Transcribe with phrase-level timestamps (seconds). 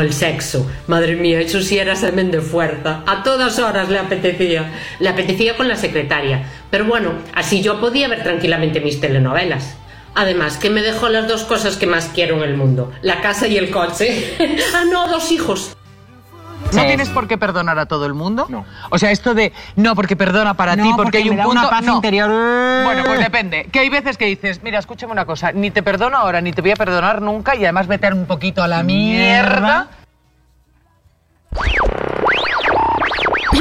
[0.00, 0.70] El sexo.
[0.86, 3.02] Madre mía, eso sí era semen de fuerza.
[3.06, 4.70] A todas horas le apetecía.
[4.98, 6.44] Le apetecía con la secretaria.
[6.70, 9.76] Pero bueno, así yo podía ver tranquilamente mis telenovelas.
[10.14, 12.92] Además, que me dejó las dos cosas que más quiero en el mundo.
[13.02, 14.36] La casa y el coche.
[14.74, 15.76] ah, no, dos hijos.
[16.72, 18.46] ¿No tienes por qué perdonar a todo el mundo?
[18.48, 18.64] No.
[18.90, 21.36] O sea, esto de no, porque perdona para No, ti, porque, porque hay me un
[21.38, 21.60] da punto.
[21.60, 21.94] una paz no.
[21.96, 22.28] interior.
[22.84, 23.64] Bueno, pues depende.
[23.72, 26.60] Que hay veces que dices, mira, escúchame una cosa, ni te perdono ahora, ni te
[26.60, 29.88] voy a perdonar nunca, y además meter un poquito a la mierda.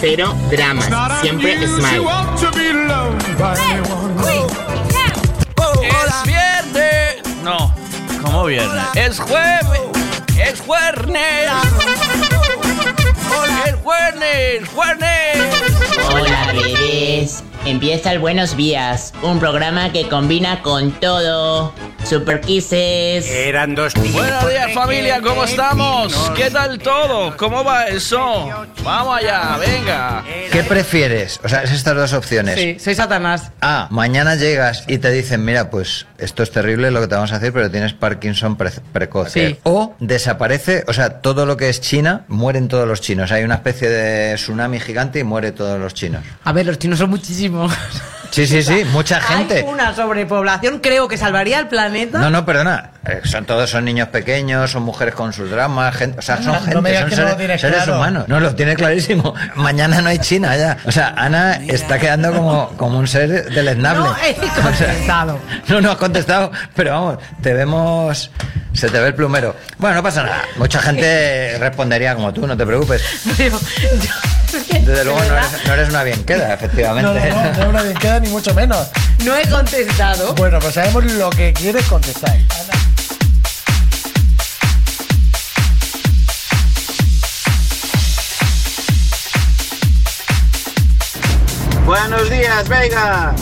[0.00, 0.88] Cero dramas,
[1.22, 2.06] siempre smile.
[5.82, 7.22] Es viernes.
[7.42, 7.74] No,
[8.22, 8.84] ¿cómo viernes?
[8.94, 9.80] Es jueves.
[10.38, 11.12] Es jueves.
[13.64, 14.68] Es jueves.
[14.74, 15.38] Jueves.
[16.10, 17.42] Hola, bebés.
[17.66, 21.74] Empieza el Buenos Días, un programa que combina con todo.
[22.04, 23.28] Super Kisses.
[23.28, 25.20] Eran dos Buenos días, familia.
[25.20, 26.14] ¿Cómo estamos?
[26.36, 27.36] ¿Qué tal todo?
[27.36, 28.48] ¿Cómo va eso?
[28.84, 30.22] Vamos allá, venga.
[30.52, 31.40] ¿Qué prefieres?
[31.42, 32.54] O sea, es estas dos opciones.
[32.60, 33.50] Sí, soy Satanás.
[33.60, 37.32] A, mañana llegas y te dicen, mira, pues esto es terrible lo que te vamos
[37.32, 39.32] a hacer, pero tienes Parkinson pre- precoz.
[39.32, 39.58] Sí.
[39.64, 43.32] O desaparece, o sea, todo lo que es China, mueren todos los chinos.
[43.32, 46.22] Hay una especie de tsunami gigante y muere todos los chinos.
[46.44, 47.55] A ver, los chinos son muchísimos.
[48.30, 49.58] Sí, sí, sí, mucha gente.
[49.58, 52.18] Hay una sobrepoblación, creo que salvaría el planeta.
[52.18, 52.90] No, no, perdona.
[53.06, 56.46] Eh, Son todos son niños pequeños, son mujeres con sus dramas, gente, o sea, son
[56.52, 57.96] No gente, me son no seres, seres claro.
[57.96, 58.24] humanos.
[58.28, 59.32] No, lo tiene clarísimo.
[59.54, 60.76] Mañana no hay China ya.
[60.84, 64.04] O sea, Ana está quedando como, como un ser deleznable.
[64.08, 65.38] No he contestado.
[65.68, 68.30] No, no has contestado, pero vamos, te vemos,
[68.74, 69.54] se te ve el plumero.
[69.78, 70.42] Bueno, no pasa nada.
[70.56, 73.02] Mucha gente respondería como tú, no te preocupes.
[73.36, 74.10] Pero yo-
[74.86, 77.02] Desde luego ¿de no eres, no eres una bien queda, efectivamente.
[77.02, 78.88] No, no, no, no es una bien queda ni mucho menos.
[79.24, 80.34] No he contestado.
[80.34, 82.36] Bueno, pues sabemos lo que quieres contestar.
[91.86, 93.32] Buenos días, Vega.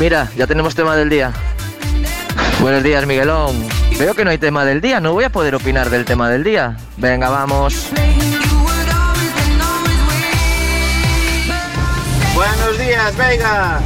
[0.00, 1.30] Mira, ya tenemos tema del día.
[2.60, 3.54] Buenos días, Miguelón.
[3.98, 6.42] Veo que no hay tema del día, no voy a poder opinar del tema del
[6.42, 6.76] día.
[6.96, 7.88] Venga, vamos.
[12.34, 13.80] Buenos días, Vega.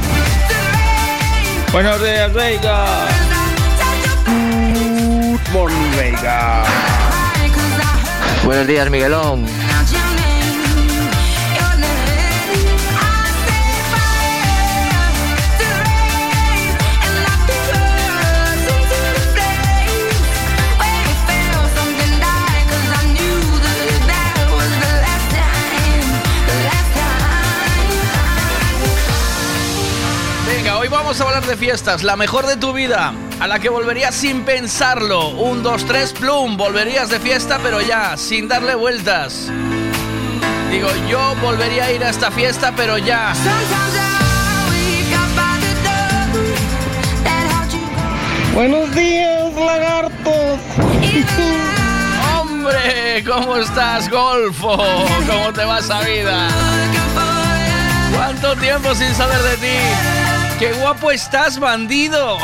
[1.73, 2.85] Buenos días, Vega.
[4.25, 6.63] Good morning, Vega.
[8.45, 9.45] Buenos días, Miguelón.
[31.05, 34.43] Vamos a hablar de fiestas, la mejor de tu vida, a la que volverías sin
[34.43, 35.27] pensarlo.
[35.27, 39.51] Un, dos, tres, plum, volverías de fiesta, pero ya, sin darle vueltas.
[40.71, 43.33] Digo, yo volvería a ir a esta fiesta, pero ya.
[48.55, 50.59] Buenos días, lagartos.
[52.35, 53.23] ¡Hombre!
[53.27, 54.75] ¿Cómo estás, Golfo?
[55.27, 56.47] ¿Cómo te va esa vida?
[58.11, 60.24] ¿Cuánto tiempo sin saber de ti?
[60.59, 62.37] ¡Qué guapo estás, bandido!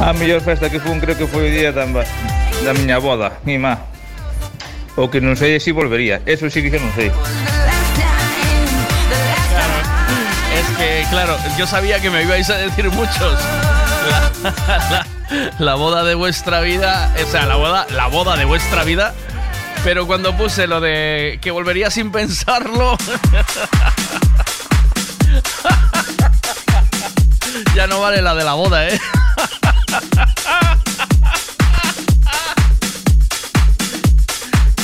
[0.00, 3.60] A mellor festa que fun creo que foi o día da, da miña boda, mi
[3.60, 3.84] má.
[4.96, 7.12] O que non sei se volvería, eso sí que xa non sei.
[10.56, 13.36] Es que, claro, yo sabía que me ibais a decir muchos.
[15.60, 19.12] La boda de vuestra vida, o sea, la boda, la boda de vuestra vida.
[19.84, 22.96] Pero cuando puse lo de que volvería sin pensarlo.
[27.76, 28.98] ya no vale la de la boda, ¿eh?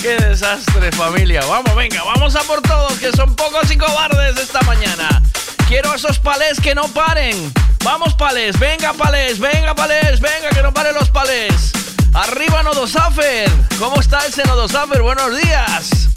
[0.02, 1.40] Qué desastre, familia.
[1.46, 5.22] Vamos, venga, vamos a por todos, que son pocos y cobardes esta mañana.
[5.68, 7.52] Quiero a esos palés que no paren.
[7.82, 11.72] Vamos, palés, venga, palés, venga, palés, venga, que no paren los palés.
[12.14, 13.50] Arriba, Nodosafer.
[13.78, 15.02] ¿Cómo está ese Nodosafer?
[15.02, 16.08] Buenos días.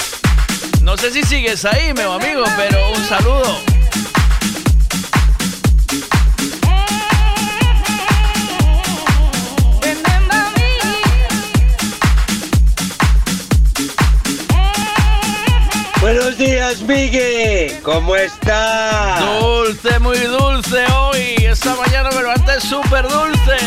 [0.82, 3.79] No sé si sigues ahí, meu amigo, pero un saludo.
[16.02, 17.78] Buenos días, Miguel.
[17.84, 19.20] ¿Cómo estás?
[19.20, 21.36] Dulce, muy dulce hoy.
[21.40, 23.58] Esta mañana me levanté súper dulce.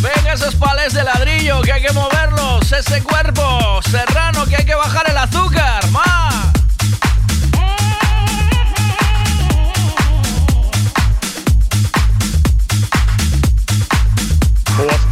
[0.00, 2.70] Venga esos palés de ladrillo que hay que moverlos.
[2.70, 5.84] Ese cuerpo serrano que hay que bajar el azúcar.
[5.90, 6.37] ¡Más!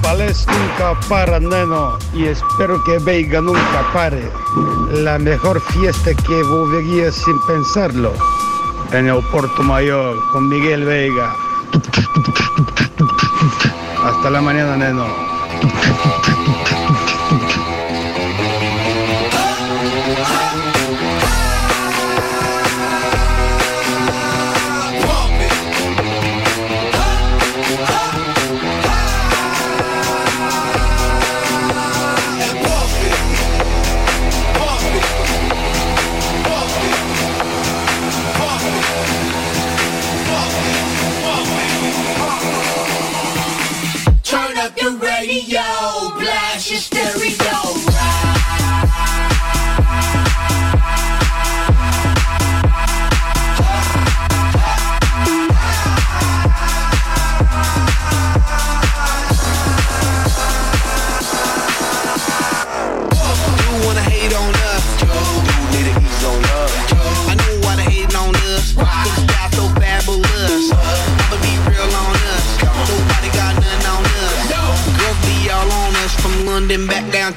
[0.06, 4.30] Los pales nunca paran, neno, y espero que Veiga nunca pare.
[4.92, 8.12] La mejor fiesta que volvería sin pensarlo.
[8.92, 11.34] En el Puerto Mayor, con Miguel Veiga.
[14.04, 15.35] Hasta la mañana, neno.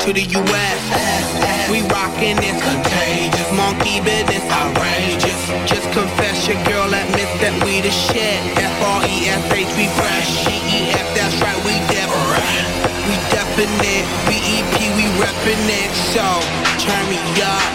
[0.09, 0.81] To the US.
[1.69, 5.41] We rockin' this contagious, monkey business outrageous.
[5.69, 8.39] Just confess your girl admits that we the shit.
[8.57, 10.29] F R E S H we fresh.
[10.45, 12.65] G E F that's right we different.
[13.05, 14.05] We definite.
[14.25, 15.91] B E P we reppin' it.
[16.09, 16.25] So
[16.81, 17.69] turn me up,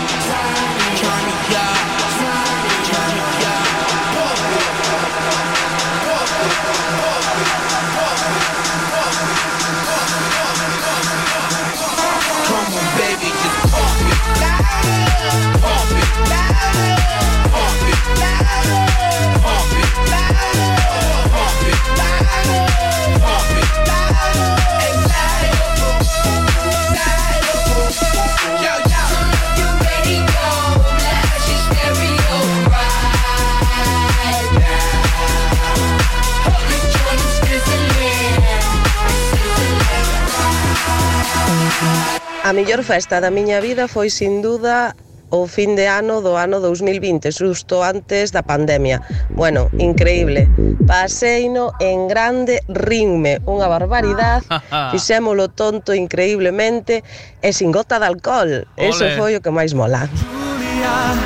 [42.45, 44.93] A mellor festa da miña vida foi sin duda
[45.33, 49.01] o fin de ano do ano 2020, xusto antes da pandemia.
[49.33, 50.45] Bueno, increíble.
[50.85, 54.45] Paseino en grande, rinme, unha barbaridade,
[54.93, 57.01] fixémolo tonto increíblemente
[57.41, 58.69] e sin gota de alcohol.
[58.77, 59.17] Eso Ole.
[59.17, 60.05] foi o que máis mola.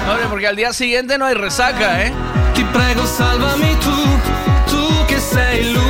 [0.07, 2.15] Hombre, porque al día siguiente no hay resaca, ¿eh?
[2.55, 3.99] Ti prego salvami tu,
[4.71, 5.88] tu che sei l'unica,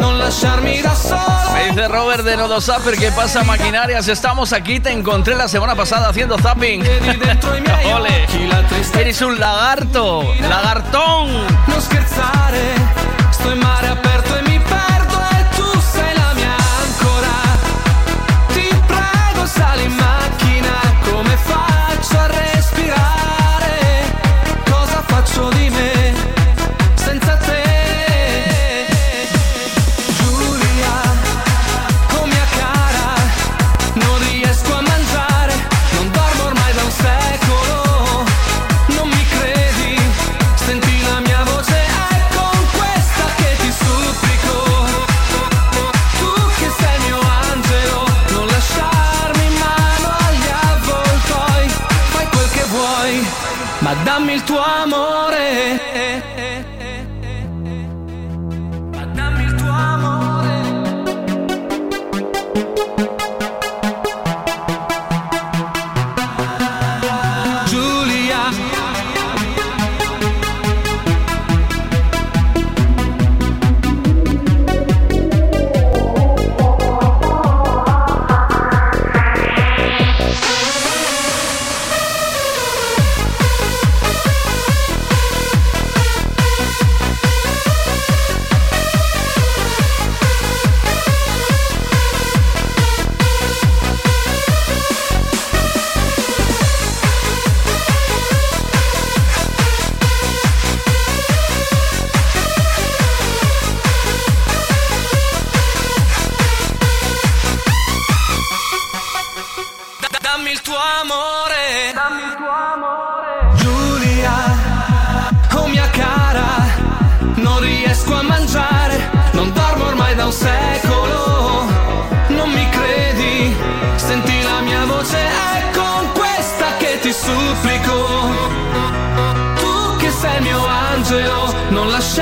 [0.00, 1.52] non lasciarmi da solo.
[1.52, 4.08] Me dice Robert de Nodo Zapper, ¿qué pasa maquinarias?
[4.08, 6.82] Estamos aquí, te encontré la semana pasada haciendo zapping.
[7.94, 8.26] Ole,
[8.98, 11.28] eres un lagarto, lagartón.
[11.66, 12.74] Non scherzare,
[13.30, 14.49] sto in mare aperto e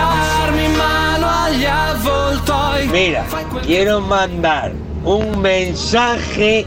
[0.02, 2.87] lasciarmi in mano agli avvoltoi.
[2.88, 3.25] Mira,
[3.64, 4.73] quiero mandar
[5.05, 6.67] un mensaje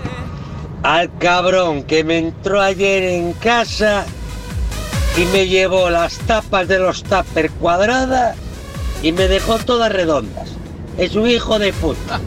[0.83, 4.05] al cabrón que me entró ayer en casa
[5.17, 8.35] y me llevó las tapas de los tupper cuadradas
[9.03, 10.49] y me dejó todas redondas.
[10.97, 12.19] Es un hijo de puta.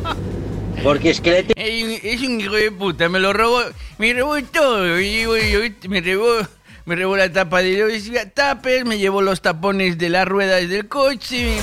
[0.83, 3.61] Porque es que le te- Es un hijo de puta, me lo robó,
[3.99, 4.81] me robó todo.
[4.85, 6.47] me robó,
[6.85, 10.88] me robó la tapa de los tapers, me llevó los tapones de las ruedas del
[10.88, 11.57] coche,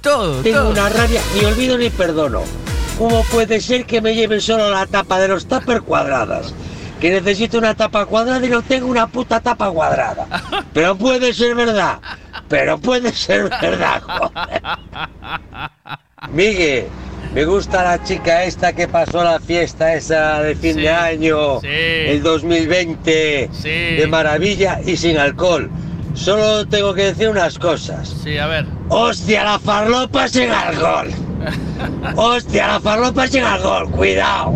[0.00, 0.70] todo, tengo todo.
[0.70, 2.42] una rabia, ni olvido ni perdono.
[2.98, 6.54] ¿Cómo puede ser que me lleven solo la tapa de los tupper cuadradas?
[7.00, 10.26] Que necesito una tapa cuadrada y no tengo una puta tapa cuadrada.
[10.72, 11.98] Pero puede ser verdad.
[12.48, 14.62] Pero puede ser verdad, joder.
[16.32, 16.86] Miguel,
[17.34, 22.22] me gusta la chica esta que pasó la fiesta esa de fin de año, el
[22.22, 25.70] 2020, de maravilla y sin alcohol.
[26.14, 28.08] Solo tengo que decir unas cosas.
[28.22, 28.66] Sí, a ver.
[28.88, 31.08] ¡Hostia, la farlopa sin alcohol!
[32.16, 33.90] ¡Hostia, la farlopa sin alcohol!
[33.90, 34.52] ¡Cuidado!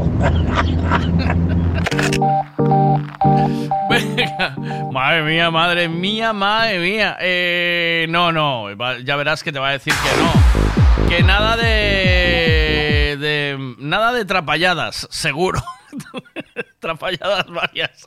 [3.91, 4.55] Venga.
[4.93, 7.17] Madre mía, madre mía, madre mía.
[7.21, 8.67] Eh, no, no,
[9.05, 10.88] ya verás que te va a decir que no.
[11.07, 15.63] Que nada de Eh, nada de trapalladas, seguro.
[16.81, 18.07] trapalladas varias.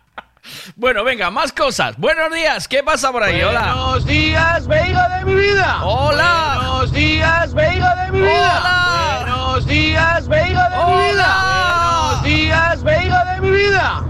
[0.76, 1.96] bueno, venga, más cosas.
[1.98, 3.42] Buenos días, ¿qué pasa por ahí?
[3.42, 3.74] Hola.
[3.74, 5.84] Buenos días, Veiga de mi vida.
[5.84, 6.54] Hola.
[6.56, 8.58] Buenos días, Veiga de mi vida.
[8.60, 9.18] Hola.
[9.24, 11.94] Buenos días, Veiga de mi vida.
[12.10, 14.02] Buenos días, Veiga de mi vida.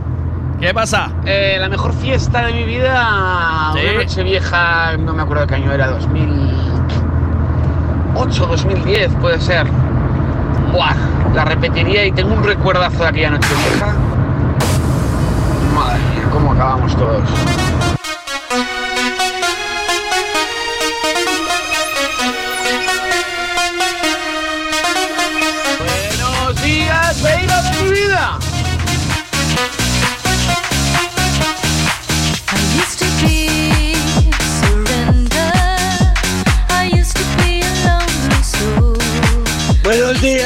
[0.61, 1.11] ¿Qué pasa?
[1.27, 3.81] Eh, la mejor fiesta de mi vida, Sí.
[3.81, 5.89] una noche vieja, no me acuerdo qué año era,
[8.15, 9.67] 2008, 2010 puede ser.
[10.73, 10.95] Buah,
[11.35, 13.95] la repetiría y tengo un recuerdazo de aquella noche vieja.
[15.75, 17.64] Madre mía, cómo acabamos todos.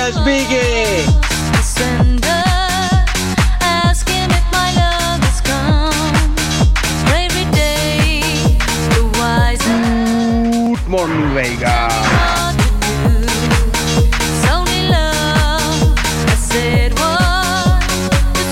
[0.09, 0.17] It's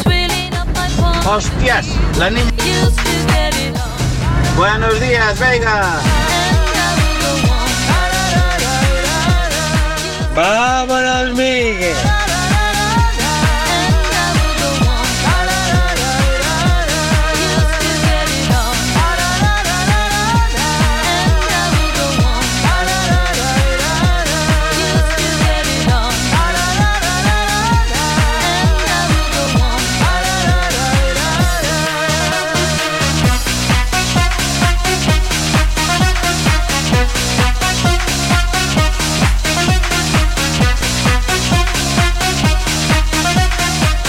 [0.06, 1.25] really not my fault.
[1.25, 1.86] Hostias,
[2.18, 2.52] la niña.
[2.64, 4.56] Used to get it all.
[4.56, 6.36] Buenos días, Veiga.
[10.37, 12.25] Vámonos, Miguel.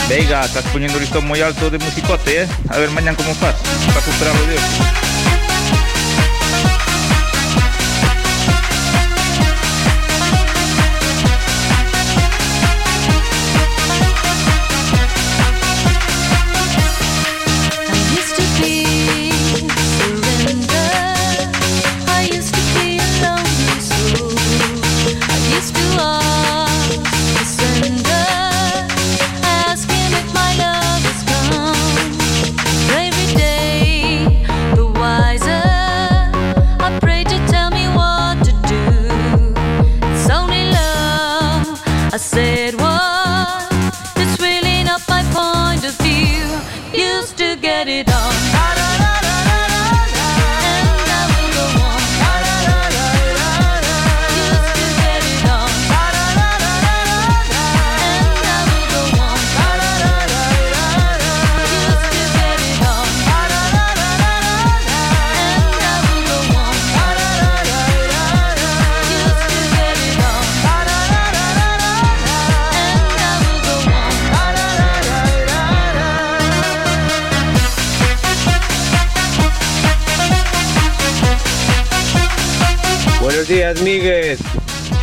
[0.08, 2.48] Veiga, estás poniendo el listón muy alto de musicote, ¿eh?
[2.70, 3.56] A ver mañana cómo fas,
[3.88, 4.62] para superarlo Dios.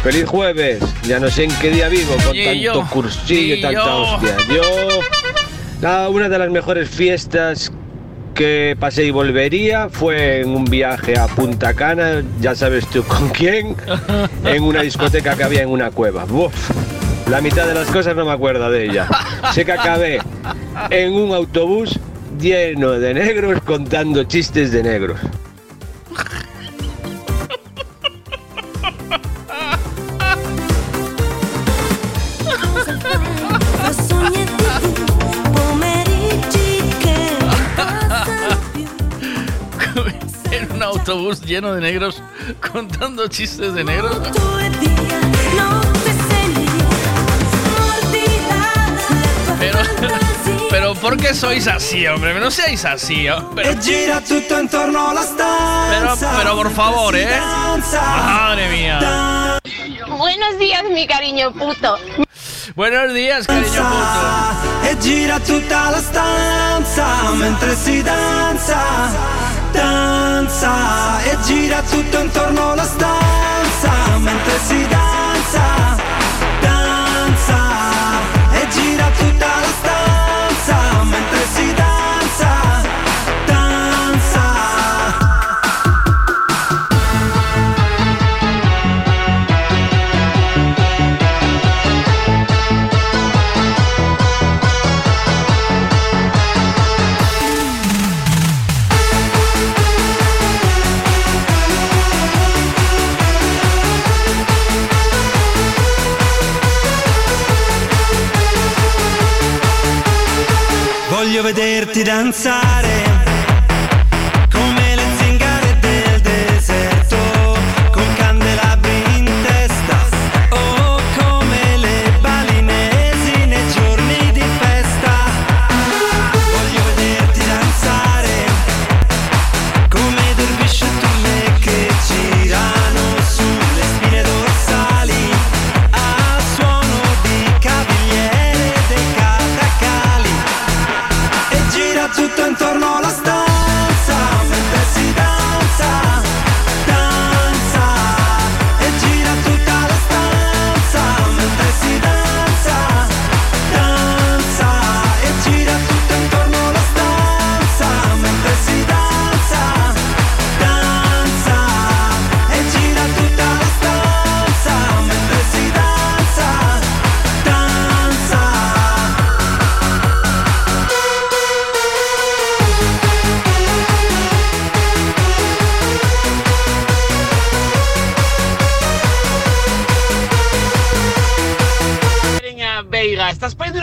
[0.05, 0.81] Feliz jueves.
[1.09, 2.87] Ya no sé en qué día vivo con Y tanto yo.
[2.91, 4.03] cursillo Y tanta yo.
[4.03, 4.37] hostia.
[4.55, 4.63] Yo.
[5.81, 7.73] la- una de las mejores fiestas
[8.35, 13.29] que pasé y volvería fue en un viaje a Punta Cana, ya sabes tú con
[13.31, 13.77] quién,
[14.45, 16.25] en una discoteca que había en una cueva.
[16.25, 16.53] Uf,
[17.31, 19.09] la mitad de las cosas no me acuerdo de ella.
[19.53, 20.19] Sé que acabé
[20.91, 21.99] en un autobús
[22.41, 25.19] lleno de negros contando chistes de negros.
[41.15, 42.21] Autobús lleno de negros
[42.73, 44.17] contando chistes de negros.
[49.59, 49.79] Pero,
[50.71, 52.39] pero ¿por qué sois así, hombre?
[52.39, 53.51] No seáis así, ¿oh?
[53.55, 53.71] pero,
[56.37, 57.29] pero, por favor, ¿eh?
[57.93, 59.61] Madre mía.
[60.09, 61.97] Buenos días, mi cariño puto.
[62.75, 64.91] Buenos días, cariño puto.
[64.91, 69.11] E gira tutta la stanza mentre si danza,
[69.75, 71.23] danza.
[71.25, 75.97] E gira tutto intorno alla stanza mentre si danza,
[76.61, 77.59] danza.
[78.53, 80.04] E gira tutta la stanza
[111.45, 113.04] vederti danzare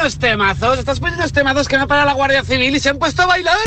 [0.02, 2.98] unos temazos, estás poniendo unos temazos que no para la Guardia Civil y se han
[2.98, 3.58] puesto a bailar.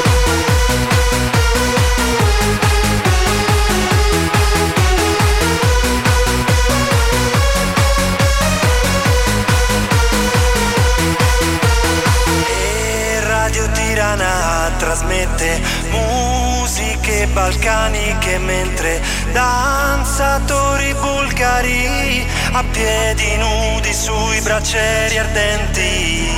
[14.79, 19.01] Trasmette musiche balcaniche mentre
[19.33, 26.29] danzatori bulgari a piedi nudi sui braccieri ardenti.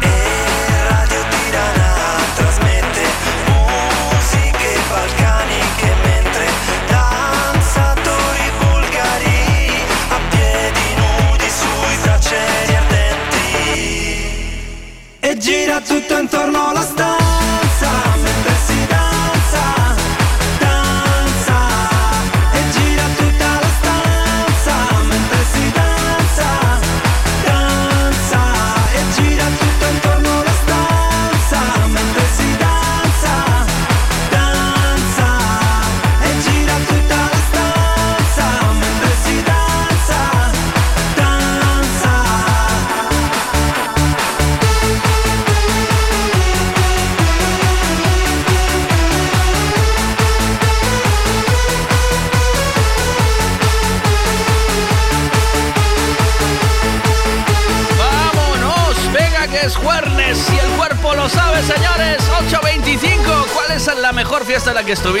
[0.00, 1.94] E Radio Tirana
[2.34, 2.77] trasmette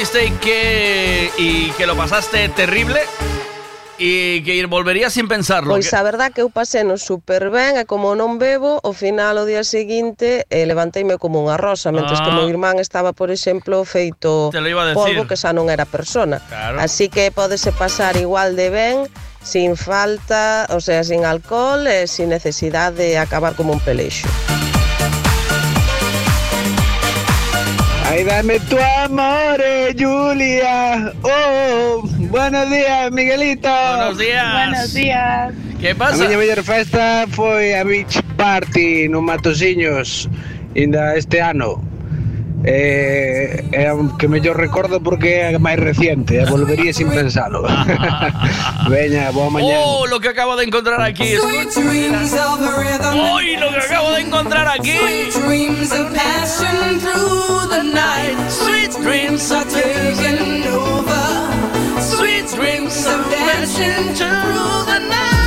[0.08, 3.00] fuiste y que, y que lo pasaste terrible?
[3.98, 5.74] E que ir volvería sin pensarlo.
[5.74, 5.96] Pois que...
[5.96, 9.66] a verdad que eu paseno super ben e como non bebo, ao final o día
[9.66, 12.24] seguinte eh, levanteime como unha rosa, mentres ah.
[12.24, 12.52] que o meu ah.
[12.54, 14.54] irmán estaba, por exemplo, feito
[14.94, 16.38] polvo que xa non era persona.
[16.46, 16.78] Claro.
[16.78, 18.96] Así que podese pasar igual de ben
[19.42, 24.30] sin falta, o sea, sin alcohol e sin necesidade de acabar como un peleixo.
[28.08, 31.12] Ay, dame tu amor, eh, Julia.
[31.22, 33.68] Oh, buenos días, Miguelito.
[33.68, 34.52] Buenos días.
[34.54, 35.54] Buenos días.
[35.78, 36.24] ¿Qué A pasa?
[36.24, 40.28] miña mellor festa foi a Beach Party no Matosiños
[40.74, 41.80] Inda este ano
[42.64, 47.62] Eh, é o que mellor recordo porque é a máis reciente e volvería sin pensalo
[48.90, 51.38] Veña, boa mañá ¡Oh, lo que acabo de encontrar aquí!
[51.38, 51.80] Escucha.
[51.80, 54.98] ¡Uy, lo que acabo de encontrar aquí!
[55.48, 58.36] dreams of passion through the night.
[58.50, 62.00] Sweet dreams are taking over.
[62.00, 65.37] Sweet dreams of dancing through the night.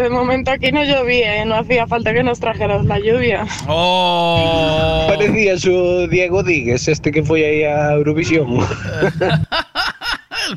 [0.00, 1.44] De momento aquí no llovía, ¿eh?
[1.44, 3.46] no hacía falta que nos trajeras la lluvia.
[3.68, 5.04] Oh.
[5.08, 8.58] Parecía su Diego Díguez, este que fue ahí a Eurovisión.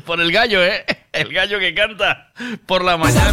[0.04, 0.84] Por el gallo, ¿eh?
[1.12, 2.32] El gallo que canta
[2.66, 3.32] por la mañana.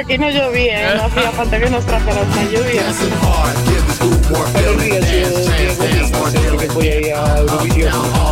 [0.00, 0.96] Aquí no llovía, ¿eh?
[0.96, 2.82] no hacía falta que nos trajeras la lluvia.
[2.82, 8.30] Parecía su Diego Díguez, este que fue ahí a Eurovisión.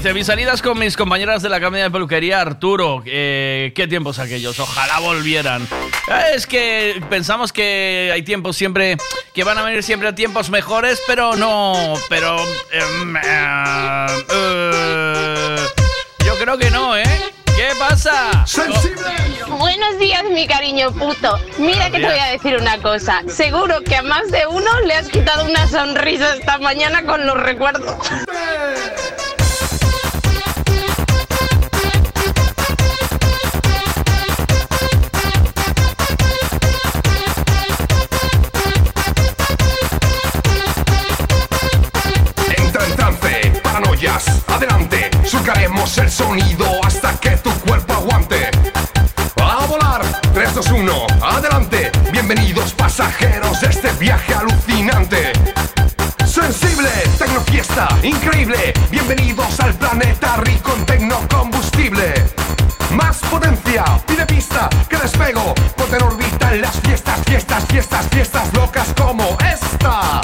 [0.00, 3.02] Dice, mis salidas con mis compañeras de la academia de peluquería, Arturo.
[3.04, 4.58] eh, ¿Qué tiempos aquellos?
[4.58, 5.64] Ojalá volvieran.
[6.08, 8.96] Eh, Es que pensamos que hay tiempos siempre,
[9.34, 12.38] que van a venir siempre tiempos mejores, pero no, pero...
[12.72, 15.56] em, eh, eh,
[16.24, 17.04] yo creo que no, ¿eh?
[17.44, 18.46] ¿Qué pasa?
[19.48, 21.38] Buenos días, mi cariño puto.
[21.58, 23.22] Mira que te voy a decir una cosa.
[23.28, 27.36] Seguro que a más de uno le has quitado una sonrisa esta mañana con los
[27.38, 27.96] recuerdos.
[44.08, 48.50] Adelante, surcaremos el sonido hasta que tu cuerpo aguante.
[49.36, 50.00] A volar,
[50.32, 55.32] 3, 2, 1, adelante, bienvenidos pasajeros de este viaje alucinante.
[56.24, 62.14] Sensible, tecnofiesta, increíble, bienvenidos al planeta rico en tecnocombustible.
[62.92, 68.54] Más potencia, pide pista, que despego, ponte en órbita en las fiestas, fiestas, fiestas, fiestas
[68.54, 70.22] locas como esta.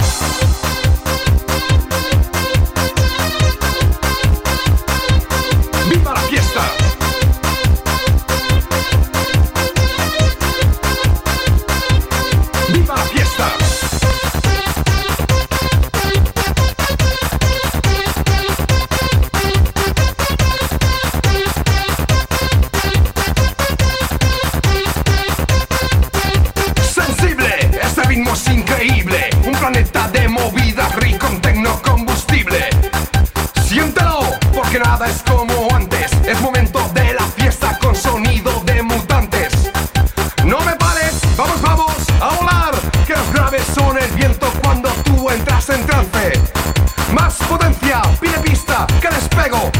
[49.36, 49.70] Despego.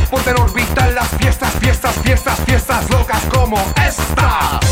[0.43, 4.66] Órbita en las fiestas, fiestas, fiestas, fiestas locas como esta.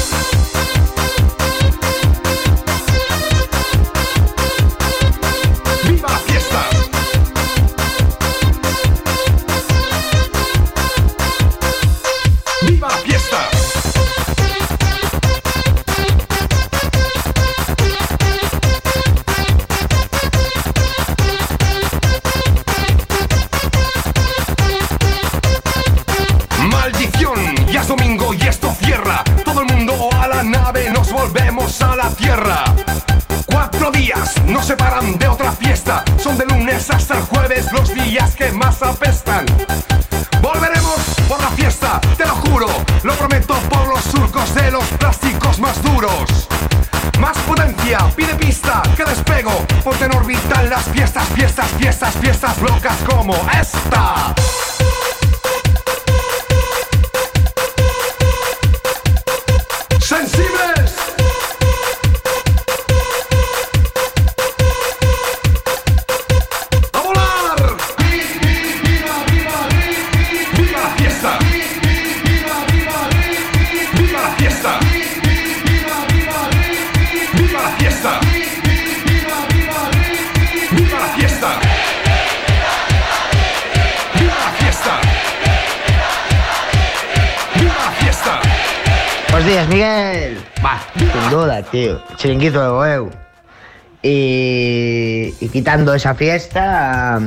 [95.54, 97.20] Quitando esa fiesta,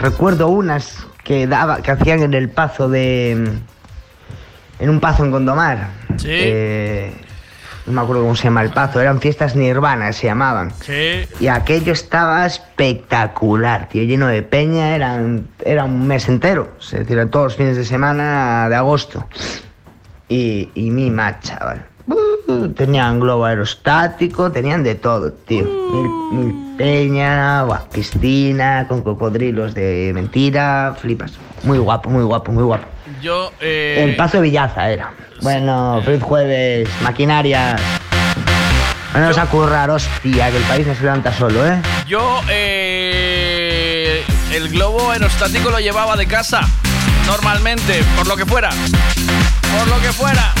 [0.00, 3.30] recuerdo unas que daba, que hacían en el pazo de.
[4.80, 5.86] En un pazo en Gondomar.
[6.16, 6.30] Sí.
[6.30, 7.12] Eh,
[7.86, 10.72] no me acuerdo cómo se llama el pazo, eran fiestas nirvanas, se llamaban.
[10.80, 11.28] Sí.
[11.38, 17.24] Y aquello estaba espectacular, tío, lleno de peña, eran, era un mes entero, es decir,
[17.30, 19.28] todos los fines de semana de agosto.
[20.28, 21.86] Y, y mima, chaval.
[22.76, 25.64] Tenían globo aerostático, tenían de todo, tío.
[25.64, 31.32] Mil, mil peña, piscina, con cocodrilos de mentira, flipas.
[31.64, 32.86] Muy guapo, muy guapo, muy guapo.
[33.20, 35.12] Yo, eh, El paso de Villaza era.
[35.42, 37.76] Bueno, feliz jueves, maquinaria.
[39.12, 41.82] Vamos a currar, hostia, que el país no se levanta solo, ¿eh?
[42.06, 44.22] yo, eh,
[44.54, 46.62] el globo aerostático lo llevaba de casa,
[47.26, 48.70] normalmente, por lo que fuera.
[48.70, 50.54] Por lo que fuera.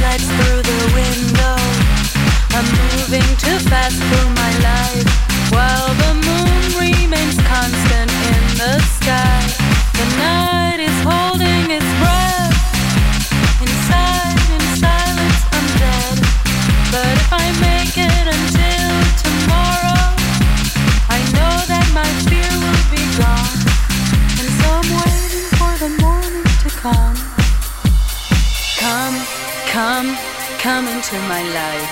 [0.00, 1.56] Through the window.
[2.56, 5.06] I'm moving too fast through my life,
[5.52, 9.40] while the moon remains constant in the sky.
[9.98, 11.51] The night is holding
[30.62, 31.90] come into my life.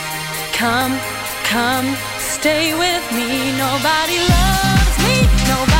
[0.53, 0.97] Come,
[1.43, 3.51] come, stay with me.
[3.59, 5.80] Nobody loves me, nobody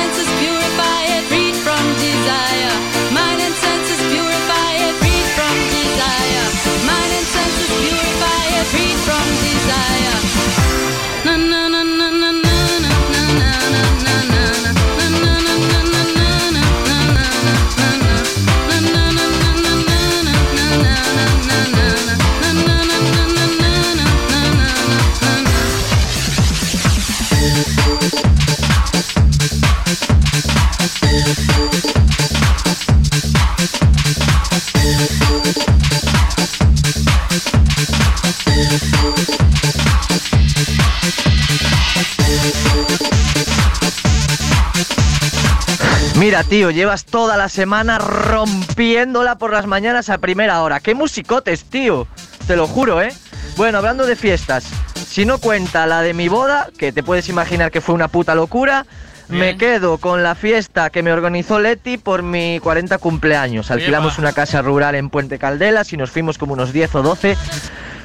[46.31, 50.79] Mira, tío, llevas toda la semana rompiéndola por las mañanas a primera hora.
[50.79, 52.07] ¡Qué musicotes, tío!
[52.47, 53.11] Te lo juro, ¿eh?
[53.57, 54.63] Bueno, hablando de fiestas,
[54.95, 58.33] si no cuenta la de mi boda, que te puedes imaginar que fue una puta
[58.33, 58.85] locura,
[59.27, 63.69] me quedo con la fiesta que me organizó Leti por mi 40 cumpleaños.
[63.69, 67.35] Alquilamos una casa rural en Puente Caldelas y nos fuimos como unos 10 o 12.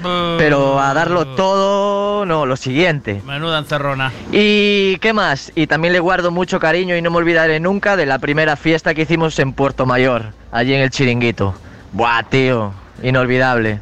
[0.02, 3.22] Pero a darlo todo, no, lo siguiente.
[3.24, 4.12] Menuda encerrona.
[4.32, 5.52] ¿Y qué más?
[5.54, 8.94] Y también le guardo mucho cariño y no me olvidaré nunca de la primera fiesta
[8.94, 11.54] que hicimos en Puerto Mayor, allí en el Chiringuito.
[11.92, 12.72] Buah, tío,
[13.02, 13.80] inolvidable.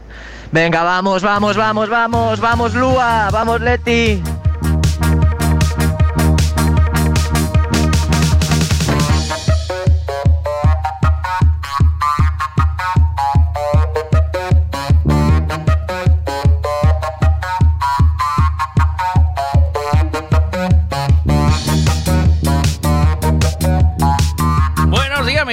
[0.53, 4.23] Venga, vamos, vamos, vamos, vamos, vamos, Lua, vamos, Leti.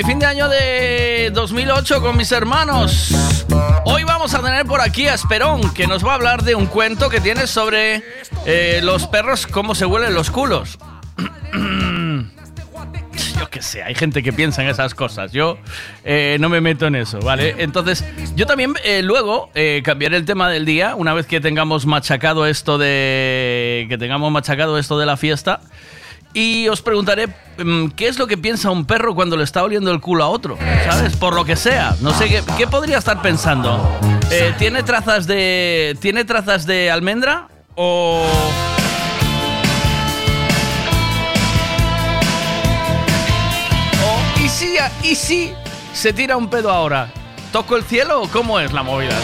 [0.01, 3.11] Mi fin de año de 2008 con mis hermanos.
[3.85, 6.65] Hoy vamos a tener por aquí a Esperón, que nos va a hablar de un
[6.65, 8.01] cuento que tiene sobre
[8.47, 10.79] eh, los perros, cómo se huelen los culos.
[13.39, 15.33] Yo qué sé, hay gente que piensa en esas cosas.
[15.33, 15.59] Yo
[16.03, 17.57] eh, no me meto en eso, ¿vale?
[17.59, 18.03] Entonces,
[18.35, 22.47] yo también eh, luego eh, cambiaré el tema del día, una vez que tengamos machacado
[22.47, 23.85] esto de.
[23.87, 25.59] que tengamos machacado esto de la fiesta.
[26.33, 27.27] Y os preguntaré
[27.57, 30.29] mm, qué es lo que piensa un perro cuando le está oliendo el culo a
[30.29, 30.57] otro,
[30.89, 31.15] ¿sabes?
[31.15, 31.95] Por lo que sea.
[32.01, 33.99] No sé qué, qué podría estar pensando.
[34.29, 35.97] Eh, ¿Tiene trazas de.
[35.99, 37.49] ¿Tiene trazas de almendra?
[37.75, 38.25] ¿O.?
[44.05, 45.53] o ¿Y si, y si
[45.93, 47.11] se tira un pedo ahora?
[47.51, 49.17] ¿Toco el cielo o cómo es la movida?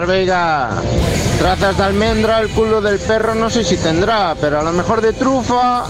[0.00, 0.70] Veiga.
[1.38, 5.00] Trazas de almendra, el culo del perro no sé si tendrá, pero a lo mejor
[5.00, 5.84] de trufa.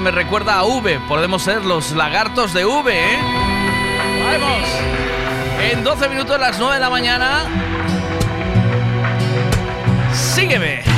[0.00, 1.00] Me recuerda a V.
[1.08, 3.18] Podemos ser los lagartos de V, ¿eh?
[4.22, 4.68] Vamos.
[5.60, 7.46] En 12 minutos, las 9 de la mañana.
[10.12, 10.97] Sígueme.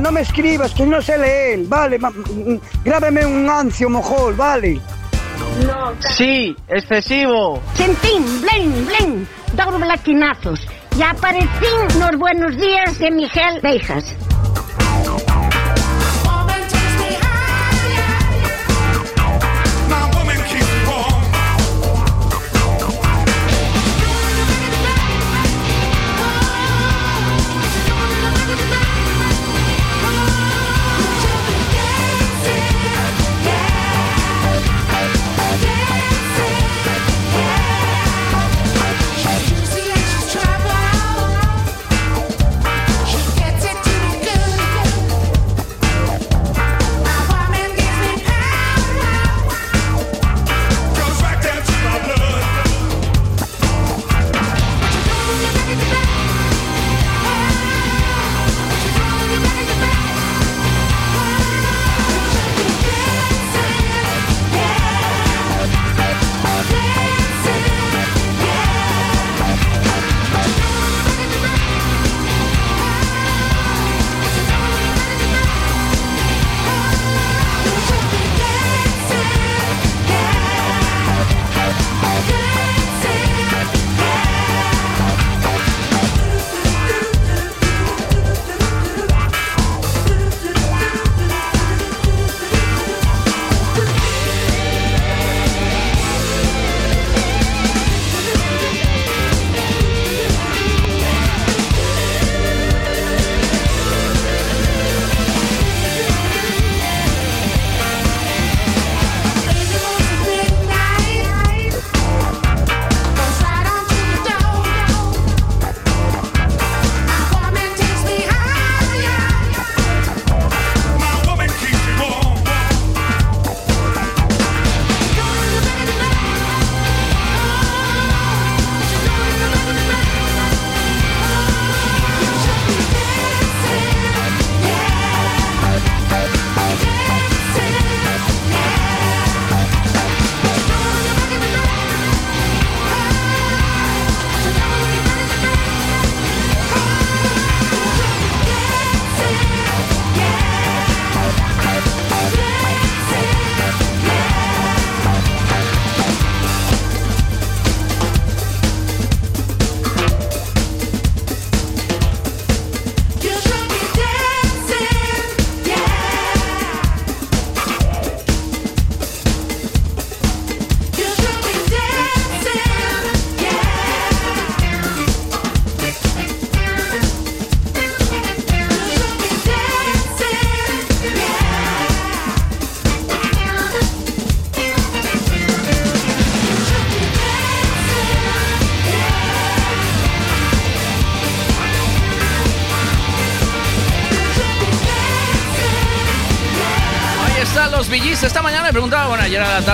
[0.00, 4.34] Mira, no me escribas, que no sé leer, vale, ma- mm, grábeme un ancio mojol,
[4.34, 4.80] vale.
[6.16, 7.60] Sí, excesivo.
[7.74, 10.60] Sentín, blen, blen, dos blaquinazos.
[10.98, 14.04] Y aparecín los buenos días de Miguel Beijas.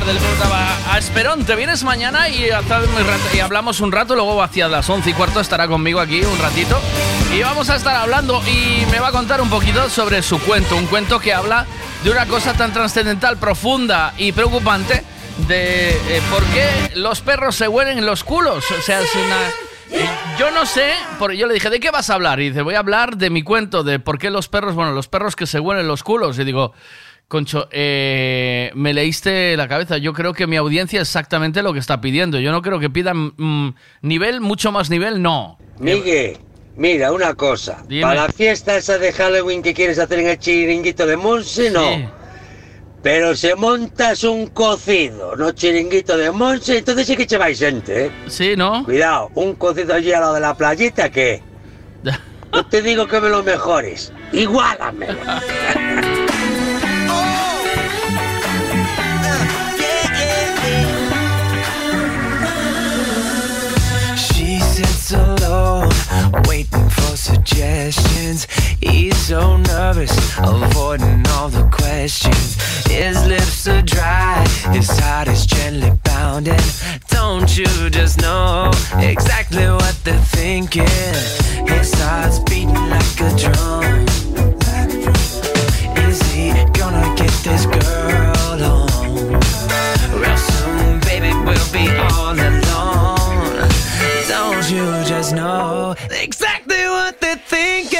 [0.00, 2.28] Tarde le preguntaba a Esperón, ¿te vienes mañana?
[2.28, 2.48] Y,
[3.34, 6.78] y hablamos un rato, luego hacia las 11 y cuarto estará conmigo aquí un ratito.
[7.34, 10.76] Y vamos a estar hablando y me va a contar un poquito sobre su cuento.
[10.76, 11.64] Un cuento que habla
[12.04, 15.02] de una cosa tan trascendental, profunda y preocupante
[15.48, 18.66] de eh, por qué los perros se huelen en los culos.
[18.78, 19.48] O sea, es una...
[19.98, 20.06] eh,
[20.38, 22.38] Yo no sé, por, yo le dije, ¿de qué vas a hablar?
[22.40, 25.08] Y dice, voy a hablar de mi cuento, de por qué los perros, bueno, los
[25.08, 26.38] perros que se huelen los culos.
[26.38, 26.74] Y digo,
[27.28, 29.98] Concho, eh, me leíste la cabeza.
[29.98, 32.38] Yo creo que mi audiencia es exactamente lo que está pidiendo.
[32.38, 35.58] Yo no creo que pidan mm, nivel, mucho más nivel, no.
[35.80, 36.38] Miguel,
[36.76, 37.82] mira una cosa.
[37.88, 38.02] Dime.
[38.02, 42.14] Para la fiesta esa de Halloween que quieres hacer en el chiringuito de Monse, no.
[43.02, 48.10] Pero se montas un cocido, no chiringuito de Monse, entonces sí que lleváis gente, ¿eh?
[48.28, 48.84] Sí, ¿no?
[48.84, 51.42] Cuidado, un cocido allí a lo de la playita, ¿qué?
[52.52, 54.12] No te digo que me lo mejores.
[54.32, 55.18] Igualamelo.
[66.46, 68.46] waiting for suggestions.
[68.80, 72.56] He's so nervous, avoiding all the questions.
[72.86, 76.66] His lips are dry, his heart is gently pounding.
[77.08, 80.86] Don't you just know exactly what they're thinking?
[81.66, 84.06] His heart's beating like a drum.
[86.06, 88.25] Is he gonna get this girl
[96.10, 97.95] Exactly what they think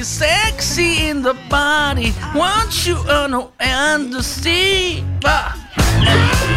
[0.00, 2.12] sexy, sexy in the body?
[2.34, 5.04] Want you uh, to see?
[5.24, 5.58] Ah.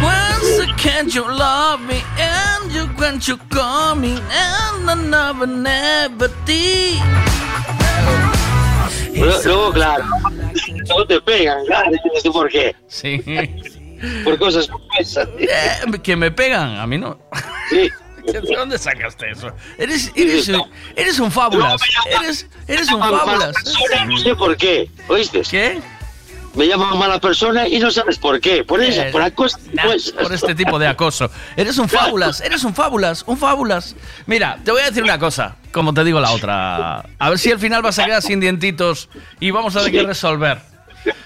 [0.02, 7.02] Once can't you love me and you when you coming and I never never did.
[9.18, 10.04] Luego, claro,
[10.88, 12.74] no te pegan, claro, no sé por qué.
[12.88, 13.22] Sí.
[14.24, 15.26] Por cosas como esas.
[15.38, 17.18] Eh, que me pegan, a mí no.
[17.70, 17.90] Sí.
[18.26, 19.50] ¿De dónde sacaste eso?
[19.78, 20.64] Eres, eres, un-
[20.94, 21.80] eres un fábulas.
[22.20, 23.54] Eres, eres un fábulas.
[24.06, 25.42] No sé por qué, ¿oíste?
[25.48, 25.80] ¿Qué?
[26.54, 28.64] Me llaman mala persona y no sabes por qué.
[28.64, 29.58] Por eso, Eh, por acoso.
[29.84, 30.10] pues.
[30.12, 31.30] por este tipo de acoso.
[31.54, 33.94] Eres un fábulas, eres un fábulas, un fábulas.
[34.24, 37.04] Mira, te voy a decir una cosa, como te digo la otra.
[37.18, 40.06] A ver si al final vas a quedar sin dientitos y vamos a tener que
[40.06, 40.58] resolver.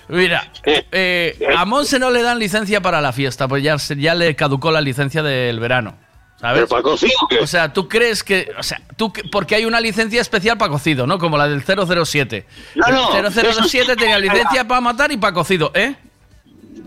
[0.09, 4.35] Mira, eh, a Monse no le dan licencia para la fiesta, pues ya, ya le
[4.35, 5.97] caducó la licencia del verano.
[6.41, 6.55] ¿Sabes?
[6.57, 7.39] ¿Pero para cocido o qué?
[7.41, 8.51] O sea, tú crees que.
[8.59, 9.13] O sea, tú.
[9.13, 11.19] que- Porque hay una licencia especial para cocido, ¿no?
[11.19, 12.47] Como la del 007.
[12.77, 15.95] No, no, El 007 eso- tenía licencia para matar y para cocido, ¿eh?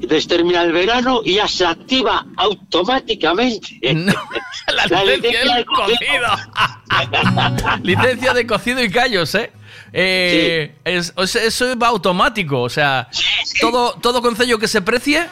[0.01, 3.79] Entonces termina el verano y ya se activa automáticamente.
[3.83, 5.65] la licencia del
[7.83, 9.51] Licencia de cocido y callos, ¿eh?
[9.93, 13.07] Eh, es- o sea, eso va automático, o sea,
[13.61, 15.27] todo, todo concello que se precie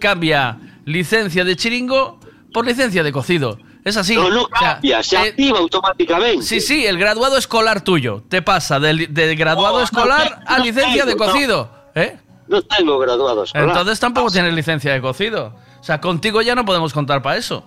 [0.00, 2.18] cambia licencia de chiringo
[2.52, 3.58] por licencia de cocido.
[3.86, 4.16] Es así.
[4.16, 6.42] No, no O sea, cambia, se eh, activa automáticamente.
[6.42, 11.04] Sí, sí, el graduado escolar tuyo te pasa del, del graduado No, escolar a licencia
[11.06, 11.70] de tengo, cocido.
[11.94, 12.18] ¿Eh?
[12.48, 13.68] No tengo graduado escolar.
[13.68, 15.54] Entonces tampoco tienes licencia de cocido.
[15.78, 17.64] O sea, contigo ya no podemos contar para eso.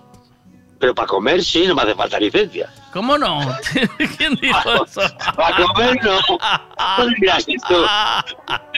[0.80, 2.70] Pero para comer sí, no me hace falta licencia.
[2.90, 3.38] ¿Cómo no?
[4.16, 5.02] ¿Quién dijo eso?
[5.36, 6.18] Para comer no.
[7.26, 7.86] Esto.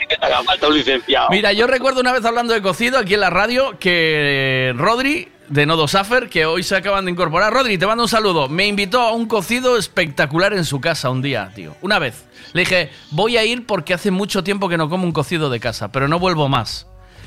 [0.09, 1.29] Que te haga falta un licenciado.
[1.29, 5.65] Mira, yo recuerdo una vez hablando de cocido aquí en la radio que Rodri de
[5.65, 7.53] Nodo Safer, que hoy se acaban de incorporar.
[7.53, 8.49] Rodri, te mando un saludo.
[8.49, 11.73] Me invitó a un cocido espectacular en su casa un día, tío.
[11.81, 12.25] Una vez.
[12.51, 15.61] Le dije, voy a ir porque hace mucho tiempo que no como un cocido de
[15.61, 16.85] casa, pero no vuelvo más.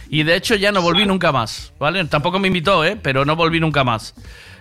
[0.09, 2.05] Y de hecho ya no volví nunca más, ¿vale?
[2.05, 2.97] Tampoco me invitó, ¿eh?
[3.01, 4.15] Pero no volví nunca más.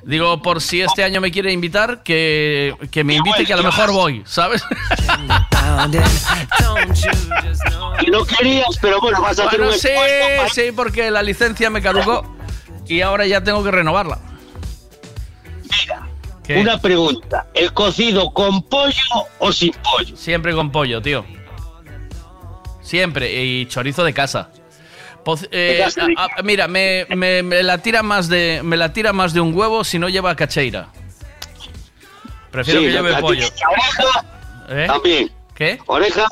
[0.05, 3.63] Digo, por si este año me quiere invitar, que, que me invite, que a lo
[3.63, 4.63] mejor voy, ¿sabes?
[8.01, 9.89] Y no querías, pero bueno, vas a hacer Bueno, un sí,
[10.53, 12.35] sí, porque la licencia me caducó
[12.87, 14.19] y ahora ya tengo que renovarla.
[16.43, 16.59] ¿Qué?
[16.59, 17.47] Una pregunta.
[17.55, 18.93] ¿El cocido con pollo
[19.39, 20.15] o sin pollo?
[20.15, 21.25] Siempre con pollo, tío.
[22.81, 23.43] Siempre.
[23.43, 24.51] Y chorizo de casa.
[25.25, 25.83] Poz- eh,
[26.17, 29.41] a- a- mira, me, me- me la tira más de me la tira más de
[29.41, 30.87] un huevo si no lleva cacheira.
[32.51, 33.45] Prefiero Sí, que lleve pollo.
[33.69, 34.25] Oreja
[34.69, 34.85] ¿Eh?
[34.87, 35.31] también.
[35.55, 35.79] ¿Qué?
[35.87, 36.25] Oreja.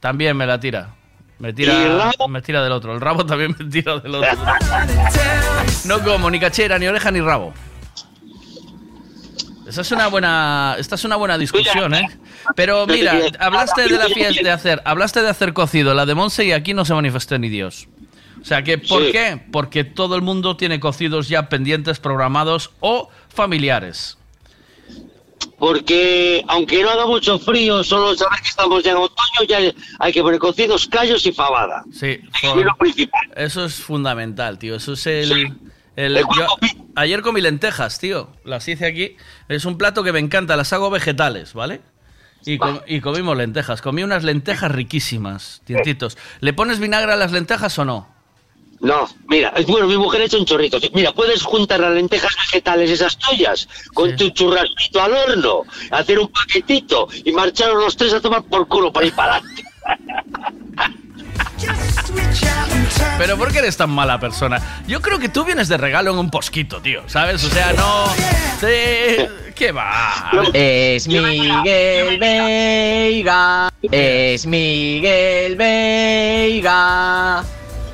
[0.00, 0.94] También me la tira.
[1.38, 2.92] Me ¿Y tira, me tira del otro.
[2.94, 4.30] El rabo también me tira del otro.
[5.84, 7.54] No como ni cachera, ni oreja, ni rabo.
[9.68, 12.08] Esa es una buena, esta es una buena discusión, ¿eh?
[12.56, 16.44] Pero mira, hablaste de la fiesta de hacer, hablaste de hacer cocido, la de Monse
[16.46, 17.86] y aquí no se manifestó ni Dios.
[18.48, 19.12] O sea que, ¿por Sí.
[19.12, 19.38] qué?
[19.52, 24.16] Porque todo el mundo tiene cocidos ya pendientes, programados o familiares.
[25.58, 29.58] Porque aunque no haga mucho frío, solo saber que estamos ya en otoño, ya
[29.98, 31.84] hay que poner cocidos, callos y fabada.
[31.92, 33.20] Sí, Y lo principal.
[33.36, 34.76] Eso es fundamental, tío.
[34.76, 35.26] Eso es el.
[35.28, 35.46] Sí.
[35.96, 36.46] el- El yo-
[36.94, 38.30] ayer comí lentejas, tío.
[38.44, 39.16] Las hice aquí.
[39.48, 40.56] Es un plato que me encanta.
[40.56, 41.80] Las hago vegetales, ¿vale?
[42.46, 43.82] Y, com- y comimos lentejas.
[43.82, 46.16] Comí unas lentejas riquísimas, dientitos.
[46.40, 48.17] ¿Le pones vinagre a las lentejas o no?
[48.80, 50.78] No, mira, es bueno, mi mujer ha hecho un chorrito.
[50.94, 56.28] Mira, puedes juntar las lentejas vegetales esas tuyas con tu churrasquito al horno, hacer un
[56.28, 59.64] paquetito y marcharos los tres a tomar por culo para ir para adelante.
[63.18, 64.82] Pero ¿por qué eres tan mala persona?
[64.86, 67.02] Yo creo que tú vienes de regalo en un posquito, tío.
[67.08, 67.42] ¿Sabes?
[67.44, 68.04] O sea, no.
[68.60, 70.30] te- ¿Qué va?
[70.52, 73.72] Es Miguel Veiga.
[73.82, 77.44] Es Miguel Veiga.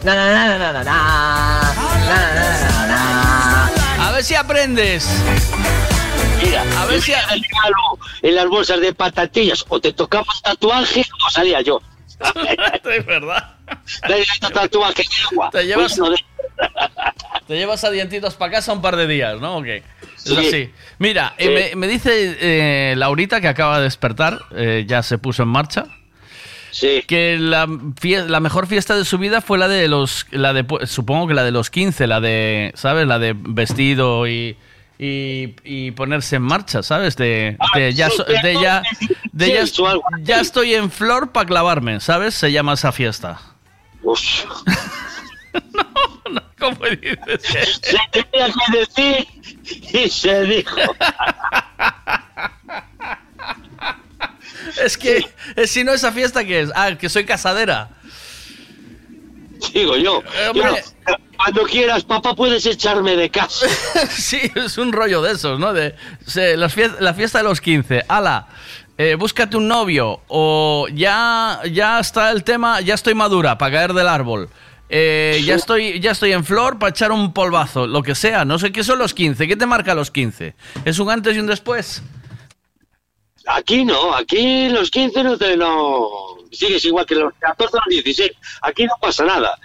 [0.05, 0.83] Na na na na na na.
[0.85, 4.09] Na, na, na, na, na.
[4.09, 5.09] A ver si aprendes.
[6.43, 7.13] Mira, A ver si-
[8.23, 11.81] en las bolsas de patatillas o te tocaba un tatuaje o salía yo.
[12.85, 13.55] es verdad.
[14.53, 15.51] Tatuaje en agua.
[15.51, 16.15] Te llevas- Pues no,
[17.49, 19.57] Te llevas a dientitos para casa un par de días, ¿no?
[19.59, 19.77] ¿O qué?
[20.17, 20.37] Es Sí.
[20.37, 20.73] así.
[20.99, 25.43] Mira, eh, me, me dice eh, Laurita, que acaba de despertar, eh, ya se puso
[25.43, 25.85] en marcha,
[27.07, 30.65] que la, fie- la mejor fiesta de su vida fue la de los, la de,
[30.87, 33.07] supongo que la de los 15, la de, ¿sabes?
[33.07, 34.57] La de vestido y,
[34.99, 37.17] y, y ponerse en marcha, ¿sabes?
[37.17, 38.09] De, de ya,
[38.43, 38.83] de ya,
[39.33, 39.65] de ya,
[40.23, 42.35] ya estoy en flor para clavarme, ¿sabes?
[42.35, 43.41] Se llama esa fiesta.
[46.59, 47.81] ¿Cómo dices?
[47.83, 49.27] Se tenía que decir
[49.93, 50.77] y se dijo.
[54.83, 55.25] Es que,
[55.67, 56.71] si no, esa fiesta que es.
[56.75, 57.89] Ah, que soy casadera.
[59.73, 60.23] Digo yo.
[60.37, 60.51] Eh.
[60.55, 60.63] Yo,
[61.37, 63.67] cuando quieras, papá, puedes echarme de casa.
[64.11, 65.73] sí, es un rollo de esos, ¿no?
[65.73, 65.95] De
[66.27, 68.05] se- las fies- la fiesta de los 15.
[68.09, 68.47] Ala,
[68.99, 70.21] eh, búscate un novio.
[70.29, 74.49] O ya, ya está el tema, ya estoy madura para caer del árbol.
[74.91, 78.45] Eh, ya, estoy, ya estoy en flor para echar un polvazo, lo que sea.
[78.45, 79.49] No sé qué son los 15.
[79.49, 80.55] ¿Qué te marca los 15?
[80.85, 82.03] ¿Es un antes y un después?
[83.47, 86.09] Aquí no, aquí los 15 no te no
[86.51, 88.31] sigues igual que los 14 o los 16.
[88.63, 89.59] Aquí no pasa nada.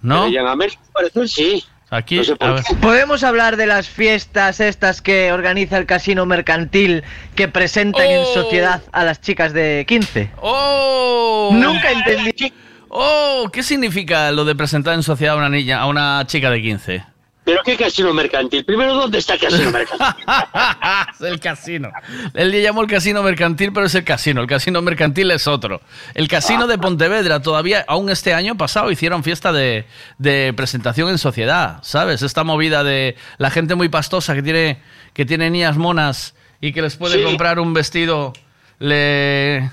[0.00, 0.22] ¿No?
[0.22, 1.64] Pero y en América parece sí.
[1.88, 2.62] Aquí, No a ver.
[2.80, 7.04] ¿Podemos hablar de las fiestas estas que organiza el casino mercantil
[7.36, 8.34] que presentan en Oh.
[8.34, 10.30] sociedad a las chicas de 15?
[10.42, 11.50] ¡Oh!
[11.52, 12.52] Nunca entendí.
[12.88, 13.48] ¡Oh!
[13.52, 17.04] ¿Qué significa lo de presentar en sociedad a una niña, a una chica de 15?
[17.46, 18.64] ¿Pero qué casino mercantil?
[18.64, 20.06] Primero, ¿dónde está el casino mercantil?
[21.14, 21.90] es el casino.
[22.34, 24.40] Él le llamó el casino mercantil, pero es el casino.
[24.40, 25.80] El casino mercantil es otro.
[26.14, 29.86] El casino de Pontevedra todavía, aún este año pasado, hicieron fiesta de,
[30.18, 32.22] de presentación en sociedad, ¿sabes?
[32.22, 34.82] Esta movida de la gente muy pastosa que tiene,
[35.14, 37.22] que tiene niñas monas y que les puede Sí.
[37.22, 38.32] comprar un vestido,
[38.80, 39.70] le...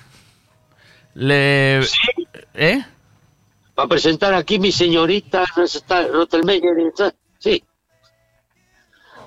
[1.15, 1.80] le
[2.53, 2.84] ¿Eh?
[3.74, 6.05] Para presentar aquí mi señorita, no está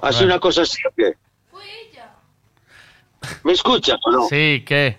[0.03, 0.19] sí.
[0.19, 0.25] Bueno.
[0.27, 1.15] una cosa así, ¿o qué?
[3.45, 4.29] ¿Me escuchas o no?
[4.29, 4.99] Sí, ¿qué?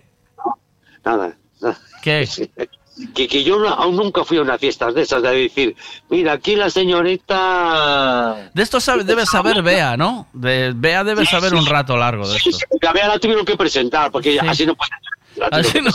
[1.05, 1.77] Nada, nada.
[2.01, 2.27] ¿Qué?
[3.13, 5.75] Que, que yo aún nunca fui a una fiesta de esas de decir,
[6.09, 8.49] mira, aquí la señorita...
[8.55, 10.25] De esto sabe, debe saber Bea, ¿no?
[10.33, 11.57] De, Bea debe Sí, saber sí.
[11.57, 12.57] un rato largo de esto.
[12.81, 14.89] La Bea la tuvieron que presentar, porque así no puede...
[15.51, 15.91] Así no-.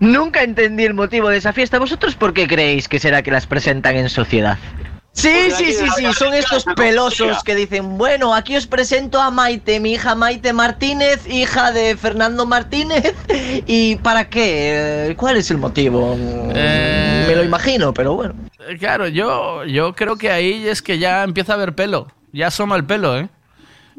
[0.00, 1.78] Nunca entendí el motivo de esa fiesta.
[1.78, 4.58] ¿Vosotros por qué creéis que será que las presentan en sociedad?
[5.18, 9.80] Sí, sí, sí, sí, son estos pelosos que dicen, bueno, aquí os presento a Maite,
[9.80, 13.14] mi hija Maite Martínez, hija de Fernando Martínez.
[13.66, 15.08] ¿Y para qué?
[15.10, 16.16] Eh, ¿Cuál es el motivo?
[16.54, 18.34] Eh, Me lo imagino, pero bueno.
[18.68, 22.06] Eh, Claro, yo, yo creo que ahí es que ya empieza a haber pelo.
[22.32, 23.28] Ya asoma el pelo, ¿eh?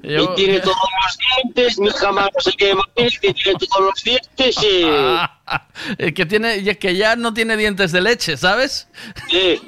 [0.01, 3.59] Yo- Y tiene todos los dientes, mi hija más no sé qué Martínez, que tiene
[3.59, 6.13] todos los dientes y...
[6.13, 8.87] Que tiene y es que ya no tiene dientes de leche, ¿sabes?
[9.29, 9.61] Sí.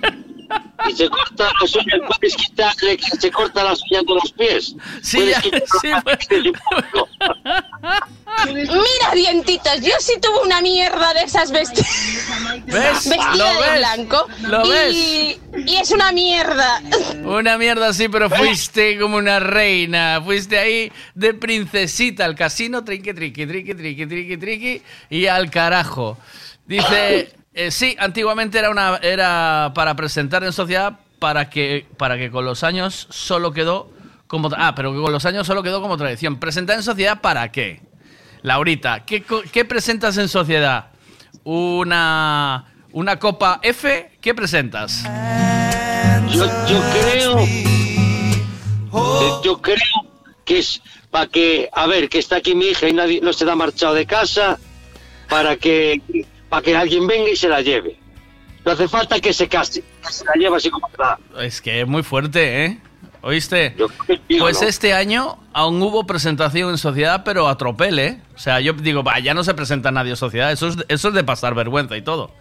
[0.89, 4.75] Y se corta las uñas, puedes quitarle que se corta las uñas de los pies.
[5.01, 6.27] Sí, Puedes ya, quitarle sí, pues.
[8.45, 11.87] Mira, dientitos, yo sí tuve una mierda de esas vestidas.
[12.65, 13.09] ¿Ves?
[13.09, 13.77] Vestida ¿Lo de ves?
[13.77, 14.27] blanco.
[14.41, 16.81] ¿Lo y, y es una mierda.
[17.23, 20.21] Una mierda sí, pero fuiste como una reina.
[20.23, 26.17] Fuiste ahí de princesita al casino, triqui, triqui, triqui, triqui, triqui, triqui, y al carajo.
[26.65, 32.31] Dice, eh, sí, antiguamente era, una, era para presentar en sociedad para que, para que
[32.31, 33.91] con los años solo quedó
[34.27, 34.49] como...
[34.57, 36.39] Ah, pero con los años solo quedó como tradición.
[36.39, 37.81] ¿Presentar en sociedad para qué?
[38.43, 40.87] Laurita, ¿qué, qué presentas en sociedad?
[41.43, 44.11] ¿Una, ¿Una copa F?
[44.21, 45.03] ¿Qué presentas?
[46.29, 47.39] Yo, yo creo...
[47.39, 47.63] eh,
[49.43, 49.77] Yo creo
[50.45, 50.81] que es
[51.11, 51.69] para que...
[51.73, 54.57] A ver, que está aquí mi hija y nadie no se da marchado de casa
[55.29, 56.01] para que,
[56.51, 57.95] para que alguien venga y se la lleve.
[58.65, 61.17] No hace falta que se case, que se la lleva así como está.
[61.39, 62.77] Es que es muy fuerte, ¿eh?
[63.21, 63.73] ¿Oíste?
[64.27, 64.67] digo, Pues ¿no?
[64.67, 68.21] este año aún hubo presentación en sociedad, pero a tropel, ¿eh?
[68.35, 71.13] O sea, yo digo, ya no se presenta nadie en sociedad, eso es, eso es
[71.13, 72.33] de pasar vergüenza y todo.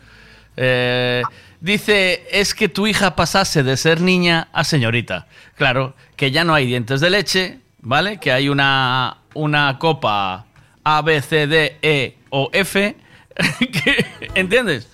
[0.56, 1.22] Eh,
[1.61, 5.28] dice, es que tu hija pasase de ser niña a señorita.
[5.56, 8.18] Claro, que ya no hay dientes de leche, ¿vale?
[8.18, 10.46] Que hay una, una copa
[10.82, 12.96] A, B, C, D, E o F.
[13.59, 14.88] que- ¿Entiendes?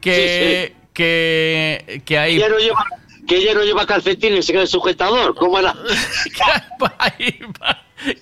[0.00, 2.36] que, que, que hay...
[2.36, 2.86] Que ella no lleva,
[3.26, 5.74] que ella no lleva calcetines en el sujetador, ¿cómo era?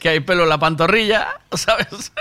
[0.00, 2.12] que hay pelo en la pantorrilla, ¿sabes?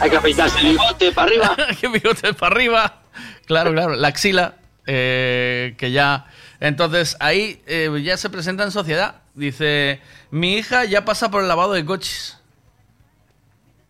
[0.00, 1.56] Hay que afeitarse el bigote para arriba.
[1.80, 3.02] que bigote para arriba.
[3.46, 3.94] Claro, claro.
[3.96, 6.26] La axila, eh, que ya.
[6.60, 9.16] Entonces, ahí eh, ya se presenta en sociedad.
[9.34, 12.38] Dice: Mi hija ya pasa por el lavado de coches.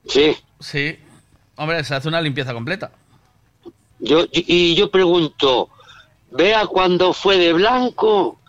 [0.08, 0.36] Sí.
[0.60, 0.98] Sí.
[1.62, 2.90] Hombre, se hace una limpieza completa.
[4.00, 5.68] Yo, y yo pregunto,
[6.32, 8.40] vea cuando fue de blanco,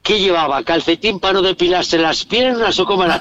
[0.00, 0.62] ¿qué llevaba?
[0.62, 3.20] ¿Calcetín para no depilarse las piernas o cómo era?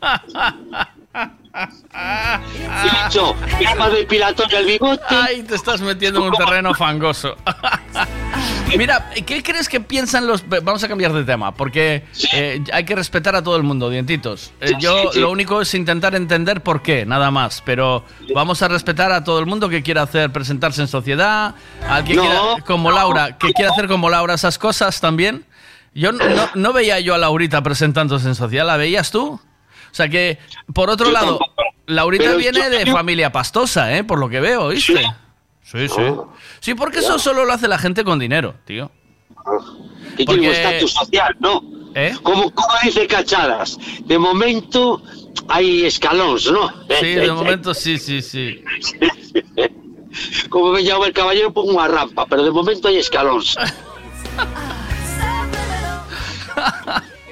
[1.52, 5.02] Y dicho, crema depilatoria el bigote.
[5.08, 7.36] Ay, te estás metiendo en un terreno fangoso.
[8.78, 10.44] Mira, ¿qué crees que piensan los...
[10.48, 14.52] Vamos a cambiar de tema, porque eh, hay que respetar a todo el mundo, dientitos.
[14.60, 17.62] Eh, yo lo único es intentar entender por qué, nada más.
[17.64, 21.54] Pero vamos a respetar a todo el mundo que quiera hacer, presentarse en sociedad,
[21.88, 25.44] al que No, quiera, como Laura, que quiera hacer como Laura esas cosas también.
[25.92, 29.40] Yo no, no- no veía yo a Laurita presentándose en sociedad, ¿la veías tú?
[29.90, 30.38] O sea que,
[30.74, 31.52] por otro Yo lado, tampoco.
[31.86, 34.04] Laurita Pero viene yo- de yo- familia pastosa, ¿eh?
[34.04, 35.02] Por lo que veo, ¿viste?
[35.62, 36.02] Sí, sí.
[36.60, 38.90] Sí, porque eso solo lo hace la gente con dinero, tío.
[40.16, 41.62] Que Porque- tiene un estatus social, ¿no?
[41.94, 42.14] ¿Eh?
[42.22, 45.02] Como, como dice Cachadas, de momento
[45.48, 46.68] hay escalones, ¿no?
[47.00, 48.62] Sí, de momento sí, sí, sí.
[50.48, 53.56] Como me llama el caballero, pongo una rampa, pero de momento hay escalones.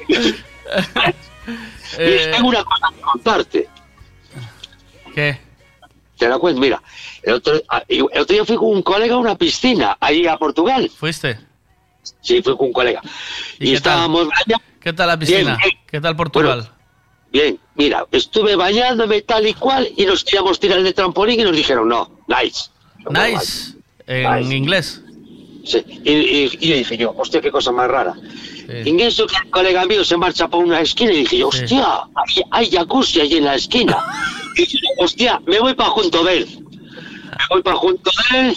[1.97, 3.69] Eh, Tengo una cosa que contarte.
[5.15, 5.39] ¿Qué?
[6.19, 6.61] ¿Te la cuento?
[6.61, 6.83] Mira,
[7.23, 10.37] el otro, ah, el otro día fui con un colega a una piscina, ahí a
[10.37, 10.91] Portugal.
[10.95, 11.39] ¿Fuiste?
[12.21, 13.01] Sí, fui con un colega.
[13.59, 14.65] Y, qué estábamos bañando.
[14.81, 15.39] ¿Qué tal la piscina?
[15.39, 15.79] Bien, bien.
[15.87, 16.69] ¿Qué tal Portugal?
[17.31, 21.55] Bien, mira, estuve bañándome tal y cual y nos queríamos tirar de trampolín y nos
[21.55, 22.71] dijeron no, nice.
[23.11, 23.75] nice.
[24.07, 24.57] En Nice.
[24.57, 25.03] inglés.
[25.67, 28.15] Sí, Y, y- y dije yo, hostia, qué cosa más rara.
[28.85, 31.49] Y en eso que el colega mío se marcha por una esquina y dije yo,
[31.49, 33.97] hostia, hay, hay jacuzzi allí en la esquina.
[34.57, 36.49] y dije, hostia, me voy para junto de él.
[37.39, 38.57] Me voy para junto de él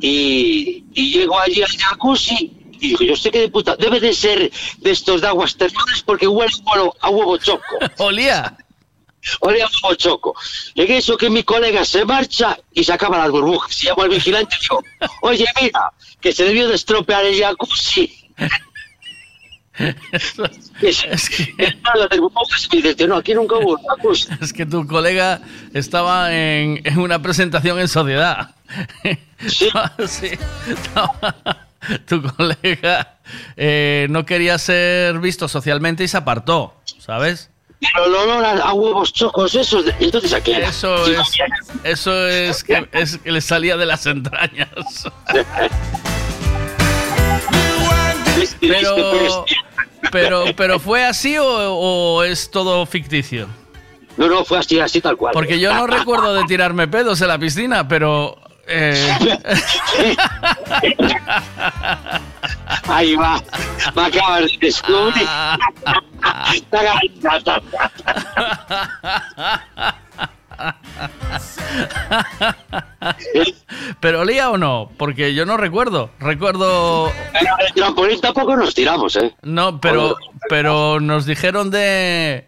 [0.00, 4.12] y, y llego allí al jacuzzi y dije, yo sé que de puta, debe de
[4.12, 7.62] ser de estos de aguas termales porque huele a huevo- a huevo choco.
[7.98, 8.56] Olía.
[9.40, 10.34] Olía a huevo choco.
[10.74, 13.82] En eso que mi colega se marcha y se acaban las burbujas.
[13.82, 14.82] Y llamo al vigilante y digo,
[15.22, 18.12] oye, mira, que se debió de estropear el jacuzzi.
[20.82, 21.54] es que...
[24.40, 25.40] Es que tu colega
[25.72, 28.54] estaba en, en una presentación en sociedad.
[29.46, 29.68] Sí.
[30.68, 31.66] Estaba-
[32.06, 33.18] tu colega
[33.56, 37.50] eh, no quería ser visto socialmente y se apartó, ¿sabes?
[37.80, 40.52] Pero el olor a, huevos chocos, esos, de- entonces aquí.
[40.52, 41.18] Eso es,
[41.84, 44.68] eso es que, es que le salía de las entrañas.
[48.60, 49.44] Pero,
[50.12, 53.48] pero, pero ¿fue así o, o es todo ficticio?
[54.16, 55.32] No, no, fue así, así tal cual.
[55.32, 58.36] Porque yo no recuerdo de tirarme pedos en la piscina, pero...
[58.66, 59.16] eh,
[62.88, 63.42] Ahí va,
[63.94, 65.28] me acabas de descubrir.
[74.00, 74.90] ¿Pero olía o no?
[74.96, 76.10] Porque yo no recuerdo.
[76.20, 77.10] Recuerdo...
[77.34, 79.34] El trampolín tampoco nos tiramos, ¿eh?
[79.42, 80.16] No, pero,
[80.48, 82.46] pero nos dijeron de...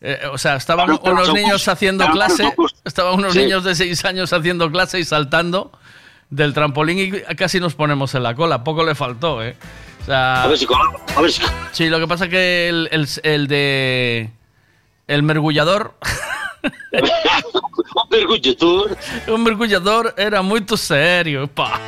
[0.00, 3.32] eh, o sea, estaban Claro, pero unos somos- niños haciendo claro, pero clase, estaban unos
[3.32, 3.40] Sí.
[3.40, 5.72] niños de seis años haciendo clase y saltando
[6.30, 8.64] del trampolín y casi nos ponemos en la cola.
[8.64, 9.56] Poco le faltó, ¿eh?
[10.02, 11.42] O sea, A ver si colamos, a ver si
[11.72, 14.30] Sí, lo que pasa que el, el, el de...
[15.08, 15.94] El mergullador...
[16.92, 18.96] un mergullador.
[19.28, 21.80] Un mergullador era muy serio, pa.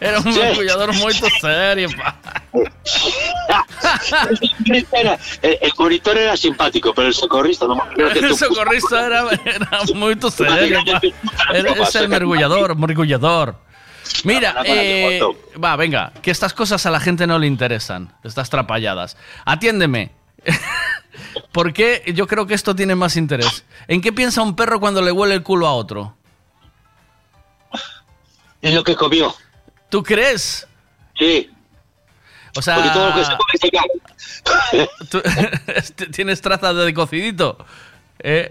[0.00, 0.38] Era un sí.
[0.40, 2.16] mergullador muy serio, pa.
[4.92, 9.24] Era- el, el monitor era simpático, pero el socorrista no acuerdo que El socorrista era,
[9.44, 10.80] era muy serio.
[11.52, 13.56] Era- Es el mergullador, mergullador.
[14.24, 15.18] Mira, eh,
[15.62, 19.16] va, venga, que estas cosas a la gente no le interesan, estas trapalladas.
[19.46, 20.12] Atiéndeme.
[21.52, 23.64] ¿Por qué yo creo que esto tiene más interés?
[23.88, 26.16] ¿En qué piensa un perro cuando le huele el culo a otro?
[28.62, 29.34] Es lo que comió.
[29.90, 30.66] ¿Tú crees?
[31.18, 31.50] Sí.
[32.56, 33.52] O sea, Porque todo lo que se come
[34.70, 37.58] se tú- tienes trazas de cocidito.
[38.20, 38.50] ¿eh?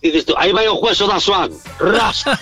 [0.00, 1.50] Y dices tú, ahí va el hueso da Swan.
[1.78, 2.24] Ras.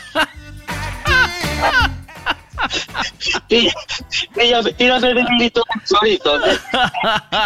[5.30, 5.62] Milito.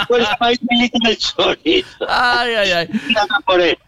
[0.09, 0.28] Pues
[0.70, 2.06] milito del chorizo.
[2.09, 2.86] Ay, ay, ay.
[3.06, 3.78] Tírame por él.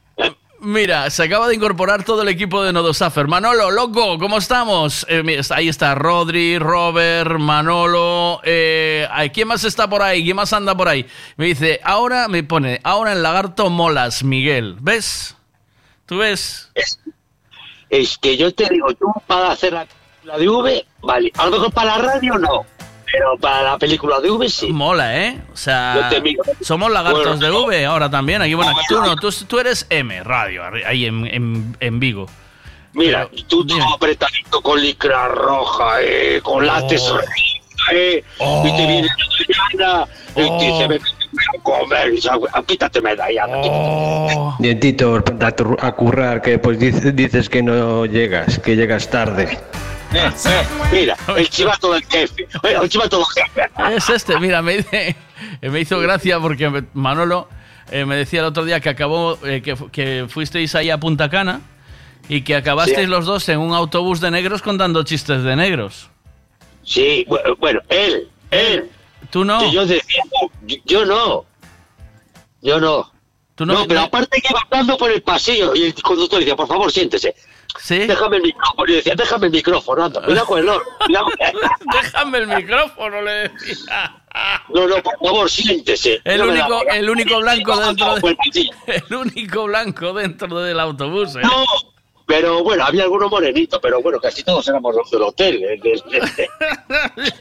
[0.61, 3.29] Mira, se acaba de incorporar todo el equipo de Nodosafer.
[3.29, 5.07] Manolo, loco, ¿cómo estamos?
[5.09, 8.41] Eh, ahí está Rodri, Robert, Manolo.
[8.43, 10.25] Eh, ¿Quién más está por ahí?
[10.25, 11.07] ¿Quién más anda por ahí?
[11.37, 14.77] Me dice, ahora me pone, ahora en Lagarto molas, Miguel.
[14.81, 15.37] ¿Ves?
[16.07, 16.73] ¿Tú ves?
[17.89, 19.87] Es que yo te digo, tú para hacer la,
[20.25, 21.33] la de V, vale.
[21.37, 22.65] A lo mejor para la radio no.
[23.11, 24.71] Pero para la película de V sí.
[24.71, 25.39] Mola, ¿eh?
[25.51, 26.23] O sea, te
[26.61, 28.43] somos lagartos Bueno, de V ahora también.
[28.43, 29.17] Aquí, bueno, no, tú no.
[29.17, 32.27] tú, tú eres M, radio, ahí en, en, en Vigo.
[32.93, 37.23] Mira, y tú todo apretadito con licra roja, eh, con látex roja,
[37.93, 38.23] eh,
[38.65, 39.57] y te viene la
[39.87, 40.07] mañana
[40.37, 41.01] y te dice, "Ven,
[41.33, 43.47] ven a comer, dice, "Ah, quítate medalla.
[44.59, 49.09] Dientito, ponte a, tur- a currar, que pues dices, dices que no llegas, que llegas
[49.09, 49.59] tarde.
[50.15, 53.71] Eh, eh, mira, el chivato del jefe, eh, el chivato del jefe.
[53.97, 54.85] Es este, mira, me,
[55.61, 57.49] me hizo gracia porque Manolo
[57.91, 60.99] eh, me decía el otro día que acabó, eh, que, fu- que fuisteis ahí a
[60.99, 61.61] Punta Cana
[62.29, 63.07] y que acabasteis Sí.
[63.07, 66.09] los dos en un autobús de negros contando chistes de negros.
[66.85, 68.91] Sí, bu- bueno, él, él.
[69.31, 69.59] Tú no.
[69.61, 71.45] Que yo decía, no, yo- yo no.
[72.63, 73.13] Yo no.
[73.55, 76.69] Tú no, pero aparte que iba andando por el pasillo y el conductor decía, por
[76.69, 77.35] favor, siéntese.
[77.79, 77.99] ¿Sí?
[77.99, 78.91] Déjame el micrófono.
[78.93, 80.85] Y decía, déjame el micrófono, anda, cuidado con el oro.
[82.03, 84.23] Déjame el micrófono, le decía.
[84.73, 86.21] No, no, por favor, siéntese.
[86.25, 88.37] El No único, da- el único blanco dentro de,
[89.09, 91.37] el único blanco dentro del autobús.
[91.37, 91.41] ¿eh?
[91.43, 91.65] No,
[92.27, 95.63] pero bueno, había algunos morenitos, pero bueno, casi todos éramos los del hotel.
[95.65, 95.81] eh,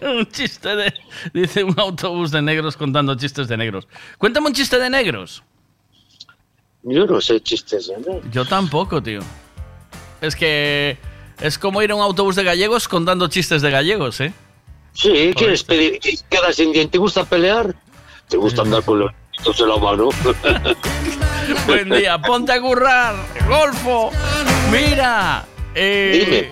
[0.01, 0.93] de- un chiste de.
[1.33, 3.87] Dice un autobús de negros contando chistes de negros.
[4.17, 5.43] Cuéntame un chiste de negros.
[6.83, 8.21] Yo no sé chistes, ¿no?
[8.31, 9.19] Yo tampoco, tío.
[10.21, 10.97] Es que.
[11.39, 14.33] Es como ir a un autobús de gallegos contando chistes de gallegos, ¿eh?
[14.93, 15.99] Sí, ¿quieres pedir?
[16.29, 16.93] ¿Quedas sin diente?
[16.93, 17.75] ¿Te gusta pelear?
[18.27, 19.11] ¿Te gusta andar con los
[19.61, 20.09] en la mano?
[21.67, 23.15] Buen día, ponte a currar,
[23.47, 24.09] Golfo.
[24.71, 25.45] Mira,
[25.75, 26.51] eh,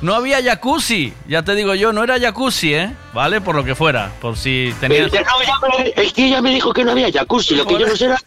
[0.00, 2.94] no había jacuzzi, ya te digo yo, no era jacuzzi, ¿eh?
[3.12, 3.40] ¿Vale?
[3.40, 5.10] Por lo que fuera, por si tenías...
[5.10, 7.86] Pero no, me- el tío ya me dijo que no había jacuzzi, lo que yo
[7.88, 8.18] no sé era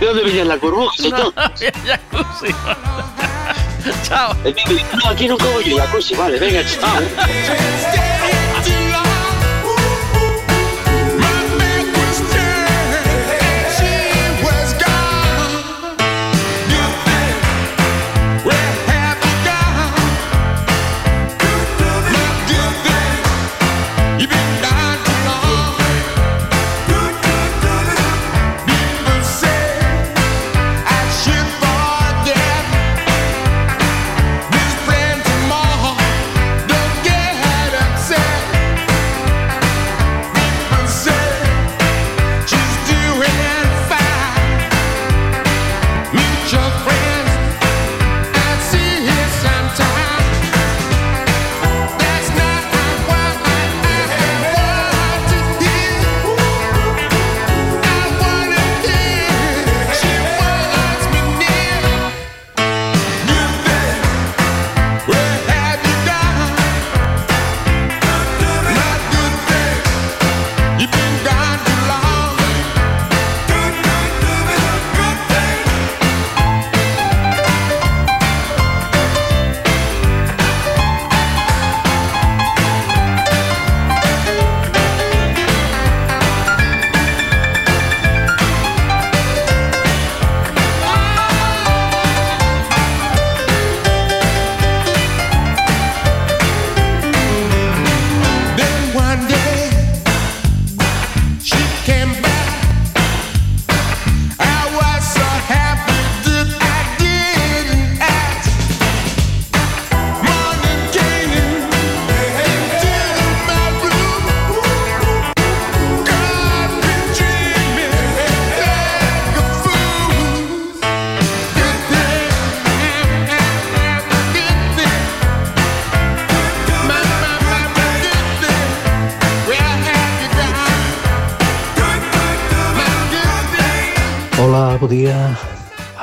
[0.00, 1.32] de dónde venían las burbujas y No todo.
[1.36, 2.54] había jacuzzi.
[4.02, 4.34] Chao.
[5.02, 8.41] No, aquí nunca voy yo jacuzzi, vale, venga, chao.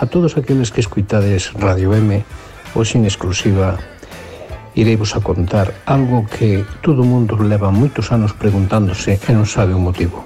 [0.10, 2.26] todos aqueles que escuitades Radio M,
[2.74, 3.78] hoxe en exclusiva,
[4.74, 9.78] ireivos a contar algo que todo o mundo leva moitos anos preguntándose e non sabe
[9.78, 10.26] o motivo.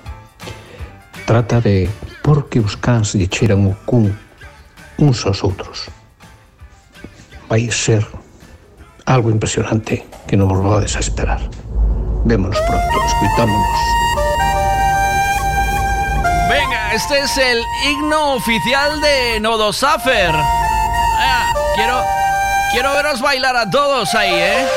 [1.27, 1.91] Trata de
[2.23, 4.11] por que os cans lle cheiran o cun
[4.99, 5.91] uns aos outros.
[7.51, 8.07] Vai ser
[9.03, 11.43] algo impresionante que non vos vades a esperar.
[12.23, 14.02] Vémonos pronto, escuitámonos.
[16.93, 20.31] Este es el himno oficial de Nodosafer.
[21.17, 22.05] Ah, quiero,
[22.71, 24.67] quiero veros bailar a todos ahí, ¿eh?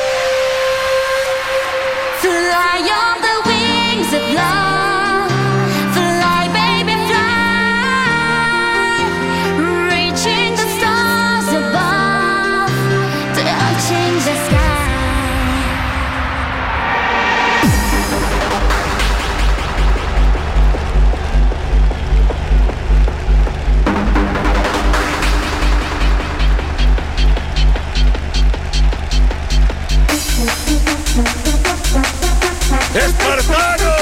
[32.97, 33.93] ¡Espartano!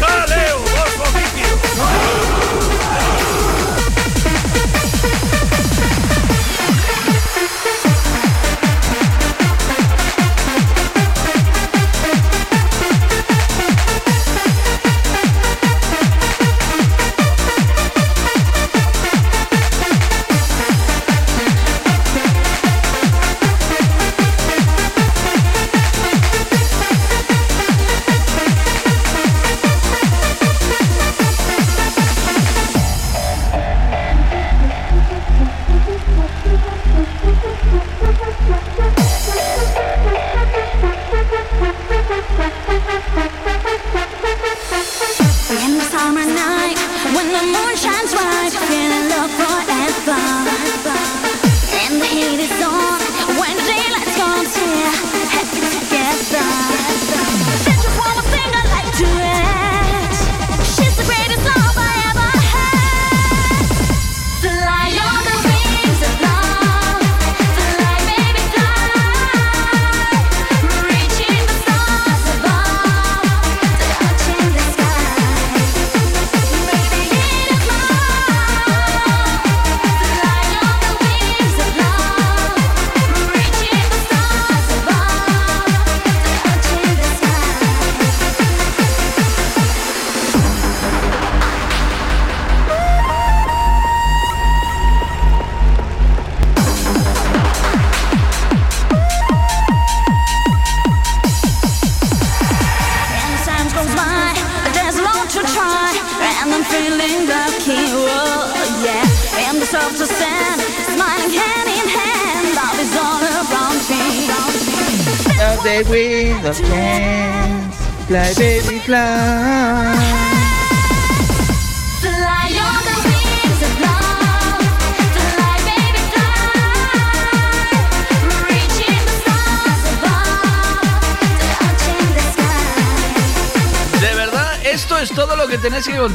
[0.00, 1.56] ¡Dale, ojo líquido!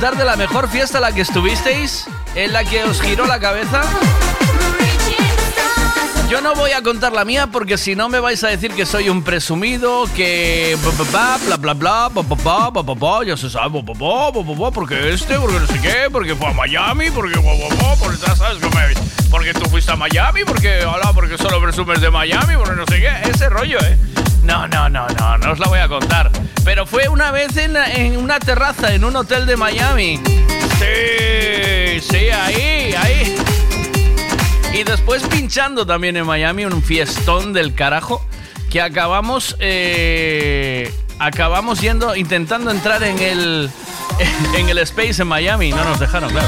[0.04, 3.40] disfrutar de la mejor fiesta en la que estuvisteis, en la que os giró la
[3.40, 3.84] cabeza.
[6.30, 8.86] Yo no voy a contar la mía porque si no me vais a decir que
[8.86, 11.04] soy un presumido, que bla bla
[11.58, 15.80] bla bla bla bla bla ya se sabe, bla bla porque este, porque no sé
[15.80, 17.40] qué, porque fue a Miami, porque
[19.54, 20.86] tú fuiste a Miami, porque
[21.38, 23.98] solo presumes de Miami, porque no sé qué, ese rollo, eh.
[24.44, 26.30] No, no, no, no, no os la voy a contar.
[26.64, 30.20] Pero fue una vez en, una terraza, en un hotel de Miami.
[30.80, 33.36] Sí, sí, ahí, ahí.
[34.74, 38.26] Y después pinchando también en Miami, un fiestón del carajo,
[38.72, 43.70] que acabamos, eh, acabamos yendo, intentando entrar en el,
[44.58, 46.48] en el Space en Miami, no nos dejaron, claro.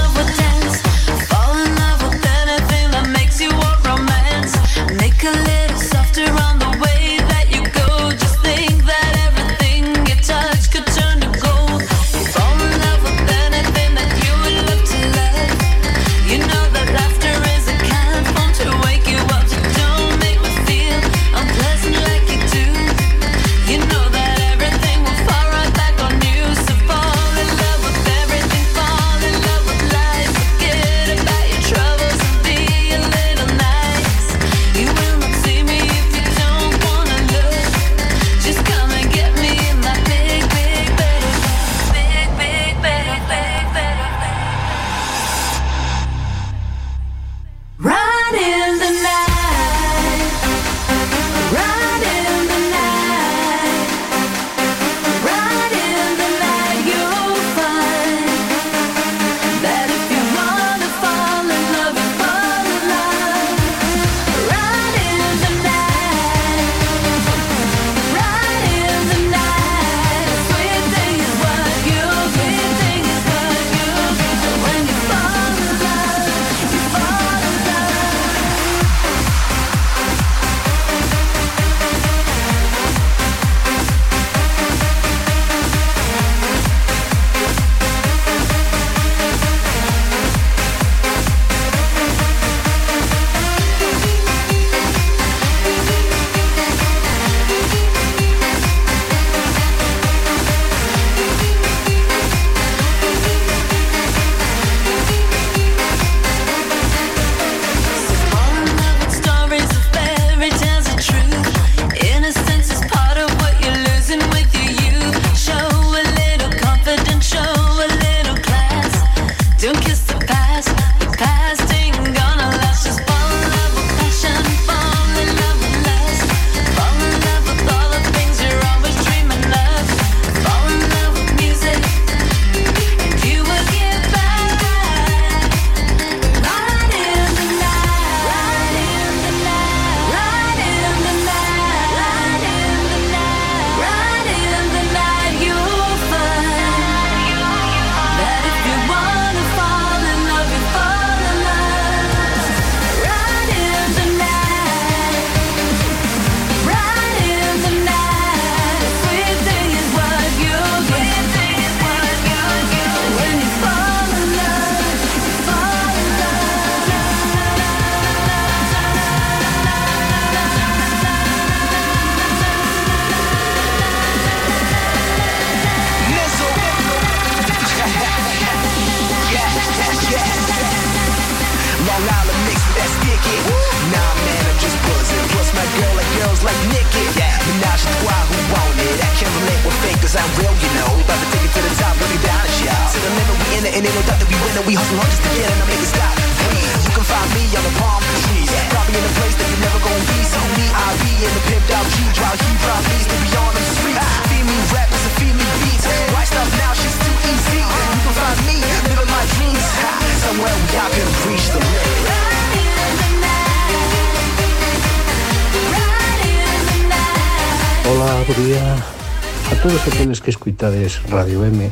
[220.66, 221.72] Voluntades Radio M,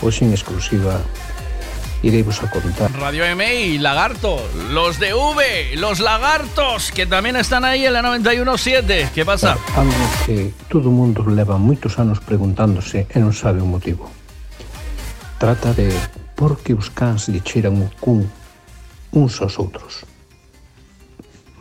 [0.00, 1.00] pues hoy sin exclusiva
[2.02, 2.90] iremos a contar.
[2.98, 8.02] Radio M y Lagarto, los de V, los lagartos, que tamén están aí en la
[8.02, 9.14] 91.7.
[9.14, 9.54] Que pasa?
[9.78, 9.94] Algo
[10.26, 14.10] que todo mundo leva moitos anos preguntándose e non sabe o motivo.
[15.38, 15.94] Trata de
[16.34, 18.26] por que os cans lle cheiran o cun
[19.14, 20.02] uns aos outros.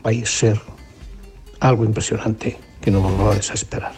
[0.02, 0.58] Vai ser
[1.62, 3.94] algo impresionante que non vos vades a esperar.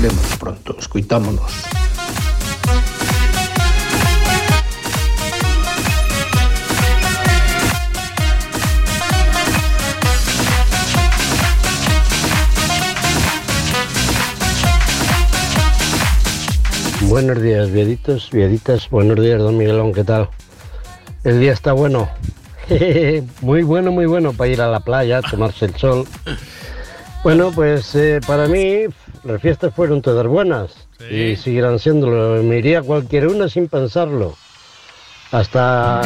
[0.00, 1.79] Lemos pronto, escuitámonos.
[17.10, 18.88] Buenos días, vieditos, vieditas.
[18.88, 20.28] Buenos días, don Miguelón, ¿qué tal?
[21.24, 22.08] El día está bueno.
[23.40, 26.06] muy bueno, muy bueno para ir a la playa, a tomarse el sol.
[27.24, 28.84] Bueno, pues eh, para mí
[29.24, 30.70] las fiestas fueron todas buenas
[31.10, 32.40] y seguirán siéndolo.
[32.44, 34.36] Me iría a cualquier una sin pensarlo.
[35.32, 35.98] Hasta,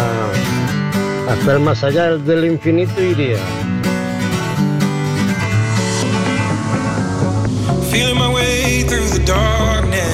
[1.28, 3.36] hasta el más allá del infinito iría.
[7.90, 10.13] Feeling my way through the darkness,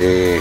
[0.00, 0.40] Eh,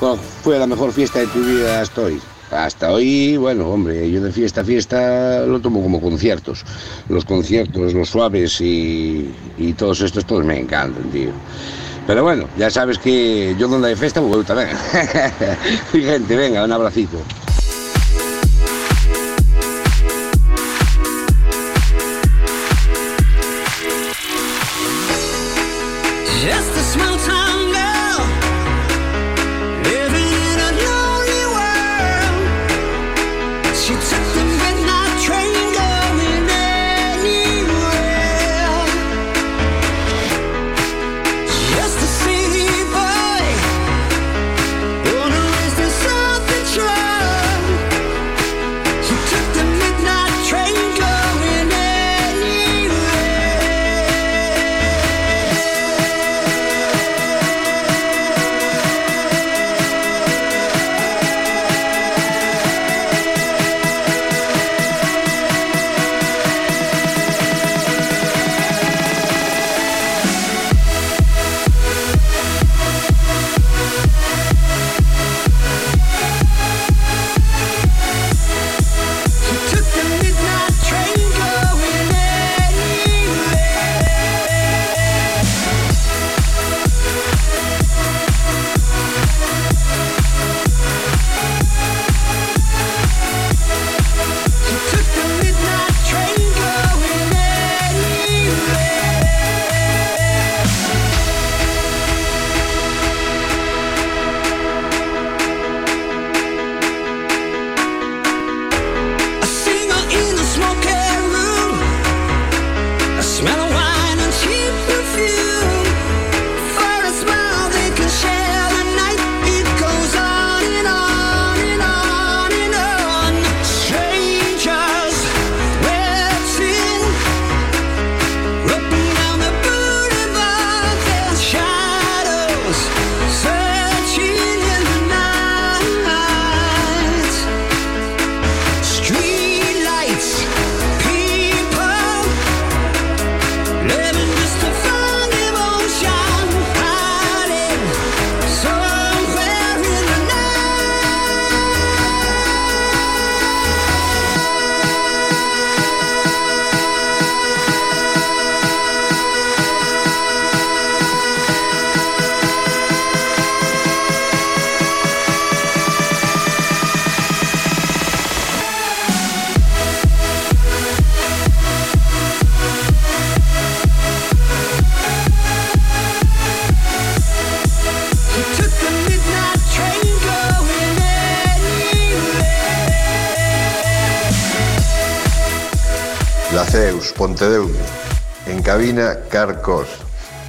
[0.00, 2.20] ¿Cuál fue la mejor fiesta de tu vida hasta hoy?
[2.50, 6.64] Hasta hoy, bueno, hombre, yo de fiesta a fiesta lo tomo como conciertos.
[7.08, 11.30] Los conciertos, los suaves y, y todos estos, todos me encantan, tío.
[12.08, 14.70] Pero bueno, ya sabes que yo donde hay fiesta voy también.
[15.92, 17.18] Gente, venga, un abracito.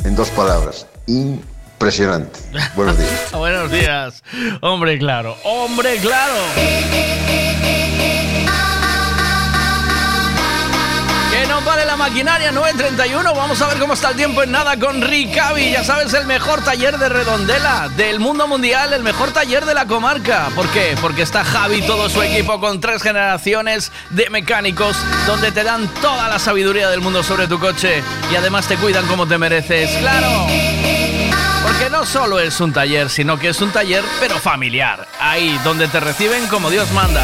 [0.06, 2.40] En dos palabras, impresionante.
[2.76, 3.32] Buenos días.
[3.34, 4.24] Buenos días.
[4.62, 5.36] Hombre, claro.
[5.44, 6.34] Hombre, claro.
[12.02, 13.36] Maquinaria 931.
[13.36, 15.70] Vamos a ver cómo está el tiempo en nada con Ricavi.
[15.70, 19.86] Ya sabes, el mejor taller de redondela del mundo mundial, el mejor taller de la
[19.86, 20.50] comarca.
[20.56, 20.96] ¿Por qué?
[21.00, 24.98] Porque está Javi todo su equipo con tres generaciones de mecánicos
[25.28, 28.02] donde te dan toda la sabiduría del mundo sobre tu coche
[28.32, 29.92] y además te cuidan como te mereces.
[30.00, 30.48] ¡Claro!
[31.62, 35.08] Porque no solo es un taller, sino que es un taller pero familiar.
[35.20, 37.24] Ahí donde te reciben como Dios manda.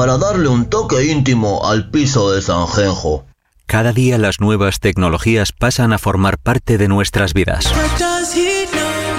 [0.00, 3.26] para darle un toque íntimo al piso de Sanjenjo.
[3.66, 7.70] Cada día las nuevas tecnologías pasan a formar parte de nuestras vidas.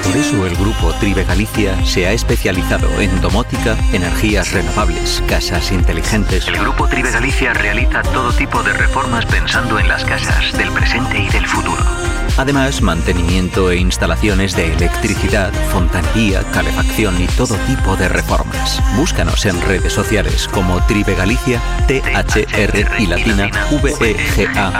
[0.03, 6.47] Por eso el grupo Tribe Galicia se ha especializado en domótica, energías renovables, casas inteligentes.
[6.47, 11.19] El grupo Tribe Galicia realiza todo tipo de reformas pensando en las casas del presente
[11.19, 12.00] y del futuro.
[12.41, 18.81] Además, mantenimiento e instalaciones de electricidad, fontanería, calefacción y todo tipo de reformas.
[18.95, 24.79] Búscanos en redes sociales como Tribe Galicia, T-H-R y latina E V-E-G-A-L-I-C-I-A.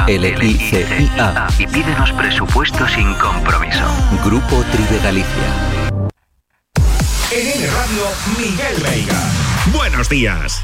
[1.60, 3.86] Y pídenos presupuesto sin compromiso.
[4.26, 5.28] Grupo Tribe Galicia.
[7.32, 8.08] En N Radio,
[8.40, 9.22] Miguel Veiga.
[9.72, 10.64] Buenos días.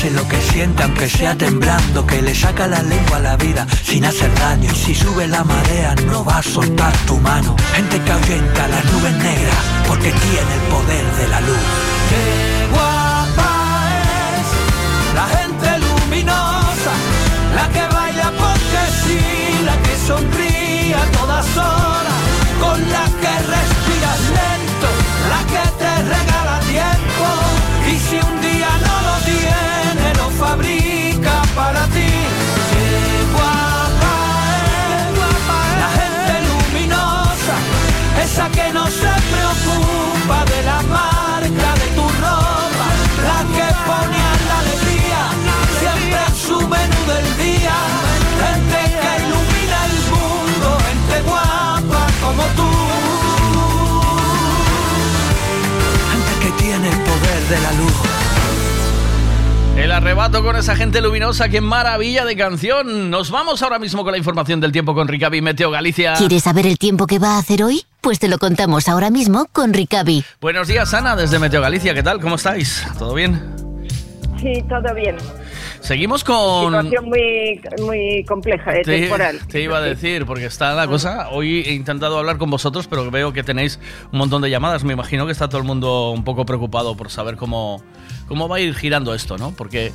[0.00, 3.66] hace lo que siente aunque sea temblando, que le saca la lengua a la vida
[3.84, 4.70] sin hacer daño.
[4.72, 7.54] Y si sube la marea no va a soltar tu mano.
[7.74, 11.64] Gente que ahuyenta las nubes negras porque tiene el poder de la luz.
[12.08, 12.24] Qué
[12.72, 13.52] guapa
[14.38, 14.48] es
[15.18, 16.92] la gente luminosa,
[17.56, 19.20] la que baila porque sí,
[19.66, 22.20] la que sonríe a todas horas,
[22.58, 23.34] con la que
[59.90, 63.10] El arrebato con esa gente luminosa, qué maravilla de canción.
[63.10, 66.14] Nos vamos ahora mismo con la información del tiempo con Ricavi Meteo Galicia.
[66.14, 67.82] ¿Quieres saber el tiempo que va a hacer hoy?
[68.00, 70.24] Pues te lo contamos ahora mismo con Ricavi.
[70.40, 71.92] Buenos días, Ana, desde Meteo Galicia.
[71.92, 72.20] ¿Qué tal?
[72.20, 72.86] ¿Cómo estáis?
[73.00, 73.42] ¿Todo bien?
[74.40, 75.16] Sí, todo bien.
[75.80, 76.72] Seguimos con...
[76.74, 79.38] Situación muy, muy compleja, eh, Te, temporal.
[79.48, 81.28] te iba a decir, porque está la cosa.
[81.30, 83.80] Hoy he intentado hablar con vosotros, pero veo que tenéis
[84.12, 84.84] un montón de llamadas.
[84.84, 87.82] Me imagino que está todo el mundo un poco preocupado por saber cómo,
[88.28, 89.52] cómo va a ir girando esto, ¿no?
[89.56, 89.90] Porque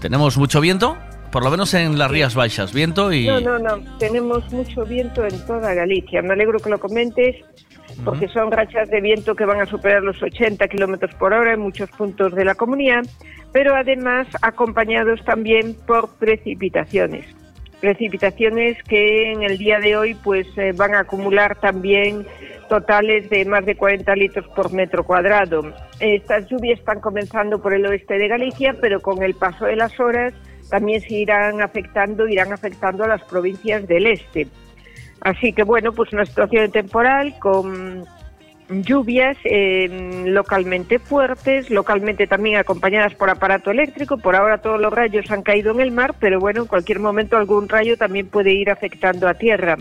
[0.00, 0.96] tenemos mucho viento,
[1.30, 3.26] por lo menos en las Rías Baixas, viento y.
[3.26, 3.98] No, no, no.
[3.98, 6.22] Tenemos mucho viento en toda Galicia.
[6.22, 7.36] Me alegro que lo comentes
[8.04, 11.60] porque son rachas de viento que van a superar los 80 kilómetros por hora en
[11.60, 13.02] muchos puntos de la comunidad,
[13.52, 17.24] pero además acompañados también por precipitaciones.
[17.80, 22.26] Precipitaciones que en el día de hoy pues eh, van a acumular también
[22.68, 25.72] totales de más de 40 litros por metro cuadrado.
[26.00, 29.98] Estas lluvias están comenzando por el oeste de Galicia, pero con el paso de las
[29.98, 30.34] horas
[30.68, 34.48] también se irán afectando, irán afectando a las provincias del este.
[35.20, 38.04] Así que bueno, pues una situación temporal con
[38.68, 44.18] lluvias eh, localmente fuertes, localmente también acompañadas por aparato eléctrico.
[44.18, 47.36] Por ahora todos los rayos han caído en el mar, pero bueno, en cualquier momento
[47.36, 49.76] algún rayo también puede ir afectando a tierra.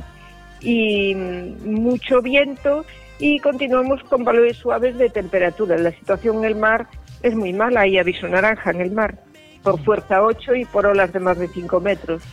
[0.61, 2.85] Y mucho viento
[3.19, 5.77] y continuamos con valores suaves de temperatura.
[5.77, 6.87] La situación en el mar
[7.23, 9.19] es muy mala, hay aviso naranja en el mar,
[9.63, 12.23] por fuerza 8 y por olas de más de 5 metros.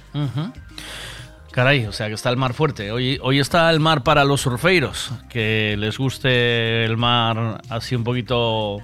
[1.55, 2.91] Caray, o sea que está el mar fuerte.
[2.91, 8.03] Hoy, hoy está el mar para los surfeiros, que les guste el mar así un
[8.03, 8.79] poquito,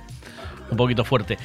[0.71, 1.37] un poquito fuerte.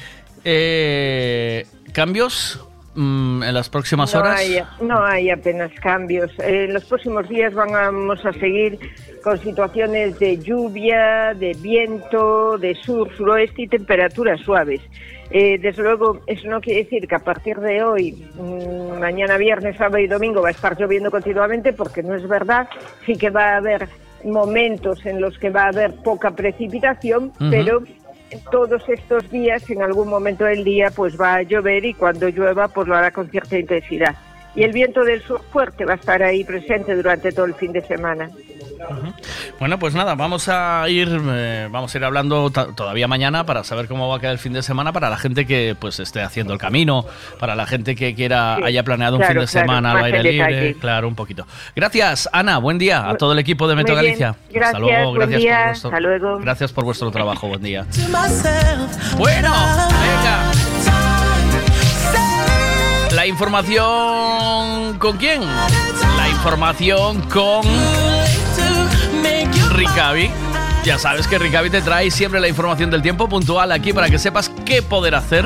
[0.44, 4.38] Eh, ¿Cambios mm, en las próximas no horas?
[4.38, 6.30] Hay, no hay apenas cambios.
[6.38, 8.78] Eh, en los próximos días vamos a seguir
[9.24, 14.80] con situaciones de lluvia, de viento, de sur, suroeste y temperaturas suaves.
[15.30, 19.76] Eh, desde luego, eso no quiere decir que a partir de hoy, mm, mañana viernes,
[19.76, 22.68] sábado y domingo, va a estar lloviendo continuamente, porque no es verdad.
[23.04, 23.88] Sí que va a haber
[24.24, 27.82] momentos en los que va a haber poca precipitación, pero
[28.50, 32.68] todos estos días, en algún momento del día, pues va a llover y cuando llueva,
[32.68, 34.16] pues lo hará con cierta intensidad.
[34.56, 37.72] Y el viento del sur fuerte va a estar ahí presente durante todo el fin
[37.72, 38.30] de semana.
[39.58, 43.86] Bueno, pues nada, vamos a ir, eh, vamos a ir hablando todavía mañana para saber
[43.88, 46.52] cómo va a quedar el fin de semana para la gente que pues esté haciendo
[46.52, 47.04] el camino,
[47.38, 50.04] para la gente que quiera Sí, haya planeado un claro, fin de claro, semana al
[50.04, 51.46] aire libre, claro, un poquito.
[51.74, 54.28] Gracias, Ana, buen día a todo el equipo de Muy Metro bien, Galicia.
[54.30, 56.38] Hasta gracias, luego, buen gracias día, por vuestro, hasta luego.
[56.38, 57.86] gracias por vuestro trabajo, buen día.
[59.18, 60.75] Bueno, venga.
[63.26, 65.40] La información con quién?
[65.40, 67.62] La información con
[69.72, 70.30] Ricavi.
[70.84, 74.20] Ya sabes que Ricavi te trae siempre la información del tiempo puntual aquí para que
[74.20, 75.44] sepas qué poder hacer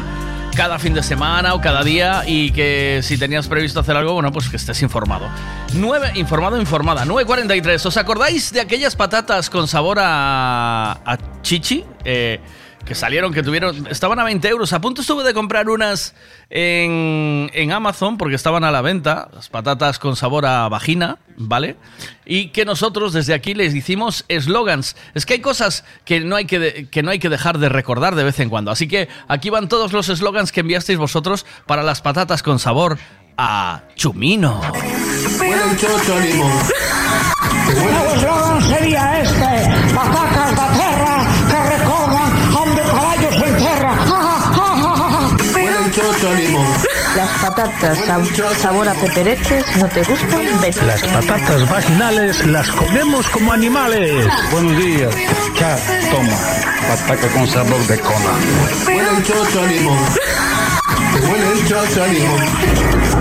[0.55, 4.31] cada fin de semana o cada día y que si tenías previsto hacer algo, bueno,
[4.31, 5.27] pues que estés informado.
[5.73, 7.07] 9, informado, informada.
[7.07, 7.87] 9.43.
[7.87, 11.83] ¿Os acordáis de aquellas patatas con sabor a, a chichi?
[12.05, 12.41] Eh,
[12.85, 14.73] que salieron, que tuvieron, estaban a 20 euros.
[14.73, 16.15] A punto estuve de comprar unas
[16.49, 21.77] en, en Amazon porque estaban a la venta, las patatas con sabor a vagina, ¿vale?
[22.25, 24.97] Y que nosotros desde aquí les hicimos eslogans.
[25.15, 28.15] Es que hay cosas que no hay que, que no hay que dejar de recordar
[28.15, 28.71] de vez en cuando.
[28.71, 32.99] Así que aquí van todos los eslogans que enviasteis vosotros para las patatas con sabor
[33.37, 34.61] a chumino.
[38.15, 40.40] Eslogan sería este: Patacas
[47.65, 50.83] patatas sab- sabor a pepereches no te gustan, vete.
[50.87, 54.27] Las patatas vaginales las comemos como animales.
[54.51, 55.15] Buenos días.
[55.59, 55.77] Ya,
[56.11, 56.37] toma.
[56.89, 58.01] Pataca con sabor de
[61.21, 61.51] cola.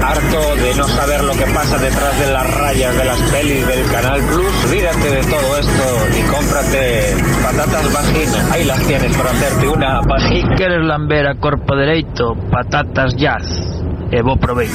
[0.02, 3.86] Harto de no saber lo que pasa detrás de las rayas de las pelis del
[3.92, 5.84] Canal Plus, olvídate de todo esto
[6.18, 8.54] y cómprate patatas vagina.
[8.54, 10.56] Ahí las tienes para hacerte una vagina.
[10.56, 12.36] ¿Quieres lamber a corpo derecho?
[12.52, 13.44] Patatas jazz.
[14.12, 14.74] E vos provecho.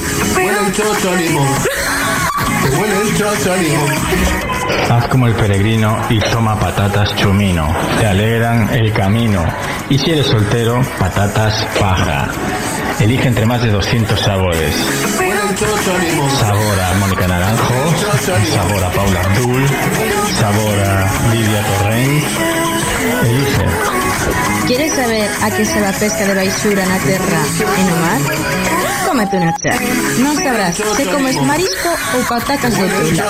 [4.89, 7.75] Haz como el peregrino y toma patatas chumino.
[7.99, 9.43] Te alegran el camino.
[9.89, 12.29] Y si eres soltero, patatas paja.
[12.99, 14.75] Elige entre más de 200 sabores.
[16.39, 17.73] Sabor a Mónica Naranjo,
[18.53, 19.65] sabor a Paula Abdul,
[20.39, 22.54] sabor a Lidia Torrent.
[24.67, 27.41] ¿Quieres saber a qué se la pesca de baixura na terra
[27.77, 28.21] e no mar?
[29.05, 29.77] Cómete unha chá.
[30.25, 33.29] Non sabrás se comes marisco ou patacas de tula.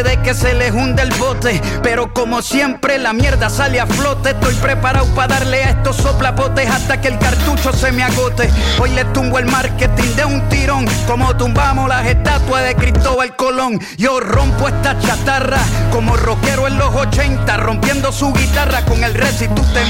[0.03, 4.31] de que se les hunde el bote, pero como siempre la mierda sale a flote,
[4.31, 8.49] estoy preparado para darle a estos soplapotes hasta que el cartucho se me agote,
[8.79, 13.79] hoy le tumbo el marketing de un tirón, como tumbamos las estatuas de Cristóbal Colón,
[13.97, 15.59] yo rompo esta chatarra,
[15.91, 19.81] como rockero en los 80, rompiendo su guitarra con el res y tú te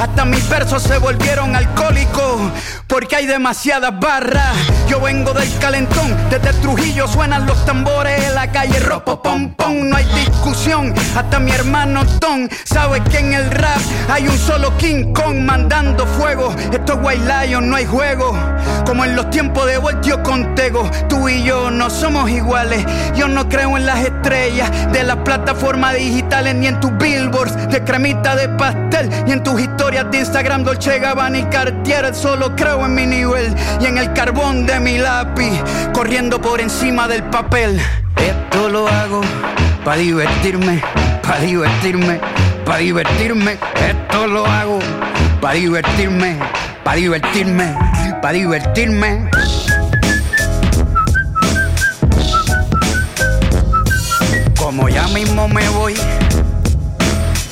[0.00, 2.52] hasta mis versos se volvieron alcohólicos,
[2.86, 4.56] porque hay demasiadas barras,
[4.88, 9.88] yo vengo del calentón, desde Trujillo suenan los tambores en la calle ropo pom pom,
[9.88, 14.76] no hay discusión, hasta mi hermano Tom sabe que en el rap hay un solo
[14.76, 18.36] King Kong mandando fuego, esto es White Lion, no hay juego,
[18.86, 22.84] como en los tiempos de Voltio con Tego, tú y yo no somos iguales,
[23.16, 27.82] yo no creo en las estrellas de las plataformas digitales ni en tus billboards de
[27.82, 32.86] cremita de pastel, ni en tus historias de Instagram Dolce Gabbana y Cartier, solo creo
[32.86, 35.62] en mi nivel y en el carbón de mi lápiz,
[35.92, 37.80] corriendo por encima del papel.
[38.16, 38.99] Esto lo hago
[39.84, 40.82] para divertirme,
[41.22, 42.20] para divertirme,
[42.64, 43.58] para divertirme.
[43.76, 44.78] Esto lo hago
[45.40, 46.36] para divertirme,
[46.84, 47.74] para divertirme,
[48.20, 49.30] para divertirme.
[54.58, 55.94] Como ya mismo me voy,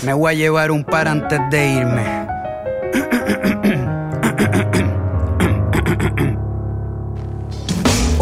[0.03, 3.58] me voy a llevar un par antes de irme.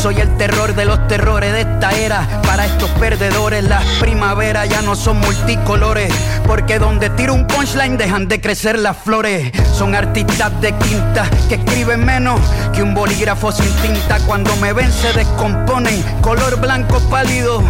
[0.00, 2.26] soy el terror de los terrores de esta era.
[2.42, 6.10] Para estos perdedores, las primaveras ya no son multicolores,
[6.46, 9.52] porque donde tiro un punchline dejan de crecer las flores.
[9.74, 12.40] Son artistas de quinta que escriben menos
[12.72, 14.18] que un bolígrafo sin tinta.
[14.20, 17.62] Cuando me ven, se descomponen, color blanco pálido.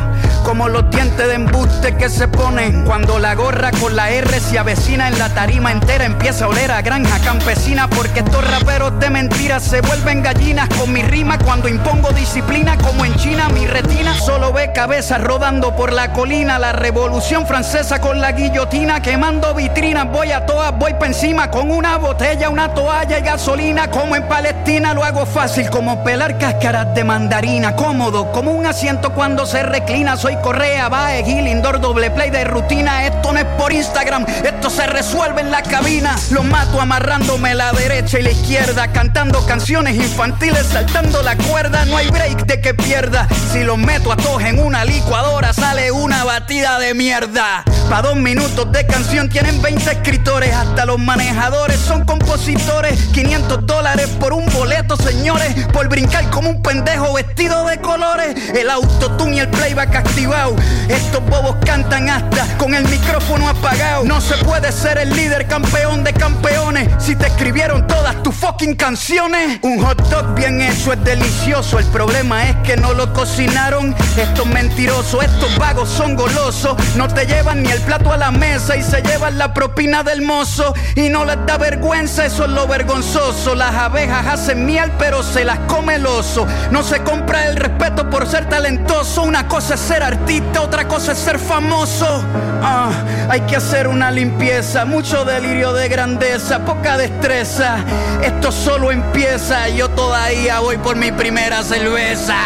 [0.45, 4.59] Como los dientes de embuste que se ponen Cuando la gorra con la R se
[4.59, 9.11] avecina en la tarima entera Empieza a oler a granja campesina Porque estos raperos de
[9.11, 14.15] mentiras se vuelven gallinas Con mi rima cuando impongo disciplina Como en China mi retina
[14.15, 20.07] solo ve cabezas rodando por la colina La revolución francesa con la guillotina Quemando vitrinas,
[20.11, 24.29] voy a todas, voy pa' encima Con una botella, una toalla y gasolina Como en
[24.29, 29.63] Palestina lo hago fácil Como pelar cáscaras de mandarina Cómodo, como un asiento cuando se
[29.63, 33.07] reclina Soy Correa, Bae, Gil, Indoor, doble play de rutina.
[33.07, 36.17] Esto no es por Instagram, esto se resuelve en la cabina.
[36.31, 41.85] Los mato amarrándome la derecha y la izquierda, cantando canciones infantiles, saltando la cuerda.
[41.87, 43.27] No hay break de que pierda.
[43.53, 47.65] Si los meto a todos en una licuadora, sale una batida de mierda.
[47.89, 53.01] Pa' dos minutos de canción tienen 20 escritores, hasta los manejadores son compositores.
[53.13, 58.37] 500 dólares por un boleto, señores, por brincar como un pendejo vestido de colores.
[58.55, 60.55] El autotune y el playback activado.
[60.89, 64.05] Estos bobos cantan hasta con el micrófono apagado.
[64.05, 68.77] No se puede ser el líder campeón de campeones si te escribieron todas tus fucking
[68.77, 69.59] canciones.
[69.63, 71.79] Un hot dog bien hecho es delicioso.
[71.79, 73.95] El problema es que no lo cocinaron.
[74.17, 76.75] Estos mentirosos, estos vagos son golosos.
[76.97, 80.23] No te llevan ni el plato a la mesa y se llevan la propina del
[80.23, 80.73] mozo.
[80.95, 83.55] Y no les da vergüenza, eso es lo vergonzoso.
[83.55, 86.47] Las abejas hacen miel, pero se las come el oso.
[86.71, 89.23] No se compra el respeto por ser talentoso.
[89.23, 92.25] Una cosa es ser artista, otra cosa es ser famoso.
[92.63, 92.93] Ah,
[93.29, 97.77] hay que hacer una limpieza, mucho delirio de grandeza, poca destreza.
[98.23, 102.37] Esto solo empieza, yo todavía voy por mi primera cerveza.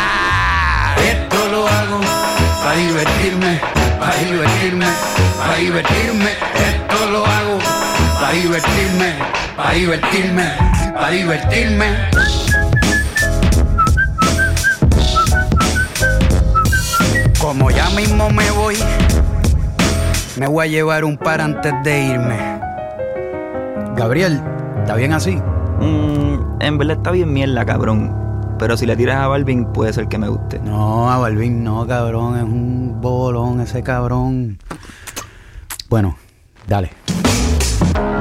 [0.97, 2.01] Esto lo hago
[2.63, 3.61] para divertirme,
[3.99, 4.87] para divertirme,
[5.39, 6.31] para divertirme.
[6.55, 7.59] Esto lo hago
[8.21, 9.13] para divertirme,
[9.57, 10.45] para divertirme,
[10.95, 11.87] para divertirme.
[17.39, 18.77] Como ya mismo me voy,
[20.37, 22.61] me voy a llevar un par antes de irme.
[23.97, 24.41] Gabriel,
[24.81, 25.37] ¿está bien así?
[25.81, 28.24] Mm, en verdad está bien mierda, cabrón.
[28.59, 30.59] Pero si le tiras a Balvin, puede ser que me guste.
[30.61, 32.37] No, a Balvin no, cabrón.
[32.37, 34.59] Es un bolón ese cabrón.
[35.89, 36.17] Bueno,
[36.67, 36.91] dale.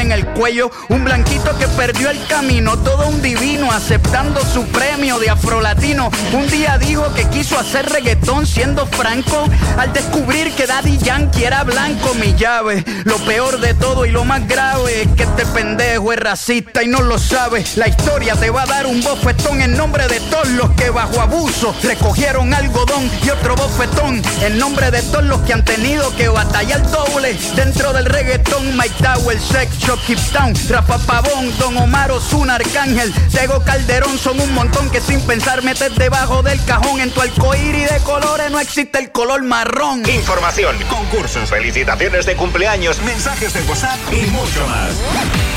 [0.00, 0.70] en el cuello.
[0.88, 6.10] Un blanquito que perdió el camino, todo un divino aceptando su premio de afrolatino.
[6.32, 9.44] Un día dijo que quiso hacer reggaetón siendo franco.
[9.78, 12.84] Al descubrir que Daddy Yankee era blanco, mi llave.
[13.04, 16.88] Lo peor de todo y lo más grave es que este pendejo es racista y
[16.88, 17.64] no lo sabe.
[17.76, 21.20] La historia te va a dar un bofetón en nombre de todos los que bajo
[21.20, 24.22] abuso recogieron algodón y otro bofetón.
[24.42, 28.76] En nombre de todos los que han tenido que batallar doble dentro del reggaetón.
[28.76, 34.38] Mike Tower, Sex Shop, Keep Town, Rafa Pavón, Don Omar Ozuna, Arcángel, Tego Calderón son
[34.38, 37.00] un montón que sin pensar metes debajo del cajón.
[37.00, 40.08] En tu arcoíris de colores no existe el color marrón.
[40.08, 44.90] Información, concursos, felicitaciones de cumpleaños, mensajes de WhatsApp y mucho más.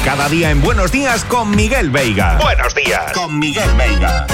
[0.04, 2.40] Cada día en Buenos Días con Miguel Veiga.
[2.42, 4.26] Buenos días con Miguel Veiga.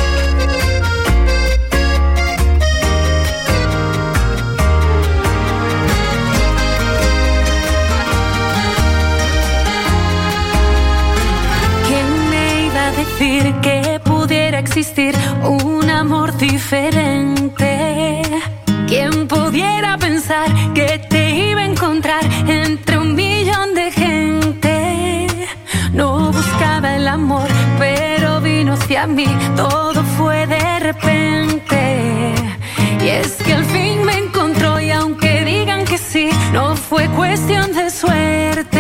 [13.20, 15.14] Decir que pudiera existir
[15.44, 18.22] un amor diferente?
[18.88, 25.28] ¿Quién pudiera pensar que te iba a encontrar entre un millón de gente?
[25.91, 32.36] No buscaba el amor, pero vino hacia mí, todo fue de repente.
[33.04, 37.74] Y es que al fin me encontró y aunque digan que sí, no fue cuestión
[37.74, 38.78] de suerte.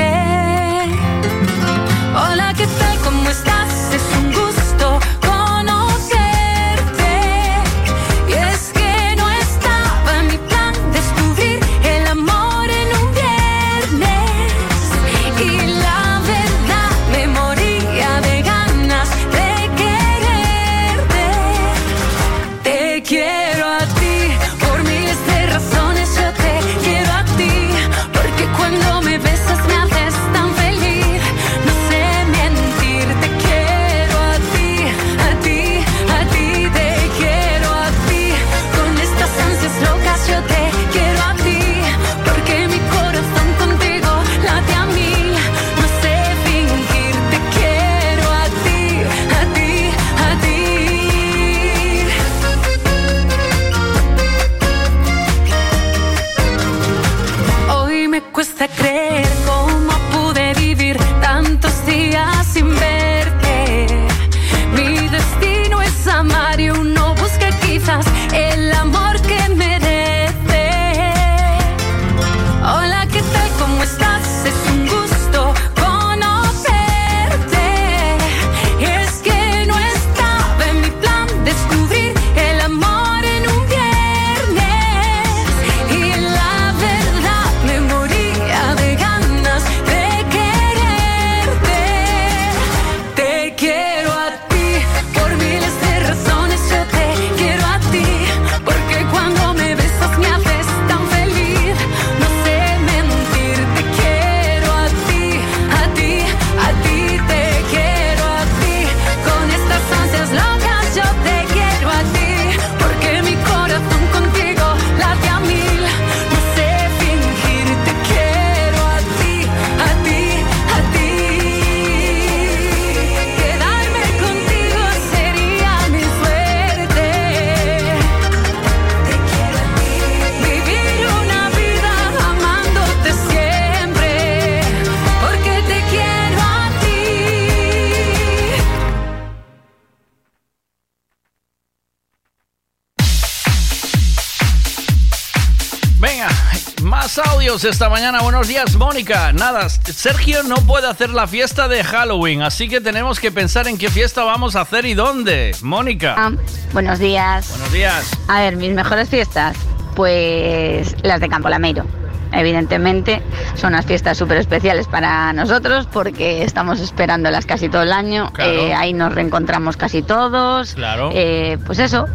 [147.39, 148.21] Audios esta mañana.
[148.21, 149.31] Buenos días, Mónica.
[149.31, 153.77] Nada, Sergio no puede hacer la fiesta de Halloween, así que tenemos que pensar en
[153.77, 155.55] qué fiesta vamos a hacer y dónde.
[155.61, 156.15] Mónica.
[156.17, 156.31] Ah,
[156.73, 157.49] buenos días.
[157.51, 158.11] Buenos días.
[158.27, 159.55] A ver, mis mejores fiestas,
[159.95, 161.85] pues las de Campo Lameiro.
[162.33, 163.21] Evidentemente
[163.55, 168.33] son unas fiestas súper especiales para nosotros porque estamos esperándolas casi todo el año.
[168.33, 168.51] Claro.
[168.51, 170.73] Eh, ahí nos reencontramos casi todos.
[170.73, 171.11] Claro.
[171.13, 172.05] Eh, pues eso,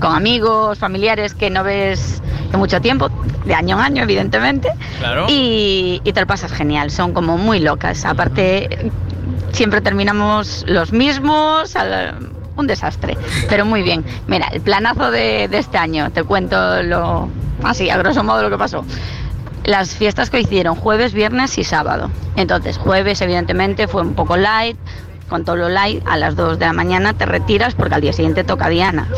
[0.00, 3.08] con amigos, familiares que no ves de mucho tiempo,
[3.44, 4.68] de año en año, evidentemente.
[4.98, 5.26] Claro.
[5.28, 8.04] Y, y te lo pasas genial, son como muy locas.
[8.04, 8.90] Aparte,
[9.52, 11.76] siempre terminamos los mismos.
[11.76, 12.14] al-
[12.56, 13.16] un desastre,
[13.48, 14.04] pero muy bien.
[14.26, 17.28] Mira, el planazo de, de este año, te cuento lo
[17.62, 18.84] así, a grosso modo lo que pasó.
[19.64, 22.10] Las fiestas coincidieron jueves, viernes y sábado.
[22.36, 24.76] Entonces, jueves evidentemente fue un poco light,
[25.30, 28.68] con light, a las 2 de la mañana te retiras porque al día siguiente toca
[28.68, 29.08] Diana.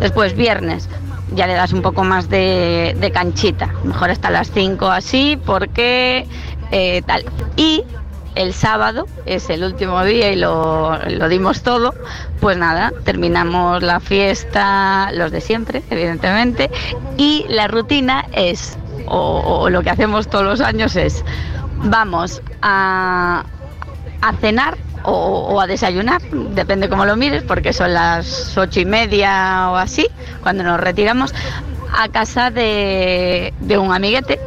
[0.00, 0.88] Después, viernes,
[1.34, 6.28] ya le das un poco más de, de canchita, mejor hasta las 5 así, porque
[6.70, 7.24] eh, tal.
[7.56, 7.82] Y
[8.34, 11.94] el sábado es el último día y lo, lo dimos todo,
[12.40, 16.70] pues nada, terminamos la fiesta, los de siempre, evidentemente,
[17.16, 21.24] y la rutina es, o, o lo que hacemos todos los años es,
[21.84, 23.44] vamos a,
[24.20, 29.70] a cenar o, a desayunar, depende cómo lo mires, porque son las ocho y media
[29.70, 30.06] o así,
[30.42, 31.34] cuando nos retiramos,
[31.96, 34.38] a casa de, de un amiguete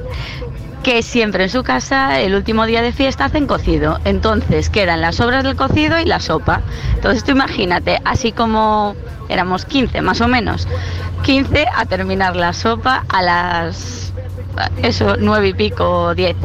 [0.86, 4.00] que siempre en su casa el último día de fiesta hacen cocido.
[4.06, 6.62] Entonces quedan las sobras del cocido y la sopa.
[6.94, 8.96] Entonces tú imagínate, así como
[9.28, 10.68] éramos 15 más o menos,
[11.24, 14.14] 15 a terminar la sopa a las,
[14.82, 16.36] eso, nueve y pico, 10.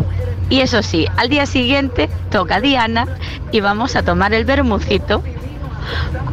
[0.48, 3.06] Y eso sí, al día siguiente toca Diana
[3.52, 5.22] y vamos a tomar el bermucito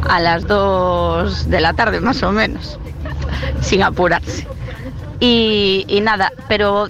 [0.08, 2.78] a las 2 de la tarde más o menos,
[3.60, 4.46] sin apurarse.
[5.20, 6.88] Y, y nada, pero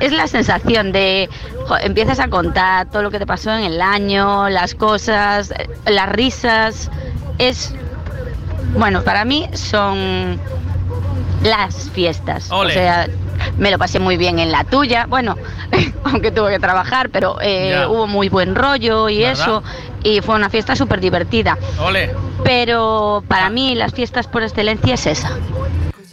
[0.00, 1.28] es la sensación de
[1.66, 5.52] jo, empiezas a contar todo lo que te pasó en el año, las cosas,
[5.86, 6.90] las risas.
[7.38, 7.74] Es
[8.74, 10.38] bueno, para mí son
[11.42, 12.50] las fiestas.
[12.50, 12.70] Ole.
[12.70, 13.08] O sea,
[13.58, 15.06] me lo pasé muy bien en la tuya.
[15.08, 15.36] Bueno,
[16.04, 19.32] aunque tuve que trabajar, pero eh, hubo muy buen rollo y ¿Verdad?
[19.32, 19.62] eso.
[20.02, 21.58] Y fue una fiesta súper divertida.
[21.80, 22.14] Ole.
[22.44, 25.30] Pero para mí las fiestas por excelencia es esa.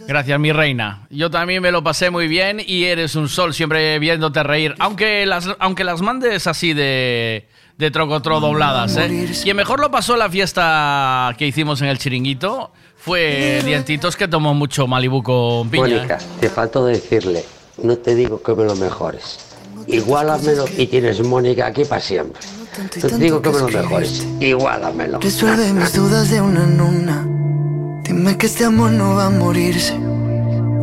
[0.06, 1.06] Gracias, mi reina.
[1.10, 4.74] Yo también me lo pasé muy bien y eres un sol siempre viéndote reír.
[4.78, 7.48] Aunque las, aunque las mandes así de,
[7.78, 9.30] de trocotro dobladas, ¿eh?
[9.42, 12.72] Quien mejor lo pasó en la fiesta que hicimos en el chiringuito
[13.04, 15.86] fue Dientitos que tomó mucho Malibu con piña.
[15.86, 15.96] ¿eh?
[15.96, 17.44] Mónica, te faltó decirle,
[17.82, 19.38] no te digo que me lo mejores.
[19.86, 22.40] Igualamelo y tienes Mónica aquí para siempre.
[23.02, 24.26] No te digo que me lo mejores.
[24.40, 25.20] Igualamelo.
[25.20, 27.28] Resuelve mis dudas de una en una.
[28.04, 29.94] Dime que este amor no va a morirse.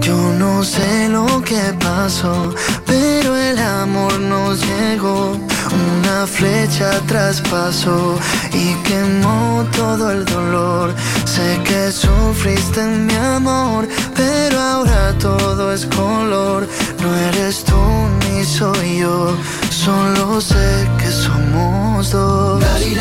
[0.01, 2.53] Yo no sé lo que pasó,
[2.85, 5.37] pero el amor nos llegó.
[5.71, 8.19] Una flecha traspasó
[8.53, 10.93] y quemó todo el dolor.
[11.25, 16.67] Sé que sufriste mi amor, pero ahora todo es color.
[17.01, 17.81] No eres tú
[18.19, 19.35] ni soy yo,
[19.69, 22.63] solo sé que somos dos.
[22.79, 22.95] Ni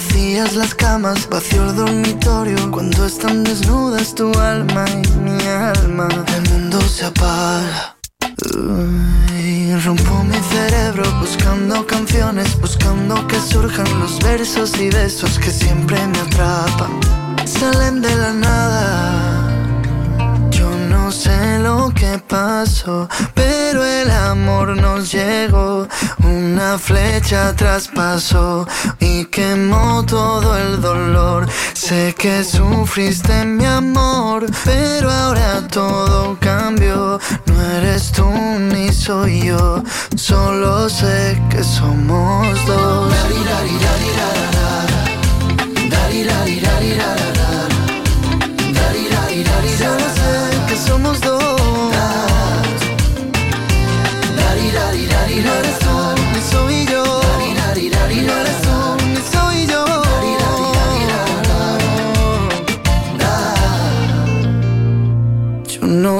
[0.00, 2.70] vacías las camas, vacío el dormitorio.
[2.70, 7.96] Cuando están desnudas tu alma y mi alma, el mundo se apaga.
[8.56, 15.98] Uy, rompo mi cerebro buscando canciones, buscando que surjan los versos y besos que siempre
[16.06, 16.92] me atrapan.
[17.44, 19.39] Salen de la nada.
[21.10, 25.88] No sé lo que pasó, pero el amor nos llegó.
[26.22, 28.64] Una flecha traspasó
[29.00, 31.48] y quemó todo el dolor.
[31.72, 37.18] Sé que sufriste mi amor, pero ahora todo cambió.
[37.46, 39.82] No eres tú ni soy yo,
[40.14, 43.12] solo sé que somos dos.
[43.16, 43.40] Solo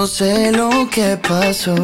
[0.01, 1.75] No sé lo que pasó,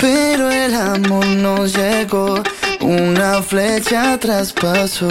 [0.00, 2.42] pero el amor nos llegó.
[2.80, 5.08] Una flecha traspasó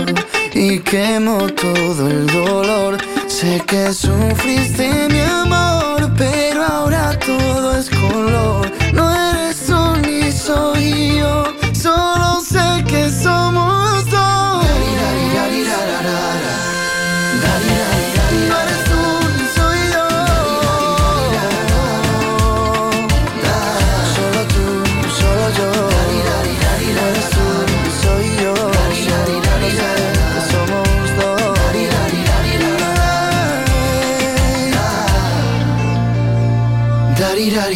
[0.55, 2.97] y quemó todo el dolor.
[3.27, 5.76] Sé que sufriste mi amor.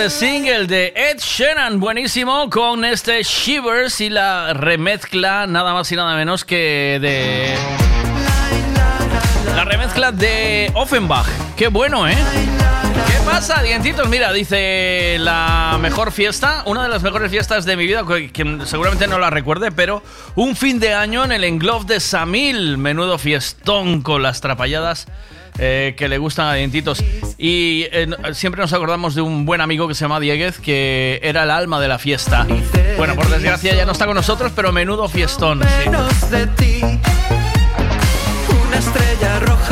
[0.00, 5.96] este single de Ed Sheeran, buenísimo, con este Shivers y la remezcla nada más y
[5.96, 7.54] nada menos que de...
[9.54, 11.26] La remezcla de Offenbach.
[11.54, 12.16] Qué bueno, ¿eh?
[13.08, 14.08] ¿Qué pasa, dientitos?
[14.08, 18.60] Mira, dice la mejor fiesta, una de las mejores fiestas de mi vida, que, que
[18.64, 20.02] seguramente no la recuerde, pero
[20.34, 22.78] un fin de año en el englof de Samil.
[22.78, 25.08] Menudo fiestón con las trapalladas
[25.62, 27.04] eh, que le gustan a Dientitos.
[27.36, 31.42] Y eh, siempre nos acordamos de un buen amigo que se llama Dieguez, que era
[31.42, 32.46] el alma de la fiesta.
[32.96, 35.60] Bueno, por desgracia ya no está con nosotros, pero menudo fiestón.
[35.62, 36.80] Sí.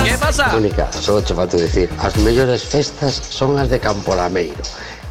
[0.04, 0.54] ¿Qué pasa?
[0.54, 4.54] Única, solo te falta decir, las mejores festas son las de Campo Lameiro.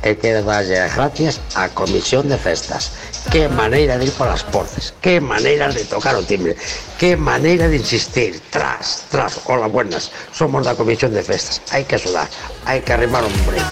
[0.03, 2.93] E quero darlle as gracias a Comisión de Festas
[3.31, 6.55] Qué manera de ir por las puertas, qué manera de tocar el timbre,
[6.97, 8.41] qué manera de insistir.
[8.49, 10.11] Tras, tras, hola, buenas.
[10.31, 11.61] Somos la comisión de festas.
[11.71, 12.27] Hay que sudar,
[12.65, 13.65] hay que arrimar un brillo.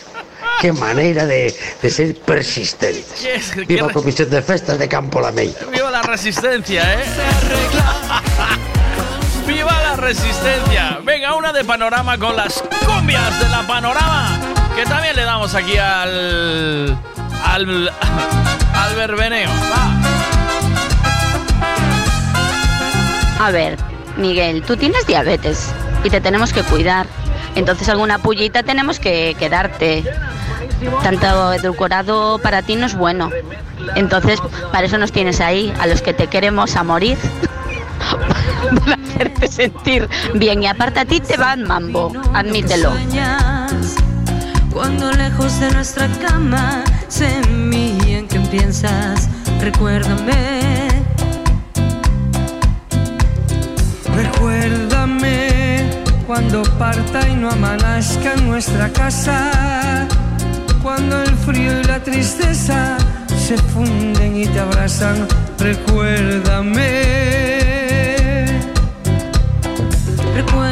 [0.60, 3.22] Qué manera de, de ser persistentes.
[3.22, 5.54] Yes, Viva qué- comisión de festas de Campo La Mella.
[5.72, 7.06] Viva la resistencia, ¿eh?
[9.48, 11.00] ¡Viva la resistencia!
[11.04, 14.40] Venga, una de panorama con las cumbias de la panorama.
[14.76, 16.98] Que también le damos aquí al.
[17.46, 17.90] Al.
[17.90, 18.96] al.
[19.72, 19.96] Va.
[23.46, 23.78] A ver,
[24.18, 25.72] Miguel, tú tienes diabetes
[26.04, 27.08] y te tenemos que cuidar.
[27.56, 30.04] Entonces alguna pullita tenemos que, que darte.
[31.04, 33.30] Tanto edulcorado para ti no es bueno.
[33.96, 34.40] Entonces,
[34.72, 37.18] para eso nos tienes ahí, a los que te queremos a morir.
[38.86, 40.64] para hacerte sentir bien.
[40.64, 42.92] Y aparte a ti te va el mambo, admítelo.
[44.76, 49.30] Cuando lejos de nuestra cama sé en mí y en quién piensas,
[49.62, 50.90] recuérdame.
[54.14, 55.90] Recuérdame
[56.28, 60.10] cuando parta y no amanezca en nuestra casa,
[60.84, 62.98] cuando el frío y la tristeza
[63.30, 65.26] se funden y te abrazan.
[65.58, 66.82] Recuérdame.
[70.36, 70.65] Recuérdame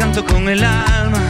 [0.00, 1.20] canto con el alma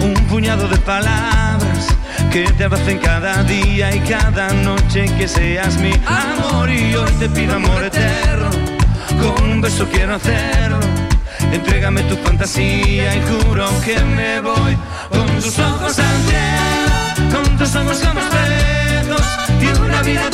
[0.00, 1.88] un puñado de palabras
[2.30, 6.70] que te abracen cada día y cada noche que seas mi amor.
[6.70, 8.50] Y hoy te pido amor eterno
[9.20, 10.78] con un beso quiero hacerlo.
[11.50, 14.76] Entrégame tu fantasía y juro que me voy
[15.10, 19.26] con tus ojos al cielo con tus ojos como espejos
[19.60, 20.30] y una vida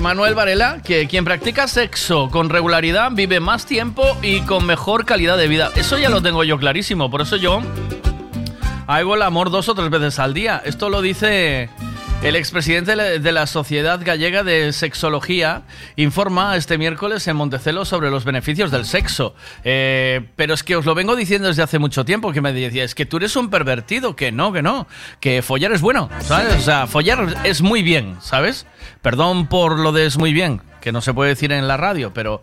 [0.00, 5.38] Manuel Varela, que quien practica sexo con regularidad vive más tiempo y con mejor calidad
[5.38, 5.70] de vida.
[5.76, 7.60] Eso ya lo tengo yo clarísimo, por eso yo
[8.86, 10.60] hago el amor dos o tres veces al día.
[10.64, 11.70] Esto lo dice
[12.24, 15.64] el expresidente de la Sociedad Gallega de Sexología
[15.96, 19.34] informa este miércoles en Montecelo sobre los beneficios del sexo.
[19.62, 22.82] Eh, pero es que os lo vengo diciendo desde hace mucho tiempo, que me decía,
[22.82, 24.86] es que tú eres un pervertido, que no, que no,
[25.20, 26.54] que follar es bueno, ¿sabes?
[26.54, 28.66] O sea, follar es muy bien, ¿sabes?
[29.02, 32.14] Perdón por lo de es muy bien, que no se puede decir en la radio,
[32.14, 32.42] pero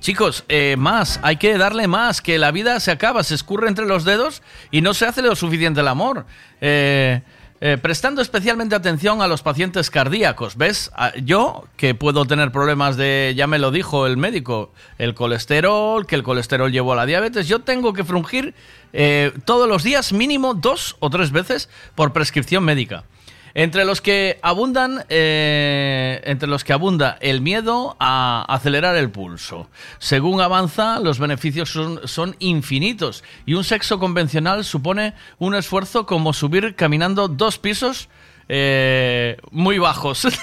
[0.00, 3.86] chicos, eh, más, hay que darle más, que la vida se acaba, se escurre entre
[3.86, 6.26] los dedos y no se hace lo suficiente el amor.
[6.60, 7.22] Eh,
[7.64, 10.56] eh, prestando especialmente atención a los pacientes cardíacos.
[10.56, 10.90] ¿Ves?
[10.96, 16.04] Ah, Yo, que puedo tener problemas de, ya me lo dijo el médico, el colesterol,
[16.04, 18.56] que el colesterol llevó a la diabetes, yo tengo que frungir
[18.92, 23.04] eh, todos los días mínimo dos o tres veces por prescripción médica.
[23.54, 29.68] Entre los que abundan, eh, entre los que abunda el miedo a acelerar el pulso.
[29.98, 36.32] Según avanza, los beneficios son, son infinitos y un sexo convencional supone un esfuerzo como
[36.32, 38.08] subir caminando dos pisos
[38.48, 40.26] eh, muy bajos.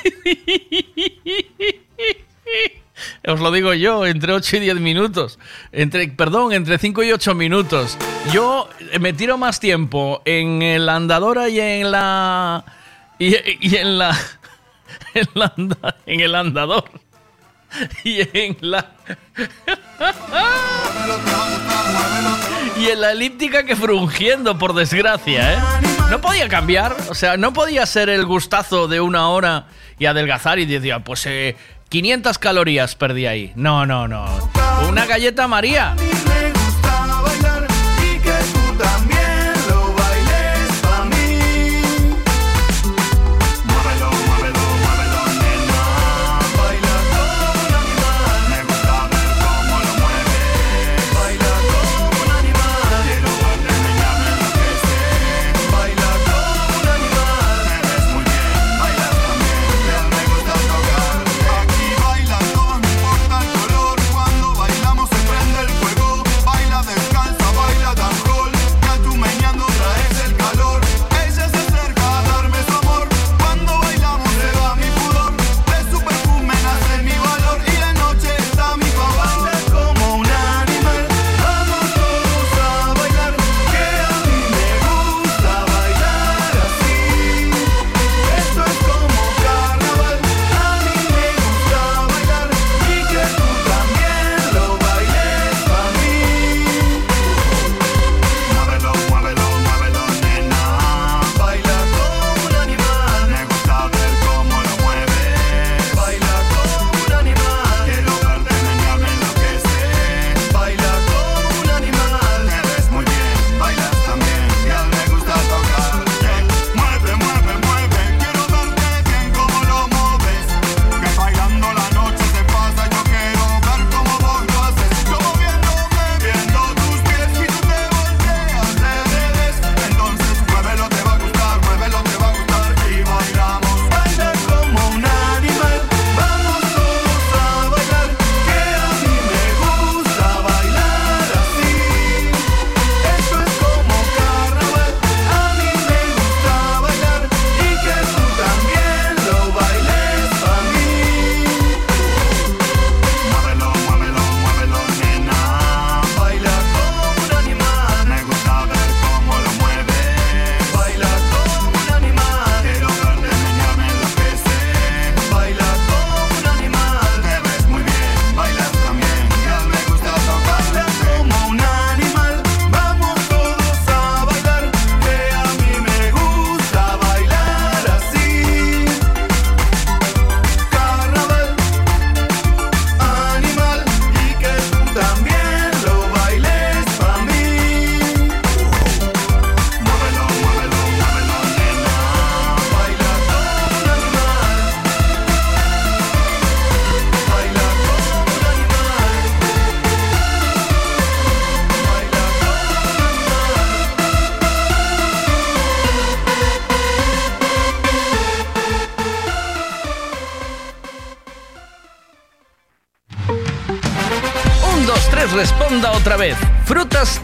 [3.27, 5.39] Os lo digo yo, entre 8 y 10 minutos.
[5.71, 7.97] Entre, perdón, entre 5 y 8 minutos.
[8.33, 8.67] Yo
[8.99, 12.65] me tiro más tiempo en la andadora y en la.
[13.19, 14.17] Y, en la.
[15.13, 15.53] En, la
[16.05, 16.89] en el andador.
[18.03, 18.91] Y en la.
[22.79, 25.57] Y en la elíptica que frungiendo, por desgracia, ¿eh?
[26.09, 29.67] No podía cambiar, o sea, no podía ser el gustazo de una hora
[29.97, 31.57] y adelgazar y decía, pues eh,
[31.89, 33.51] 500 calorías perdí ahí.
[33.55, 34.25] No, no, no.
[34.87, 35.95] Una galleta María.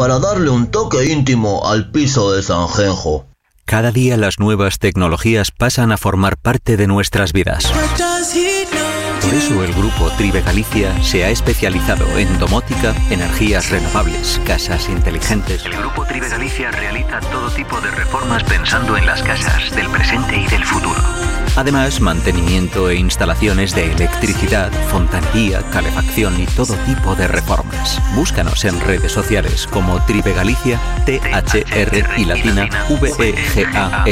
[0.00, 3.26] para darle un toque íntimo al piso de Sanjenjo.
[3.66, 7.70] Cada día las nuevas tecnologías pasan a formar parte de nuestras vidas.
[9.20, 15.66] Por eso el grupo Tribe Galicia se ha especializado en domótica, energías renovables, casas inteligentes.
[15.66, 20.34] El Grupo Tribe Galicia realiza todo tipo de reformas pensando en las casas del presente
[20.34, 21.02] y del futuro.
[21.56, 28.00] Además, mantenimiento e instalaciones de electricidad, fontanería, calefacción y todo tipo de reformas.
[28.14, 34.06] Búscanos en redes sociales como Tribe Galicia, T-H-R y latina E V-E-G-A-L-I-C-I-A.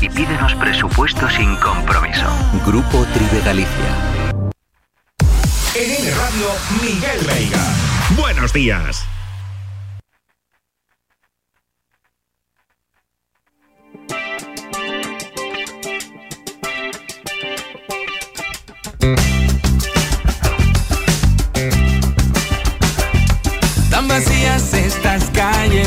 [0.00, 2.26] Y pídenos presupuesto sin compromiso.
[2.66, 3.68] Grupo Tribe Galicia.
[5.74, 6.48] En N Radio,
[6.82, 7.64] Miguel Veiga.
[8.16, 9.06] Buenos días.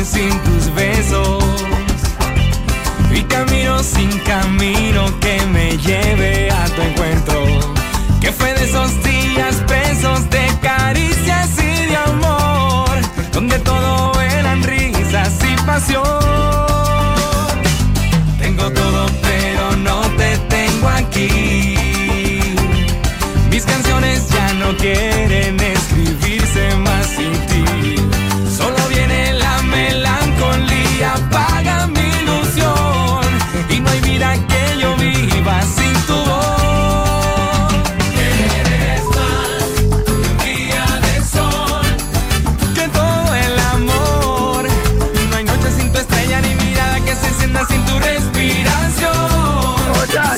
[0.07, 1.43] Sin tus besos.
[3.11, 7.37] Y camino sin camino que me lleve a tu encuentro.
[8.21, 12.89] Que fue de esos días presos de caricias y de amor.
[13.33, 16.03] Donde todo eran risas y pasión.
[18.39, 21.75] Tengo todo, pero no te tengo aquí.
[23.51, 25.59] Mis canciones ya no quieren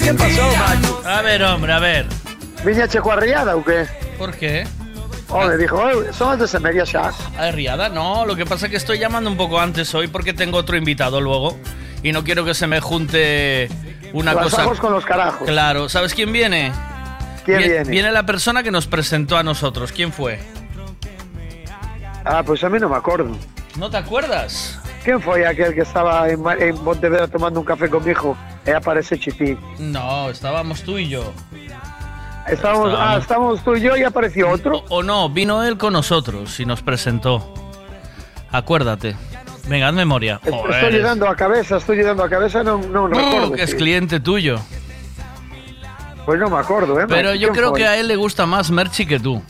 [0.10, 1.02] ¿Qué pasó, macho?
[1.08, 2.06] A ver, hombre, a ver.
[2.66, 3.86] Viña checuarriada o qué?
[4.18, 4.66] ¿Por qué?
[5.30, 7.12] Hombre, dijo, "Eh, son de Semería ya.
[7.38, 7.90] ¿A Riada?
[7.90, 10.76] No, lo que pasa es que estoy llamando un poco antes hoy porque tengo otro
[10.76, 11.58] invitado luego
[12.02, 13.70] y no quiero que se me junte
[14.14, 14.66] una Los cosa.
[14.80, 15.48] con los carajos.
[15.48, 16.72] Claro, ¿sabes quién viene?
[17.46, 17.90] ¿Quién Vie- viene?
[17.92, 19.92] Viene la persona que nos presentó a nosotros.
[19.92, 20.40] ¿Quién fue?
[22.26, 23.38] Ah, pues a mí no me acuerdo.
[23.78, 24.80] ¿No te acuerdas?
[25.04, 28.36] ¿Quién fue aquel que estaba en, en Pontevedra tomando un café con mi hijo?
[28.66, 29.18] Eh, aparece.
[29.80, 31.34] No, estábamos tú y yo.
[32.48, 34.84] Estábamos, ah, Estábamos- tú y yo y apareció otro.
[34.90, 37.54] O no, vino él con nosotros y nos presentó.
[38.52, 39.16] Acuérdate.
[39.68, 40.40] Venga, haz memoria.
[40.44, 43.52] Estoy ayudando a cabeza, estoy ayudando a cabeza, no, no Uh, recuerdo.
[43.52, 44.60] que es cliente tuyo.
[46.26, 47.06] Pues no me acuerdo, ¿eh?
[47.08, 47.80] Pero yo ¿Quién creo fue?
[47.80, 49.42] que a él le gusta más Merchi que tú.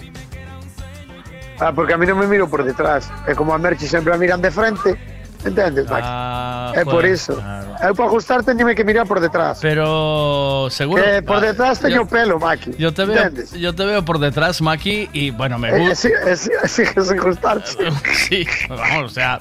[1.59, 3.09] Ah, porque a mí no me miro por detrás.
[3.27, 4.97] Es como a Merchi siempre miran de frente.
[5.45, 6.01] ¿Entiendes, Mike?
[6.03, 7.33] Ah, es por joder, eso.
[7.39, 9.59] Eh, para ajustarte ni que mirar por detrás.
[9.61, 11.01] Pero seguro.
[11.03, 12.71] Que por Ah, detrás tengo yo- pelo, Maki.
[12.77, 13.51] Yo te, veo, ¿Entiendes?
[13.53, 15.95] yo te veo por detrás, Maki, y bueno, me Eh, gusta.
[15.95, 17.77] sí, es, sí, es ajustarse.
[18.29, 19.39] Sí, vamos, o sea,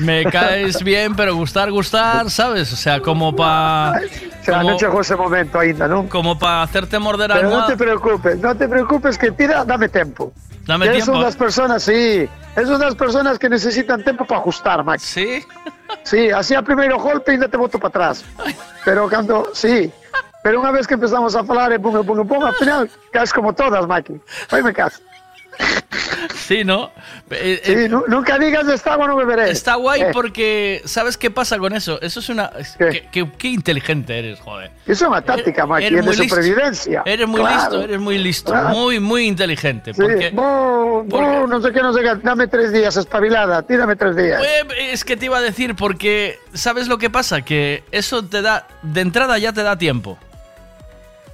[0.00, 2.72] me caes bien, pero gustar, gustar, ¿sabes?
[2.72, 4.00] O sea, como para.
[4.40, 6.08] O sea, no llegó ese momento ainda, ¿no?
[6.08, 10.32] Como para hacerte morder Pero no te preocupes, no te preocupes que tira, dame tiempo.
[10.68, 11.12] Dame Que tiempo.
[11.12, 12.28] Son las personas, sí.
[12.54, 15.02] Es unas personas que necesitan tiempo para ajustar, Max.
[15.02, 15.42] Sí.
[16.02, 18.24] Sí, así a primero golpe y no te boto para atrás.
[18.84, 19.90] Pero cuando, sí.
[20.42, 23.54] Pero una vez que empezamos a hablar, y pum, pum, pum, al final caes como
[23.54, 24.20] todas, Maki.
[24.52, 25.00] Hoy me caso.
[26.34, 26.90] Sí, ¿no?
[27.30, 29.50] Eh, Sí, eh, nu- nunca digas agua no beberé.
[29.50, 32.00] Está guay Eh, porque, ¿sabes qué pasa con eso?
[32.00, 32.50] Eso es una...
[32.78, 34.70] Qué, qué- qué inteligente eres, joder.
[34.86, 37.02] Eso es una táctica, es de supervivencia.
[37.04, 37.56] Eres muy Claro.
[37.56, 38.52] listo, eres muy listo.
[38.52, 38.68] Claro.
[38.70, 39.92] Muy, muy inteligente.
[39.92, 42.14] Sí, Porque, no sé qué, no sé qué.
[42.22, 43.62] Dame tres días, espabilada.
[43.62, 44.42] Tírame tres días.
[44.78, 47.42] Es que te iba a decir, porque, ¿sabes lo que pasa?
[47.42, 48.66] Que eso te da...
[48.82, 50.18] De entrada ya te da tiempo.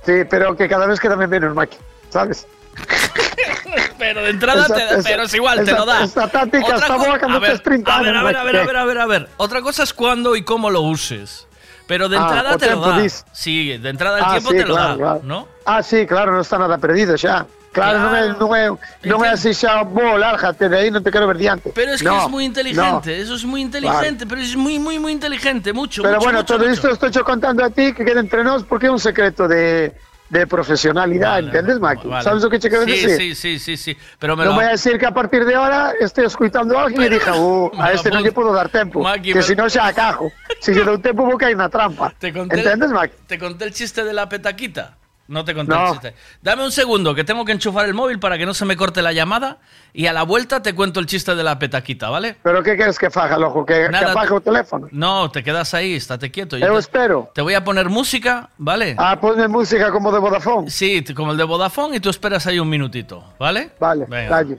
[0.04, 1.76] Sí, pero que cada vez queda menos, Maki.
[2.10, 2.46] ¿Sabes?
[3.98, 6.04] Pero de entrada Esa- te esa- pero es igual, te esa- lo da.
[6.04, 8.76] esa táctica está a ver, tienes 30 a ver, a ver, a ver, a ver,
[8.76, 9.28] a ver, a ver.
[9.36, 11.46] Otra cosa es cuándo y cómo lo uses.
[11.86, 13.02] Pero de Ah, entrada o te lo da.
[13.32, 15.20] Sí, de entrada el Ah, tiempo sí, te lo claro, da, claro.
[15.24, 15.48] ¿no?
[15.66, 17.46] Ah, sí, claro, no está nada perdido ya.
[17.72, 18.78] Claro, no me, no me,
[19.08, 21.72] no me así ya, bo, lárgate de ahí, no te quiero ver diante.
[21.74, 25.00] Pero es que No, es muy inteligente, eso es muy inteligente, pero es muy, muy,
[25.00, 26.72] muy inteligente, mucho, Pero mucho, bueno, mucho, todo mucho.
[26.72, 29.92] esto estoy yo contando a ti que quede entre nos porque es un secreto de,
[30.30, 32.08] de profesionalidad, ¿entiendes, Maki?
[32.08, 32.24] Vale.
[32.24, 33.10] ¿Sabes lo que te quiero sí, decir?
[33.16, 33.96] Sí, sí, sí, sí.
[34.18, 34.56] Pero me no lo...
[34.56, 37.70] voy a decir que a partir de ahora estoy escuchando a alguien y dije, uh,
[37.76, 40.32] me a este no le puedo dar tiempo, Maki, que me- si no se acajo.
[40.60, 42.12] Si yo doy tiempo, caer en una trampa.
[42.18, 43.14] Te conté, ¿Entiendes, Maki?
[43.26, 44.96] ¿Te conté el chiste de la petaquita?
[45.26, 45.86] No te conté No.
[45.86, 46.14] el chiste.
[46.42, 49.00] Dame un segundo, que tengo que enchufar el móvil para que no se me corte
[49.00, 49.56] la llamada
[49.94, 52.36] y a la vuelta te cuento el chiste de la petaquita, ¿vale?
[52.42, 53.64] ¿Pero qué quieres que faja, loco?
[53.64, 54.88] ¿Que, que Nada, apague te- el teléfono?
[54.90, 56.58] No, te quedas ahí, estate quieto.
[56.58, 57.30] Yo te, espero.
[57.34, 58.96] te voy a poner música, ¿vale?
[58.98, 60.68] Ah, ponme música como de Vodafone.
[60.70, 63.70] Sí, como el de Vodafone y tú esperas ahí un minutito, ¿vale?
[63.80, 64.58] Vale, Venga, calle.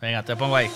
[0.00, 0.70] venga te pongo ahí.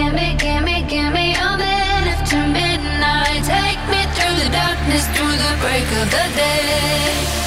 [0.00, 3.44] Gimme, gimme, gimme all that after midnight.
[3.44, 7.39] Take me through the darkness, through the break of the day.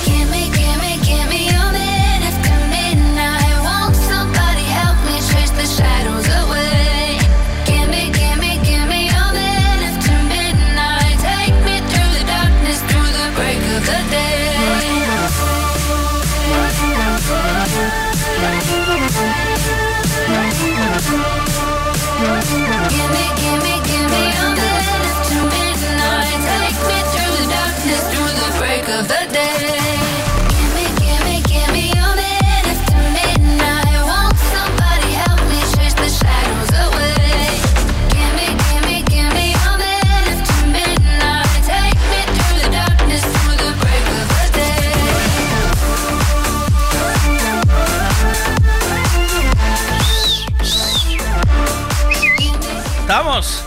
[53.14, 53.64] ¿Estamos?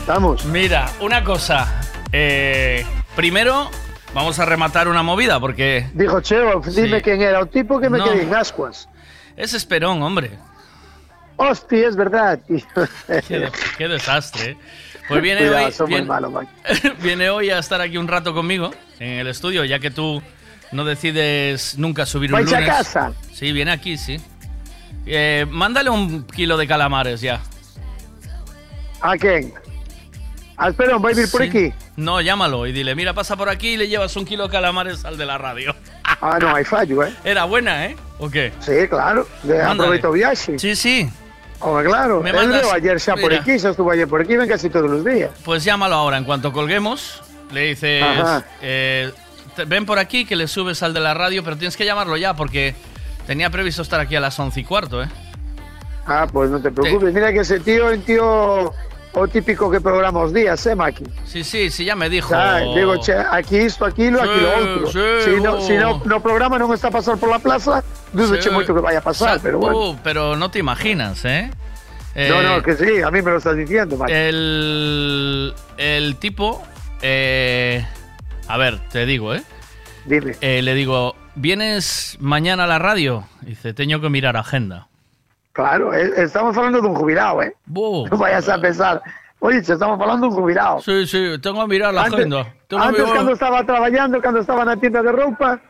[0.00, 0.44] Estamos.
[0.44, 1.80] Mira, una cosa.
[2.12, 2.84] eh,
[3.16, 3.70] primero,
[4.12, 7.02] vamos a rematar una movida porque Dijo, Cheo, dime Sí.
[7.04, 7.40] quién era.
[7.40, 8.04] Un tipo que me No.
[8.04, 8.90] quedé en ascuas.
[9.38, 10.32] es Esperón, hombre.
[11.36, 12.58] Hostia, es verdad, tío.
[13.26, 14.50] Qué, de- qué desastre.
[14.50, 14.56] ¿eh?
[15.08, 16.96] Pues viene Cuidado, hoy, viene- Mike.
[17.02, 20.22] viene hoy a estar aquí un rato conmigo en el estudio, ya que tú
[20.72, 22.76] no decides nunca subir un ¿Vais a lunes.
[22.76, 23.12] casa?
[23.32, 24.20] Sí, viene aquí, sí.
[25.06, 27.40] Eh, mándale un kilo de calamares ya.
[29.00, 29.52] ¿A quién?
[30.56, 31.48] Ah, espera, ¿va a vivir por Sí.
[31.48, 31.72] aquí?
[31.96, 35.04] No, llámalo y dile, mira, pasa por aquí y le llevas un kilo de calamares
[35.04, 35.74] al de la radio.
[36.22, 37.14] Ah, no, hay fallo, ¿eh?
[37.24, 37.96] Era buena, ¿eh?
[38.18, 38.52] ¿O qué?
[38.60, 39.26] Sí, claro.
[39.42, 40.58] De aproveito viaje.
[40.58, 41.08] Sí, sí.
[41.60, 42.20] Hombre, claro.
[42.20, 43.40] Me Él mandas- veo ayer ya por mira.
[43.40, 45.30] aquí, ya estuvo ayer por aquí, ven casi todos los días.
[45.44, 47.22] Pues llámalo ahora, en cuanto colguemos,
[47.52, 48.04] le dices,
[48.60, 49.10] eh,
[49.66, 52.34] ven por aquí que le subes al de la radio, pero tienes que llamarlo ya
[52.34, 52.74] porque
[53.26, 55.08] tenía previsto estar aquí a las once y cuarto, ¿eh?
[56.10, 57.14] Ah, pues no te preocupes.
[57.14, 58.74] Mira que ese tío es un tío
[59.12, 61.04] o típico que programa os días, ¿eh, Maki?
[61.24, 62.34] Sí, sí, sí, ya me dijo.
[62.34, 64.86] Ah, digo, che, aquí aquilo, aquí lo Sí, outro.
[64.90, 65.60] sí, si, no, oh.
[65.60, 67.82] si no, no programa non está a pasar por la plaza,
[68.12, 68.50] dudo Sí.
[68.50, 69.78] moito que vaya a pasar, Sa- pero bueno.
[69.78, 71.50] Uh, pero no te imaginas, ¿eh?
[72.14, 74.10] no, Eh, no, que sí, a mí me lo estás diciendo, Maki.
[74.12, 76.62] El, el tipo,
[77.02, 77.86] eh,
[78.50, 79.42] a ver, te digo, ¿eh?
[80.06, 80.34] Dime.
[80.40, 83.26] Eh, le digo, ¿vienes mañana a la radio?
[83.42, 84.86] Dice, tengo que mirar agenda.
[85.52, 87.54] Claro, eh, estamos hablando de un jubilado, ¿eh?
[87.66, 88.06] Bo.
[88.08, 89.02] No vayas a pensar.
[89.40, 90.80] Oye, estamos hablando de un jubilado.
[90.80, 92.54] Sí, sí, tengo que mirar la Antes- agenda.
[92.68, 95.60] Tengo Antes, mirar- cuando estaba trabajando, cuando estaba en la tienda de ropa,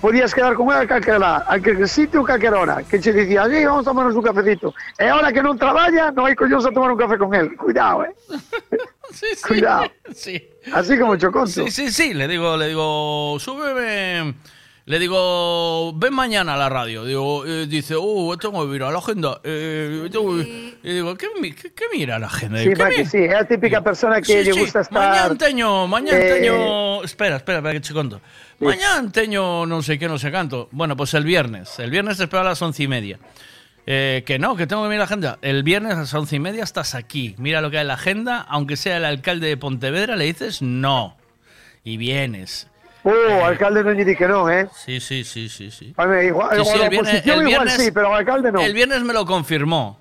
[0.00, 2.82] podías quedar con él a cualquier, a cualquier sitio, a cualquier hora.
[2.82, 4.74] Que se decía, sí, vamos a tomarnos un cafecito.
[4.98, 7.54] Y ahora que no trabaja, no hay coños a tomar un café con él.
[7.56, 8.14] Cuidado, ¿eh?
[9.46, 9.84] Cuidado.
[10.14, 10.42] Sí.
[10.72, 11.46] Así como Choconto.
[11.48, 14.34] Sí, sí, sí, le digo, le digo, súbeme.
[14.84, 17.04] Le digo, ven mañana a la radio.
[17.04, 19.40] Digo, eh, dice, oh, tengo que mirar la agenda.
[19.44, 20.74] Eh, tengo que-".
[20.82, 22.58] y digo, ¿qué, mi- qué- qué mira la agenda?
[22.58, 24.92] Sí, ¿Qué sí, es la típica persona que Sí, le sí, gusta estar...
[25.08, 27.02] Mañana teño, mañana eh, teño...
[27.04, 28.20] Espera, espera, espera que te conto.
[28.58, 30.68] Mañana teño no sé qué, no sé canto.
[30.72, 31.78] Bueno, pues el viernes.
[31.78, 33.20] El viernes te espero a las once y media.
[33.86, 35.38] Eh, que no, que tengo que mirar la agenda.
[35.42, 37.36] El viernes a las once y media estás aquí.
[37.38, 38.40] Mira lo que hay en la agenda.
[38.48, 41.16] Aunque sea el alcalde de Pontevedra, le dices no.
[41.84, 42.68] Y vienes.
[43.04, 44.68] Oh, alcalde no dice que no, ¿eh?
[44.76, 45.92] Sí, sí, sí, sí, sí.
[45.96, 48.60] A igual, Sí, el viernes- igual sí, pero alcalde no.
[48.60, 49.98] El viernes me lo confirmó.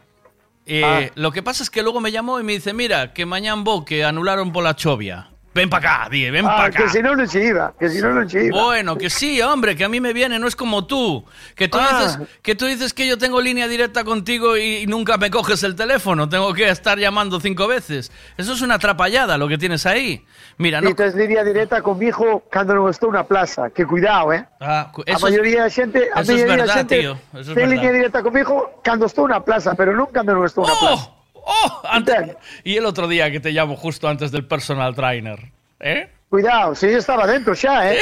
[0.68, 1.12] Eh, Ah.
[1.16, 4.04] Lo que pasa es que luego me llamó y me dice, mira, que mañana que
[4.06, 5.31] anularon por la chovia.
[5.54, 6.84] Ven para acá, dije, ven Ah, para acá.
[6.84, 7.74] que si no, no se iba.
[7.78, 8.64] Que si no, no se iba.
[8.64, 11.26] Bueno, que sí, hombre, que a mí me viene, no es como tú.
[11.56, 12.04] Que tú, Ah.
[12.04, 15.64] dices, que tú dices que yo tengo línea directa contigo y, y nunca me coges
[15.64, 16.30] el teléfono.
[16.30, 18.14] Tengo que estar llamando cinco veces.
[18.38, 20.26] Eso es una atrapallada lo que tienes ahí.
[20.58, 20.88] Mira, no.
[20.88, 23.70] Y entonces línea directa con mi hijo cuando no está una plaza.
[23.72, 24.46] Que cuidado, ¿eh?
[24.62, 27.12] Ah, a eso es- mayoría de gente, a eso es mayoría de verdad, gente tío,
[27.34, 27.70] eso es verdad.
[27.72, 30.74] línea directa con mi hijo cuando está una plaza, pero nunca cuando no está una
[30.80, 31.10] plaza.
[31.46, 31.82] ¡Oh!
[31.90, 35.40] Antes- y el otro día que te llamo justo antes del personal trainer.
[35.80, 36.10] ¿Eh?
[36.30, 37.98] Cuidado, sí, estaba dentro ya, ¿eh?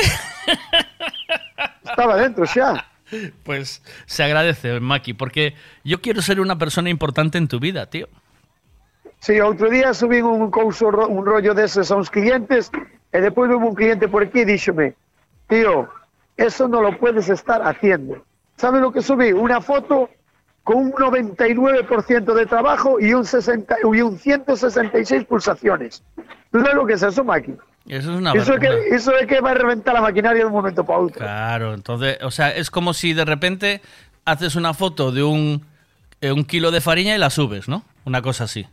[1.83, 2.85] estaba dentro ya.
[3.43, 8.07] Pues se agradece, Maki, porque yo quiero ser una persona importante en tu vida, tío.
[9.19, 12.71] Sí, otro día subí un couso, un rollo de esos a unos clientes
[13.13, 14.93] y después hubo un cliente por aquí y díxome,
[15.47, 15.89] tío,
[16.37, 18.23] eso no lo puedes estar haciendo.
[18.55, 19.31] ¿Sabes lo que subí?
[19.33, 20.09] Una foto
[20.69, 26.03] con un 99% de trabajo y un, 60, y un 166 pulsaciones.
[26.51, 27.55] ¿Tú sabes lo que es eso, Maki?
[27.87, 30.45] Eso es una Eso es, que, eso es que va a reventar la maquinaria de
[30.45, 31.17] un momento para otro.
[31.17, 33.81] Claro, entonces, o sea, es como si de repente
[34.25, 35.65] haces una foto de un,
[36.21, 37.81] eh, un kilo de farina y la subes, ¿no?
[38.05, 38.67] Una cosa así.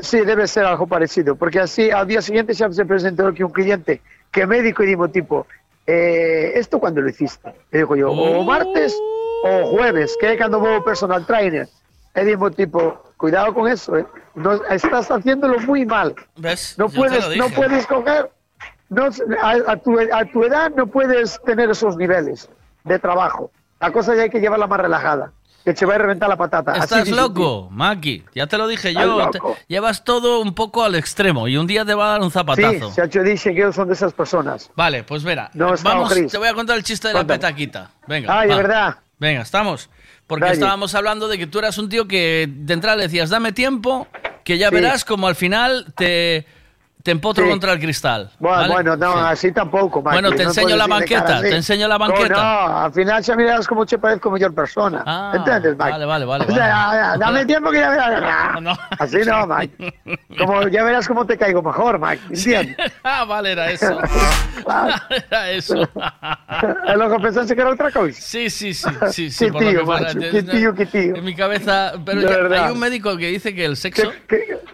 [0.00, 3.52] Sí, debe ser algo parecido, porque así al día siguiente ya se presentó aquí un
[3.52, 4.00] cliente
[4.30, 5.46] que médico y digo tipo,
[5.86, 7.50] eh, ¿esto cuándo lo hiciste?
[7.70, 8.98] Y digo yo, o martes
[9.44, 11.68] o jueves, que es cuando voy personal trainer.
[12.16, 14.06] Y digo tipo, cuidado con eso, ¿eh?
[14.34, 16.14] No, estás haciéndolo muy mal.
[16.36, 16.74] ¿Ves?
[16.78, 18.30] No Yo te puedes, no puedes coger,
[18.88, 19.08] no,
[19.42, 22.48] a, a tu, a tu edad no puedes tener esos niveles
[22.84, 23.50] de trabajo.
[23.80, 25.30] La cosa ya hay que llevarla más relajada,
[25.64, 26.72] que se va a reventar la patata.
[26.72, 28.24] Así Estás dice, loco, Maki.
[28.34, 29.30] Ya te lo dije yo.
[29.30, 32.30] te- llevas todo un poco al extremo y un día te va a dar un
[32.30, 32.90] Sí, zapatazo.
[32.90, 34.70] se ha hecho dice que ellos son de esas personas.
[34.74, 35.50] Vale, pues verá.
[35.54, 37.38] No, Vamos, te voy a contar el chiste de la Cuéntame.
[37.38, 37.90] petaquita.
[38.08, 38.40] Venga.
[38.40, 38.96] Ay, de verdad.
[39.18, 39.90] Venga, estamos.
[40.26, 40.54] Porque Dale.
[40.54, 44.06] estábamos hablando de que tú eras un tío que de entrada le decías, dame tiempo,
[44.44, 44.74] que ya Sí.
[44.74, 46.46] verás como al final te,
[47.02, 47.50] te empotro Sí.
[47.50, 48.30] contra el cristal.
[48.38, 48.72] Bueno, ¿vale?
[48.72, 49.18] bueno, no, Sí.
[49.24, 52.34] así tampoco, Maki, Bueno, te no enseño la banqueta, te enseño la No, banqueta.
[52.34, 55.02] No, al final ya miras como te parezco mejor persona.
[55.06, 55.90] Ah, ¿Entiendes, Mike?
[55.92, 57.18] vale, vale, vale, O sea, vale.
[57.18, 58.78] dame tiempo que ya verás.
[58.98, 59.94] Así no, Mike.
[60.38, 62.22] Como ya verás cómo te caigo mejor, Mike.
[62.30, 62.76] ¿Entiendes?
[63.04, 63.98] ah, vale, era eso.
[65.30, 65.82] era eso.
[65.82, 68.12] Es lo que pensaste que era otra cosa.
[68.12, 69.50] Sí, sí, sí, sí, sí.
[69.50, 71.16] Qué tío, que macho, qué tío, qué tío.
[71.16, 74.10] En mi cabeza, pero ya- hay un médico que dice que el sexo...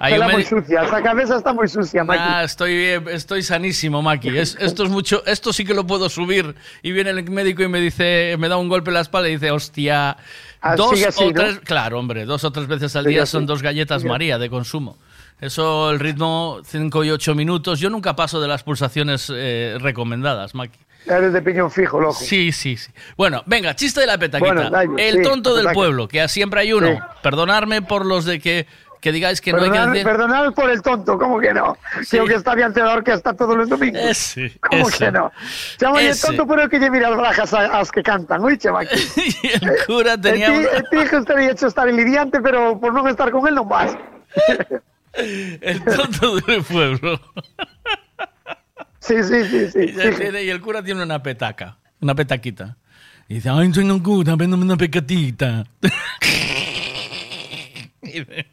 [0.00, 2.13] hay Está un muy médi- sucia, esa cabeza está muy sucia, Mike.
[2.18, 4.36] Ah, estoy, bien, estoy sanísimo, Maki.
[4.36, 6.54] Es- esto es mucho, esto sí que lo puedo subir.
[6.82, 9.32] Y viene el médico y me dice, me da un golpe en la espalda y
[9.32, 10.16] dice, hostia,
[10.60, 13.44] Ah, dos sigue o tres, claro, hombre, dos o tres veces al Sigue día son
[13.44, 14.02] dos galletas.
[14.04, 14.96] María de consumo.
[15.40, 17.80] Eso, el ritmo 5 y 8 minutos.
[17.80, 20.78] Yo nunca paso de las pulsaciones eh, recomendadas, Maki.
[21.06, 22.14] Eres de piñón fijo, loco.
[22.14, 22.90] Sí, sí, sí.
[23.16, 24.70] Bueno, venga, chiste de la petaquita.
[24.70, 26.86] Bueno, el sí, tonto del pueblo, que siempre hay uno.
[26.86, 26.98] Sí.
[27.22, 28.66] Perdonadme por los de que,
[29.04, 30.04] que digáis que no hay que Perdonad, decir.
[30.06, 31.76] perdonad por el tonto, ¿cómo que no?
[32.00, 32.16] Sí.
[32.16, 34.00] Creo que está bien la orquesta todos los domingos.
[34.02, 35.04] Ese, ¿Cómo ese.
[35.04, 35.30] que no?
[35.78, 36.28] Llámale Ese.
[36.28, 38.66] tonto por el que lleve las brajas a, los que cantan, Maki.
[39.42, 43.30] y el cura tenía El, el hijo estaría hecho estar lidiante, pero por no estar
[43.30, 43.94] con él no más.
[45.12, 47.20] El tonto del pueblo.
[49.00, 49.80] Sí, sí, sí, sí.
[49.80, 52.78] Y, tiene- y el cura tiene una petaca, una petaquita.
[53.28, 55.64] Y dice, ay, soy un cura, véndame una pecatita.
[58.02, 58.46] y, de-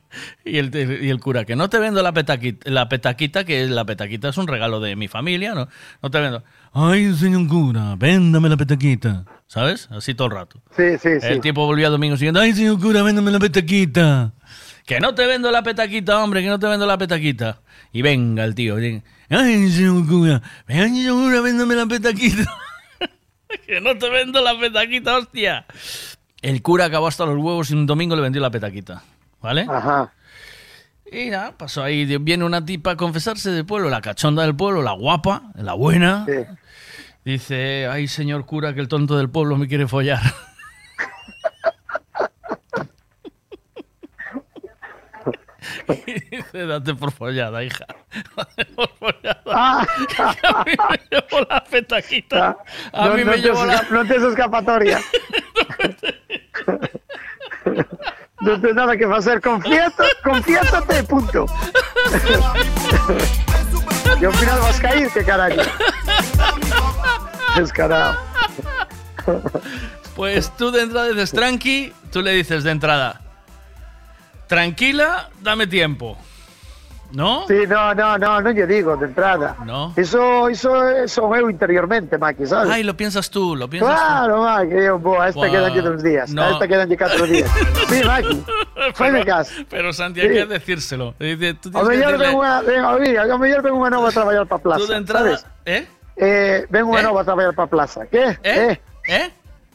[0.45, 0.73] y el,
[1.03, 4.37] y el cura, que no te vendo la petaquita, la petaquita, que la petaquita es
[4.37, 5.67] un regalo de mi familia, ¿no?
[6.01, 6.43] No te vendo.
[6.73, 9.25] Ay, señor cura, véndame la petaquita.
[9.47, 9.89] ¿Sabes?
[9.91, 10.61] Así todo el rato.
[10.77, 11.27] Sí, sí, sí.
[11.27, 14.31] El tipo volvió a domingo siguiente, ay, señor cura, véndame la petaquita.
[14.85, 17.59] Que no te vendo la petaquita, hombre, que no te vendo la petaquita.
[17.91, 18.77] Y venga el tío,
[19.29, 22.57] ay, señor cura, venga, señor cura, véndame la petaquita.
[23.65, 25.65] que no te vendo la petaquita, hostia.
[26.41, 29.03] El cura acabó hasta los huevos y un domingo le vendió la petaquita.
[29.41, 29.65] ¿Vale?
[29.69, 30.13] Ajá.
[31.11, 32.05] Y nada, pasó ahí.
[32.17, 36.25] Viene una tipa a confesarse del pueblo, la cachonda del pueblo, la guapa, la buena.
[37.25, 40.21] Dice, ay, señor cura, que el tonto del pueblo me quiere follar.
[46.05, 47.85] Y dice, date por follada, hija.
[48.35, 49.41] Date por follada.
[49.47, 49.85] Ah.
[50.43, 52.57] A mí me llevó la petaquita.
[52.93, 53.81] A no, mí no me te llevó la...
[53.89, 54.99] no te es escapatoria.
[58.41, 59.41] No tienes nada que hacer.
[59.41, 61.45] Confiesa, confiésate, punto.
[64.19, 65.61] y al final vas a caer, que carajo.
[67.55, 68.17] Descarado.
[70.15, 73.21] Pues tú de entrada dices tranqui, tú le dices de entrada,
[74.47, 76.17] tranquila, dame tiempo.
[77.13, 77.45] ¿No?
[77.47, 79.55] Sí, no, no, no, no yo digo de entrada.
[79.65, 79.93] No.
[79.97, 82.69] Eso, eso, eso eu interiormente, Maki, ¿sabes?
[82.71, 85.89] Ay, lo piensas tú, lo piensas Claro, Maki, yo, bo, a esta Buah, quedan de
[85.89, 86.41] uns días, no.
[86.43, 87.49] a esta quedan de cuatro días.
[87.89, 88.45] Sí, Maki, tú.
[88.95, 89.51] fai caso.
[89.69, 90.33] Pero Santi, hay Sí.
[90.33, 91.11] que decírselo.
[91.11, 94.07] Tú O tienes que mellor decirle- ven unha, ven, oiga, o mellor ven unha nova
[94.07, 95.45] a traballar para plaza, Tú de entrada, sabes?
[95.65, 95.87] ¿eh?
[96.15, 98.07] Eh, ven unha nova a traballar para plaza.
[98.07, 98.39] Que?
[98.43, 98.79] Eh?
[99.07, 99.27] Eh?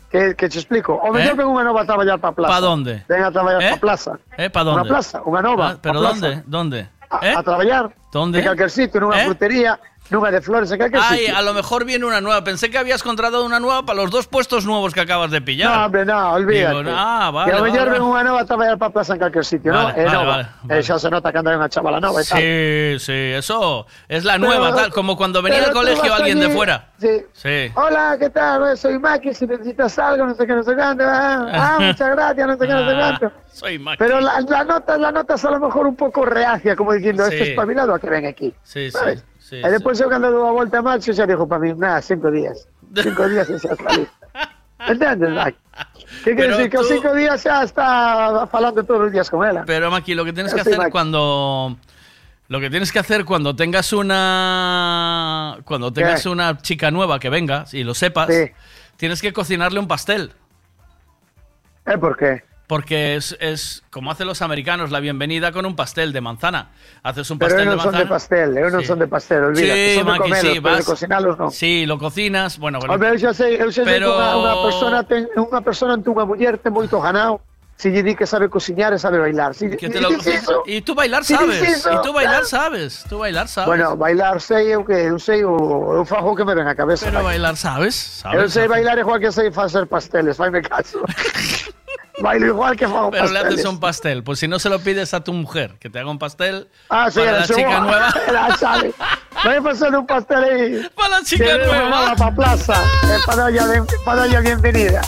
[0.08, 0.94] Que, que te explico.
[0.94, 1.38] O mellor Eh?
[1.42, 2.54] ven unha nova a traballar para plaza.
[2.54, 3.04] ¿Pa dónde?
[3.10, 3.68] Ven a traballar ¿Eh?
[3.76, 4.12] para plaza.
[4.38, 4.48] ¿Eh?
[4.48, 4.80] ¿Para dónde?
[4.80, 5.66] Unha plaza, unha nova.
[5.74, 6.14] Ah, ¿Pero pa
[6.46, 6.80] dónde?
[7.22, 7.34] ¿Eh?
[7.36, 7.94] a traballar.
[8.12, 8.38] ¿Dónde?
[8.38, 9.26] En calquer sitio, nunha ¿Eh?
[9.26, 9.78] frutería,
[10.10, 12.42] nunha de flores, en calquer Ay, a lo mejor viene una nueva.
[12.44, 15.76] Pensé que habías contratado una nueva para los dos puestos nuevos que acabas de pillar.
[15.76, 16.78] No, hombre, no, olvídate.
[16.78, 17.52] Digo, ah, vale.
[17.52, 18.00] que mellor vale.
[18.00, 19.98] unha nova a traballar para plaza en calquer sitio, Vale, ¿no?
[19.98, 20.36] Eh, vale, nova.
[20.66, 22.38] vale, Eh, xa se nota que anda unha chavala nova e tal.
[22.38, 26.46] Sí, sí, eso es la Pero- nueva, tal, como cuando venía al colegio alguien de
[26.46, 26.90] allí- fuera.
[26.98, 27.12] Sí.
[27.34, 27.70] Sí.
[27.74, 28.72] Hola, ¿qué tal?
[28.72, 31.04] Eh, Soy Maki, si necesitas algo, no sé qué, no sé cuánto.
[31.04, 33.32] Ah, ah, muchas gracias, no sé qué, no sé cuánto.
[33.52, 33.98] Soy Maki.
[33.98, 37.34] Pero la, la nota, la notas a lo mejor un poco reacia, como diciendo, Sí.
[37.34, 38.54] este espabilado a que ven aquí.
[38.62, 39.20] Sí, sí, ¿sabes?
[39.20, 42.00] sí, y después yo cuando doy a vuelta a Max, ya dijo para mí, nada,
[42.02, 42.66] cinco días.
[43.02, 44.12] Cinco días y ya está listo.
[46.24, 46.70] ¿Qué quiere Pero decir?
[46.70, 49.58] Que cinco días ya está hablando todos los días con él.
[49.66, 50.90] Pero Maki, lo que tienes que hacer Maki.
[50.90, 51.76] cuando
[52.48, 56.28] lo que tienes que hacer cuando tengas una cuando tengas ¿Qué?
[56.28, 58.50] una chica nueva que venga y lo sepas, Sí.
[58.96, 60.32] tienes que cocinarle un pastel.
[61.86, 61.98] ¿Eh?
[61.98, 62.44] ¿Por qué?
[62.66, 66.70] Porque es, es como hacen los americanos la bienvenida con un pastel de manzana.
[67.04, 68.04] Haces un Pero pastel ellos de no son manzana.
[68.04, 68.86] de pastel, ellos no Sí.
[68.86, 69.88] son de pastel, olvídate.
[69.90, 71.50] Sí, son de Maki, comerlos, sí, pero de vas- cocinarlos no.
[71.52, 73.18] Sí, lo cocinas, bueno, bueno.
[73.18, 76.26] Xa sei, eu xa sei Pero- que unha, unha persona ten, unha persona ante unha
[76.26, 77.38] muller ten moito ganado
[77.76, 79.54] se lle di que sabe cociñar e sabe bailar.
[79.54, 80.08] Si, que si te lo-
[80.66, 83.68] y tú bailar si sabes, y tú bailar sabes, tú bailar sabes.
[83.68, 86.74] Bueno, bailar sei eu que eu sei o, eu fajo o que me ven a
[86.74, 87.06] cabeza.
[87.06, 88.40] pero bailar sabes, sabes.
[88.42, 90.98] eu sei bailar igual que sei facer pasteles, faime caso.
[92.18, 94.22] Bailo igual que fago Pero le haces un pastel.
[94.24, 97.10] Pues si no se lo pides a tu mujer, que te haga un pastel Ah,
[97.10, 98.14] sí, para la chica nueva.
[98.32, 98.92] La sabe.
[99.44, 100.88] Vai a pasar un pastel aí.
[100.94, 102.14] Para la chica nueva.
[102.16, 105.02] Para plaza, eh, para ben- para darlle a bienvenida.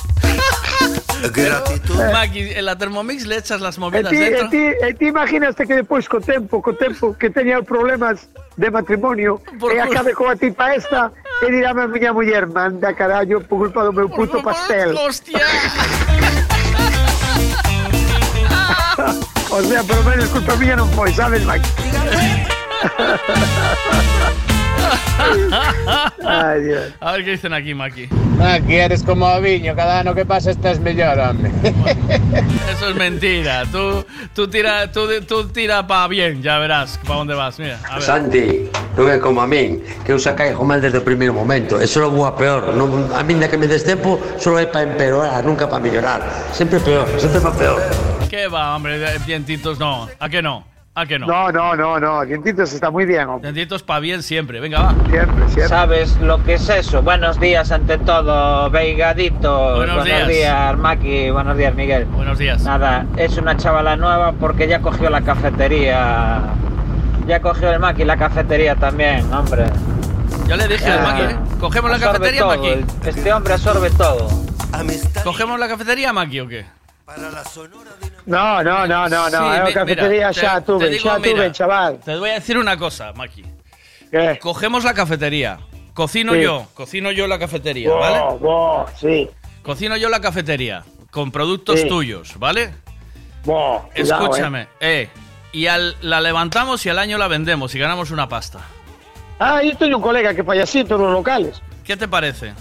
[2.13, 4.49] Maki, en la Thermomix le echas las movidas ti, dentro.
[4.51, 9.43] ti, e ti imaginaste que depois co tempo, co tempo que teña problemas de matrimonio
[9.59, 11.11] Por e acabe coa tipa esta
[11.43, 14.95] e dirá a miña muller manda carallo por culpa do meu puto pastel.
[14.97, 15.43] ¡Hostia!
[19.51, 21.67] O sea, pelo menos culpa mía non foi, sabes, Mike?
[26.25, 26.93] Ay, Dios.
[27.01, 28.09] A ver qué dicen aquí, Maki.
[28.41, 31.51] Aquí eres como a viño, cada ano que pasa estás mellor, home.
[32.71, 33.65] Eso es mentira.
[33.71, 34.05] Tú,
[34.35, 37.59] tú tira, tú, tú tira para bien, ya verás para dónde vas.
[37.59, 38.03] Mira, a ver.
[38.03, 41.87] Santi, non é como a min, que eu sacai mal desde o primeiro momento, e
[41.87, 42.75] só vou a peor.
[42.77, 46.23] Non, a min da que me des tempo, só é para empeorar, nunca para mellorar.
[46.55, 48.18] Sempre peor, sempre para peor.
[48.29, 48.99] ¿Qué va, hombre?
[48.99, 50.09] de- Dientitos, no.
[50.19, 50.65] ¿A qué no?
[50.95, 51.27] ¿A qué no?
[51.27, 53.53] No, no, no, no, Dientitos está muy bien, hombre.
[53.53, 54.59] Dientitos para bien siempre.
[54.59, 54.91] Venga, va.
[55.09, 55.69] Siempre, siempre.
[55.69, 57.03] ¿Sabes lo que es eso?
[57.03, 59.77] Buenos días ante todo, Veigadito.
[59.77, 60.77] Buenos días.
[60.77, 61.31] Maki.
[61.31, 62.05] Buenos días, Miguel.
[62.07, 62.63] Buenos días.
[62.65, 66.41] Nada, es una chavala nueva porque ya cogió la cafetería.
[67.29, 69.67] Ya cogió el Maki la cafetería también, hombre.
[70.49, 71.37] Ya le dije al Maki, ¿eh?
[71.61, 72.85] Cogemos la cafetería, todo, Maki.
[73.07, 74.29] Este hombre absorbe todo.
[75.23, 76.65] ¿Cogemos la cafetería, Maki, o qué?
[78.27, 81.35] No, no, no, no, no, Sí, mi- cafetería mira, te- tuve, te digo, xa tuve,
[81.35, 81.99] mira, chaval.
[82.05, 83.45] Te voy a decir una cosa, Maki.
[84.11, 84.39] ¿Qué?
[84.41, 85.59] Cogemos la cafetería.
[85.95, 86.43] Cocino Sí.
[86.43, 88.21] yo, cocino yo la cafetería, Wow, ¿vale?
[88.41, 89.29] wow, sí.
[89.63, 91.89] Cocino yo la cafetería con productos Sí.
[91.89, 92.73] tuyos, ¿vale?
[93.45, 95.09] Wow, cuidado, Escúchame, eh.
[95.53, 98.61] Y al, la levantamos y al año la vendemos y ganamos una pasta.
[99.41, 101.63] Ah, yo tengo un colega que falla así en los locales.
[101.85, 102.53] ¿Qué te parece?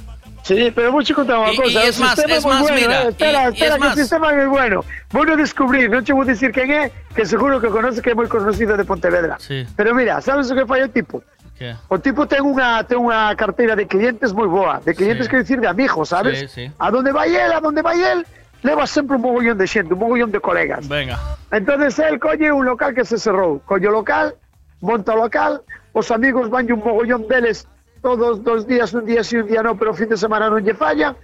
[0.47, 1.69] Sí, pero voy a contar una Y- cosa.
[1.69, 3.07] y es el más, es más, bueno, mira, eh.
[3.09, 3.91] Espera, y- y espera, es que más.
[3.97, 4.85] el sistema es muy bueno.
[5.11, 8.15] Bueno descubrir, no te voy a decir quién es, que seguro que conoces que es
[8.15, 9.35] muy conocido de Pontevedra.
[9.39, 9.65] Sí.
[9.75, 11.21] Pero mira, ¿sabes lo que falla el tipo?
[11.57, 11.75] Que?
[11.89, 15.29] O tipo ten unha ten unha carteira de clientes moi boa, de clientes Sí.
[15.31, 16.39] quero dicir de amigos, sabes?
[16.39, 16.71] Sí, sí.
[16.77, 18.23] A donde vai el, a donde vai el,
[18.61, 20.87] leva sempre un mogollón de xente, un mogollón de colegas.
[20.87, 21.17] Venga.
[21.51, 24.35] Entonces el colle un local que se cerrou, colle o local,
[24.81, 25.61] monta o local,
[25.97, 27.65] os amigos van un mogollón deles
[28.01, 30.73] todos dos días, un día sí, un día no, pero fin de semana non lle
[30.73, 31.15] fallan,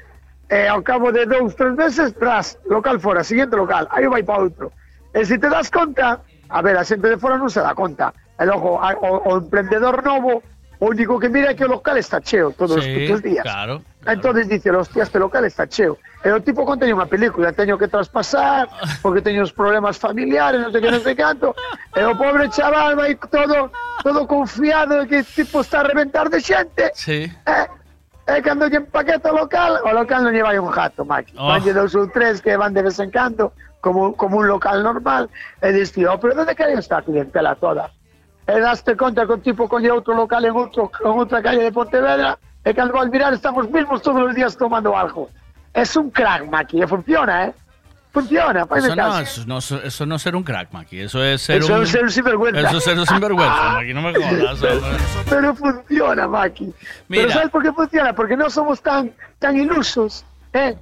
[0.49, 4.43] e ao cabo de dous, tres meses, tras, local fora, siguiente local, aí vai para
[4.43, 4.71] outro.
[5.13, 8.13] E se te das conta, a ver, a xente de fora non se dá conta,
[8.37, 10.43] e logo a- o, o emprendedor novo,
[10.83, 13.43] o único que mira que o local está cheo todos os Sí, putos días.
[13.47, 13.79] claro.
[14.05, 15.95] Entonces dice, hostia, este local está cheo.
[16.19, 18.67] E o tipo conta unha película, teño que traspasar,
[18.99, 21.55] porque teño os problemas familiares, non sei que, non sei canto.
[21.95, 23.71] E o pobre chaval vai todo
[24.03, 26.91] todo confiado de que o tipo está a reventar de xente.
[26.99, 27.31] Sí.
[27.31, 27.57] E,
[28.27, 31.39] e cando lle empaqueta o local, o local non lle vai un jato, Maki.
[31.39, 31.47] Oh.
[31.47, 35.31] Vanlle dous ou tres que van de vez en cando, como, como un local normal,
[35.63, 37.87] e dis, tío, pero onde queren esta clientela toda?
[38.45, 42.37] Daste conta que o tipo colle outro local en, outro, en outra calle de Pontevedra,
[42.63, 45.29] e cando al mirar estamos mismos todos os días tomando algo.
[45.73, 47.53] Es un crack, Maki, e funciona, eh?
[48.13, 50.99] Funciona, fai Eso no, eso, no, eso no es ser un crack, Maki.
[51.01, 51.81] Eso es ser Eso un...
[51.81, 52.61] es ser un sinvergüenza.
[52.61, 53.93] Eso es ser un sinvergüenza, Maki.
[53.93, 54.61] No me jodas.
[54.61, 55.03] hombre.
[55.27, 56.73] Pero funciona, Maki.
[57.07, 57.23] Mira.
[57.23, 58.13] Pero ¿sabes por qué funciona?
[58.13, 60.23] Porque no somos tan, tan ilusos,
[60.53, 60.75] ¿eh?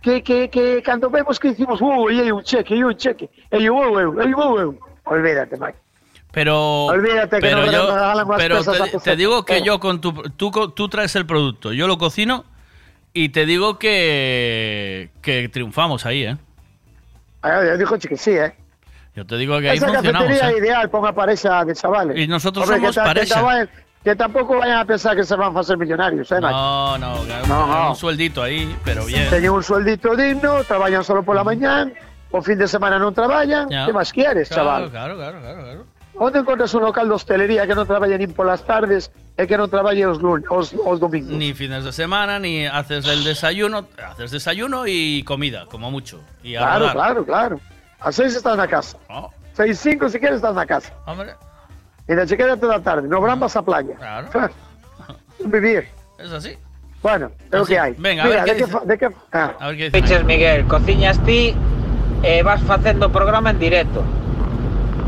[0.00, 3.28] Que, que, que cuando vemos que decimos, wow, ahí hay un cheque, hay un cheque,
[3.50, 5.78] hay un wow, hay un wow, olvídate, Maki.
[6.38, 10.00] Pero, Olvídate que pero no yo, regalan más pero te, te digo que yo con
[10.00, 12.44] tu, tú, tú traes el producto, yo lo cocino
[13.12, 16.36] y te digo que, que triunfamos ahí, ¿eh?
[17.42, 18.54] Ah, yo digo que sí, ¿eh?
[19.16, 20.60] Yo te digo que ahí Esa funcionamos, cafetería ¿eh?
[20.60, 22.16] ideal una pareja de chavales.
[22.16, 23.66] Y nosotros Hombre, somos que que pareja.
[23.66, 23.68] ta-
[24.04, 26.40] Que, tampoco vayan a pensar que se van a hacer millonarios, ¿eh?
[26.40, 27.90] No, no, claro, No, no.
[27.90, 29.28] un sueldito ahí, pero bien.
[29.28, 31.90] Teñen un sueldito digno, trabajan solo por la mañana,
[32.30, 33.68] o fin de semana no trabajan.
[33.68, 33.86] Ya.
[33.86, 34.90] ¿Qué más quieres, Claro, chaval?
[34.92, 35.97] Claro, claro, claro, claro.
[36.18, 39.06] Onde encontras un local de hostelería que non traballe nin polas tardes
[39.38, 41.30] e que non traballe os, lun os, os domingos?
[41.30, 46.18] Ni fines de semana, ni haces el desayuno, haces desayuno y comida, como mucho.
[46.42, 46.94] Y a Claro, rodar.
[46.98, 47.56] claro, claro.
[48.02, 48.98] A seis estás na casa.
[49.06, 49.30] Oh.
[49.54, 50.90] Seis, cinco, si quieres, estás na casa.
[51.06, 51.34] Hombre,
[52.08, 53.06] E da chequera toda a tarde.
[53.06, 53.94] No verán vas á playa.
[53.94, 54.50] claro,
[55.46, 55.86] Vivir.
[56.18, 56.58] es así.
[56.98, 57.74] Bueno, é o Así.
[57.74, 57.94] que hai.
[57.94, 58.78] Venga, a Mira, ver qué de que, dice.
[58.90, 59.06] de que,
[59.38, 59.54] ah.
[59.60, 59.94] A ver qué dice.
[60.02, 61.54] Piches Miguel, cociñas ti
[62.26, 64.02] e vas facendo programa en directo.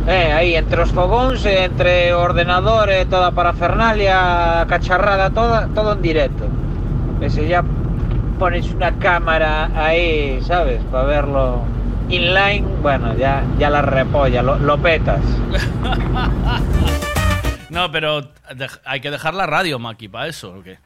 [0.06, 5.68] Eh, aí, entre os fogóns, entre o ordenador e toda a parafernalia, a cacharrada toda,
[5.74, 6.48] todo en directo.
[7.20, 7.60] E se ya
[8.40, 10.80] pones una cámara ahí, ¿sabes?
[10.90, 11.62] Para verlo
[12.08, 15.20] inline, bueno, ya, ya la repolla, lo, lo petas.
[17.70, 18.32] No, pero
[18.84, 20.78] hay que dejar la radio, Maki, para eso, ¿o qué?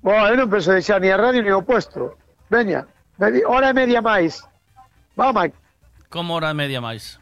[0.00, 2.16] Bueno, eu non penso deixar ni a radio ni o puesto.
[2.48, 2.88] Veña,
[3.44, 4.40] hora e media máis.
[5.20, 5.56] Vamos, Mike.
[6.08, 7.20] ¿Cómo hora y media más?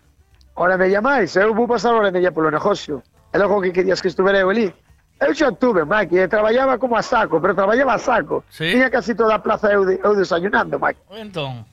[0.56, 3.02] Hora e media máis, eu vou pasar hora e media polo negocio.
[3.32, 4.72] E logo que querías que estuvera eu ali.
[5.20, 8.44] Eu xa tuve, Mike, e traballaba como a saco, pero traballaba a saco.
[8.48, 8.72] Sí?
[8.72, 11.00] Tiña casi toda a plaza eu, de, eu desayunando, Mike.
[11.10, 11.64] Entonces,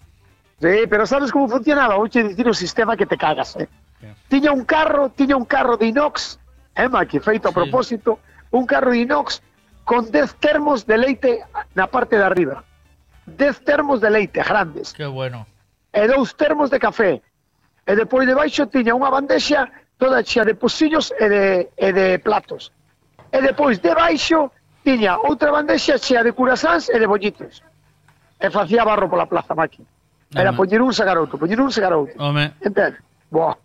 [0.64, 1.96] Sí, pero sabes como funcionaba?
[1.96, 3.68] Vou che dicir o sistema que te cagas, eh.
[4.30, 6.40] Tiña un carro, tiña un carro de inox,
[6.76, 8.20] eh, Mike, feito a propósito,
[8.52, 9.42] un carro de inox
[9.84, 11.44] con 10 termos de leite
[11.76, 12.64] na parte de arriba.
[13.26, 14.94] 10 termos de leite grandes.
[14.94, 15.46] qué bueno.
[15.92, 17.22] e dous termos de café.
[17.86, 21.46] e depois debaixo tiña unha bandexa toda chea de pocillos e de,
[21.76, 22.72] e de platos.
[23.32, 24.52] E depois debaixo
[24.84, 27.64] tiña outra bandexa chea de curasáns e de bollitos.
[28.40, 29.84] E facía barro pola plaza, maqui.
[30.36, 30.58] Era Home.
[30.58, 32.16] poñer un sacar outro, poñer un sacar outro.
[32.20, 32.54] Home.
[32.60, 32.98] Entende?
[33.30, 33.58] Boa.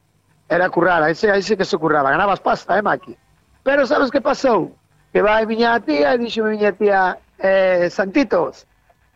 [0.48, 2.10] Era currar, aí se, aí que se curraba.
[2.10, 3.16] Ganabas pasta, eh, maqui.
[3.62, 4.76] Pero sabes que pasou?
[5.12, 8.66] Que vai miña tía e dixo miña tía eh, Santitos,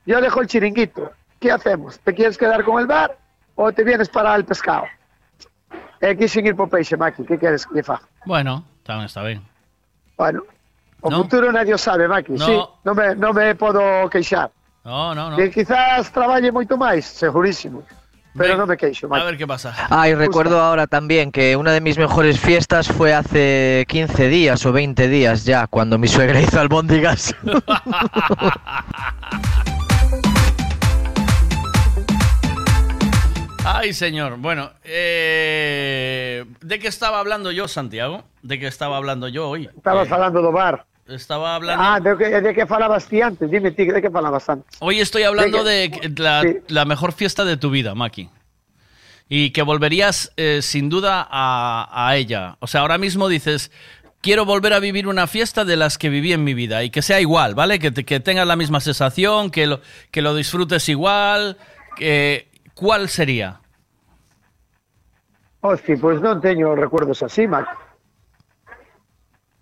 [0.07, 1.11] yo dejo el chiringuito.
[1.41, 1.99] Que hacemos?
[2.01, 3.17] Te quieres quedar con el bar?
[3.63, 4.85] O te vienes para el pescado?
[6.03, 8.03] E quixen ir por peixe, Maki, que queres que faga?
[8.27, 9.41] bueno, también está bien.
[10.19, 10.43] Bueno,
[11.01, 11.23] o No.
[11.23, 12.47] futuro nadie sabe, Maki, No.
[12.47, 14.51] sí, non me, non me podo queixar.
[14.85, 15.37] No, no, no.
[15.39, 17.87] Que quizás traballe moito máis, segurísimo,
[18.35, 19.25] pero non me queixo, A Maki.
[19.31, 19.71] ver qué pasa.
[19.95, 24.59] Ah, y recuerdo ahora también que una de mis mejores fiestas fue hace 15 días
[24.67, 27.31] o 20 días ya, cuando mi suegra hizo albóndigas.
[33.65, 34.39] Ay, señor.
[34.39, 38.25] Bueno, eh, ¿de qué estaba hablando yo, Santiago?
[38.43, 39.69] ¿De qué estaba hablando yo hoy?
[39.77, 40.85] Estabas Eh, falando do bar.
[41.09, 41.83] Estaba hablando...
[41.85, 44.77] Ah, de que, de que falabas antes, dime de que falabas antes.
[44.81, 48.29] Hoy estoy hablando de de que- la, la mejor fiesta de tu vida, Maki.
[49.29, 52.57] Y que volverías eh, sin duda a, a ella.
[52.61, 53.71] O sea, ahora mismo dices,
[54.21, 57.03] quiero volver a vivir una fiesta de las que viví en mi vida y que
[57.03, 57.79] sea igual, ¿vale?
[57.79, 61.57] Que, que tengas la misma sensación, que lo, que lo disfrutes igual.
[61.97, 62.49] Que,
[62.83, 63.61] ¿Cuál sería?
[65.63, 67.71] Hostia, pois non teño recuerdos así, Mac.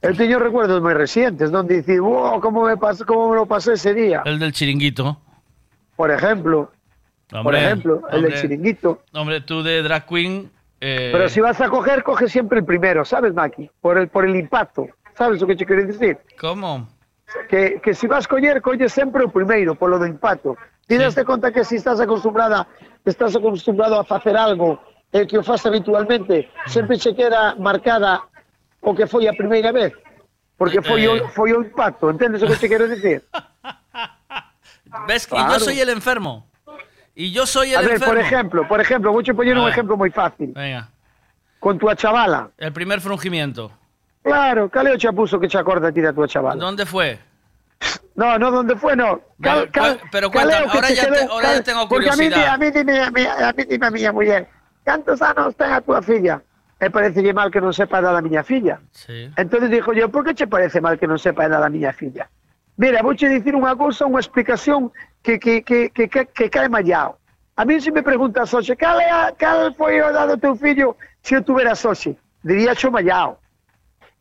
[0.00, 3.76] Eu teño recuerdos moi recientes donde dicir, wow, como me, pasó, como me lo pasé
[3.76, 4.24] ese día.
[4.24, 5.20] El del chiringuito.
[6.00, 6.72] Por ejemplo,
[7.28, 9.04] por Hombre, ejemplo, el del chiringuito.
[9.12, 10.48] Hombre, tú de drag queen.
[10.80, 13.68] eh, Pero si vas a coger, coge siempre el primero, ¿sabes, Maki?
[13.84, 14.88] Por el, por el impacto.
[15.12, 16.16] ¿Sabes lo que te quiero decir?
[16.40, 16.88] ¿Cómo?
[17.52, 20.56] Que, que si vas a coger, coge siempre el primero, por lo do impacto.
[20.90, 22.66] Ti daste conta que si estás acostumbrada,
[23.04, 28.22] estás acostumbrado a hacer algo eh, que o faz habitualmente, sempre se queda marcada
[28.82, 29.92] o que foi a primeira vez.
[30.58, 31.28] Porque foi, o, Eh.
[31.30, 33.22] foi o impacto, entendes o que te quero decir?
[35.06, 35.26] ¿Ves?
[35.26, 35.52] Y Claro.
[35.54, 36.50] yo soy el enfermo.
[37.14, 38.14] Y yo soy el A ver, enfermo.
[38.14, 40.50] por ejemplo, por ejemplo, voy a poner A un ejemplo muy fácil.
[40.54, 40.88] Venga.
[41.60, 42.50] Con tu chavala.
[42.58, 43.70] El primer frungimiento.
[44.26, 46.58] Claro, cal é o chapuzo que te acorda a ti da tua chavala?
[46.58, 47.29] ¿Dónde fue?
[48.20, 48.94] No, no, ¿dónde fue?
[48.94, 49.18] No.
[49.40, 52.28] Cal, No, cal, pero cuéntame, ahora te ya te- ahora ya tengo Porque a mí,
[52.28, 52.52] curiosidad.
[52.54, 54.46] a mí, dime, a mí, a mí dime a miña muller,
[54.84, 56.42] cantos anos ten a tua filla?
[56.80, 58.76] E parecelle mal que non sepa a edad da miña filla.
[58.92, 59.32] Sí.
[59.40, 61.92] Entonces dijo yo, por que che parece mal que non sepa a edad da miña
[61.96, 62.28] filla?
[62.76, 64.92] Mira, vouche dicir unha cousa, unha explicación
[65.24, 67.16] que, que, que, que, que, que cae mallao.
[67.56, 70.96] A mí se me preguntas, Oxe, cal, a, cal foi o edad do teu fillo
[71.24, 72.16] se eu tuveras Oxe?
[72.44, 73.40] Diría xo mallao.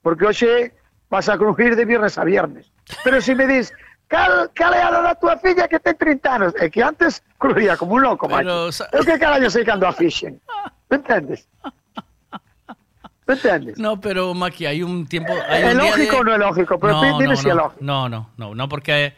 [0.04, 0.72] Porque hoxe
[1.12, 2.72] vas a crujir de viernes a viernes.
[3.04, 3.72] Pero se me dis,
[4.10, 6.52] cal, cal é a edad da tua filla que ten 30 anos?
[6.60, 8.28] É que antes crujía como un loco,
[8.74, 10.42] sa- Eu que carallo sei cando a fixen.
[10.90, 11.46] Me entendes?
[13.28, 13.78] Me entendes?
[13.78, 15.34] No, pero Maki, hay un tiempo.
[15.48, 16.80] Hay ¿Es un lógico de- o no es lógico?
[16.80, 17.78] Pero no, dime no, si no, es lógico.
[17.86, 19.14] No, no, no, no, porque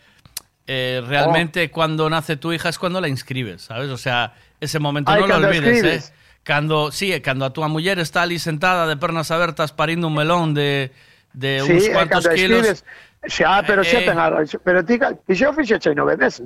[0.68, 3.90] eh, realmente cuando nace tu hija es cuando la inscribes, ¿sabes?
[3.90, 6.10] O sea, ese momento Ay, no lo olvides, escribes.
[6.10, 6.14] ¿eh?
[6.44, 10.53] Cando, sí, cando a tu mujer está ali sentada de pernas abiertas parindo un melón
[10.56, 10.92] de,
[11.34, 12.66] de Sí, uns é cuantos kilos.
[12.66, 12.86] escribes,
[13.27, 14.30] xa, pero xa Eh, ten a
[14.64, 16.41] pero ti, ti xa o fixeche nove meses.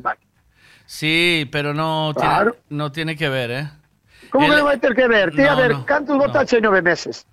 [0.85, 2.51] Sí, pero no, Claro.
[2.53, 3.65] tiene, no tiene que ver, ¿eh?
[4.29, 5.31] Como El- que non vai ter que ver?
[5.31, 7.25] Ti, a No, ver, no, cantos botache nove meses?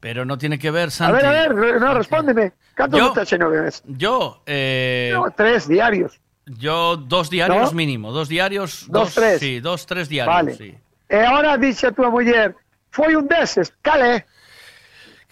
[0.00, 1.12] Pero no tiene que ver, A Santi.
[1.18, 2.52] ver, a ver, no, respóndeme.
[2.76, 3.82] Yo- botache nove meses?
[3.86, 6.20] Yo, eh, No, tres diarios.
[6.46, 7.76] yo dos diarios ¿No?
[7.76, 8.86] mínimo, dos diarios.
[8.88, 9.40] Dos, tres.
[9.40, 10.54] Sí, dos, tres diarios, Vale.
[10.54, 10.76] sí.
[11.08, 12.54] E ahora dixe a tua muller,
[12.90, 14.26] foi un deses, cale?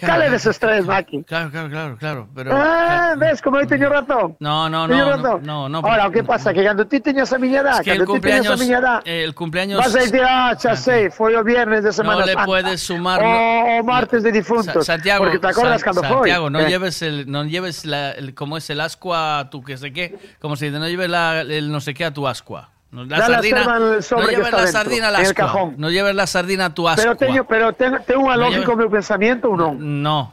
[0.07, 1.25] Cale deses tres, Maki?
[1.25, 2.29] Claro, claro, claro, claro.
[2.35, 4.37] Pero, Ah, ves, como eu teño razón.
[4.41, 5.43] no, no, no, razón.
[5.45, 5.89] no, no, no.
[5.89, 6.53] Ahora, o que pasa?
[6.53, 8.79] Que cando ti teñas a miña edad, Es que el cando ti teñas a miña
[8.79, 9.79] edad, el cumpleaños.
[9.79, 12.47] vas a decir, ah, xa sei, foi o viernes de Semana no le Santa.
[12.47, 13.23] puedes sumar.
[13.23, 14.85] O, o martes de difuntos.
[14.87, 16.15] Sa- Santiago, porque te acordas San- cando foi.
[16.31, 16.69] Santiago, no Eh.
[16.69, 20.55] lleves el, no lleves la, el, como es el ascua, tu que sé qué, como
[20.57, 22.71] dice, no lleves la, el no sé qué a tu ascua.
[22.95, 23.59] No, La la sardina,
[23.97, 25.45] en sobre no lleves la dentro, sardina al en el ascua.
[25.47, 25.75] cajón.
[25.79, 27.03] No lleves la sardina a tu ascua.
[27.05, 29.75] Pero teño, pero ten, ten unha No lógica o meu pensamento ou non?
[29.83, 30.31] No.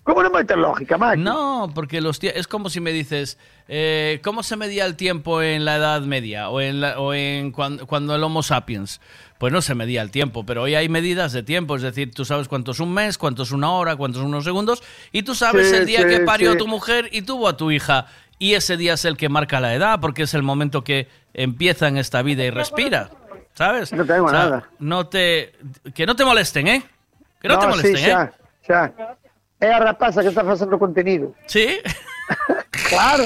[0.00, 1.20] Como non vai ter lógica, Maki?
[1.20, 3.36] No, porque los es como si me dices,
[3.68, 7.52] eh, ¿cómo se medía el tiempo en la Edad Media o en, la- o en
[7.52, 8.98] cuan- cuando el Homo sapiens?
[9.36, 12.24] Pues no se medía el tiempo, pero hoy hay medidas de tiempo, es decir, tú
[12.24, 15.34] sabes cuánto es un mes, cuánto es una hora, cuántos son unos segundos, y tú
[15.34, 16.58] sabes Sí, el día sí, que parió sí.
[16.58, 18.06] tu mujer y tuvo a tu hija,
[18.40, 21.86] y ese día es el que marca la edad, porque es el momento que empieza
[21.86, 23.10] en esta vida y respira,
[23.54, 23.92] ¿sabes?
[23.92, 24.68] No tengo nada.
[24.80, 25.52] No te,
[25.94, 26.82] que no te molesten, ¿eh?
[27.40, 28.30] Que no, te sí, molesten, xa, ¿eh?
[28.66, 28.92] xa.
[29.60, 31.32] É a rapaza que está facendo contenido.
[31.46, 31.78] Sí.
[32.88, 33.24] Claro.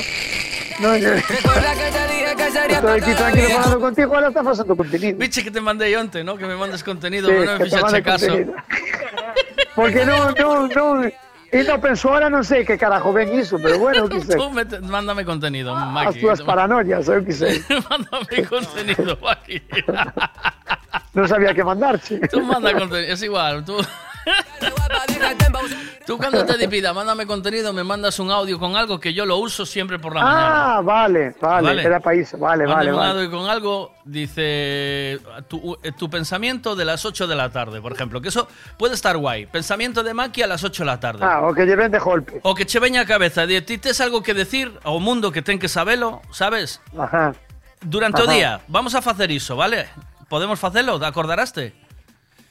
[0.81, 1.15] No, yo...
[1.15, 5.19] Estoy aquí tranquilo falando contigo, ela está facendo contenido.
[5.19, 6.37] Biche que te mandé yo antes, ¿no?
[6.37, 8.27] Que me mandes contenido, Sí, pero no me te mande caso.
[9.75, 11.13] Porque non, non, non...
[11.55, 14.35] E non penso ahora, non sei que carajo ven iso, pero bueno, que sei.
[14.35, 16.19] Tú mete- mándame contenido, As Maki.
[16.19, 17.63] túas paranoias, eu que sei.
[17.87, 19.63] mándame contenido, Maki.
[21.15, 22.19] Non sabía que mandarche.
[22.27, 23.63] Tú manda contenido, es igual.
[23.63, 23.79] Tú,
[26.07, 29.39] tú cuando te pida, mándame contenido, me mandas un audio con algo que yo lo
[29.39, 30.77] uso siempre por la mañana.
[30.77, 31.83] Ah, vale, vale, Vale.
[31.83, 33.11] era iso, vale, vale, Mándame un vale.
[33.21, 37.93] audio con algo, dice tu, eh, tu pensamiento de las 8 de la tarde, por
[37.93, 38.21] ejemplo.
[38.21, 39.47] Que eso puede estar guay.
[39.47, 41.21] Pensamiento de Maki a las 8 de la tarde.
[41.25, 42.41] Ah, o que lle ven de golpe.
[42.43, 45.43] O que che veña a cabeza de ti tes algo que decir ao mundo que
[45.43, 46.81] ten que sabelo, sabes?
[46.99, 47.33] Ajá.
[47.81, 48.33] Durante o Ajá.
[48.33, 49.89] día, vamos a facer iso, vale?
[50.29, 51.75] Podemos facelo, te acordaraste?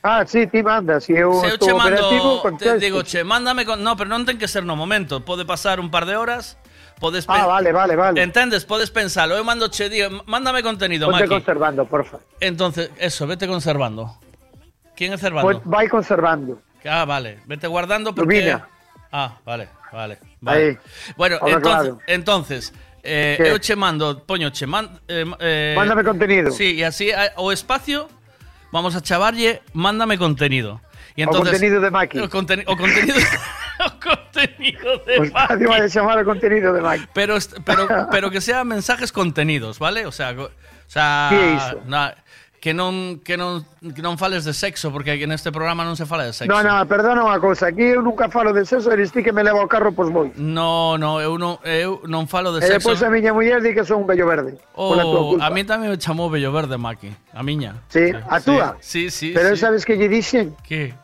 [0.06, 3.82] Ah, sí, ti eu Se eu estou che mando, te digo, che, mándame con...
[3.82, 6.60] No, pero non ten que ser no momento, pode pasar un par de horas,
[7.00, 7.24] podes...
[7.32, 8.22] Ah, vale, vale, vale.
[8.22, 11.32] Entendes, podes pensalo, eu mando che, digo, mándame contenido, Maki.
[11.32, 12.20] conservando, porfa.
[12.42, 14.20] Entonces, eso, vete conservando.
[14.94, 15.62] ¿Quién es Pues Cervando?
[15.64, 16.60] vai conservando.
[16.84, 18.44] Ah, vale, vete guardando porque...
[18.44, 18.68] Rubina.
[19.10, 20.20] Ah, vale, vale.
[20.42, 20.60] vale.
[20.68, 20.78] Aí.
[21.16, 22.00] Bueno, Ahora entonces, claro.
[22.08, 22.74] entonces
[23.04, 26.52] eh, eu che mando, poño che, man, eh, eh, Mándame contenido.
[26.52, 28.10] Sí, y así eh, o espacio
[28.74, 30.82] vamos a chavarlle, mándame contenido.
[31.16, 32.19] Y O contenido de Maki.
[32.19, 33.16] O, conteni- o contenido
[33.85, 37.06] o contenido de Pues nadie va a llamar el contenido de Maki.
[37.14, 40.06] pero, pero, pero que sean mensajes contenidos, ¿vale?
[40.08, 40.50] O sea, o
[40.88, 41.82] sea ¿Qué hizo?
[41.85, 42.16] na-
[42.64, 46.08] que non que non que non fales de sexo, porque aquí neste programa non se
[46.08, 46.48] fala de sexo.
[46.48, 49.43] No, no, perdona unha cousa, aquí eu nunca falo de sexo, eres ti que me
[49.43, 50.32] leva ao carro, pois vou.
[50.40, 52.88] No, no, eu non eu non falo de E sexo.
[52.95, 54.56] depois a miña muller di que son un bello verde.
[54.72, 55.43] pola tua Oh, culpa.
[55.43, 57.11] a mí tamén me chamou Bello Verde, Maki.
[57.35, 57.83] A miña.
[57.92, 58.80] Sí, a túa.
[58.80, 59.59] Sí, sí, Pero sí.
[59.59, 60.56] sabes que lle dixen?
[60.64, 60.95] Que?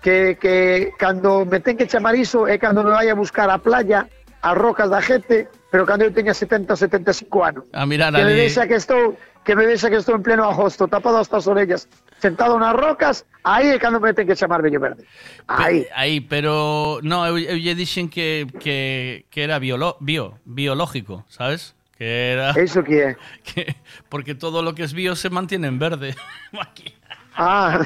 [0.00, 3.60] Que, que cando me ten que chamar iso é cando me vai a buscar a
[3.60, 4.08] playa,
[4.40, 7.64] as rocas da gente, pero cando eu teña 70 ou 75 anos.
[7.76, 8.48] A mirar que me ali.
[8.48, 11.86] vexa que estou que me vexa que estou en pleno agosto, tapado hasta as orellas,
[12.18, 15.06] sentado nas rocas, aí é cando me ten que chamar bello verde.
[15.46, 15.86] Aí.
[15.94, 21.78] Aí, pero no, eu, eu lle dixen que, que, que era biolo, bio, biológico, ¿sabes?
[21.96, 23.16] Que era Eso que é?
[23.46, 23.78] que
[24.10, 26.18] porque todo lo que es bio se mantiene en verde.
[27.38, 27.84] Ah,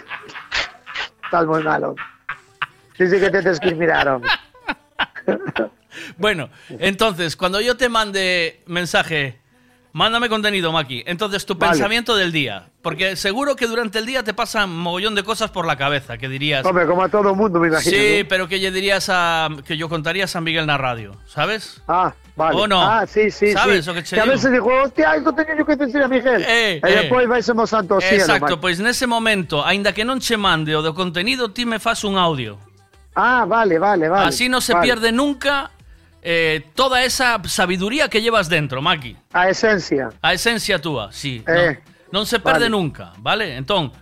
[1.25, 1.97] estás moi malo.
[2.95, 4.23] Dice que te discriminaron.
[6.19, 9.40] Bueno, entonces, cuando yo te mande mensaje,
[9.93, 11.05] mándame contenido, Maki.
[11.07, 11.73] Entonces, tu Vale.
[11.73, 12.71] pensamiento del día.
[12.83, 16.29] Porque seguro que durante el día te pasan mogollón de cosas por la cabeza, que
[16.29, 16.65] dirías...
[16.65, 17.97] Hombre, como a todo mundo, me imagino.
[17.97, 18.29] Sí, ¿no?
[18.29, 19.49] pero que lle dirías a...
[19.67, 21.83] que yo contaría a San Miguel na radio, ¿sabes?
[21.89, 22.57] Ah, vale.
[22.57, 22.81] ¿O no?
[22.81, 23.91] Ah, sí, sí, ¿Sabes sí.
[23.91, 24.35] o que che a digo?
[24.35, 26.43] veces dijo, hostia, isto teño yo que decir a Miguel.
[26.43, 26.97] Eh, e eh.
[27.03, 28.23] despois vai ser santo cielo.
[28.23, 28.61] Exacto, Mike.
[28.61, 32.17] pois nese momento, aínda que non che mande o do contenido, ti me fas un
[32.17, 32.57] audio.
[33.15, 34.29] Ah, vale, vale, vale.
[34.29, 34.87] Así no se vale.
[34.87, 35.71] pierde nunca
[36.23, 39.17] eh, toda esa sabiduría que llevas dentro, Maki.
[39.33, 40.11] A esencia.
[40.23, 41.43] A esencia túa, sí.
[41.47, 41.81] Eh,
[42.13, 42.77] non, non se perde vale.
[42.77, 43.57] nunca, vale?
[43.57, 43.93] Entón,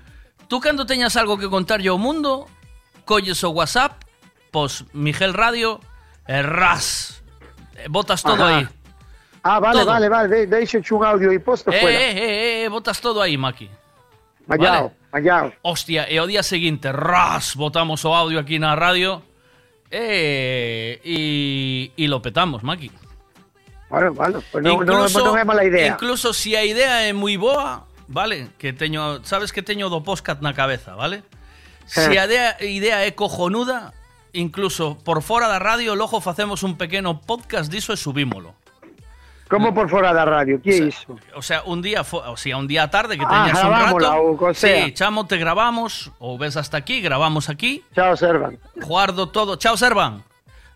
[0.48, 2.46] tú cando teñas algo que contar ao mundo,
[3.04, 4.02] colles o WhatsApp,
[4.50, 5.78] pos Miguel Radio,
[6.26, 7.22] e ras,
[7.76, 8.58] eh, botas todo Ajá.
[8.58, 8.68] aí.
[9.44, 9.86] Ah, vale, Todo.
[9.94, 10.28] vale, vale.
[10.28, 11.94] De, deixo un audio e posto Eh, fuera.
[11.96, 13.70] eh, eh, eh, botas todo aí, Maki.
[14.48, 15.52] Mallao, mallao.
[15.62, 19.22] Hostia, e o día seguinte, ras, botamos o audio aquí na radio
[19.90, 22.90] e, e, e lo petamos, Maki.
[23.90, 25.96] Bueno, bueno, pues non, non é mala idea.
[25.96, 28.52] Incluso si a idea é moi boa, vale?
[28.60, 31.24] Que teño, sabes que teño do podcast na cabeza, vale?
[31.88, 32.20] Si Eh.
[32.20, 33.96] a idea, idea é cojonuda,
[34.36, 38.52] incluso por fora da radio, logo facemos un pequeno podcast diso e subímolo.
[39.48, 41.16] Como por fora da radio, que é iso?
[41.34, 44.36] O sea, un día, o sea, un día tarde que Ah, teñas un grabámola, rato.
[44.36, 44.84] co sea.
[44.86, 47.82] Sí, chamo, te grabamos, ou ves hasta aquí, grabamos aquí.
[47.96, 48.58] Chao, Servan.
[48.76, 49.56] Guardo todo.
[49.56, 50.22] Chao, Servan.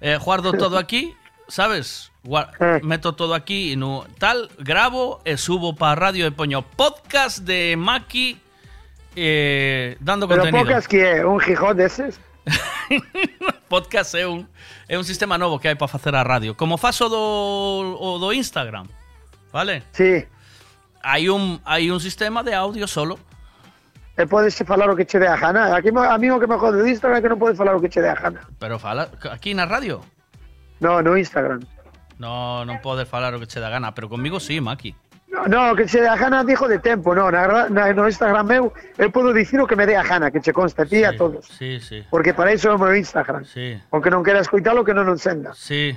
[0.01, 1.15] Eh, guardo todo aquí,
[1.49, 2.11] ¿sabes?
[2.25, 2.81] Gua- Eh.
[2.83, 8.39] Meto todo aquí no tal, grabo e subo para radio e poño podcast de Maki
[9.15, 10.65] eh, dando Pero contenido.
[10.65, 12.19] pocas que é un Gijón deses.
[13.73, 14.45] Podcast é un
[14.85, 16.53] é un sistema novo que hai para facer a radio.
[16.53, 18.85] Como faso do o do Instagram,
[19.49, 19.81] vale?
[19.97, 20.29] Sí.
[21.01, 23.17] Hai un hai un sistema de audio solo.
[24.21, 25.73] E podes falar o que che dé a gana.
[25.73, 27.81] Aquí, a mí o que me jode de Instagram é que non podes falar o
[27.81, 28.45] que che dé a gana.
[28.61, 30.05] Pero fala aquí na radio.
[30.85, 31.65] No, no Instagram.
[32.21, 34.93] No, non podes falar o que che dá gana, pero conmigo sí, Maki.
[35.49, 39.09] No, que dé a gana dijo de tempo, no, na, na, no Instagram meu eu
[39.11, 41.49] podo dicir o que me dé a gana, que che consta a ti a todos.
[41.49, 42.05] Sí, sí.
[42.13, 43.45] Porque para iso é o meu Instagram.
[43.49, 43.81] Sí.
[43.91, 45.57] Aunque non quera escoitalo, que non o encenda.
[45.57, 45.97] Sí,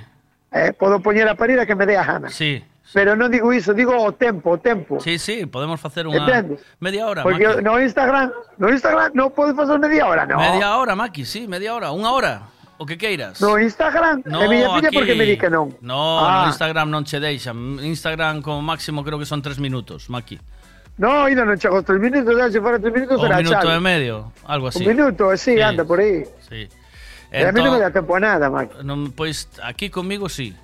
[0.56, 2.30] Eh, podo poñer a parir a que me dé a gana.
[2.32, 2.64] sí.
[2.94, 5.02] Pero non digo iso, digo o tempo, o tempo.
[5.02, 6.62] Sí, sí, podemos facer unha Entendes?
[6.78, 7.66] media hora, Porque Maki.
[7.66, 8.30] no Instagram,
[8.62, 10.38] no Instagram non podes facer media hora, no.
[10.38, 12.46] Media hora, Maki, sí, media hora, unha hora,
[12.78, 13.40] o que queiras.
[13.40, 14.92] No Instagram, No, e miña aquí.
[14.92, 15.72] porque me di que non.
[15.80, 16.44] No, Ah.
[16.44, 17.80] no Instagram non che deixan.
[17.80, 20.36] Instagram como máximo creo que son tres minutos, Maki.
[20.98, 23.76] No, ainda non chego tres minutos, se fora tres minutos Un será minuto chave.
[23.76, 24.80] e medio, algo así.
[24.80, 25.60] Un minuto, sí, Sí.
[25.60, 26.24] anda por aí.
[26.48, 26.68] Sí.
[27.32, 28.80] E a mí non me dá Entón, tempo a nada, Mike.
[28.80, 30.56] non, pois aquí conmigo sí.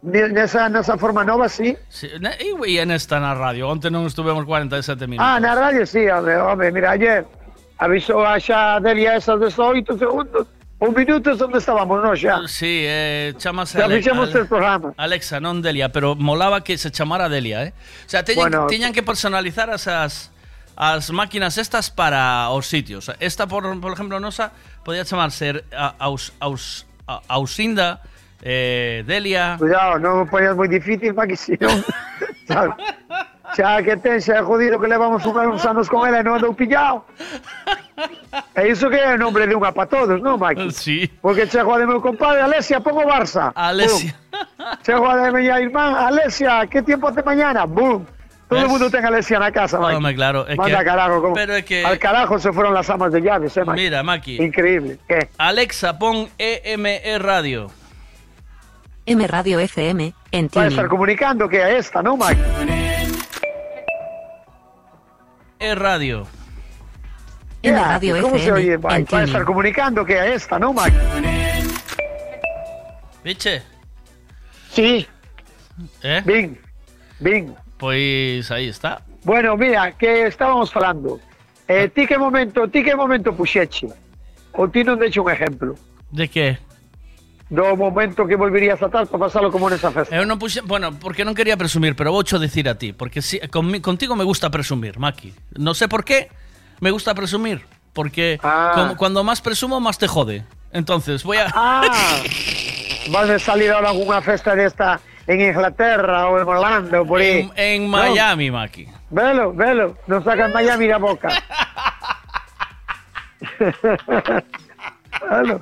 [0.00, 1.74] Nesa, nesa forma nova, sí.
[1.88, 2.06] sí.
[2.06, 5.26] E e en esta na radio, onte non estuvemos 47 minutos.
[5.26, 7.26] Ah, na radio sí, hombre, hombre, mira, ayer
[7.82, 10.46] avisou a xa Delia esas 18 segundos.
[10.80, 12.46] Un minuto es donde estábamos, no, xa.
[12.46, 14.94] Sí, eh, Ale- fixemos Ale- tres programas.
[14.96, 17.72] Alexa, non Delia, pero molaba que se chamara Delia, eh?
[18.06, 18.66] O sea, teñan, Bueno.
[18.70, 20.30] teñan que personalizar esas
[20.78, 23.10] as máquinas estas para os sitios.
[23.18, 24.54] Esta, por, por exemplo, nosa
[24.86, 27.98] podía chamarse a- aus, aus, a- Ausinda,
[28.46, 29.58] eh, Delia...
[29.58, 31.74] Cuidado, non me poñas moi difícil, para que si non...
[33.56, 36.36] Xa que ten, xa é jodido que levamos un- uns anos con ela e non
[36.36, 37.04] andou pillado.
[38.54, 40.70] E iso que é o nombre de unha para todos, non, Maki?
[40.70, 41.08] Sí.
[41.22, 43.50] Porque chego a de meu compadre, Alesia, pongo Barça.
[43.56, 44.12] Alesia.
[44.12, 44.84] Bum.
[44.84, 47.64] Chego a de miña irmán, Alesia, que tempo hace mañana?
[47.66, 48.04] Bum.
[48.48, 49.96] Todo el mundo ten Alesia na casa, Maki.
[49.96, 51.34] Home, claro, é que- Manda carajo, como...
[51.34, 53.80] pero é que- Al carajo se fueron las amas de llaves, eh, Maki.
[53.80, 54.40] Mira, Maki.
[54.40, 54.98] Increíble.
[55.08, 55.28] ¿Qué?
[55.36, 57.68] Alexa, pon EME Radio.
[59.08, 60.68] M Radio FM, en Va a Tuning.
[60.68, 62.40] estar comunicando que a esta, ¿no, Maki?
[65.60, 66.26] E Radio.
[67.62, 68.22] M ¿Qué Radio?
[68.22, 69.14] ¿Cómo se FM, oye, en Mike?
[69.14, 70.96] Va a estar comunicando que a esta, ¿no, Maki?
[73.24, 73.62] Viche?
[74.70, 75.06] Sí.
[76.02, 76.22] Eh?
[76.24, 76.58] Bin,
[77.18, 77.54] bin.
[77.76, 79.02] Pois aí está.
[79.24, 81.20] Bueno, mira, que estábamos falando.
[81.66, 83.88] Eh, ti que momento, ti que momento puxeche?
[84.52, 85.76] O ti non deixo un exemplo
[86.10, 86.58] De que?
[87.48, 90.12] Do momento que volverías a tal para pasalo como nesa festa.
[90.12, 93.40] Eu non puxe, bueno, porque non quería presumir, pero voucho decir a ti, porque si,
[93.48, 95.32] conmi- contigo me gusta presumir, Maki.
[95.56, 96.28] No sé por qué,
[96.84, 97.64] me gusta presumir,
[97.96, 98.72] porque Ah.
[98.76, 100.44] como- cuando más presumo, más te jode.
[100.76, 101.48] Entonces, voy a...
[101.56, 101.88] Ah,
[103.08, 107.20] vas a salir ahora a alguna festa desta en Inglaterra o en Holanda o por
[107.24, 107.48] aí.
[107.56, 107.96] En, en No.
[107.96, 108.84] Miami, Maki.
[109.08, 111.32] Velo, velo, non sacan Miami da boca.
[115.26, 115.60] velo,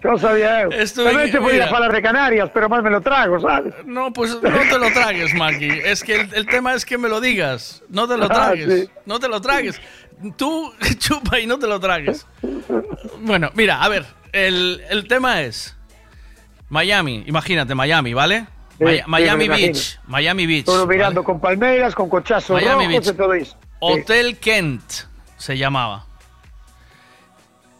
[0.00, 0.70] que o sabía eu.
[0.72, 1.68] Estuve- Tamén te podía mira.
[1.68, 3.74] falar de Canarias, pero mal me lo trago, sabes?
[3.84, 4.40] No, pues no
[4.70, 5.68] te lo tragues, Maki.
[5.84, 7.82] Es que el, el tema es que me lo digas.
[7.88, 8.66] No te lo Ah, tragues.
[8.68, 8.90] sí.
[9.06, 9.80] No te lo tragues.
[10.36, 12.26] Tú chupa y no te lo tragues.
[13.20, 15.76] Bueno, mira, a ver, el, el tema es
[16.68, 18.46] Miami, imagínate, Miami, ¿vale?
[18.78, 20.00] Sí, Mi- sí, Miami Beach.
[20.06, 20.64] Miami Beach.
[20.66, 23.16] Todo mirando con palmeiras, con cochazos Miami rojos Beach.
[23.16, 23.56] todo iso.
[23.80, 24.82] Hotel Kent
[25.36, 26.06] se llamaba.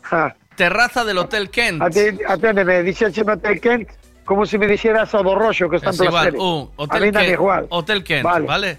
[0.02, 0.36] Ja.
[0.56, 1.82] Terraza del Hotel Kent.
[1.82, 3.88] Aténdeme, dixeche Hotel Kent
[4.24, 6.28] como se me dixeras o do roxo que está en Es toda igual,
[6.78, 7.66] a Hotel mí dame Kent, igual.
[7.68, 8.46] Hotel Kent, Vale.
[8.46, 8.78] ¿vale?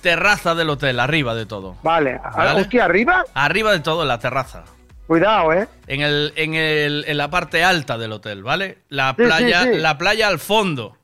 [0.00, 1.76] Terraza del hotel, arriba de todo.
[1.82, 2.20] Vale.
[2.36, 2.60] ¿Vale?
[2.60, 3.24] Hostia, arriba?
[3.34, 4.64] Arriba de todo, la terraza.
[5.06, 5.66] Cuidado, ¿eh?
[5.86, 8.78] En, el, en, el, en la parte alta del hotel, ¿vale?
[8.90, 9.74] La Sí, playa, sí.
[9.78, 10.96] la playa al fondo.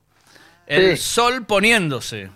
[0.67, 2.31] El sol poniéndose.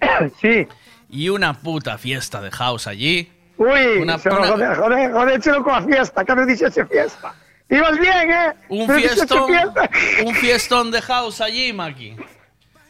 [0.40, 0.66] sí.
[1.10, 3.30] Y una puta fiesta de house allí.
[3.58, 6.86] Uy, Una- se me una- joder, joder, joder, chelo con la fiesta, que no dixeche
[6.86, 7.34] fiesta.
[7.68, 8.54] Ibas bien, ¿eh?
[8.70, 9.90] Un fiestón, fiesta.
[10.24, 12.16] un fiestón de house allí, Maki.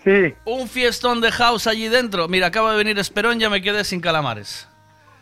[0.04, 0.34] Sí.
[0.44, 2.28] Un fiestón de house allí dentro.
[2.28, 4.68] Mira, acaba de venir Esperón, ya me quedé sin calamares.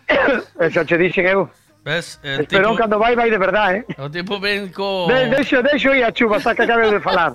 [0.61, 1.49] Eso che dixen eu.
[1.87, 2.19] ¿Ves?
[2.25, 3.87] El Esperón tipo, cando vai, vai de verdad, eh?
[3.97, 5.07] el tipo ven co...
[5.07, 7.31] De, deixo, deixo ir a chuva, hasta que acabe de falar.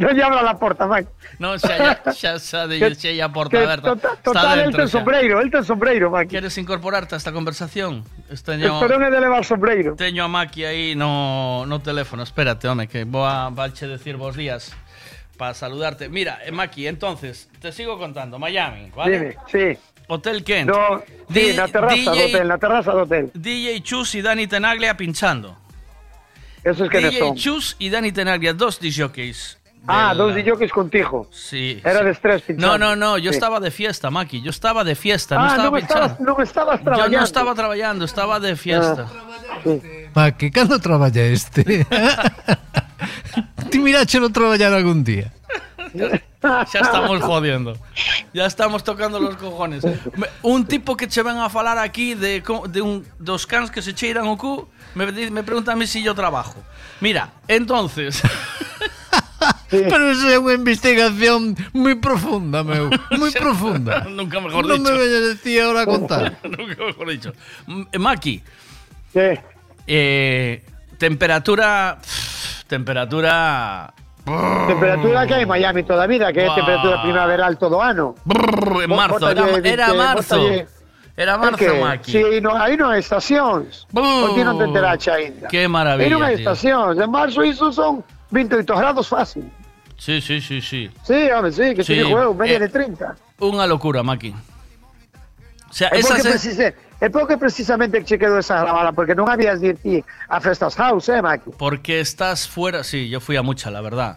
[0.00, 1.12] non lle abra la porta, Mike.
[1.36, 3.92] No, xa, ya, xa, xa, de, xa, ya porta Que aberta.
[3.92, 4.96] total, Está total el dentro ten xa.
[4.96, 6.32] sombreiro, el ten sombreiro, Mike.
[6.32, 8.08] ¿Quieres incorporarte a esta conversación?
[8.40, 10.00] Teño, Esperón é de levar sombreiro.
[10.00, 12.24] teño a Maki aí no, no teléfono.
[12.24, 14.72] Espérate, home, que voy a vache decir vos días
[15.36, 16.08] para saludarte.
[16.08, 18.38] Mira, eh, Maki, entonces, te sigo contando.
[18.40, 19.12] Miami, ¿vale?
[19.12, 19.76] Dime, sí.
[20.08, 20.70] Hotel Kent.
[20.70, 23.30] No, sí, Di- na terraza DJ hotel, na terraza do hotel.
[23.34, 25.56] DJ Chus y Dani Tenaglia pinchando.
[26.64, 27.36] Esos que DJ son.
[27.36, 29.56] Chus y Dani Tenaglia, dos DJs.
[29.86, 31.28] Ah, del- dos DJs contigo.
[31.30, 31.80] Sí.
[31.84, 32.04] Era sí.
[32.06, 32.78] de estrés pinchando.
[32.78, 33.36] No, no, no, yo Sí.
[33.36, 34.42] estaba de fiesta, Maki.
[34.42, 36.32] Yo estaba de fiesta, no Ah, estaba non estabas, pinchando.
[36.34, 37.18] non estabas Yo traballando.
[37.18, 39.06] no estaba trabajando, estaba de fiesta.
[40.14, 41.86] Ma que cando traballa este?
[43.70, 45.32] Ti miráchelo traballar algún día.
[46.72, 47.76] Ya estamos jodiendo.
[48.32, 49.82] Ya estamos tocando los cojones.
[50.42, 53.92] Un tipo que che ven a falar aquí de, de un, dos cans que se
[53.92, 56.54] cheiran o cu, me, pregunta a mí si yo trabajo.
[57.00, 58.22] Mira, entonces...
[59.70, 62.88] Pero eso é unha investigación moi profunda, meu.
[63.18, 64.06] Moi profunda.
[64.08, 64.88] Nunca mejor non dicho.
[64.88, 66.38] me veña decir ahora a contar.
[66.42, 67.30] Nunca mejor dicho.
[67.68, 68.40] M- Maki.
[69.12, 69.28] Sí.
[69.86, 70.62] Eh,
[70.96, 71.98] temperatura...
[72.00, 73.92] pff, Temperatura...
[74.66, 76.54] Temperatura que hai en Miami toda vida, que Buah.
[76.54, 78.14] temperatura primaveral todo o ano.
[78.24, 80.38] Brrr, en marzo, era, marzo.
[81.18, 82.12] Era marzo, Maki.
[82.12, 83.90] Si, no, aí non hai estacións.
[83.90, 85.50] O ti non te enterache aínda.
[85.50, 86.46] Qué maravilla, non hai tío.
[86.46, 86.94] estacións.
[86.94, 89.50] En marzo iso son 28 grados fácil.
[89.98, 90.86] Sí, sí, sí, sí.
[91.02, 93.42] Sí, home, sí, que Sí, digo eu, media eh, de 30.
[93.42, 94.30] Unha locura, Maki.
[95.68, 96.66] O sea, É porque, se- precise,
[97.00, 100.00] é porque precisamente che quedou esa grabada, porque non habías de ir
[100.32, 101.52] a festas house, eh, Maki?
[101.60, 104.16] Porque estás fuera, sí, yo fui a mucha, la verdad.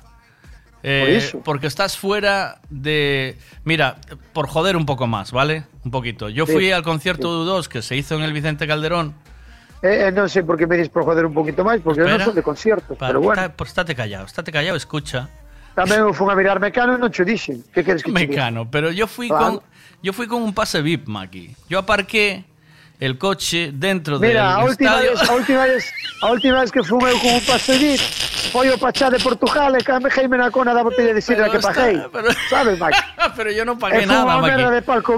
[0.83, 1.35] Eh, Por eso.
[1.45, 3.37] Porque estás fuera de...
[3.65, 3.97] Mira,
[4.33, 5.65] por joder un poco más, ¿vale?
[5.85, 6.29] Un poquito.
[6.29, 9.13] Yo Sí, fui al concierto de U2 que se hizo en el Vicente Calderón.
[9.83, 12.09] Eh, eh, non sei por que me dis por joder un poquito máis, porque eu
[12.09, 12.29] non Espera.
[12.31, 13.33] son de conciertos, Para- pero bueno.
[13.41, 15.25] está- pues estate callado, estate callado, escucha.
[15.77, 17.61] Tamén eu fun a mirar Mecano e non che dixen.
[17.73, 18.09] Que queres que?
[18.13, 19.61] Mecano, pero yo fui Claro.
[19.61, 19.65] con
[20.01, 21.51] yo fui con un pase VIP, Maki.
[21.69, 22.43] Yo aparqué
[23.01, 25.11] el coche dentro Mira, a del última, estadio.
[25.11, 27.97] vez, a, última vez, a última vez que fun eu con un pasevit
[28.53, 31.65] foi o Pachá de Portugal e camejeime na cona da botella de sidra Pero que
[31.65, 31.97] paguei.
[32.49, 33.01] Sabes, Maki?
[33.35, 35.17] pero yo no pagué E nada, merda de palco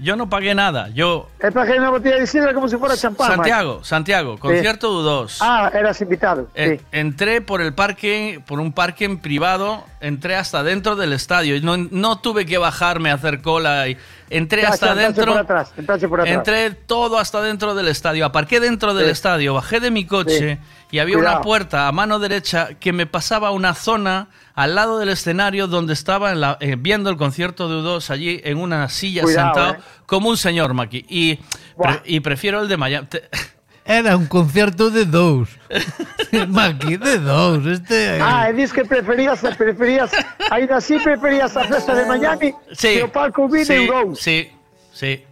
[0.00, 0.88] yo no pagué nada.
[0.96, 3.36] Yo E paguei unha botella de sidra como se fora champán.
[3.36, 5.44] Santiago, Santiago, concierto U2.
[5.44, 6.48] Ah, eras invitado.
[6.56, 6.86] Eh, sí.
[6.88, 11.60] Entré por el parque, por un parque en privado, entré hasta dentro del estadio.
[11.60, 13.88] No, no tuve que bajarme a hacer cola.
[13.88, 13.98] Y
[14.30, 15.32] entré hasta ya, entraste dentro.
[15.32, 16.34] por atrás, entraste por atrás.
[16.36, 18.24] Entré todo hasta dentro del estadio.
[18.26, 19.12] Aparqué dentro del Sí.
[19.12, 20.58] estadio, bajé de mi coche
[20.90, 21.36] y había Cuidado.
[21.36, 25.66] una puerta a mano derecha que me pasaba a una zona al lado del escenario
[25.66, 29.54] donde estaba en la- eh, viendo el concierto de U2 allí en una silla Cuidado,
[29.54, 29.78] sentado eh.
[30.06, 31.04] como un señor, Maki.
[31.08, 31.36] Y,
[31.76, 33.08] pre- y prefiero el de Miami.
[33.84, 35.48] era un concierto de dous.
[36.48, 37.66] Maqui, de dous.
[37.66, 38.18] Este...
[38.20, 40.10] Ah, e dis que preferías, preferías,
[40.50, 44.20] ainda así preferías a festa de Miami sí, que o palco vino sí, dous.
[44.20, 44.50] Sí,
[44.92, 45.24] sí.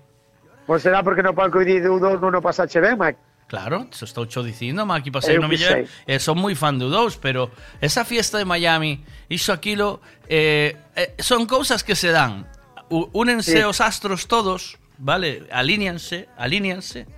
[0.67, 3.19] Pois será porque no palco vide dous non o pasache ben, Maqui.
[3.49, 5.89] Claro, eso estou cho dicindo, Maqui, pasei no millón.
[6.05, 7.49] Eh, son moi fan de dous, pero
[7.81, 9.01] esa fiesta de Miami,
[9.33, 12.49] iso aquilo, eh, eh, son cousas que se dan.
[12.93, 13.65] Únense sí.
[13.65, 15.49] os astros todos, vale?
[15.49, 17.09] Alíñanse, alíñanse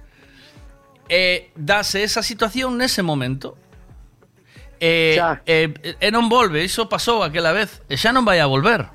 [1.08, 3.56] eh, dase esa situación nese momento.
[4.80, 5.16] Eh,
[5.46, 8.90] e, eh, e non volve, iso pasou aquela vez, e xa non vai a volver.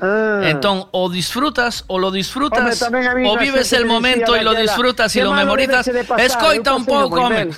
[0.00, 0.44] Ah.
[0.44, 5.24] Entón, o disfrutas, o lo disfrutas, Home, o vives el momento e lo disfrutas e
[5.24, 5.88] lo memorizas.
[5.88, 7.48] Pasar, Escoita un pouco, home.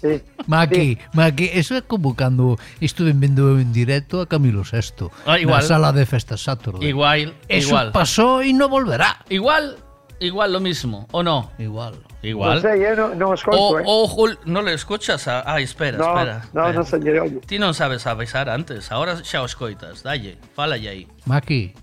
[0.00, 0.22] Sí.
[0.46, 1.50] Maki, sí.
[1.52, 5.60] Eso é como cando estuve vendo en directo a Camilo VI ah, igual.
[5.60, 6.88] na sala de festas Saturday.
[6.88, 7.92] Igual, eso igual.
[7.92, 9.22] pasó e non volverá.
[9.28, 9.76] Igual,
[10.20, 11.50] igual lo mismo, ¿o no?
[11.58, 11.94] Igual.
[12.22, 12.58] Igual.
[12.58, 13.84] Non sei, eu non, non escoito, O, eh.
[13.86, 15.28] o Jul- no le escuchas?
[15.30, 16.34] A, ah, espera, No, espera.
[16.50, 16.72] no, espera.
[16.74, 17.38] non señor, oye.
[17.46, 20.02] Ti non sabes avisar antes, ahora xa o escoitas.
[20.02, 21.04] Dalle, falalle aí.
[21.30, 21.74] Maki,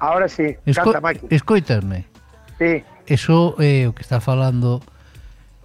[0.00, 1.26] Ahora sí, esco canta Maki.
[1.28, 2.06] escoitasme.
[2.56, 2.80] Sí.
[3.10, 4.78] Eso é o que está falando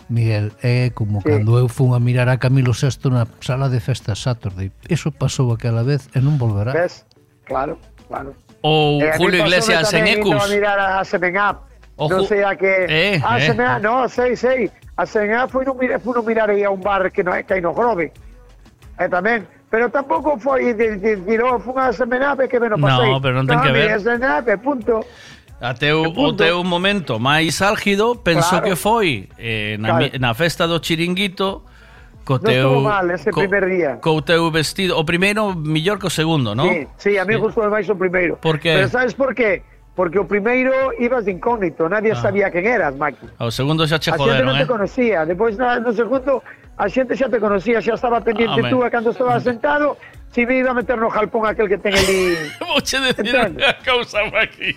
[0.09, 1.29] Miguel, é como Sí.
[1.29, 4.73] cando eu fun a mirar a Camilo VI na sala de festas Saturday.
[4.89, 6.73] Eso pasou aquela vez e non volverá.
[6.73, 7.05] Ves?
[7.45, 7.77] Claro,
[8.09, 8.33] claro.
[8.65, 10.33] Ou Eh, Julio Iglesias en Ecus.
[10.41, 11.69] a mirar a Semen Up.
[11.95, 12.85] O non Ju- sei a que...
[12.91, 13.48] Eh, ah, eh.
[13.48, 14.67] Semen Up, no, sei, sei.
[14.99, 17.53] A Semen Up foi no, fui no mirar aí a un bar que, no, que
[17.56, 18.11] hai no Grove.
[18.99, 19.48] E tamén.
[19.72, 22.75] Pero tampouco foi de, de, de, de fun a Semen Up e que me no
[22.75, 23.95] No, pero non ten que ver.
[23.95, 25.03] mira, Semen Up e punto.
[25.64, 28.67] A teu, o teu momento máis álgido penso Claro.
[28.67, 30.19] que foi eh, na, Claro.
[30.19, 31.64] na festa do chiringuito
[32.27, 33.91] co Non teu estuvo mal ese co, primer día.
[34.03, 36.67] co teu vestido, o primeiro mellor que o segundo, non?
[36.67, 38.35] Sí, sí, a mí gustou máis o primeiro.
[38.43, 38.83] Por qué?
[38.83, 39.64] Pero sabes por qué?
[39.95, 42.19] Porque o primeiro ibas de incógnito, nadie Ah.
[42.19, 43.32] sabía quen eras, Maki.
[43.40, 44.64] O segundo xa che a xente joderon, non eh?
[44.64, 45.24] te conocía.
[45.24, 46.43] Depois na, no segundo,
[46.75, 48.69] a xente xa te conocía, xa estaba pendiente Home.
[48.69, 49.95] tú e cando estaba sentado,
[50.35, 52.35] si me iba a meter no jalpón aquel que ten ali.
[52.67, 53.64] Vouche decir Entende?
[53.64, 54.75] unha cousa aquí.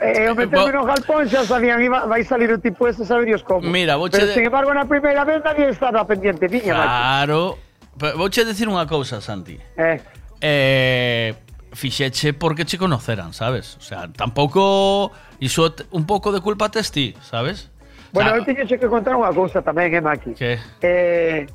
[0.00, 3.68] Eh, o meterme no jalpón xa sabían, iba, vai salir o tipo este, saberíos como.
[3.68, 6.72] Mira, vouche Pero, de- sin embargo, na primeira vez nadie estaba pendiente Maki.
[6.72, 7.60] Claro.
[8.00, 9.60] Pero Vouche decir unha cousa, Santi.
[9.76, 10.00] Eh,
[10.44, 11.32] Eh,
[11.74, 13.76] fixeche porque che conoceran, sabes?
[13.76, 17.70] O sea, tampouco iso un pouco de culpa tes ti, sabes?
[18.14, 20.38] bueno, O eu teño que contar unha cousa tamén, eh, Maki.
[20.38, 20.62] Que?
[20.80, 21.46] Eh,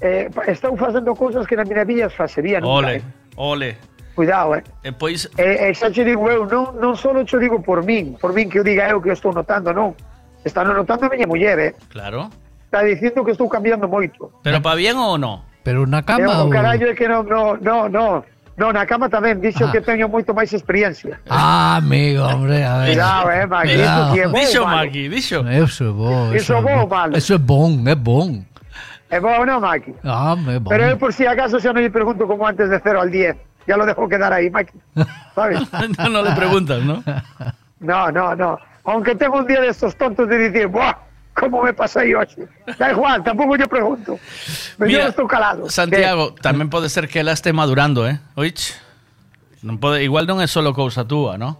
[0.00, 3.02] eh, estou facendo cousas que na miña vida as facería nunca, Ole, eh.
[3.34, 3.70] ole.
[4.14, 4.62] Cuidado, eh.
[4.82, 8.14] E pois E, e xa che digo eu, non, non só cho digo por min,
[8.18, 9.94] por min que eu diga eu que eu estou notando, non.
[10.46, 11.72] Está notando a miña muller, eh.
[11.90, 12.30] Claro.
[12.70, 14.30] Está dicindo que estou cambiando moito.
[14.46, 15.42] Pero pa bien ou no?
[15.66, 16.50] Pero na Eu, cama o ou...
[16.50, 18.22] carallo é que non, non, non, non.
[18.58, 19.70] Non, na cama tamén, dixo Ah.
[19.70, 21.22] que teño moito máis experiencia.
[21.30, 22.98] Ah, amigo, hombre, a ver.
[22.98, 24.02] Cuidado, eh, Maki, Cuidado.
[24.02, 24.60] iso que é bo, Dixo.
[24.66, 25.38] Maki, dixo.
[25.46, 26.12] Eso é bo.
[26.34, 27.12] Iso é bo ou malo?
[27.16, 28.42] Eso é bon, é bon.
[29.14, 29.94] É bo, non, Maki?
[30.02, 30.68] Ah, é bon.
[30.74, 33.38] Pero eu por si acaso xa non lle pregunto como antes de 0 al 10.
[33.70, 34.74] Ya lo dejo quedar aí, Maki.
[35.38, 35.62] ¿Sabes?
[36.02, 36.98] no, no le preguntas, ¿no?
[37.78, 38.58] No, no, no.
[38.90, 40.98] Aunque tengo un día de estos tontos de decir, ¡buah!
[41.38, 42.50] como me pasei hoxe.
[42.76, 44.18] Da igual, tampouco lle pregunto.
[44.76, 45.70] Me Mira, estou calado.
[45.70, 46.42] Santiago, que...
[46.42, 48.18] tamén pode ser que ela este madurando, eh?
[48.34, 48.74] Oich?
[49.62, 51.54] Non pode, igual non é solo cousa túa, non?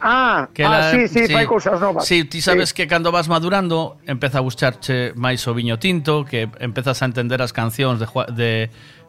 [0.00, 2.08] Ah, que ela, ah, sí, sí, sí, fai cousas novas.
[2.08, 2.74] Sí, ti sabes sí.
[2.74, 7.44] que cando vas madurando empeza a gustarche máis o viño tinto, que empezas a entender
[7.44, 8.52] as cancións de, de,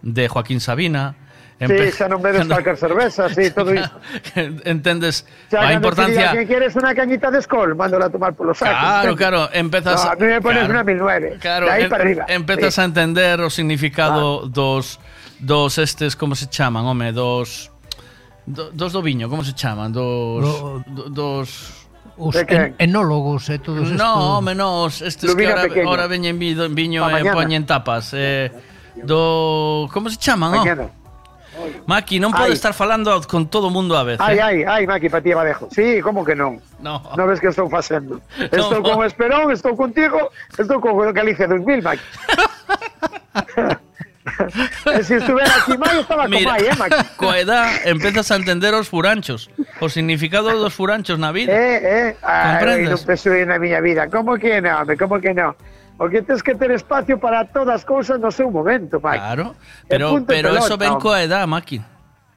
[0.04, 1.16] de Joaquín Sabina,
[1.62, 1.92] Empe...
[1.92, 3.94] Sí, xa non bebes calcar cerveza, sí, todo iso.
[4.66, 6.34] Entendes xa, a importancia...
[6.34, 8.74] Que quieres unha cañita de escol, mándola a tomar polos sacos.
[8.74, 9.22] Claro, entende?
[9.22, 10.02] claro, empezas...
[10.02, 12.26] No, a mí me pones claro, una 1009, claro, de ahí en, para arriba.
[12.26, 12.82] Empezas sí.
[12.82, 14.50] a entender o significado ah.
[14.50, 14.98] dos,
[15.38, 17.70] dos estes, como se chaman, home, dos...
[18.42, 19.94] Do, dos do viño, como se chaman?
[19.94, 20.42] Dos...
[20.42, 20.82] Do...
[20.90, 21.78] do dos
[22.18, 23.98] os en, enólogos e eh, todos estes.
[23.98, 27.66] No, home, no, os estes Lumina que ahora, ahora veñen viño, viño e eh, poñen
[27.66, 28.14] tapas.
[28.14, 28.50] Eh,
[29.02, 31.01] do como se chaman, oh?
[31.86, 32.58] Maki, non pode Ai.
[32.58, 34.18] estar falando con todo mundo a vez.
[34.24, 34.44] Ay, eh?
[34.44, 35.68] ay, ay, Maki, para ti abajo.
[35.72, 36.62] Sí, como que non?
[36.80, 37.04] No.
[37.18, 38.22] No ves que estou facendo.
[38.40, 38.84] Estou No.
[38.84, 42.04] con Esperón, estou contigo, estou con Galicia 2000, Maki.
[44.86, 46.96] e se estuvera aquí Mai, estaba con Mira, Mai, eh, Maki?
[47.20, 49.50] coa edad empezas a entender os furanchos,
[49.82, 51.52] o significado dos furanchos na vida.
[51.52, 54.08] Eh, eh, ai, non penso na miña vida.
[54.08, 55.58] Como que non, como que non?
[56.02, 59.22] Porque tens que ter espacio para todas as cousas no seu momento, Maki.
[59.22, 59.54] Claro,
[59.86, 61.78] E pero e pero eso ven coa edad, Maki.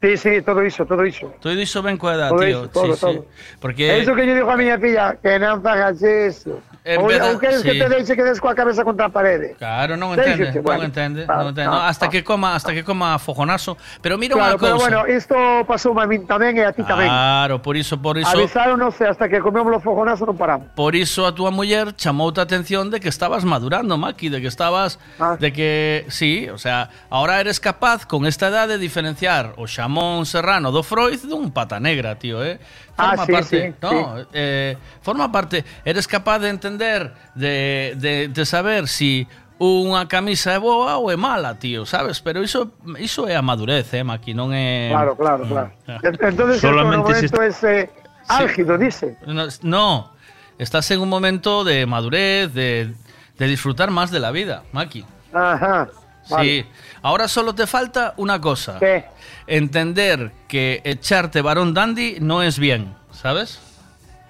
[0.04, 1.32] Sí, sí, todo iso, todo iso.
[1.40, 2.60] Todo iso ven coa edad, Todo tío.
[2.60, 3.24] iso, todo, sí, todo.
[3.24, 3.56] sí.
[3.56, 6.60] Porque É iso que yo digo a miña filla, que non fagas iso.
[6.84, 7.78] Empeza- ou queres que sí.
[7.80, 9.56] te deixe que des coa cabeza contra a parede.
[9.56, 10.84] Claro, non entende, bueno.
[10.84, 11.72] non entende, Ah, non entende.
[11.72, 12.12] ah, hasta ah.
[12.12, 14.84] que coma, hasta que coma fogonazo, pero mira unha Claro, pero cousa.
[14.84, 15.32] bueno, isto
[15.64, 17.08] pasou a min tamén e a ti tamén.
[17.08, 20.76] Claro, por iso, por iso, Avisaronos e hasta que comemos los fogonazos non paramos.
[20.76, 24.52] por iso a túa muller chamou a atención de que estabas madurando, Maki, de que
[24.52, 25.40] estabas Ah.
[25.40, 30.28] de que sí, o sea, ahora eres capaz con esta edad de diferenciar o xamón
[30.28, 32.60] serrano do Freud dun pata negra, tío, eh?
[32.96, 38.28] Ah, forma sí, parte, sí, no, eh, forma parte, eres capaz de entender, de, de,
[38.28, 39.26] de saber si
[39.58, 42.18] unha camisa é boa ou é mala, tío, sabes?
[42.18, 45.70] Pero iso iso é a madurez, eh, Maki, non é Claro, claro, claro.
[45.86, 45.98] Ah.
[46.02, 47.90] Entonces Solamente el si momento es eh,
[48.26, 49.18] álgido, dice.
[49.26, 50.12] No, no,
[50.58, 52.94] estás en un momento de madurez, de,
[53.38, 55.06] de disfrutar más de la vida, Maki.
[55.32, 55.88] Ajá.
[56.24, 56.64] Sí,
[57.02, 58.78] ahora solo te falta una cosa.
[58.78, 59.04] ¿Qué?
[59.46, 63.60] Entender que echarte varón dandy no es bien, ¿sabes?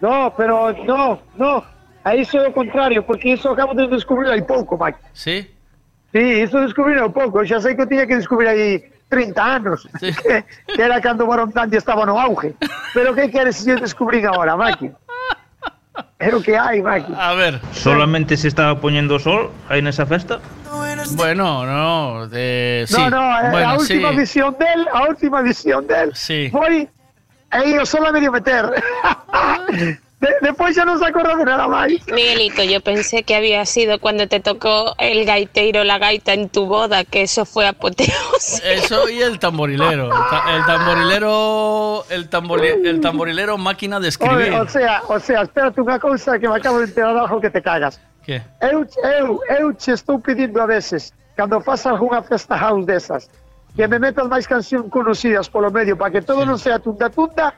[0.00, 1.64] No, pero no, no.
[2.02, 4.98] Ahí soy lo contrario, porque eso acabo de descubrir ahí poco, Mike.
[5.12, 5.50] Sí?
[6.12, 7.42] Sí, eso descubrí há pouco.
[7.42, 11.50] Xa sei que tiña que descubrir aí 30 anos, que, que era cando o Barón
[11.50, 12.54] Dandy estaba no auge.
[12.94, 14.94] Pero que queres que eu descubrín agora, Maki?
[16.18, 17.12] É o que hai, Maki.
[17.16, 17.60] A ver.
[17.72, 20.40] ¿Solamente se estaba poniendo sol ahí en esa festa?
[21.16, 22.96] Bueno, no, de, sí.
[22.96, 24.16] No, no, eh, bueno, a última sí.
[24.16, 26.14] visión del, a última visión del.
[26.14, 26.48] Sí.
[26.50, 26.88] Foi
[27.50, 28.64] aí eu solo a medio meter.
[30.24, 32.00] de, despois xa non se acorda de nada máis.
[32.08, 36.64] Miguelito, yo pensé que había sido cuando te tocó el gaiteiro, la gaita en tu
[36.64, 38.64] boda, que eso fue apoteosis.
[38.64, 40.08] Eso y el tamborilero.
[40.08, 42.04] El, ta- el tamborilero.
[42.08, 44.48] El, tambori- el tamborilero máquina de escribir.
[44.48, 47.52] Oye, o sea, o sea, espérate unha cousa que me acabo de enterar algo que
[47.52, 48.00] te cagas.
[48.24, 48.40] ¿Qué?
[48.64, 53.28] Eu, eu, eu che estou pedindo a veces, cando faz algunha festa house desas,
[53.76, 57.52] que me metas máis cancións conocidas polo medio para que todo non sea tunda tunda,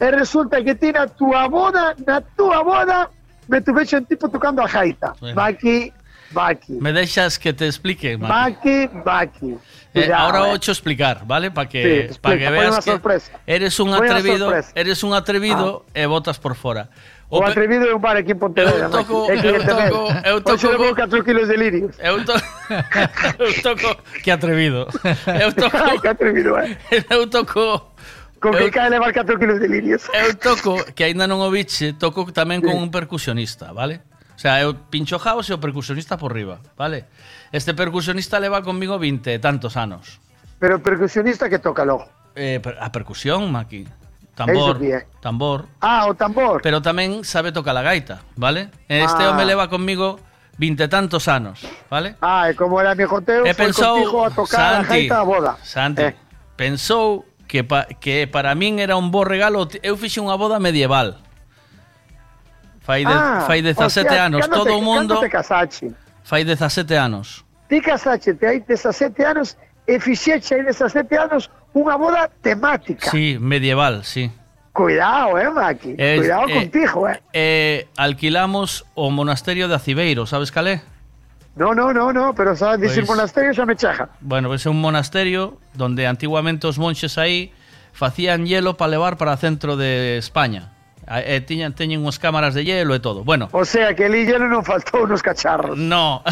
[0.00, 3.10] E resulta que tiene a túa boda, na túa boda,
[3.48, 5.12] me tuvexe un tipo tocando a jaita.
[5.20, 5.36] Bueno.
[5.36, 5.92] Baki,
[6.30, 6.72] Baki.
[6.80, 9.58] Me dejas que te explique, Baki, Baki.
[9.92, 10.52] Eh, ahora eh.
[10.52, 11.50] ocho explicar, ¿vale?
[11.50, 15.98] Para que, sí, explica, para que veas que eres un, atrevido, eres un atrevido ah.
[15.98, 16.88] e botas por fora.
[17.28, 18.86] O, o atrevido é un bar aquí en Pontevedra.
[18.86, 19.82] Eu toco, é que eu toco,
[20.24, 21.94] eu toco, eu toco, eu 4 kilos de lirios.
[22.02, 22.40] Eu toco,
[23.38, 24.88] eu toco, que atrevido.
[25.04, 25.44] Eh.
[25.44, 26.76] Eu toco, que atrevido, eh?
[27.10, 27.90] Eu toco
[28.40, 30.08] Con que eu, cae levar 4 kilos de lirios.
[30.16, 34.00] eu toco que aínda non o biche, toco tamén con un percusionista, vale?
[34.34, 37.04] O sea, eu pincho house e o percusionista por riba, vale?
[37.52, 40.16] Este percusionista leva conmigo 20 e tantos anos.
[40.56, 42.08] Pero o percusionista que toca logo.
[42.32, 43.84] Eh, a percusión, Maki.
[44.32, 45.04] Tambor, sí, eh.
[45.20, 45.68] tambor.
[45.84, 46.64] Ah, o tambor.
[46.64, 48.72] Pero tamén sabe tocar la gaita, vale?
[48.88, 49.36] Este Ah.
[49.36, 50.16] home leva conmigo
[50.56, 51.60] 20 e tantos anos,
[51.92, 52.16] vale?
[52.24, 55.24] Ah, e como era mi joteo, foi pensou, contigo a tocar a Santi, gaita a
[55.28, 55.52] boda.
[55.60, 56.16] Santi, Eh.
[56.56, 59.66] pensou que, pa, que para min era un bo regalo.
[59.82, 61.18] Eu fixe unha boda medieval.
[62.78, 64.46] Fai, de, ah, fai 17 o sea, anos.
[64.46, 65.18] Todo te, o mundo...
[65.18, 65.90] Te casache?
[66.22, 67.42] Fai 17 anos.
[67.66, 73.10] Ti casache, te hai 17 anos e fixeche hai 17 anos unha boda temática.
[73.10, 74.30] Sí, medieval, sí.
[74.70, 75.98] Cuidado, eh, Maki.
[75.98, 77.18] Eh, Cuidado eh, contigo, eh.
[77.34, 77.90] eh.
[77.98, 80.86] Alquilamos o monasterio de Acibeiro, sabes cal é?
[81.56, 84.08] No, no, no, no, pero sabes dicir pois, monasterio xa me chaja.
[84.20, 87.52] Bueno, pois é un monasterio donde antiguamente os monxes aí
[87.92, 90.72] facían hielo para levar para o centro de España.
[91.10, 93.26] E eh, tiñan, teñen unhas cámaras de hielo e todo.
[93.26, 93.50] Bueno.
[93.50, 95.74] O sea, que el hielo non faltou nos cacharros.
[95.74, 96.22] No.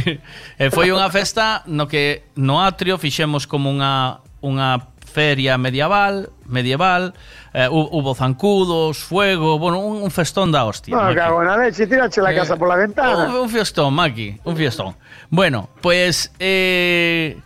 [0.62, 7.16] e foi unha festa no que no atrio fixemos como unha unha feria medieval, medieval,
[7.52, 10.94] eh, hu- hubo zancudos, fuego, bueno, un, un festón da hostia.
[10.96, 13.28] No, cago na leche, tirache la Eh, casa por la ventana.
[13.28, 14.94] Un, un fiestón, Maki, un fiestón.
[15.30, 17.36] Bueno, pues eh,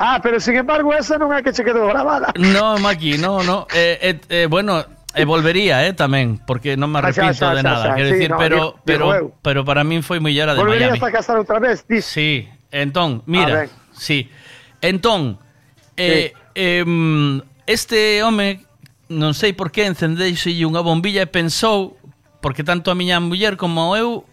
[0.00, 2.30] Ah, pero sin embargo esa non é que che quedou grabada.
[2.38, 3.66] No, Maki, no, no.
[3.74, 7.98] Eh, eh, eh, bueno, eh, volvería, eh, tamén, porque non me xa, xa, de nada.
[7.98, 10.22] Quero sí, decir, no, pero, digo- pero, digo pero para min foi
[10.54, 11.02] de Volverías Miami.
[11.02, 12.06] a casar outra vez, dis.
[12.06, 14.30] Sí, entón, mira, sí.
[14.78, 15.42] Entón,
[15.98, 18.62] eh, em, este home,
[19.08, 21.96] non sei por que encendeixelle unha bombilla e pensou,
[22.44, 24.28] porque tanto a miña muller como eu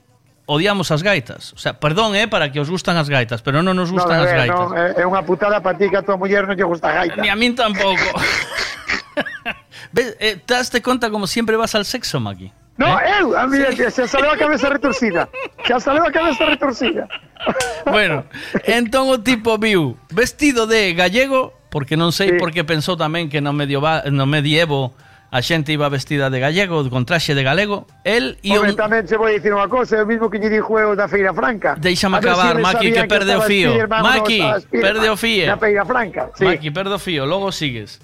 [0.46, 1.54] odiamos as gaitas.
[1.54, 4.26] O sea, perdón, eh, para que os gustan as gaitas, pero non nos gustan no,
[4.28, 4.68] as gaitas.
[4.70, 7.20] No, é unha putada para ti que a tua muller non lle gusta a gaita.
[7.24, 8.12] Ni a min tampouco.
[9.96, 12.52] Ves, eh, te daste conta como sempre vas al sexo, Maki?
[12.78, 13.24] No, ¿Eh?
[13.24, 13.88] eu, a mí, sí.
[13.88, 15.32] xa saleu a cabeza retorcida.
[15.64, 17.08] Xa saleu a cabeza retorcida.
[17.88, 18.28] bueno,
[18.68, 23.40] entón o tipo viu vestido de gallego porque non sei por que pensou tamén que
[23.40, 24.94] no, medieval, no medievo
[25.36, 27.88] a xente iba vestida de gallego, con traxe de galego.
[28.08, 28.80] El e Hombre, un...
[28.80, 31.36] tamén che vou dicir unha cosa, é o mismo que lle dixo eu da Feira
[31.36, 31.76] Franca.
[31.76, 33.70] Deixame A ver acabar, eles Maki, que perde o fío.
[33.76, 34.40] Non Maki,
[34.72, 35.46] perde o fío.
[35.52, 36.46] Na Feira Franca, sí.
[36.48, 38.00] Maki, perdo fío, logo sigues.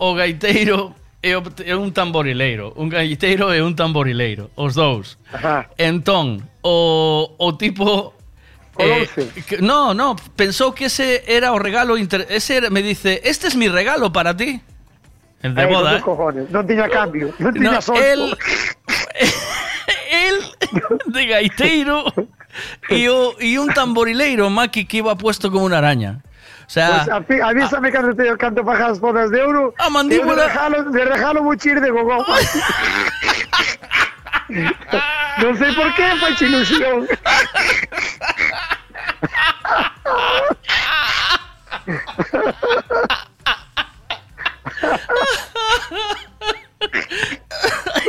[0.00, 1.42] O gaiteiro e, o,
[1.78, 2.72] un tamborileiro.
[2.74, 4.50] Un gaiteiro e un tamborileiro.
[4.56, 5.22] Os dous.
[5.32, 5.68] Ajá.
[5.76, 8.14] Entón, o, o tipo...
[8.80, 9.08] eh,
[9.46, 13.46] que- no, no, pensou que ese era o regalo inter- ese era- me dice, este
[13.48, 14.60] es mi regalo para ti.
[15.42, 16.00] El de Ai, boda, ¿eh?
[16.04, 18.00] cojones, non tiña cambio, No, tiña solto.
[18.04, 18.36] él-
[20.28, 20.36] él
[21.16, 22.04] de gaiteiro
[22.92, 26.20] e, o, e un tamborileiro Maki que iba puesto como unha araña.
[26.66, 29.74] O sea, Pues a avísame cando te canto para as bodas de ouro.
[29.80, 30.44] A mandíbula.
[30.44, 32.20] De regalo, de regalo vou chir de gogó.
[35.40, 37.06] non sei por qué, fai ilusión.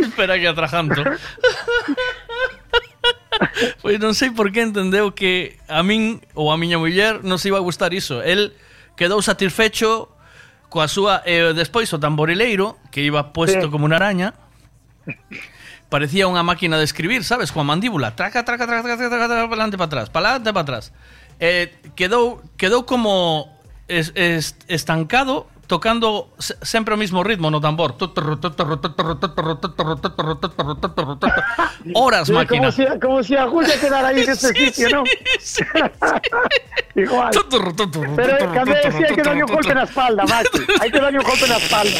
[0.02, 1.03] espera que atrajanto.
[3.82, 7.50] Pois non sei por que entendeu que a min ou a miña muller non se
[7.50, 8.22] iba a gustar iso.
[8.22, 8.53] El
[8.94, 10.14] quedou satisfecho
[10.72, 13.72] coa súa e despois o tamborileiro que iba puesto Sí.
[13.74, 14.38] como unha araña
[15.92, 19.60] parecía unha máquina de escribir, sabes, coa mandíbula, traca, traca, traca, traca, traca, traca, para
[19.60, 20.84] adelante, para atrás, para adelante, para atrás.
[21.44, 21.68] Eh,
[22.00, 23.52] quedou quedou como
[23.92, 26.32] es, es- estancado tocando
[26.64, 27.95] sempre o mismo ritmo no tambor.
[31.95, 32.60] Horas, Sí, máquina.
[32.60, 35.03] Como si, como si a Julia quedara ahí en ese sitio, ¿no?
[36.95, 37.32] Igual.
[38.16, 40.60] Pero cando decía hay que darle un golpe na espalda, Maki.
[40.82, 42.00] Hay que darle un golpe na espalda.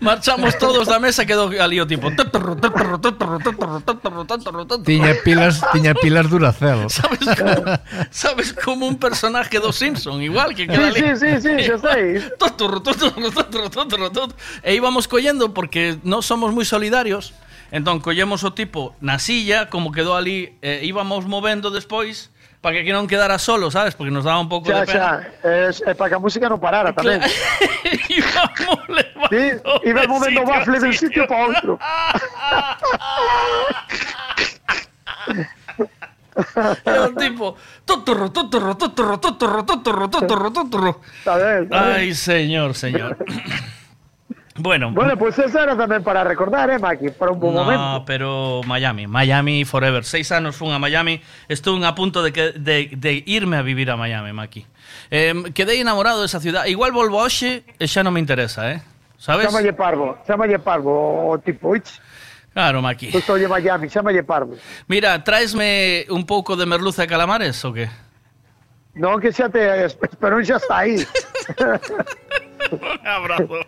[0.00, 2.10] Marchamos todos da mesa quedou ali o tipo.
[4.84, 6.88] tiña pilas, tiña pilas Duracell.
[6.90, 7.62] Sabes como,
[8.10, 11.16] sabes como un personaje do Simpson, igual que queda ali.
[11.16, 12.22] Sí, sí, sí, sí, sei.
[14.62, 17.34] e íbamos collendo porque non somos moi solidarios.
[17.68, 22.80] Entón collemos o tipo na silla, como quedou ali, eh, íbamos movendo despois para que
[22.82, 23.94] aquí non quedara solo, sabes?
[23.94, 24.98] Porque nos daba un pouco Xa, de pena.
[25.42, 27.22] xa, es, é para que a música non parara tamén.
[29.30, 29.44] Sí,
[29.86, 31.72] iba movendo o bafle de un sitio para outro.
[36.84, 37.56] Era un tipo.
[37.84, 41.00] Totorro, totorro, totorro, totorro, totorro, totorro, totorro.
[41.70, 43.16] Ay, señor, señor.
[44.58, 48.02] Bueno, Bueno, pues eso era tamén para recordar, eh, Maki, para un bom no, momento.
[48.04, 50.02] pero Miami, Miami forever.
[50.02, 53.86] Seis anos fun a Miami, estuve a punto de, que, de, de irme a vivir
[53.90, 54.66] a Miami, Maki.
[55.14, 56.66] Eh, quedei enamorado desa ciudad.
[56.66, 58.82] Igual volvo hoxe e xa non me interesa, eh?
[59.18, 59.46] Sabes?
[59.46, 61.86] Chámalle Parvo, chámalle Parvo, o tipo, ich,
[62.54, 63.14] Claro, Maki.
[63.14, 64.58] pues oye Miami, chámalle Parvo.
[64.90, 67.86] Mira, traesme un pouco de merluza e calamares ou que?
[68.98, 70.98] Non que xa te, Esperón xa está aí.
[72.72, 73.60] Un abrazo.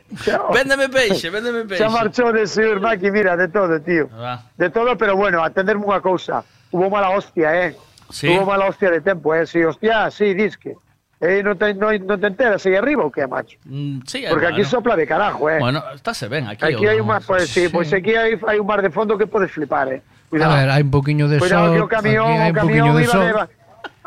[0.52, 1.84] Véndeme peixe, véndeme peixe.
[1.84, 4.08] Xa marchou de sur, Maki, mira, de todo, tío.
[4.56, 6.44] De todo, pero bueno, atenderme unha cousa.
[6.70, 7.76] Hubo mala hostia, eh.
[8.10, 8.28] Sí.
[8.28, 9.46] Hubo mala hostia de tempo, eh.
[9.46, 10.74] Si, hostia, sí, disque.
[11.20, 13.60] Eh, non te, non, non te enteras aí arriba ou que, macho?
[13.68, 14.72] Mm, sí, Porque aquí bueno.
[14.72, 15.60] sopla de carajo, eh.
[15.60, 16.64] Bueno, estáse ben aquí.
[16.64, 19.20] Aquí ou hai un mar, pues sí, pues aquí hai, hai un mar de fondo
[19.20, 20.00] que podes flipar, eh.
[20.32, 21.76] A ver, hai un poquinho de Cuidado sol.
[21.76, 23.32] que o camión, aquí o camión iba de...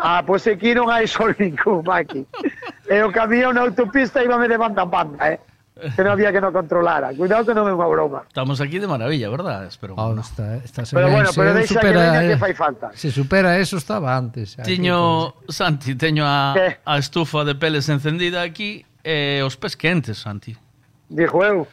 [0.03, 2.27] Ah, pois pues aquí non hai sol ningún, Maki.
[2.91, 5.40] E o camión na autopista íbame de banda a banda, eh?
[5.95, 7.15] que non había que no controlara.
[7.15, 8.27] Cuidado que non é unha broma.
[8.27, 9.64] Estamos aquí de maravilla, verdad?
[9.64, 9.95] Espero.
[9.95, 12.30] bueno, oh, está, está pero bueno, pero deixa supera, que, eh.
[12.30, 12.91] que fai falta.
[12.99, 14.59] Se supera eso estaba antes.
[14.59, 16.83] Tiño, aquí, Santi, teño a, ¿Qué?
[16.83, 20.51] a estufa de peles encendida aquí e eh, os pés quentes, Santi.
[21.07, 21.64] Dixo eu.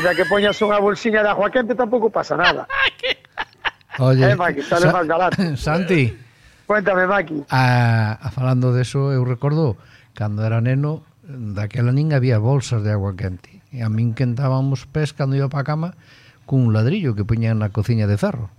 [0.00, 2.64] Xa que poñas unha bolsiña de agua quente tampouco pasa nada.
[4.00, 5.04] Oye, eh, Mike, sale Sa
[5.56, 6.16] Santi,
[6.66, 7.44] Cuéntame, Maki.
[7.50, 9.76] A, a falando deso, eu recordo,
[10.14, 13.62] cando era neno, daquela nin había bolsas de agua quente.
[13.72, 15.90] E a min quentábamos pés cando iba para a cama
[16.44, 18.50] cun ladrillo que poñían na cociña de ferro.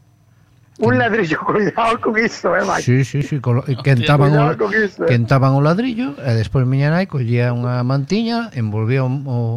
[0.80, 2.82] Un ladrillo, cuidado con iso, eh, Mike.
[2.82, 3.64] Sí, sí, sí, colo...
[3.84, 4.90] quentaban, o, eh.
[5.08, 9.10] quentaban o ladrillo e despois miña nai collía unha mantiña, envolvía o,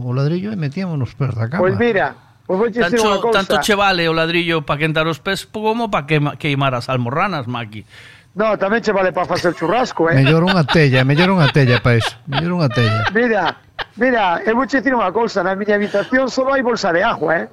[0.04, 1.64] o, ladrillo e metíamos nos pés da cama.
[1.64, 2.12] Pois pues mira,
[2.44, 3.36] pois pues vou tanto, unha cousa.
[3.40, 7.88] Tanto che vale o ladrillo para quentar os pés como para queimar as almorranas, Maki.
[8.36, 10.20] No, tamén che vale para facer churrasco, eh.
[10.20, 12.12] Mellor unha tella, mellor unha tella para iso.
[12.28, 13.08] Mellor unha tella.
[13.16, 13.56] Mira,
[13.96, 17.32] mira, eu vou che dicir unha cousa, na miña habitación só hai bolsa de agua,
[17.40, 17.46] eh.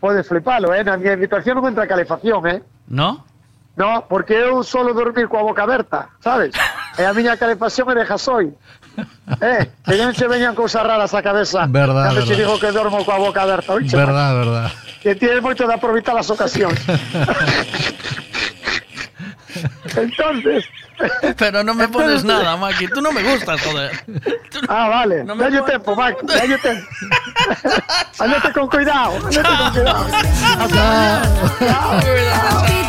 [0.00, 2.64] Podes flipalo, eh, na miña habitación non entra calefacción, eh.
[2.88, 3.28] No?
[3.76, 6.56] No, porque eu solo dormir coa boca aberta, sabes?
[6.96, 8.48] E a miña calefacción é de jasoi.
[9.44, 11.68] Eh, que non se veñan cousas raras á cabeza.
[11.68, 12.40] Verdad, Cando verdad.
[12.40, 14.68] digo que dormo coa boca aberta, oiche, Verdad, verdad.
[15.04, 16.80] que tienes moito de aproveitar as ocasións.
[20.02, 20.64] Entonces,
[21.38, 22.88] Pero no me pones nada, Maki.
[22.88, 23.90] Tú no me gustas, joder.
[24.68, 25.24] Ah, vale.
[25.24, 26.26] No me tempo, Maki.
[26.26, 26.86] Dalle tempo.
[28.18, 29.16] Andate con cuidado.
[29.26, 30.04] Andate con cuidado.
[32.02, 32.88] Me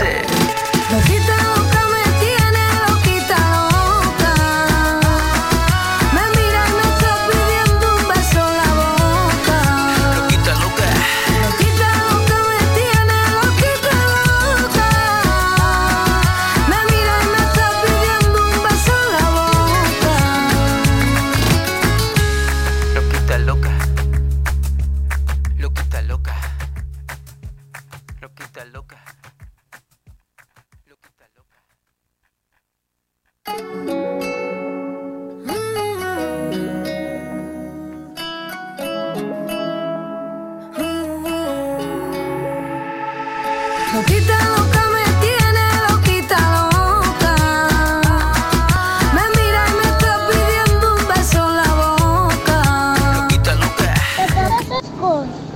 [0.00, 0.27] Music.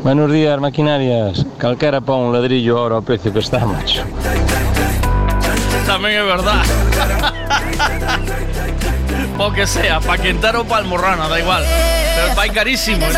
[0.02, 1.46] Buenos días, maquinarias.
[1.58, 4.02] Calquera para un ladrillo ahora al precio que está, macho.
[5.86, 6.62] También es verdad.
[9.38, 11.64] o que sea, pa' Quintero o pa' Almorrana, da igual.
[12.16, 13.06] Pero el país carísimo.
[13.06, 13.12] Eh.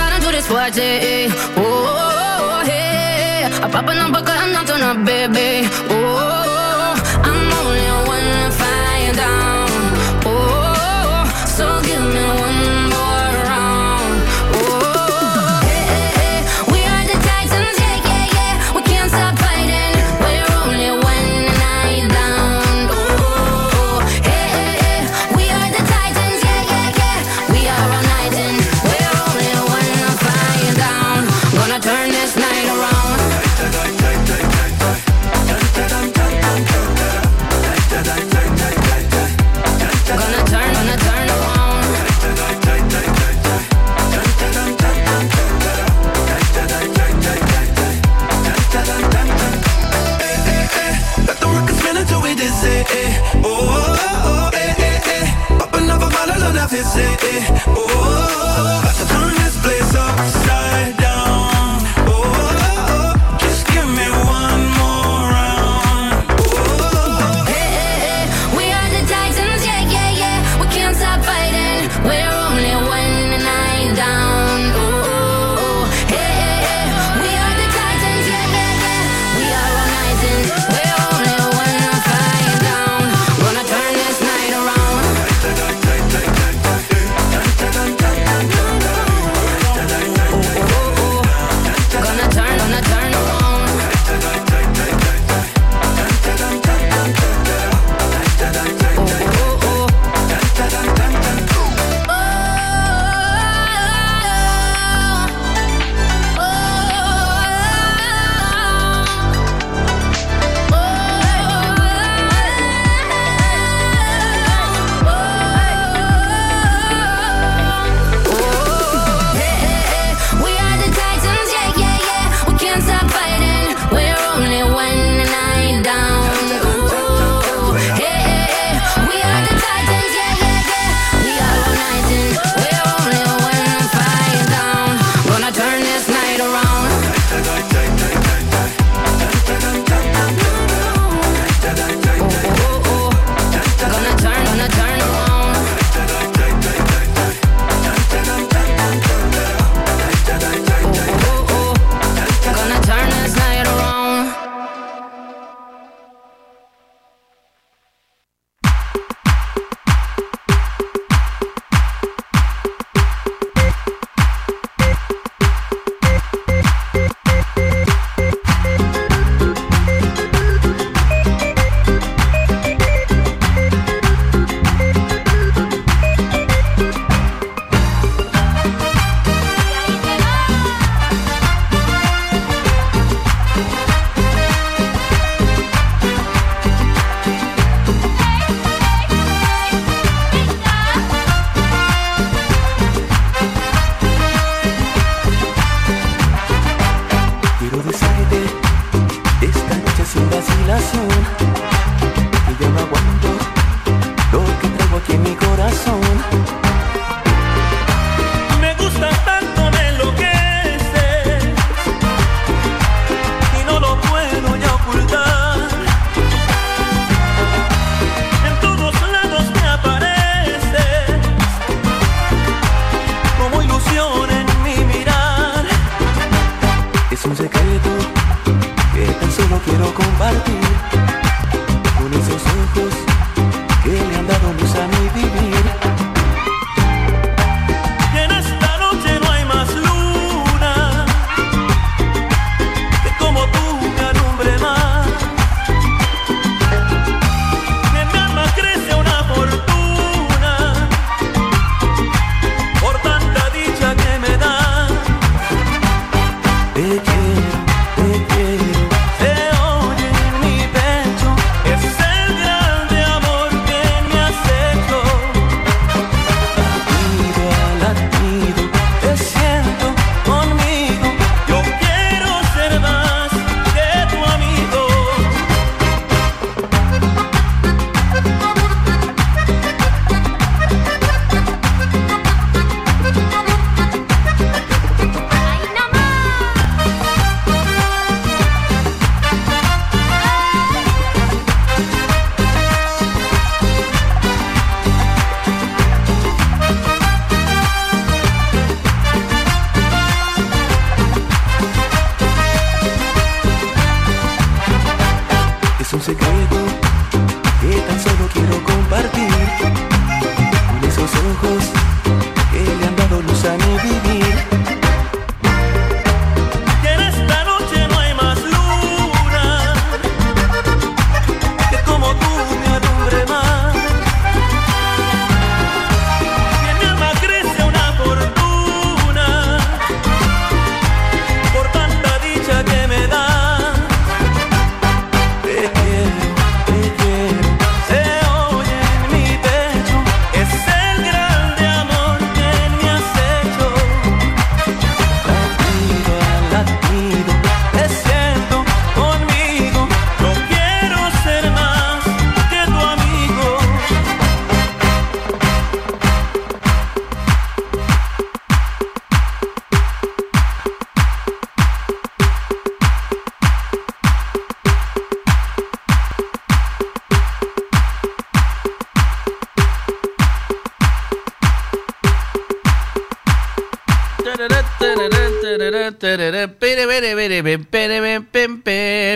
[56.75, 58.84] is it, it oh.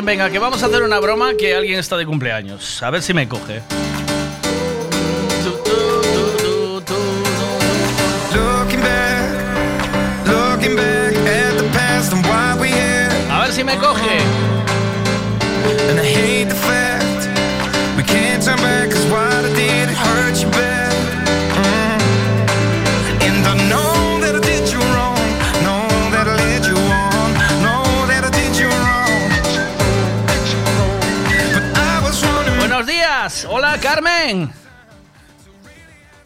[0.04, 2.82] Venga, que vamos a hacer una broma que alguien está de cumpleaños.
[2.82, 3.62] A ver si me coge.
[13.30, 14.37] A ver si me coge.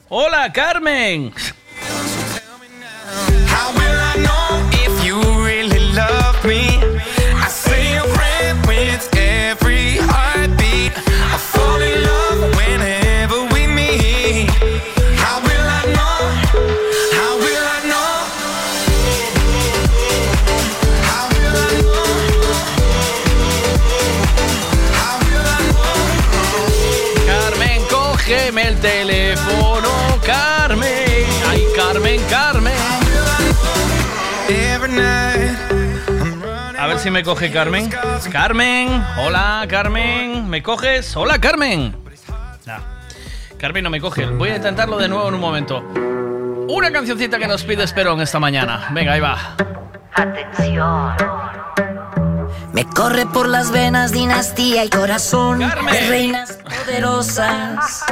[0.08, 1.32] Hola, Carmen.
[28.82, 29.88] Teléfono.
[30.26, 31.26] Carmen.
[31.48, 32.74] Ay, Carmen, Carmen.
[34.48, 35.56] Every night.
[36.78, 37.88] A ver si me coge Carmen.
[38.30, 41.16] Carmen, hola Carmen, ¿me coges?
[41.16, 41.96] Hola Carmen.
[42.66, 42.80] Nah.
[43.56, 44.26] Carmen no me coge.
[44.26, 45.78] Voy a intentarlo de nuevo en un momento.
[46.68, 48.88] Una cancioncita que nos pide Esperón esta mañana.
[48.90, 49.54] Venga, ahí va.
[50.12, 51.14] Atención.
[52.72, 58.04] Me corre por las venas dinastía y corazón de reinas poderosas.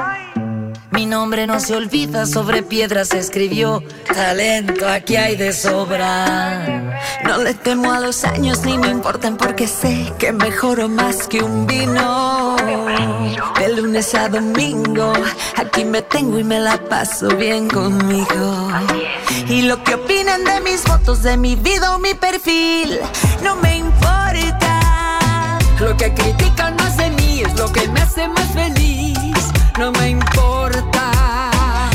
[0.93, 3.83] Mi nombre no se olvida, sobre piedras se escribió.
[4.13, 7.01] Talento aquí hay de sobra.
[7.25, 11.43] No le temo a los años ni me importan porque sé que mejoro más que
[11.43, 12.57] un vino.
[13.59, 15.13] De lunes a domingo,
[15.57, 18.69] aquí me tengo y me la paso bien conmigo.
[19.49, 22.99] Y lo que opinen de mis fotos, de mi vida o mi perfil,
[23.45, 24.01] no me importa.
[25.79, 29.51] Lo que critican más de mí es lo que me hace más feliz.
[29.79, 31.11] No me importa.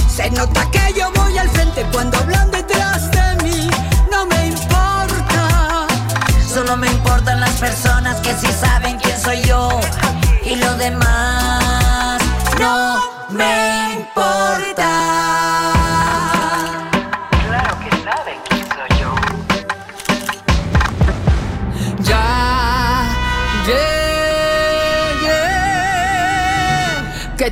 [0.08, 3.70] Se nota que yo voy al frente cuando hablan detrás de mí.
[4.12, 5.88] No me importa.
[6.48, 9.80] Solo me importan las personas que sí saben quién soy yo.
[10.44, 12.22] Y lo demás
[12.60, 15.35] no me importa.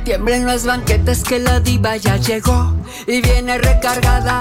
[0.04, 2.74] Tiemblen las banquetas que la diva ya llegó
[3.06, 4.38] y viene recargada.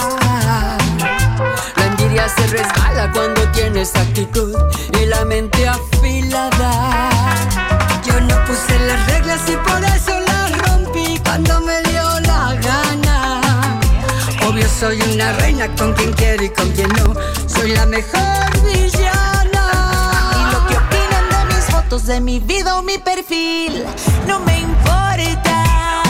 [1.77, 4.53] La envidia se resbala cuando tienes actitud
[5.01, 7.09] y la mente afilada.
[8.05, 13.79] Yo no puse las reglas y por eso las rompí cuando me dio la gana.
[14.45, 17.13] Obvio soy una reina con quien quiero y con quien no.
[17.47, 19.12] Soy la mejor villana.
[21.93, 23.83] Fotos, de mi vida o mi perfil,
[24.27, 26.01] no me importa.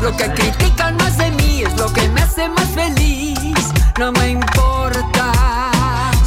[0.00, 3.38] Lo que critican más de mí es lo que me hace más feliz.
[3.98, 5.32] No me importa.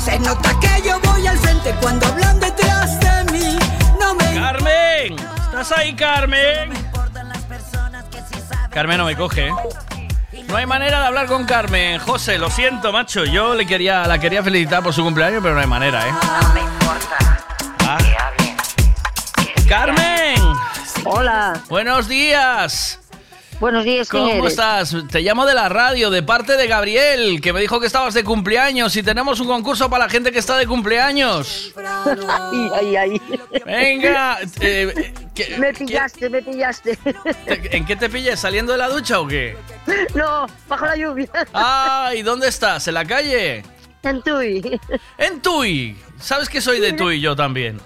[0.04, 3.58] Se nota que yo voy al frente cuando hablan detrás de mí.
[4.00, 5.16] No me Carmen,
[5.46, 6.74] ¿estás ahí, Carmen?
[8.70, 9.48] Carmen no me coge.
[9.48, 9.54] ¿eh?
[10.48, 12.00] No hay manera de hablar con Carmen.
[12.00, 13.26] José, lo siento, macho.
[13.26, 16.12] Yo le quería, la quería felicitar por su cumpleaños, pero no hay manera, ¿eh?
[16.12, 17.18] No me importa.
[17.86, 18.33] Ah.
[19.78, 20.36] Carmen.
[21.04, 21.60] Hola.
[21.68, 23.00] Buenos días.
[23.60, 24.52] Buenos días, ¿quién ¿Cómo eres?
[24.52, 24.96] estás?
[25.10, 28.24] Te llamo de la radio, de parte de Gabriel, que me dijo que estabas de
[28.24, 31.74] cumpleaños y tenemos un concurso para la gente que está de cumpleaños.
[32.30, 33.22] ay, ay, ay.
[33.66, 36.96] Venga, eh, ¿qué- me pillaste, me pillaste.
[37.48, 38.40] te- ¿en qué te pilles?
[38.40, 39.58] ¿Saliendo de la ducha o qué?
[40.14, 41.30] no, bajo la lluvia.
[41.52, 42.88] Ah, ¿y dónde estás?
[42.88, 43.64] ¿En la calle?
[44.04, 44.80] En Tui.
[45.18, 45.98] En Tui.
[46.20, 47.82] ¿Sabes que soy de Tui yo también?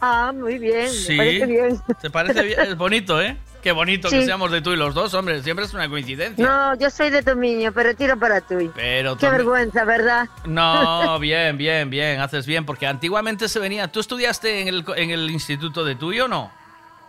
[0.00, 1.12] Ah, muy bien, Sí.
[1.12, 1.80] me parece bien.
[2.00, 2.60] ¿Te parece bien?
[2.60, 3.36] Es bonito, ¿eh?
[3.62, 5.42] Qué bonito que seamos de Tui los dos, hombre.
[5.42, 6.46] Siempre es una coincidencia.
[6.46, 8.70] No, yo soy de Tomiño, pero tiro para Tui.
[8.74, 10.28] Pero Qué vergüenza, ¿verdad?
[10.44, 13.88] No, bien, bien, bien, haces bien, porque antiguamente se venía.
[13.88, 16.52] ¿Tú estudiaste en el, en el instituto de Tui o no?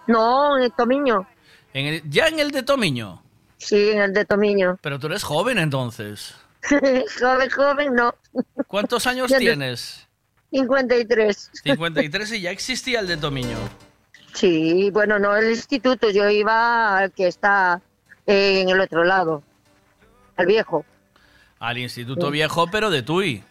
[0.07, 1.27] No, en el Tomiño.
[1.73, 3.21] En el- ya en el de Tomiño.
[3.57, 4.79] Sí, en el de Tomiño.
[4.81, 6.33] Pero tú eres joven entonces.
[7.21, 8.15] joven, joven, no.
[8.67, 10.07] ¿Cuántos años tienes?
[10.51, 11.51] 53.
[11.63, 13.57] 53 y ya existía el de Tomiño.
[14.33, 17.81] Sí, bueno, no el instituto, yo iba al que está
[18.25, 19.43] en el otro lado,
[20.37, 20.85] al viejo.
[21.59, 22.31] Al instituto Sí.
[22.33, 23.43] viejo, pero de Tui.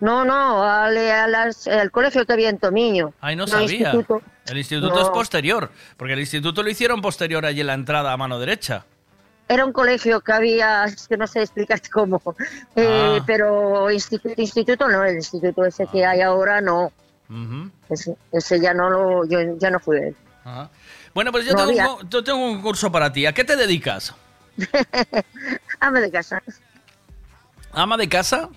[0.00, 3.14] No, no, al, a las- al colegio que había en Tomiño.
[3.20, 3.92] Ay, no al sabía.
[3.92, 4.22] instituto.
[4.46, 5.02] El instituto No.
[5.02, 8.84] es posterior, porque el instituto lo hicieron posterior allí en la entrada a mano derecha.
[9.48, 12.20] Era un colegio que había, es que no sé explicarte cómo,
[12.74, 13.24] eh, Ah.
[13.26, 16.92] pero instituto, instituto no, el instituto ese que hay ahora no,
[17.88, 19.98] ese, ese ya no lo, yo ya no fui.
[20.44, 20.70] Ajá.
[21.14, 23.24] Bueno, pues yo No tengo, yo tengo un curso para ti.
[23.26, 24.14] ¿A qué te dedicas?
[25.80, 26.42] Ama de casa.
[27.72, 28.48] ¿Ama de casa?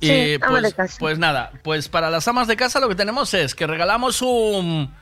[0.00, 0.96] Sí, Eh, ama pues, de casa.
[0.98, 4.94] Pues nada, pues para las amas de casa lo que tenemos es que regalamos un,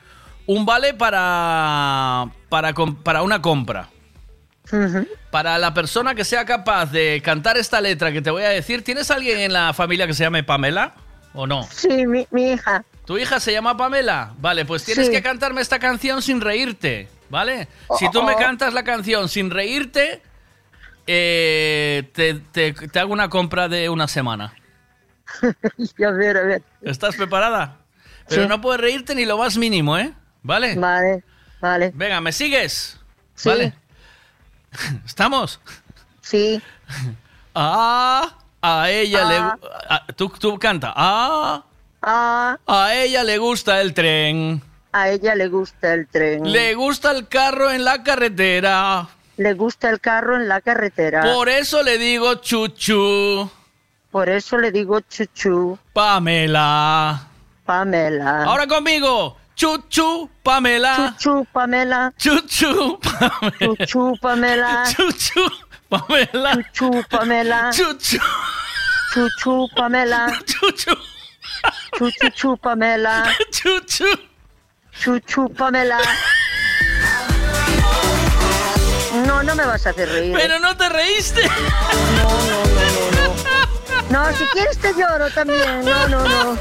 [0.46, 3.88] un vale para, para, com- para una compra.
[5.30, 8.82] Para la persona que sea capaz de cantar esta letra que te voy a decir,
[8.84, 10.94] ¿tienes alguien en la familia que se llame Pamela
[11.34, 11.66] o no?
[11.70, 12.84] Sí, mi, mi hija.
[13.04, 14.32] ¿Tu hija se llama Pamela?
[14.38, 15.12] Vale, pues tienes Sí.
[15.12, 17.68] que cantarme esta canción sin reírte, ¿vale?
[17.98, 18.38] Si tú me Oh.
[18.38, 20.22] cantas la canción sin reírte,
[21.06, 24.54] eh, te, te- te hago una compra de una semana.
[25.42, 26.62] a ver, a ver.
[26.82, 27.78] ¿Estás preparada?
[28.28, 28.48] Pero Sí.
[28.48, 30.12] no puedes reírte ni lo más mínimo, ¿eh?
[30.42, 30.76] ¿Vale?
[30.76, 31.24] Vale,
[31.60, 31.90] vale.
[31.94, 32.98] Venga, ¿me sigues?
[33.34, 33.48] Sí.
[33.48, 33.74] ¿Vale?
[35.06, 35.60] ¿Estamos?
[36.20, 36.60] Sí.
[37.54, 39.36] Ah, a ella le...
[39.36, 39.58] Ah.
[39.60, 40.92] gu- a- tú, tú canta.
[40.96, 41.62] Ah,
[42.04, 44.62] Ah, a ella le gusta el tren.
[44.92, 46.50] a ella le gusta el tren.
[46.50, 49.06] Le gusta el carro en la carretera.
[49.36, 51.22] Le gusta el carro en la carretera.
[51.22, 53.50] Por eso le digo chuchu.
[54.10, 55.78] Por eso le digo chuchu.
[55.92, 57.28] Pamela.
[57.66, 58.44] Pamela.
[58.44, 59.36] Ahora conmigo.
[59.54, 61.14] Chuchu, Pamela.
[61.18, 62.12] Chuchu, Pamela.
[62.18, 63.60] Chuchu, Pamela.
[63.60, 64.84] Chuchu, Pamela.
[64.88, 65.50] Chuchu,
[65.88, 66.62] Pamela.
[66.72, 67.70] Chuchu, Pamela.
[67.72, 68.18] Chuchu.
[69.14, 70.26] Chuchu, Pamela.
[70.44, 70.96] Chuchu.
[71.96, 73.24] Chuchu, Pamela.
[73.52, 74.18] Chuchu.
[75.00, 75.98] Chuchu, Pamela.
[79.26, 80.34] No, no me vas a hacer reír.
[80.34, 81.42] Pero no te reíste.
[81.42, 81.52] No,
[82.18, 82.64] no, no,
[83.12, 83.24] no,
[84.10, 84.22] no.
[84.30, 85.84] No, si quieres te lloro también.
[85.84, 86.58] No, no, no.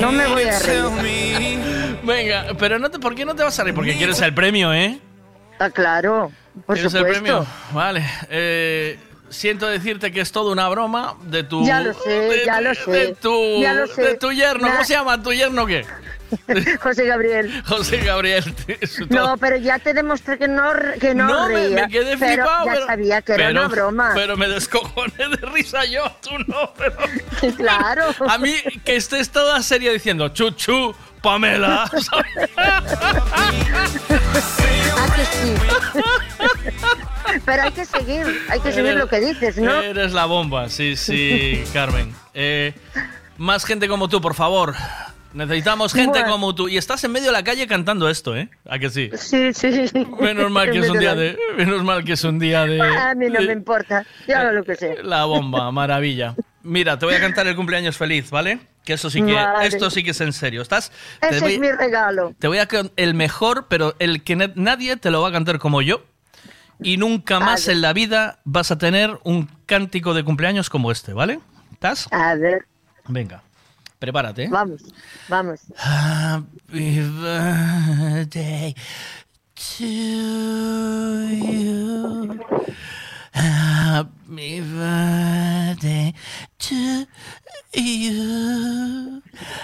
[0.00, 1.77] No me voy a reír.
[2.08, 3.74] Venga, pero no te, ¿por qué no te vas a reír?
[3.74, 4.98] Porque quieres el premio, ¿eh?
[5.58, 6.32] Ah, claro.
[6.66, 7.22] Por ¿Quieres el supuesto.
[7.24, 7.46] premio?
[7.72, 8.04] Vale.
[8.30, 11.64] eh, siento decirte que es todo una broma de tu...
[11.66, 13.16] Ya lo sé, de- ya lo de sé.
[13.20, 14.02] tu, Ya lo sé.
[14.02, 14.68] de tu yerno.
[14.68, 15.84] ¿Cómo se llama tu yerno qué?
[16.82, 17.62] José Gabriel.
[17.66, 18.44] José Gabriel.
[19.10, 21.86] No, pero ya te demostré que no, que no, reía.
[21.86, 22.66] me quedé pero flipado.
[22.66, 24.12] Ya pero- sabía que era una broma.
[24.14, 26.72] Pero me descojoné de risa yo, tú no.
[26.76, 26.96] Pero...
[27.56, 28.04] Claro.
[28.28, 31.84] A mí que estés toda seria diciendo chuchu, Pamela.
[32.56, 33.50] Ah,
[35.14, 35.54] que sí.
[37.44, 39.80] pero hay que seguir, hay que seguir lo que dices, ¿no?
[39.80, 42.14] Eres la bomba, sí, sí, Carmen.
[42.34, 42.74] Eh,
[43.36, 44.74] más gente como tú, por favor.
[45.34, 46.32] Necesitamos gente Bueno.
[46.32, 46.68] como tú.
[46.68, 48.48] Y estás en medio de la calle cantando esto, ¿eh?
[48.68, 49.10] ¿A que sí?
[49.14, 50.06] Sí, sí, sí.
[50.20, 51.38] Menos mal que es un día de.
[51.56, 52.80] Menos mal que es un día de.
[52.80, 54.96] A mí no de- me importa, yo hago lo que sé.
[55.02, 56.34] La bomba, maravilla.
[56.62, 58.58] Mira, te voy a cantar el cumpleaños feliz, ¿vale?
[58.84, 59.34] Que eso sí que.
[59.34, 59.66] Vale.
[59.66, 60.62] Esto sí que es en serio.
[60.62, 60.92] Estás.
[61.20, 62.34] Ese voy, es mi regalo.
[62.38, 65.32] te voy a can- el mejor, pero el que na- nadie te lo va a
[65.32, 66.02] cantar como yo.
[66.80, 67.72] Y nunca más Vale.
[67.74, 71.40] en la vida vas a tener un cántico de cumpleaños como este, ¿vale?
[71.72, 72.06] ¿Estás?
[72.12, 72.66] A ver,
[73.08, 73.42] Venga,
[73.98, 74.44] prepárate.
[74.44, 74.48] ¿eh?
[74.50, 74.82] vamos,
[75.28, 75.60] vamos.
[75.76, 78.74] Happy birthday
[79.54, 82.40] to you.
[83.32, 86.14] Happy birthday
[86.58, 87.06] to
[87.74, 89.22] you.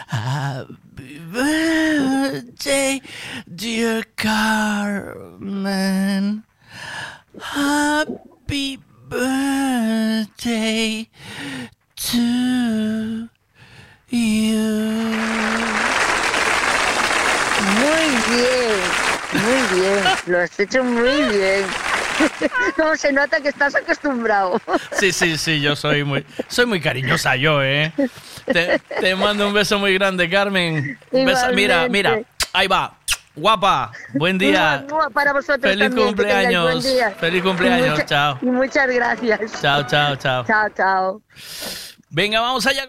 [0.08, 3.00] Happy birthday,
[3.52, 6.44] dear Carmen.
[7.40, 11.08] Happy birthday
[11.96, 13.28] to
[14.10, 14.60] you.
[17.80, 18.80] Muy bien,
[19.32, 21.64] muy bien, lo has hecho muy bien.
[22.78, 24.60] No, se nota que estás acostumbrado.
[24.92, 27.92] Sí, sí, sí, yo soy muy, soy muy cariñosa yo, ¿eh?
[28.46, 30.96] Te, te mando un beso muy grande, Carmen.
[31.10, 32.20] Mira, mira,
[32.52, 32.96] ahí va.
[33.34, 34.86] Guapa, buen día.
[35.12, 36.62] Para vosotros Feliz también, cumpleaños.
[36.62, 37.10] buen día.
[37.18, 38.38] Feliz cumpleaños, Y mucha- chao.
[38.42, 39.40] Y muchas gracias.
[39.60, 40.44] Chao, chao, chao.
[40.46, 41.22] Chao, chao.
[42.10, 42.88] Venga, vamos allá.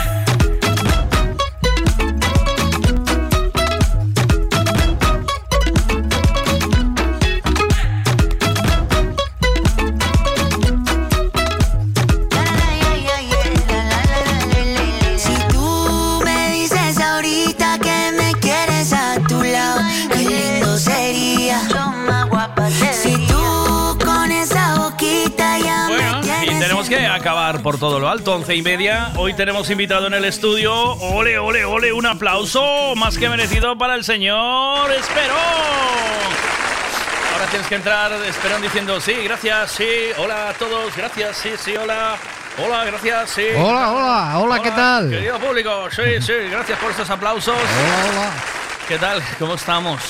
[27.61, 29.11] Por todo lo alto, once y media.
[29.15, 30.73] Hoy tenemos invitado en el estudio.
[30.73, 35.37] Ole, ole, ole, un aplauso más que merecido para el señor Esperón.
[37.33, 41.75] Ahora tienes que entrar, Esperón, diciendo sí, gracias, sí, hola a todos, gracias, sí, sí,
[41.75, 42.15] hola.
[42.63, 43.45] Hola, gracias, sí.
[43.55, 45.09] Hola, hola, hola, ¿qué tal?
[45.09, 47.55] Querido público, sí, sí, gracias por estos aplausos.
[47.55, 48.31] Hola, hola.
[48.87, 49.21] ¿Qué tal?
[49.39, 50.01] ¿Cómo estamos?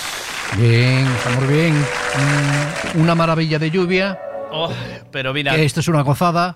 [0.58, 1.80] Bien, estamos bien.
[1.80, 4.20] Mm, Una maravilla de lluvia.
[4.52, 4.70] Oh,
[5.12, 6.56] pero mira, Esto es una gozada.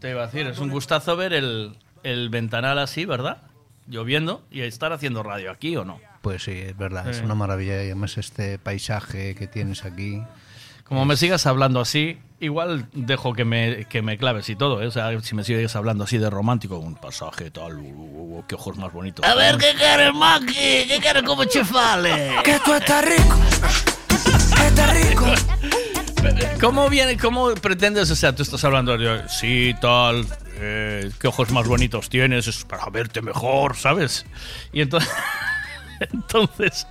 [0.00, 3.38] Te iba a decir, es un gustazo ver el, el ventanal así, ¿verdad?
[3.86, 6.00] Lloviendo y estar haciendo radio aquí o no.
[6.22, 7.24] Pues sí, es verdad, es Sí.
[7.24, 7.74] una maravilla.
[7.82, 10.22] Y además este paisaje que tienes aquí.
[10.84, 14.86] Como me sigas hablando así, igual dejo que me, que me claves y todo, ¿eh?
[14.86, 18.44] O sea, si me sigues hablando así de romántico, un pasaje tal, uh, uh, uh,
[18.46, 19.24] qué ojos más bonitos.
[19.24, 20.52] A ver, ¿qué quieres, Maki?
[20.54, 22.36] ¿Qué quieres como chefale?
[22.44, 23.36] Que tú estás rico.
[24.56, 25.26] Que estás rico.
[26.60, 31.50] ¿Cómo viene, cómo pretendes, o sea, tú estás hablando de, sí, tal, eh, qué ojos
[31.50, 34.26] más bonitos tienes, es para verte mejor, ¿sabes?
[34.72, 35.10] Y entonces,
[36.12, 36.86] entonces,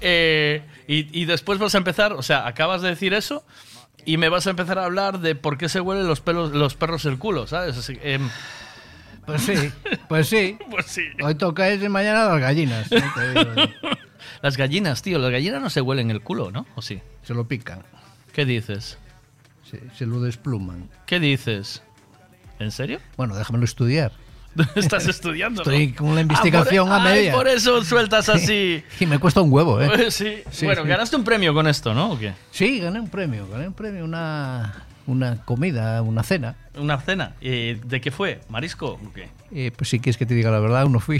[0.00, 3.44] eh, y, y después vas a empezar, o sea, acabas de decir eso
[4.04, 6.74] y me vas a empezar a hablar de por qué se huelen los, pelos, los
[6.74, 7.76] perros el culo, ¿sabes?
[7.76, 8.28] Así, em,
[9.26, 9.54] Pues sí,
[10.08, 10.58] pues sí.
[10.70, 11.04] Pues sí.
[11.22, 12.90] Hoy toca ese, mañana las gallinas.
[12.90, 12.98] yo.
[14.42, 16.66] las gallinas, tío, las gallinas no se huelen el culo, ¿no?
[16.74, 17.00] ¿O sí?
[17.22, 17.82] Se lo pican.
[18.32, 18.98] ¿Qué dices?
[19.70, 20.88] Se, se lo despluman.
[21.06, 21.82] ¿Qué dices?
[22.58, 22.98] ¿En serio?
[23.16, 24.12] Bueno, déjamelo estudiar.
[24.76, 25.62] Estás estudiando.
[25.62, 25.96] Estoy ¿no?
[25.96, 27.32] con la investigación Ah, por- a ay, media.
[27.32, 28.84] por eso sueltas así.
[29.00, 30.10] Y me cuesta un huevo, ¿eh?
[30.10, 30.42] Sí.
[30.50, 30.88] Sí, bueno, sí.
[30.88, 32.12] ganaste un premio con esto, ¿no?
[32.12, 32.34] ¿O qué?
[32.50, 36.54] Sí, gané un premio, gané un premio, una, una comida, una cena.
[36.76, 37.32] Una cena.
[37.40, 38.40] ¿Y ¿De qué fue?
[38.50, 39.30] ¿Marisco o qué?
[39.52, 41.18] Eh, pues si quieres que te diga la verdad, aún no fui.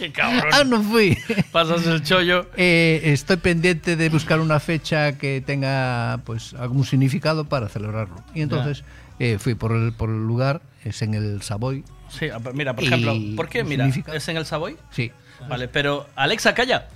[0.00, 0.50] ¡Qué cabrón!
[0.52, 1.16] ah, no fui.
[1.52, 2.46] Pasas el chollo.
[2.56, 8.16] Eh, estoy pendiente de buscar una fecha que tenga pues algún significado para celebrarlo.
[8.34, 8.82] Y entonces
[9.18, 11.84] eh, fui por el, por el lugar, es en el Savoy.
[12.08, 13.62] Sí, a- mira, por ejemplo, ¿por qué?
[13.62, 14.76] Mira, significa- ¿es en el Savoy?
[14.90, 15.12] Sí.
[15.48, 16.88] Vale, pero Alexa, calla.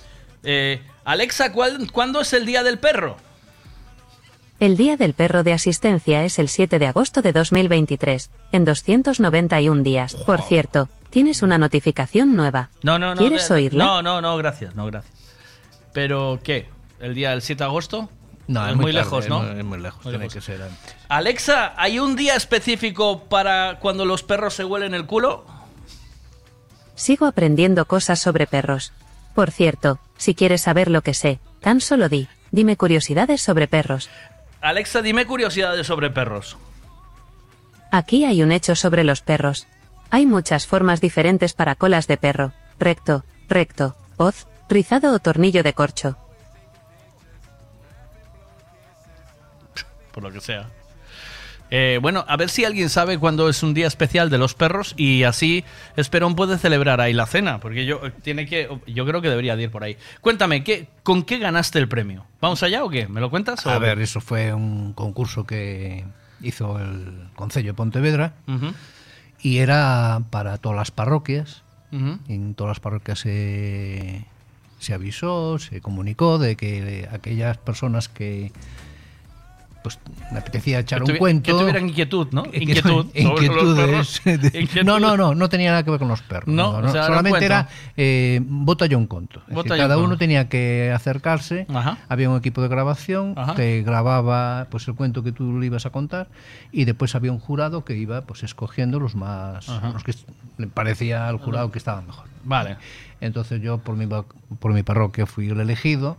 [0.42, 3.16] Eh, Alexa, ¿cuál- ¿cuándo es el día del perro?
[4.60, 9.82] El Día del Perro de Asistencia es el 7 de agosto de 2023, en 291
[9.82, 10.14] días.
[10.14, 12.70] Por cierto, tienes una notificación nueva.
[12.82, 13.20] No, no, no.
[13.20, 13.84] ¿Quieres de- oírla?
[13.84, 15.14] No, no, no, gracias, no, gracias.
[15.92, 16.68] ¿Pero qué?
[16.98, 18.10] ¿El día del 7 de agosto?
[18.48, 19.48] No, es muy, tarde, lejos, ¿no?
[19.48, 20.34] Es muy lejos, Muy tiene lejos.
[20.34, 20.96] que ser antes.
[21.08, 25.46] Alexa, ¿hay un día específico para cuando los perros se huelen el culo?
[26.96, 28.92] Sigo aprendiendo cosas sobre perros.
[29.36, 34.10] Por cierto, si quieres saber lo que sé, tan solo di, dime curiosidades sobre perros.
[34.60, 36.56] Alexa, dime curiosidades sobre perros.
[37.92, 39.68] Aquí hay un hecho sobre los perros.
[40.14, 42.52] Hay muchas formas diferentes para colas de perro.
[42.78, 46.16] Recto, recto, hoz, rizado o tornillo de corcho.
[50.12, 50.68] por lo que sea.
[51.72, 54.94] Eh, bueno, a ver si alguien sabe cuándo es un día especial de los perros
[54.96, 55.64] y así
[55.96, 59.56] Esperón puede celebrar ahí la cena, porque yo eh, tiene que, yo creo que debería
[59.56, 59.96] de ir por ahí.
[60.20, 62.24] Cuéntame, ¿qué, ¿con qué ganaste el premio?
[62.40, 63.08] ¿Vamos allá o qué?
[63.08, 63.66] ¿Me lo cuentas?
[63.66, 66.04] o- A ver, eso fue un concurso que
[66.40, 68.72] hizo el Concello de Pontevedra Ujú,
[69.44, 71.62] y era para todas las parroquias.
[71.92, 74.26] En todas las parroquias se,
[74.80, 78.50] se avisó, se comunicó de que aquellas personas que
[79.84, 79.98] pues
[80.32, 81.52] me apetecía echar Que un cuento.
[81.52, 82.44] que tuvieran inquietud, ¿no?
[82.44, 84.22] Que- Inquietud inquietudes.
[84.84, 86.48] No, no, no, no tenía nada que ver con los perros.
[86.48, 89.42] No, No, o no, sea, solamente era eh, bótalle un conto.
[89.46, 91.66] Decir, cada uno tenía que acercarse.
[91.72, 91.98] Ajá.
[92.08, 93.54] Había un equipo de grabación Ajá.
[93.54, 96.28] que grababa pues el cuento que tú le ibas a contar
[96.72, 99.90] y después había un jurado que iba pues escogiendo los más Ajá.
[99.90, 100.14] los que
[100.56, 102.24] le parecía al jurado que estaban mejor.
[102.44, 102.78] Vale.
[103.20, 106.16] Entonces yo por mi por mi parroquia fui el elegido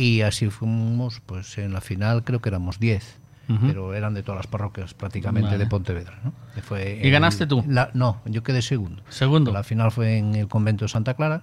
[0.00, 3.18] y así fuimos pues en la final creo que éramos 10.
[3.48, 3.66] Ujú.
[3.66, 5.58] Pero eran de todas las parroquias prácticamente Vale.
[5.64, 6.20] de Pontevedra.
[6.22, 6.32] ¿no?
[6.62, 7.64] Fue ¿Y el- ganaste tú?
[7.66, 9.02] la- no, yo quedé segundo.
[9.08, 9.52] Segundo.
[9.52, 11.42] La final fue en el convento de Santa Clara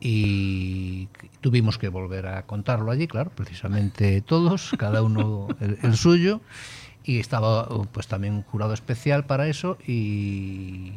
[0.00, 1.08] y
[1.40, 6.40] tuvimos que volver a contarlo allí, claro, precisamente todos, cada uno el, el suyo.
[7.02, 10.92] Y estaba pues también un jurado especial para eso y,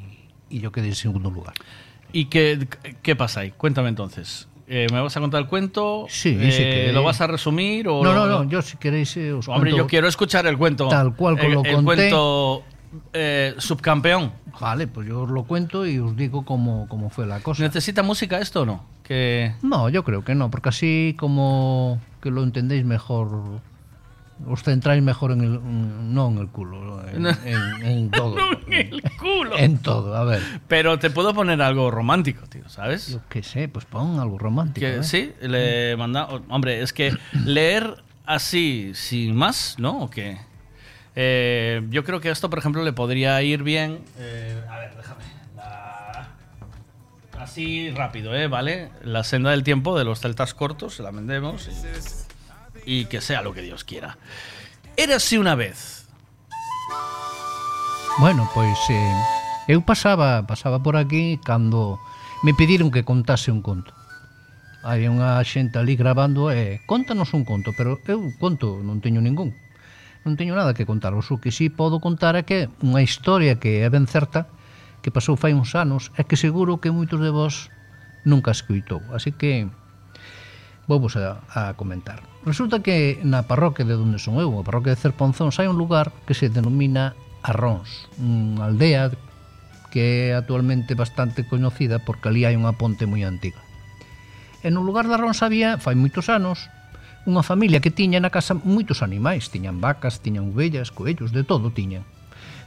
[0.50, 1.54] y yo quedé en segundo lugar.
[2.12, 2.68] ¿Y qué,
[3.02, 3.52] qué pasa ahí?
[3.52, 4.48] Cuéntame entonces.
[4.68, 6.06] Eh, ¿Me vas a contar el cuento?
[6.10, 7.88] Sí, Eh, que- ¿Lo vas a resumir?
[7.90, 10.58] O No, no, no, yo si queréis eh, os Hombre, cuento yo quiero escuchar el
[10.58, 10.88] cuento.
[10.88, 11.84] Tal cual como lo el conté.
[11.86, 12.64] cuento
[13.12, 14.32] eh, subcampeón.
[14.60, 17.64] Vale, pues yo os lo cuento y os digo cómo, cómo fue la cosa.
[17.64, 18.86] ¿Necesita música esto o no?
[19.04, 19.54] Que...
[19.64, 23.60] No, yo creo que no, porque así como que lo entendéis mejor,
[24.48, 25.60] os centráis mejor en el,
[26.14, 27.30] no en el culo, en, No.
[27.46, 28.36] en- en todo.
[28.68, 29.58] el culo.
[29.58, 30.42] En todo, a ver.
[30.68, 33.08] Pero te puedo poner algo romántico, tío, ¿sabes?
[33.14, 34.86] Yo qué sé, pues pon algo romántico.
[34.86, 35.04] Que ¿eh?
[35.04, 36.28] sí, le manda.
[36.50, 37.16] Hombre, es que
[37.46, 40.00] leer así, sin más, ¿no?
[40.04, 40.38] ¿O qué?
[41.16, 44.00] Eh, yo creo que esto, por ejemplo, le podría ir bien.
[44.18, 45.24] eh, a ver, déjame.
[45.56, 46.30] La-
[47.40, 48.48] Así rápido, ¿eh?
[48.48, 48.90] ¿Vale?
[49.04, 51.68] La senda del tiempo de los celtas cortos, se la vendemos.
[51.68, 51.72] Y,
[52.86, 54.18] y que sea lo que Dios quiera.
[54.98, 56.08] Érase una vez.
[58.20, 59.24] Bueno, pois eh,
[59.68, 61.98] eu pasaba pasaba por aquí cando
[62.44, 63.90] me pediron que contase un conto.
[64.84, 69.24] Hai unha xente ali grabando e eh, contanos un conto, pero eu conto non teño
[69.24, 69.56] ningún.
[70.28, 71.32] Non teño nada que contaros.
[71.34, 74.46] O que si sí podo contar é que unha historia que é ben certa,
[75.02, 77.74] que pasou fai uns anos, é que seguro que moitos de vos
[78.28, 79.02] nunca escuitou.
[79.10, 79.72] Así que
[80.86, 82.33] vou vos a, a comentar.
[82.46, 86.12] Resulta que na parroquia de onde son eu, a parroquia de Cerponzón, hai un lugar
[86.28, 89.16] que se denomina Arróns, unha aldea
[89.96, 93.64] que é actualmente bastante coñecida porque ali hai unha ponte moi antiga.
[94.60, 96.68] E no lugar de Arróns había, fai moitos anos,
[97.24, 101.72] unha familia que tiña na casa moitos animais, tiñan vacas, tiñan ovellas, coellos, de todo
[101.72, 102.04] tiñan.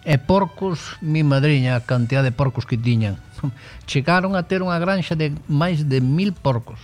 [0.09, 3.21] E porcos, mi madriña, a cantidad de porcos que tiñan.
[3.91, 6.81] Chegaron a ter unha granxa de máis de mil porcos,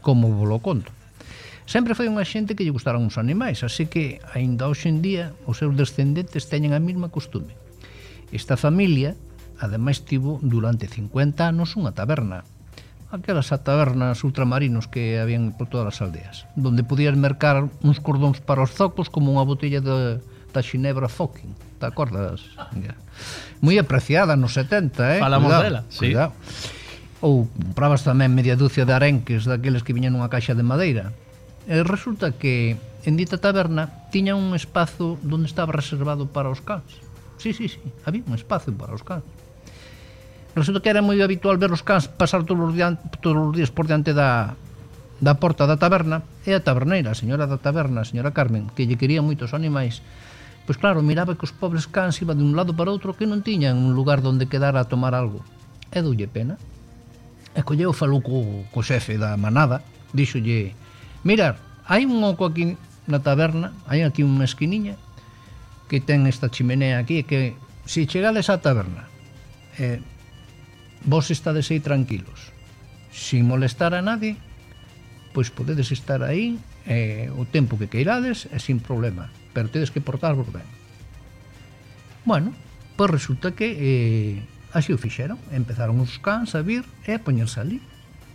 [0.00, 0.88] como vos lo conto.
[1.70, 5.38] Sempre foi unha xente que lle gustaron os animais, así que, aínda hoxe en día,
[5.46, 7.54] os seus descendentes teñen a mesma costume.
[8.34, 9.14] Esta familia,
[9.62, 12.42] ademais, tivo durante 50 anos unha taberna,
[13.14, 18.42] aquelas a tabernas ultramarinos que habían por todas as aldeas, donde podías mercar uns cordóns
[18.42, 20.18] para os zocos como unha botella de,
[20.50, 22.50] da Xinebra Focking, te acordas?
[23.62, 25.22] Moi apreciada nos 70, eh?
[25.22, 26.10] Falamos cuidado, dela, sí.
[26.10, 26.34] Cuidado.
[27.22, 31.14] Ou comprabas tamén media dúcia de arenques daqueles que viñan nunha caixa de madeira.
[31.68, 36.88] E resulta que en dita taberna tiña un espazo donde estaba reservado para os cans.
[37.40, 39.24] Sí, sí, sí, había un espazo para os cans.
[40.54, 43.70] Resulta que era moi habitual ver os cans pasar todos os, días, todos os días
[43.70, 44.58] por diante da,
[45.22, 48.84] da porta da taberna e a taberneira, a señora da taberna, a señora Carmen, que
[48.88, 50.02] lle quería moitos animais,
[50.66, 53.46] pois claro, miraba que os pobres cans iban de un lado para outro que non
[53.46, 55.40] tiñan un lugar onde quedar a tomar algo.
[55.94, 56.58] E doulle pena.
[57.54, 60.74] E colleu falou co, co xefe da manada, díxolle,
[61.24, 62.76] mirar, hai un oco aquí
[63.10, 64.96] na taberna, hai aquí unha esquiniña
[65.90, 69.10] que ten esta chimenea aquí que se chegades á taberna
[69.76, 69.98] eh,
[71.04, 72.54] vos estades aí tranquilos.
[73.10, 74.38] Sin molestar a nadie
[75.34, 80.00] pois podedes estar aí eh, o tempo que queirades e sin problema pero tedes que
[80.00, 80.66] portarvos ben.
[82.24, 82.54] Bueno,
[82.94, 84.36] pois resulta que eh,
[84.72, 85.38] así o fixeron.
[85.50, 87.82] Empezaron os cans a vir e a poñerse ali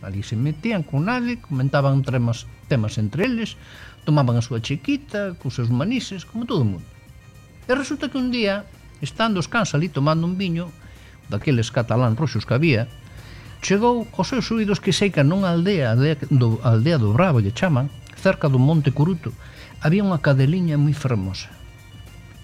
[0.06, 3.58] ali se metían con nadie, comentaban temas, temas entre eles,
[4.06, 6.88] tomaban a súa chiquita, cos seus manises, como todo o mundo.
[7.66, 8.70] E resulta que un día,
[9.02, 10.70] estando os cans ali tomando un viño,
[11.28, 12.86] daqueles catalán roxos que había,
[13.66, 17.90] chegou aos seus oídos que seica nunha aldea, aldea do, aldea do Bravo lle chaman,
[18.22, 19.34] cerca do Monte Curuto,
[19.82, 21.50] había unha cadeliña moi fermosa.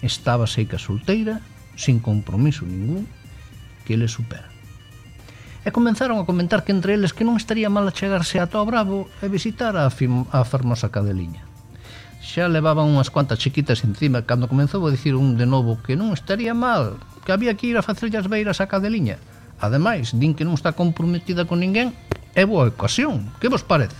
[0.02, 1.38] Estaba seica solteira,
[1.78, 3.06] sin compromiso ningún,
[3.86, 4.51] que le supera
[5.62, 9.06] e comenzaron a comentar que entre eles que non estaría mal achegarse a Tó Bravo
[9.22, 11.46] e visitar a, fim, a fermosa cadeliña.
[12.22, 16.14] Xa levaban unhas cuantas chiquitas encima cando comezou a dicir un de novo que non
[16.14, 19.18] estaría mal, que había que ir a facerlle as beiras a cadeliña.
[19.62, 21.94] Ademais, din que non está comprometida con ninguén
[22.34, 23.30] é boa ocasión.
[23.38, 23.98] Que vos parece?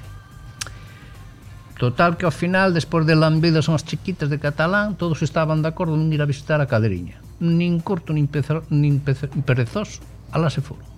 [1.78, 5.98] Total que ao final, despois de lambidas unhas chiquitas de catalán, todos estaban de acordo
[5.98, 7.18] en ir a visitar a caderiña.
[7.42, 9.98] Nin corto, nin, pezo, nin, pezo, perezoso,
[10.30, 10.91] alá se foron.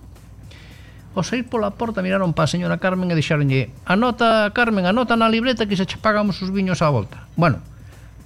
[1.15, 5.31] Ao sair pola porta miraron para a señora Carmen e dixaronlle Anota, Carmen, anota na
[5.31, 7.23] libreta que se che pagamos os viños á volta.
[7.39, 7.63] Bueno,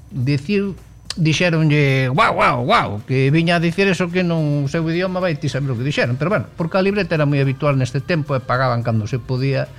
[0.09, 0.73] dicir
[1.13, 5.53] dixeronlle guau, guau, guau, que viña a dicir eso que non seu idioma vai ti
[5.53, 6.17] saber o que dixeron.
[6.17, 9.69] Pero bueno, porque a libreta era moi habitual neste tempo e pagaban cando se podía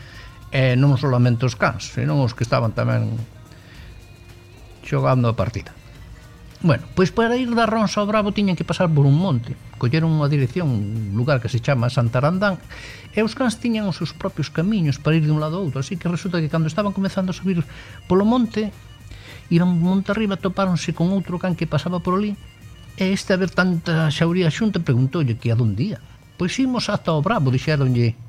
[0.54, 3.18] e non solamente os cans, senón os que estaban tamén
[4.86, 5.79] xogando a partida.
[6.62, 9.56] Bueno, pois para ir da Ronsa ao Bravo tiñan que pasar por un monte.
[9.80, 12.60] Colleron unha dirección, un lugar que se chama Santarandán,
[13.16, 15.80] e os cans tiñan os seus propios camiños para ir de un lado ao outro,
[15.80, 17.64] así que resulta que cando estaban comezando a subir
[18.04, 18.76] polo monte,
[19.48, 22.36] iban monte arriba, topáronse con outro can que pasaba por ali,
[23.00, 25.98] e este a ver tanta xauría xunta preguntoulle que a donde ia.
[26.36, 28.20] Pois imos ata o Bravo, dixeronlle.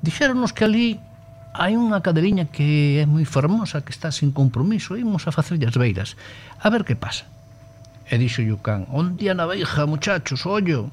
[0.00, 0.96] Dixéronos que ali
[1.52, 5.76] hai unha cadeliña que é moi fermosa, que está sin compromiso, imos a facerlle as
[5.76, 6.16] beiras.
[6.56, 7.33] A ver que pasa.
[8.04, 10.92] E dixo o can, onde a naveja, muchachos, ollo,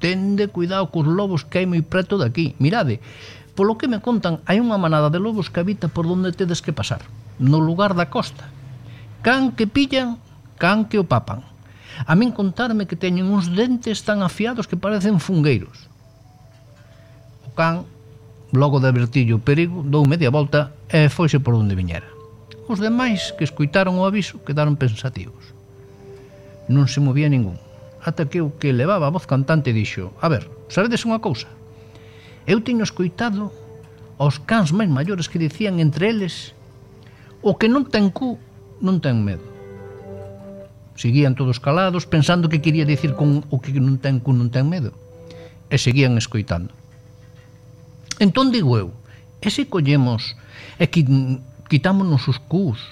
[0.00, 2.56] tende cuidado cos lobos que hai moi preto daqui.
[2.56, 3.04] Mirade,
[3.52, 6.72] polo que me contan, hai unha manada de lobos que habita por donde tedes que
[6.72, 7.04] pasar,
[7.36, 8.48] no lugar da costa.
[9.20, 10.16] Can que pillan,
[10.56, 11.44] can que o papan.
[12.06, 15.90] A min contarme que teñen uns dentes tan afiados que parecen fungueiros.
[17.44, 17.84] O can,
[18.56, 22.08] logo de advertillo o perigo, dou media volta e foise por onde viñera.
[22.70, 25.37] Os demais que escuitaron o aviso quedaron pensativos.
[26.68, 27.56] Non se movía ningún.
[28.04, 31.50] Ata que o que levaba a voz cantante dixo A ver, sabedes unha cousa?
[32.46, 33.50] Eu teño escoitado
[34.20, 36.54] aos cans máis maiores que dicían entre eles
[37.42, 38.34] O que non ten cu,
[38.82, 39.46] non ten medo.
[40.98, 44.66] Seguían todos calados pensando que quería dicir con o que non ten cu, non ten
[44.66, 44.90] medo.
[45.70, 46.74] E seguían escoitando.
[48.18, 48.90] Entón digo eu,
[49.38, 50.34] e se collemos
[50.82, 50.90] e
[51.70, 52.82] quitámonos os cus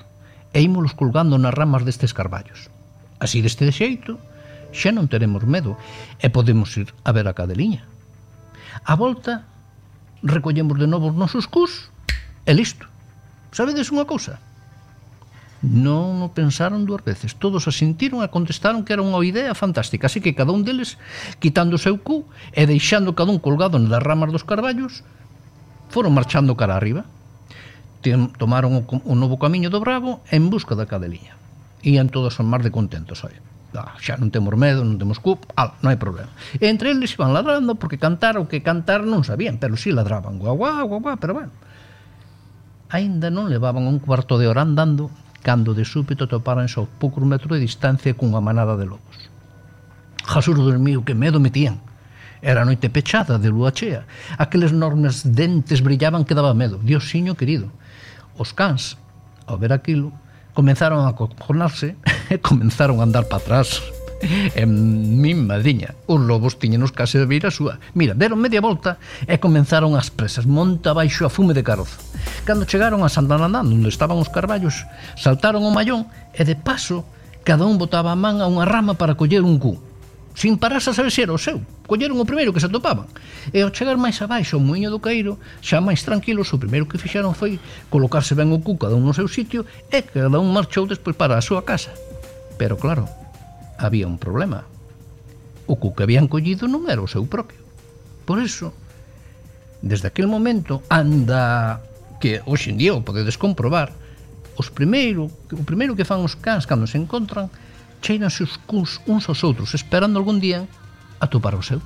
[0.55, 2.71] e ímolos colgando nas ramas destes carballos.
[3.19, 4.21] Así deste xeito,
[4.77, 5.81] xa non teremos medo
[6.21, 7.89] e podemos ir a ver a cadeliña.
[8.85, 9.49] A volta,
[10.23, 11.89] recollemos de novo os nosos cus
[12.45, 12.85] e listo.
[13.57, 14.37] Sabedes unha cousa?
[15.65, 17.33] Non o pensaron dúas veces.
[17.41, 20.13] Todos asintiron e contestaron que era unha idea fantástica.
[20.13, 21.01] Así que cada un deles,
[21.41, 25.01] quitando o seu cu e deixando cada un colgado nas ramas dos carballos,
[25.89, 27.09] foron marchando cara arriba.
[28.37, 31.46] Tomaron o novo camiño do Bravo en busca da cadeliña
[31.87, 33.39] ían todos son mar de contentos oi.
[33.77, 36.33] Ah, xa non temos medo, non temos cup, al, non hai problema.
[36.59, 39.95] E entre eles iban ladrando porque cantar o que cantar non sabían, pero si sí
[39.95, 41.53] ladraban, guau, guau, guau, guau, pero bueno.
[42.91, 45.13] Ainda non levaban un cuarto de hora andando
[45.47, 49.17] cando de súpeto toparanse a poucos metros de distancia cunha manada de lobos.
[50.27, 51.79] Jasur dormiu, que medo metían.
[52.43, 54.11] Era noite pechada de lúa chea.
[54.43, 56.83] Aqueles enormes dentes brillaban que daba medo.
[56.83, 57.71] Dios siño querido.
[58.35, 58.99] Os cans,
[59.47, 60.11] ao ver aquilo,
[60.57, 62.01] comenzaron a cojonarse
[62.33, 63.85] e comenzaron a andar para atrás.
[64.57, 67.77] En min madiña, os lobos tiñenos case de beira súa.
[67.93, 68.97] Mira, deron media volta
[69.29, 72.01] e comenzaron as presas, monta baixo a fume de carozo.
[72.49, 74.89] Cando chegaron a Sandanandán, onde estaban os carballos,
[75.21, 77.05] saltaron o mallón e de paso
[77.45, 79.77] cada un botaba a man a unha rama para coller un cu
[80.37, 81.65] sin pararse a saber se era o seu.
[81.89, 83.09] Colleron o primeiro que se atopaban.
[83.57, 87.01] E ao chegar máis abaixo ao moinho do Cairo, xa máis tranquilos, o primeiro que
[87.01, 87.57] fixeron foi
[87.89, 91.41] colocarse ben o cu cada un no seu sitio e cada un marchou despois para
[91.41, 91.97] a súa casa.
[92.61, 93.09] Pero claro,
[93.81, 94.69] había un problema.
[95.65, 97.65] O cu que habían collido non era o seu propio.
[98.29, 98.77] Por eso,
[99.81, 101.81] desde aquel momento, anda
[102.21, 103.97] que hoxe en día o podedes comprobar,
[104.61, 107.49] os primeiro, o primeiro que fan os cans cando se encontran
[108.07, 110.71] cheiranse os cuns uns aos outros esperando algún día
[111.19, 111.83] atopar o seu.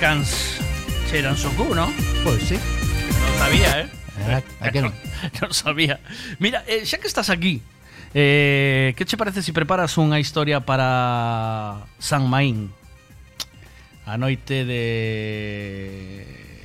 [0.00, 0.56] descans
[1.12, 1.92] xeran Sokú, no?
[2.24, 2.56] Pois sí.
[2.56, 3.86] Non sabía, eh?
[4.32, 4.96] Ah, a que non?
[5.44, 6.00] non sabía.
[6.40, 7.60] Mira, eh, xa que estás aquí,
[8.16, 12.72] eh, que che parece se si preparas unha historia para San Maín?
[14.08, 14.80] A noite de...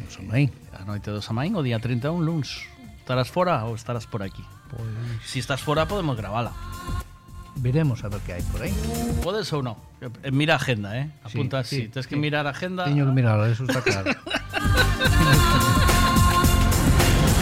[0.07, 0.55] San Maín.
[0.71, 2.71] A noite do San Maín, o día 31, luns.
[3.03, 4.47] Estarás fora ou estarás por aquí?
[4.71, 4.87] Pois...
[5.27, 6.55] Si estás fora, podemos gravala
[7.55, 8.73] veremos a ver que hai por aí.
[9.23, 9.77] Podes ou non?
[10.01, 11.09] Eh, mira a agenda, eh?
[11.23, 11.75] Apunta sí, así.
[11.87, 12.21] Sí, Tens que sí.
[12.21, 12.85] mirar a agenda.
[12.85, 14.11] Teño que mirar, eso está claro.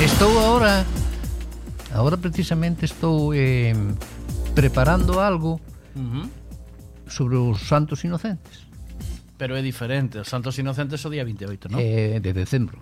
[0.04, 0.84] estou agora
[1.94, 3.74] agora precisamente estou eh,
[4.54, 5.62] preparando algo
[5.96, 6.28] uh -huh.
[7.08, 8.66] sobre os santos inocentes.
[9.38, 11.80] Pero é diferente, os santos inocentes o día 28, non?
[11.82, 12.80] Eh, de decembro.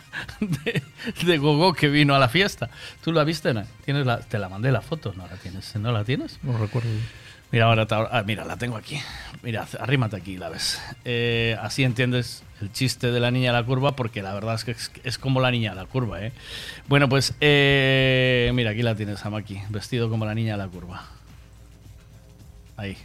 [0.40, 0.84] de,
[1.26, 2.70] de Gogo que vino a la fiesta.
[3.04, 3.54] ¿Tú la viste?
[3.54, 3.64] No?
[3.86, 5.76] ¿Tienes la, te la mandé la foto, ¿no la tienes?
[5.76, 6.40] ¿No la tienes?
[6.44, 6.90] non recuerdo
[7.52, 9.00] Mira, ahora, ah, mira, la tengo aquí.
[9.42, 10.80] Mira, arrímate aquí, la ves.
[11.04, 14.66] Eh, así entiendes el chiste de la niña de la curva, porque la verdad es
[14.66, 16.32] que es, es como la niña de la curva, ¿eh?
[16.88, 20.68] Bueno, pues, eh, mira, aquí la tienes a Maki, vestido como la niña de la
[20.68, 21.08] curva.
[22.78, 22.98] Ahí.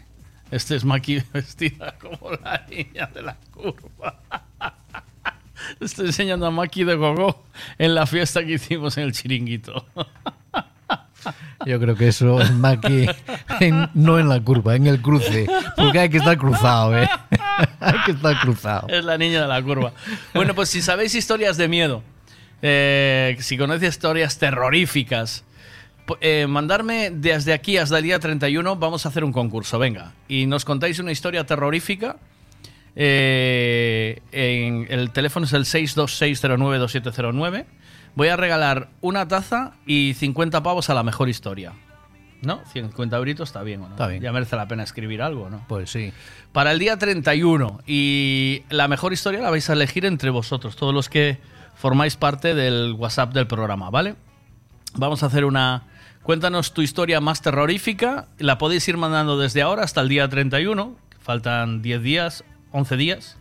[0.51, 4.21] Este es Maki vestida como la niña de la curva.
[5.81, 7.45] Estoy enseñando a Maki de Gogo
[7.79, 9.87] en la fiesta que hicimos en el chiringuito.
[11.67, 12.51] Yo creo que eso es
[12.87, 13.15] que
[13.61, 15.47] en- no en la curva, en el cruce,
[15.77, 17.09] porque hay que estar cruzado, ¿eh?
[17.81, 18.89] hay que estar cruzado.
[18.89, 19.93] Es la niña de la curva.
[20.35, 22.03] Bueno, pues si sabéis historias de miedo,
[22.63, 25.45] eh, si conocéis historias terroríficas,
[26.21, 30.13] eh, mandarme desde aquí hasta el día 31, vamos a hacer un concurso, venga.
[30.29, 32.17] Y nos contáis una historia terrorífica.
[32.97, 37.65] eh, en el teléfono es el 626092709.
[38.17, 41.73] Voy a regalar una taza y 50 pavos a la mejor historia.
[42.43, 42.61] ¿No?
[42.73, 43.95] 50 euritos está bien, ¿o no?
[43.95, 44.23] Está bien.
[44.23, 45.65] Ya merece la pena escribir algo, ¿no?
[45.67, 46.13] Pues sí.
[46.53, 47.81] Para el día 31.
[47.87, 51.39] Y la mejor historia la vais a elegir entre vosotros, todos los que
[51.75, 54.15] formáis parte del WhatsApp del programa, ¿vale?
[54.95, 55.85] Vamos a hacer una...
[56.23, 58.29] Cuéntanos tu historia más terrorífica.
[58.39, 60.97] La podéis ir mandando desde ahora hasta el día 31.
[61.11, 63.39] que Faltan 10 días, 11 días.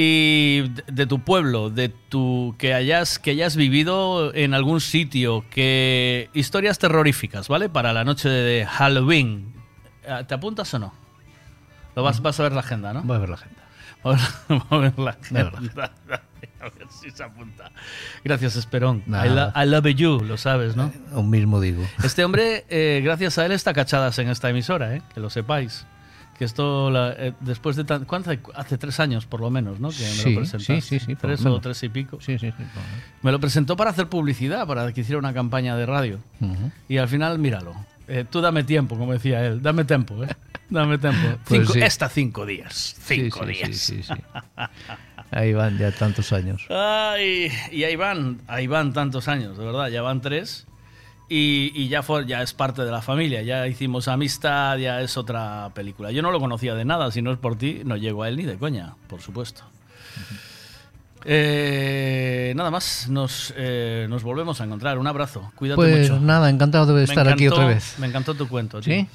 [0.00, 6.30] Y de, tu pueblo, de tu que hayas que hayas vivido en algún sitio, que
[6.34, 7.68] historias terroríficas, ¿vale?
[7.68, 9.52] Para la noche de Halloween.
[10.04, 10.94] Eh, ¿Te apuntas o no?
[11.96, 13.02] Lo vas, vas a ver la agenda, ¿no?
[13.02, 13.60] Voy a ver la agenda.
[14.48, 16.22] Vamos a ver la Voy a ver la agenda.
[16.60, 17.70] A ver si se apunta.
[18.24, 19.02] Gracias, Esperón.
[19.06, 20.92] I, lo- I love you, lo sabes, ¿no?
[21.12, 21.84] Lo mismo digo.
[22.02, 25.02] Este hombre, eh, gracias a él, está cachadas en esta emisora, ¿eh?
[25.14, 25.86] que lo sepáis.
[26.38, 28.30] Que esto, la- eh, después de tan, ¿cuánto?
[28.30, 28.40] hace?
[28.54, 29.88] Hace tres años, por lo menos, ¿no?
[29.90, 30.80] Que me Sí, lo presentaste.
[30.80, 32.20] sí, sí, sí, Tres o tres y pico.
[32.20, 32.64] Sí, sí, sí.
[33.22, 36.18] Me lo presentó para hacer publicidad, para que hiciera una campaña de radio.
[36.88, 37.74] Y al final, míralo.
[38.06, 39.60] Eh, tú dame tiempo, como decía él.
[39.60, 40.28] Dame tiempo, ¿eh?
[40.70, 41.26] Dame tiempo.
[41.44, 41.80] Pues Cinco, sí.
[41.80, 42.94] Esta cinco días.
[43.02, 43.76] Cinco Sí, días.
[43.76, 44.14] sí, sí, sí.
[45.30, 46.64] Ahí van ya tantos años.
[46.70, 50.66] Ay, y ahí van, ahí van tantos años, de verdad, ya van tres.
[51.30, 55.16] Y, y ya, fue, ya es parte de la familia, ya hicimos amistad, ya es
[55.18, 56.10] otra película.
[56.10, 58.36] Yo no lo conocía de nada, si no es por ti, no llego a él
[58.38, 59.62] ni de coña, por supuesto.
[61.24, 64.98] Eh, nada más, nos, eh, nos volvemos a encontrar.
[64.98, 65.50] Un abrazo.
[65.56, 66.20] Cuídate Pues mucho.
[66.22, 67.96] nada, encantado de estar aquí encantó- otra vez.
[67.98, 68.80] Me encantó tu cuento.
[68.80, 68.94] tío.
[68.94, 69.08] ¿Sí?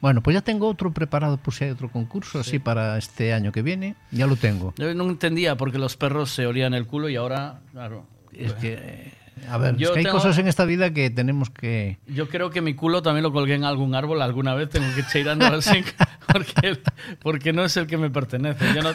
[0.00, 3.50] Bueno, pues ya tengo otro preparado por si hay otro concurso así para este año
[3.52, 3.96] que viene.
[4.10, 4.74] Ya lo tengo.
[4.76, 8.04] Yo no entendía por qué los perros se olían el culo y ahora, claro.
[8.32, 9.12] Es que,
[9.50, 11.98] A ver, Yo es que hay tengo- cosas en esta vida que tenemos que...
[12.06, 14.68] Yo creo que mi culo también lo colgué en algún árbol alguna vez.
[14.70, 15.84] Tengo que ir cheirando a ver si-
[16.32, 16.80] porque,
[17.20, 18.64] porque no es el que me pertenece.
[18.74, 18.92] Yo no-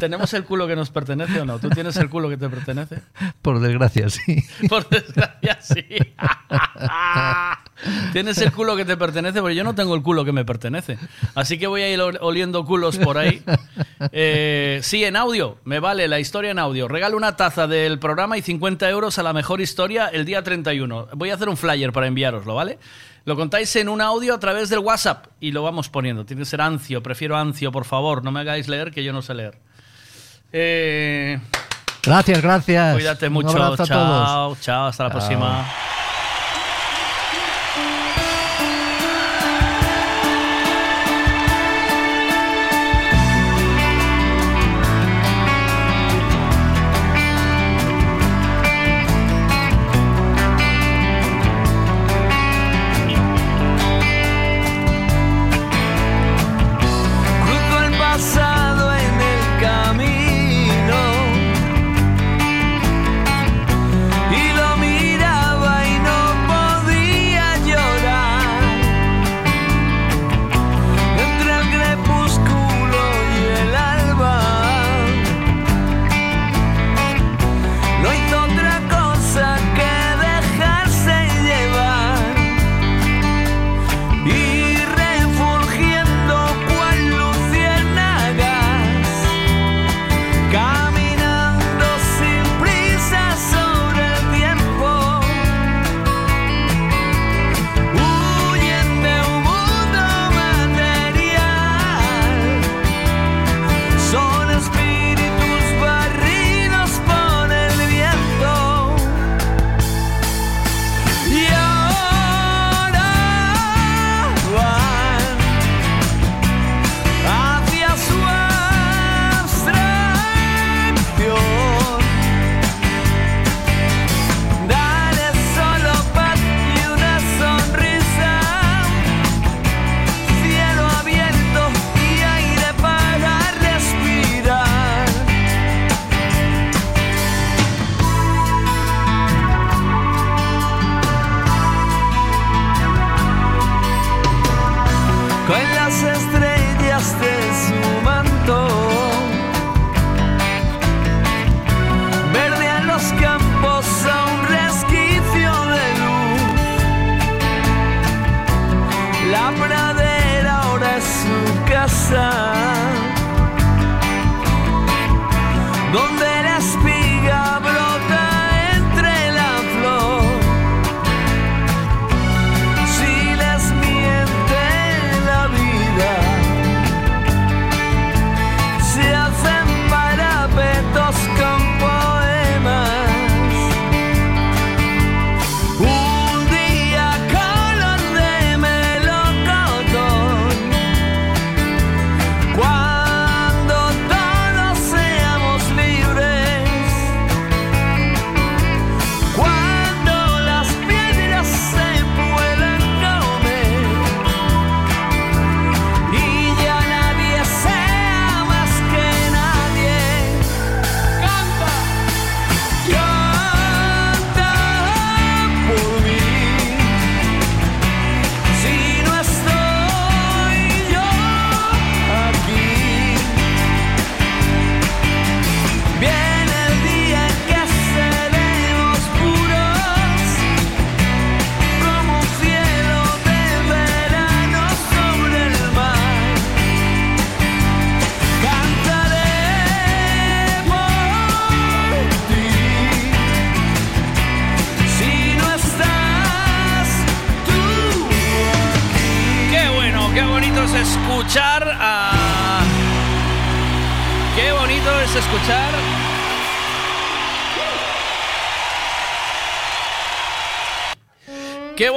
[0.00, 1.58] ¿Tenemos el culo que nos pertenece o no?
[1.58, 2.98] ¿Tú tienes el culo que te pertenece?
[3.42, 4.44] Por desgracia, sí.
[4.68, 5.84] Por desgracia, sí.
[8.12, 10.98] Tienes el culo que te pertenece, pero yo no tengo el culo que me pertenece.
[11.36, 13.40] Así que voy a ir ol- oliendo culos por ahí.
[14.10, 16.88] Eh, sí, en audio, me vale la historia en audio.
[16.88, 19.67] Regalo una taza del programa y 50 euros a la mejor historia
[20.12, 21.08] el día 31.
[21.14, 22.78] Voy a hacer un flyer para enviároslo, ¿vale?
[23.24, 26.24] Lo contáis en un audio a través del WhatsApp y lo vamos poniendo.
[26.24, 28.24] Tiene que ser ancio, prefiero ancio, por favor.
[28.24, 29.58] No me hagáis leer que yo no sé leer.
[30.52, 31.38] Eh,
[32.02, 32.94] Gracias, gracias.
[32.94, 33.62] Cuídate Un mucho.
[33.62, 34.60] a Chao, todos.
[34.62, 34.86] chao.
[34.86, 35.18] Hasta la Chao.
[35.18, 35.66] próxima.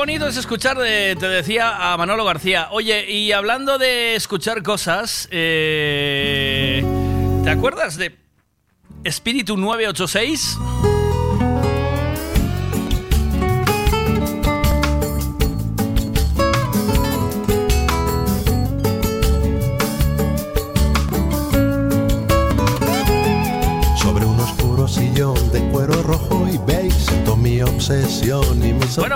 [0.02, 2.70] Bonito es escuchar, te decía a Manolo García.
[2.72, 6.84] Oye, y hablando de escuchar cosas, eh,
[7.44, 8.18] ¿te acuerdas de
[9.04, 10.58] Espíritu 986.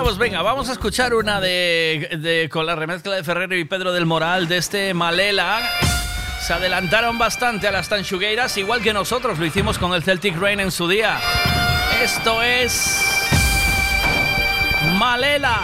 [0.06, 3.90] Pues venga, vamos a escuchar una de, de- con la remezcla de Ferrero y Pedro
[3.90, 5.68] del Moral de este Malela.
[6.40, 10.60] Se adelantaron bastante a las Tanchugueiras, igual que nosotros lo hicimos con el Celtic Rain
[10.60, 11.18] en su día.
[12.00, 13.26] Esto es
[14.96, 15.62] Malela.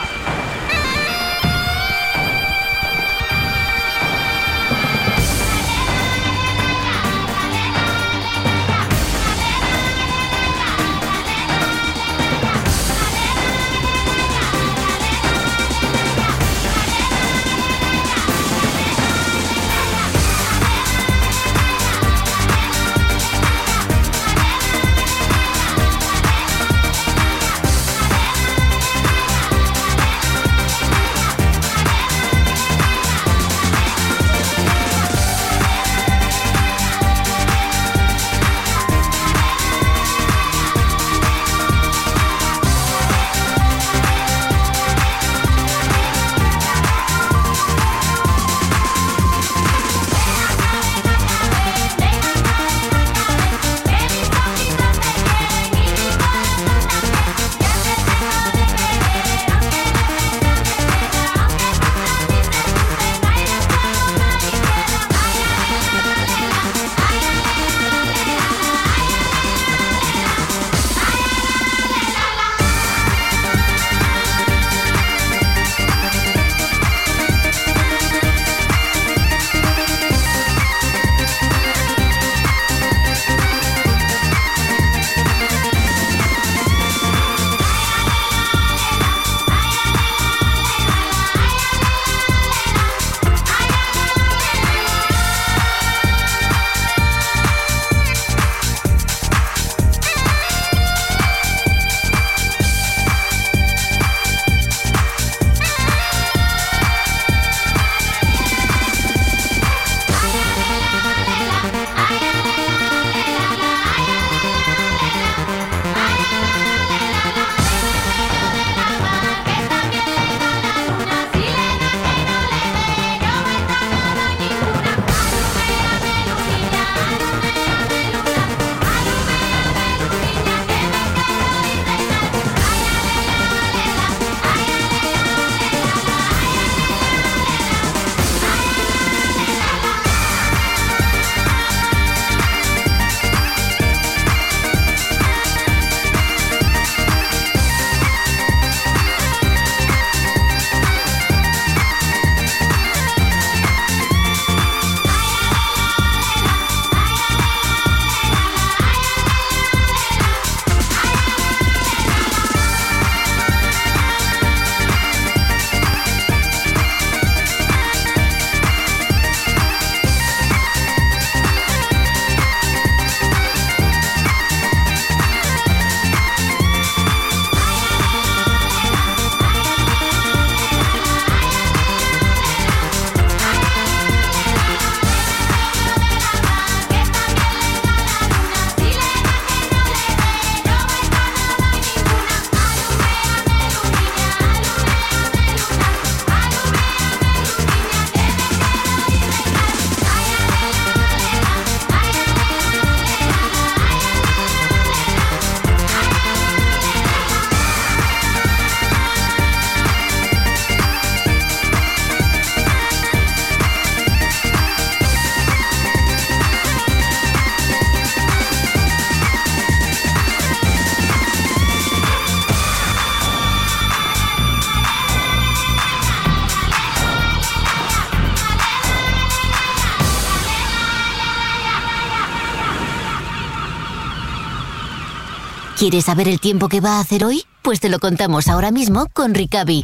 [235.82, 237.42] ¿Quieres saber el tiempo que va a hacer hoy?
[237.60, 239.82] Pues te lo contamos ahora mismo con Ricavi.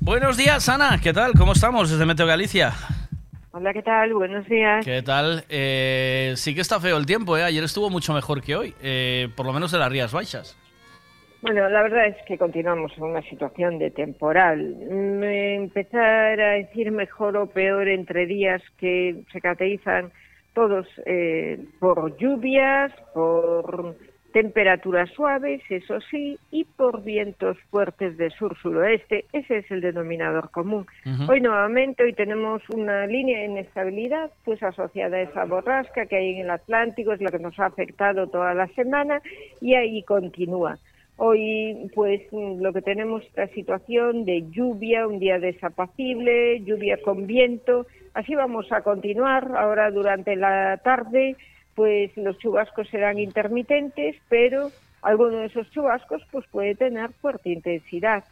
[0.00, 0.98] Buenos días, Ana.
[1.02, 1.34] ¿Qué tal?
[1.36, 2.72] ¿Cómo estamos desde Meteo Galicia?
[3.50, 4.14] Hola, ¿qué tal?
[4.14, 4.82] Buenos días.
[4.82, 5.44] ¿Qué tal?
[5.50, 7.42] Eh, sí que está feo el tiempo, ¿eh?
[7.42, 10.56] Ayer estuvo mucho mejor que hoy, eh, por lo menos en las Rías Baixas.
[11.42, 14.74] Bueno, la verdad es que continuamos en una situación de temporal.
[14.90, 20.12] Mm, Empezar a decir mejor o peor entre días que se caracterizan
[20.54, 23.96] todos eh, por lluvias, por
[24.32, 29.24] temperaturas suaves, eso sí, y por vientos fuertes de sur-suroeste.
[29.32, 30.86] Ese es el denominador común.
[31.28, 36.30] Hoy nuevamente, hoy tenemos una línea de inestabilidad pues asociada a esa borrasca que hay
[36.34, 39.22] en el Atlántico, es la que nos ha afectado toda la semana
[39.60, 40.78] y ahí continúa.
[41.18, 47.26] Hoy, pues, lo que tenemos es la situación de lluvia, un día desapacible, lluvia con
[47.26, 47.86] viento.
[48.12, 49.50] Así vamos a continuar.
[49.56, 51.36] Ahora, durante la tarde,
[51.76, 54.72] pues los chubascos serán intermitentes, pero
[55.02, 58.24] alguno de esos chubascos, pues, puede tener fuerte intensidad.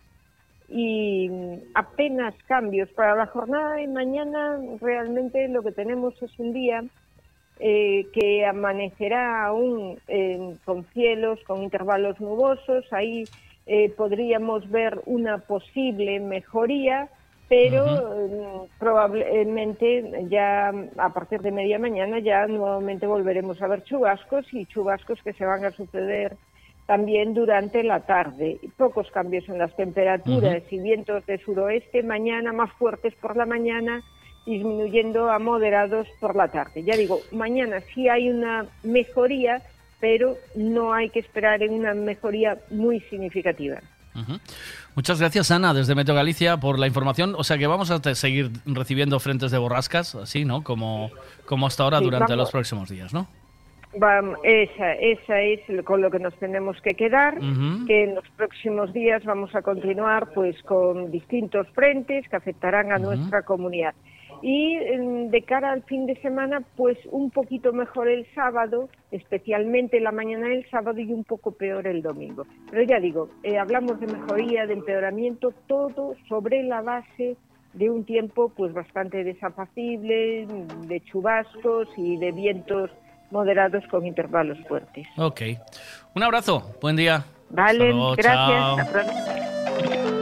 [0.68, 2.88] Y mm, apenas cambios.
[2.90, 6.82] Para la jornada de mañana, realmente lo que tenemos es un día
[7.60, 10.00] eh, que amanecerá aún
[10.64, 12.92] con cielos, con intervalos nubosos.
[12.92, 13.24] Ahí
[13.66, 17.08] eh, podríamos ver una posible mejoría,
[17.48, 24.46] pero eh, probablemente ya a partir de media mañana ya nuevamente volveremos a ver chubascos
[24.52, 26.36] y chubascos que se van a suceder
[26.86, 28.58] también durante la tarde.
[28.76, 34.02] Pocos cambios en las temperaturas y vientos de suroeste mañana más fuertes por la mañana
[34.46, 36.82] disminuyendo a moderados por la tarde.
[36.82, 39.62] Ya digo, mañana sí hay una mejoría,
[40.00, 43.80] pero no hay que esperar en una mejoría muy significativa.
[44.94, 47.34] Muchas gracias, Ana, desde Meteo Galicia, por la información.
[47.36, 50.62] O sea que vamos a seguir recibiendo frentes de borrascas, así, ¿no?
[50.62, 51.10] Como,
[51.46, 52.38] como hasta ahora Sí, durante vamos.
[52.44, 53.26] los próximos días, ¿no?
[53.96, 57.38] Vam- esa, esa es con lo que nos tenemos que quedar,
[57.86, 62.98] que en los próximos días vamos a continuar pues con distintos frentes que afectarán a
[62.98, 63.94] nuestra comunidad.
[64.42, 70.00] Y mm, de cara al fin de semana, pues un poquito mejor el sábado, especialmente
[70.00, 72.46] la mañana del sábado y un poco peor el domingo.
[72.70, 77.36] Pero ya digo, eh, hablamos de mejoría, de empeoramiento, todo sobre la base
[77.74, 80.46] de un tiempo pues bastante desapacible,
[80.86, 82.90] de chubascos y de vientos
[83.30, 85.06] moderados con intervalos fuertes.
[85.16, 85.42] Ok.
[86.14, 86.74] Un abrazo.
[86.80, 87.24] Buen día.
[87.50, 88.24] Vale, gracias.
[88.24, 88.78] chao.
[88.78, 90.13] hasta pronto.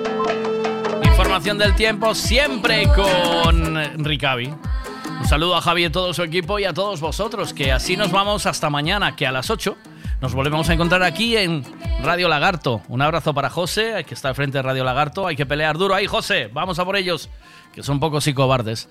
[1.32, 4.48] Información del tiempo siempre con Ricavi.
[4.48, 7.96] Un saludo a Javi y a todo su equipo y a todos vosotros, que así
[7.96, 9.74] nos vamos hasta mañana, que a las 8
[10.20, 11.64] nos volvemos a encontrar aquí en
[12.02, 12.82] Radio Lagarto.
[12.88, 15.26] Un abrazo para José, que está al frente de Radio Lagarto.
[15.26, 16.50] Hay que pelear duro ahí, José.
[16.52, 17.30] Vamos a por ellos,
[17.72, 18.90] que son pocos y cobardes.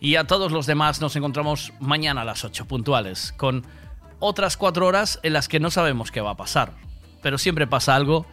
[0.00, 3.66] Y a todos los demás nos encontramos mañana a las 8 puntuales, con
[4.18, 6.72] otras cuatro horas en las que no sabemos qué va a pasar.
[7.20, 8.24] Pero siempre pasa algo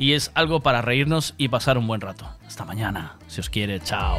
[0.00, 2.26] y es algo para reírnos y pasar un buen rato.
[2.46, 4.18] Hasta mañana, si os quiere, chao.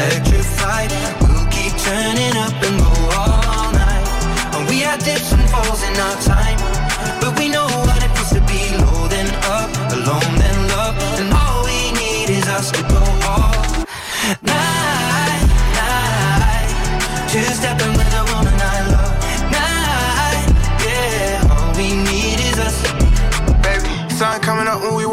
[0.00, 0.90] electrified.
[1.20, 4.06] We'll keep turning up and go all night.
[4.54, 6.58] And we had dips and falls in our time,
[7.20, 11.32] but we know what it feels to be low then up, alone then love, and
[11.32, 13.52] all we need is us to go all
[14.42, 14.69] night,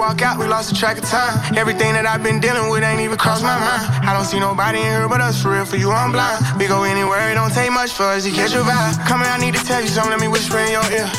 [0.08, 1.36] walk out, we lost the track of time.
[1.60, 3.84] Everything that I've been dealing with ain't even crossed my mind.
[4.08, 6.40] I don't see nobody in here but us, for real, for you, I'm blind.
[6.56, 8.96] We go anywhere, it don't take much for us to catch your vibe.
[9.04, 11.12] Come here, I need to tell you something, let me whisper in your ear.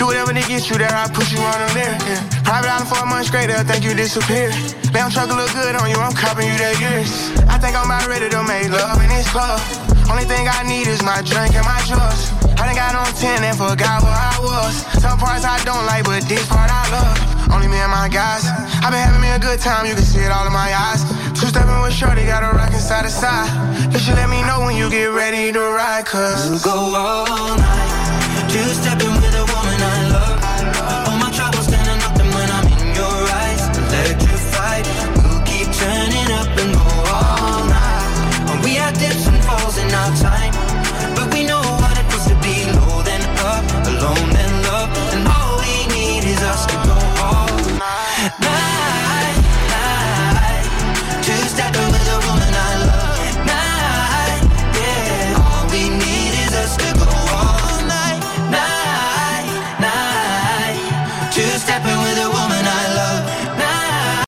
[0.00, 2.00] Do whatever to get you there, I push you on a lyric.
[2.08, 2.24] Yeah.
[2.48, 4.56] Private island for a month straight, they'll think you disappeared.
[4.96, 7.12] Lamb truck look good on you, I'm copping you that years.
[7.44, 9.60] I think I'm about ready to make love in this club.
[10.08, 12.32] Only thing I need is my drink and my drugs.
[12.56, 14.74] I done got on 10 and forgot where I was.
[14.96, 17.29] Some parts I don't like, but this part I love.
[17.52, 18.44] Only me and my guys.
[18.82, 21.02] i been having me a good time, you can see it all in my eyes.
[21.38, 23.50] Two stepping with Shorty, got a rockin' side to side.
[23.92, 27.56] You should let me know when you get ready to ride, cause We'll go all
[27.56, 28.50] night.
[28.50, 29.19] Two stepping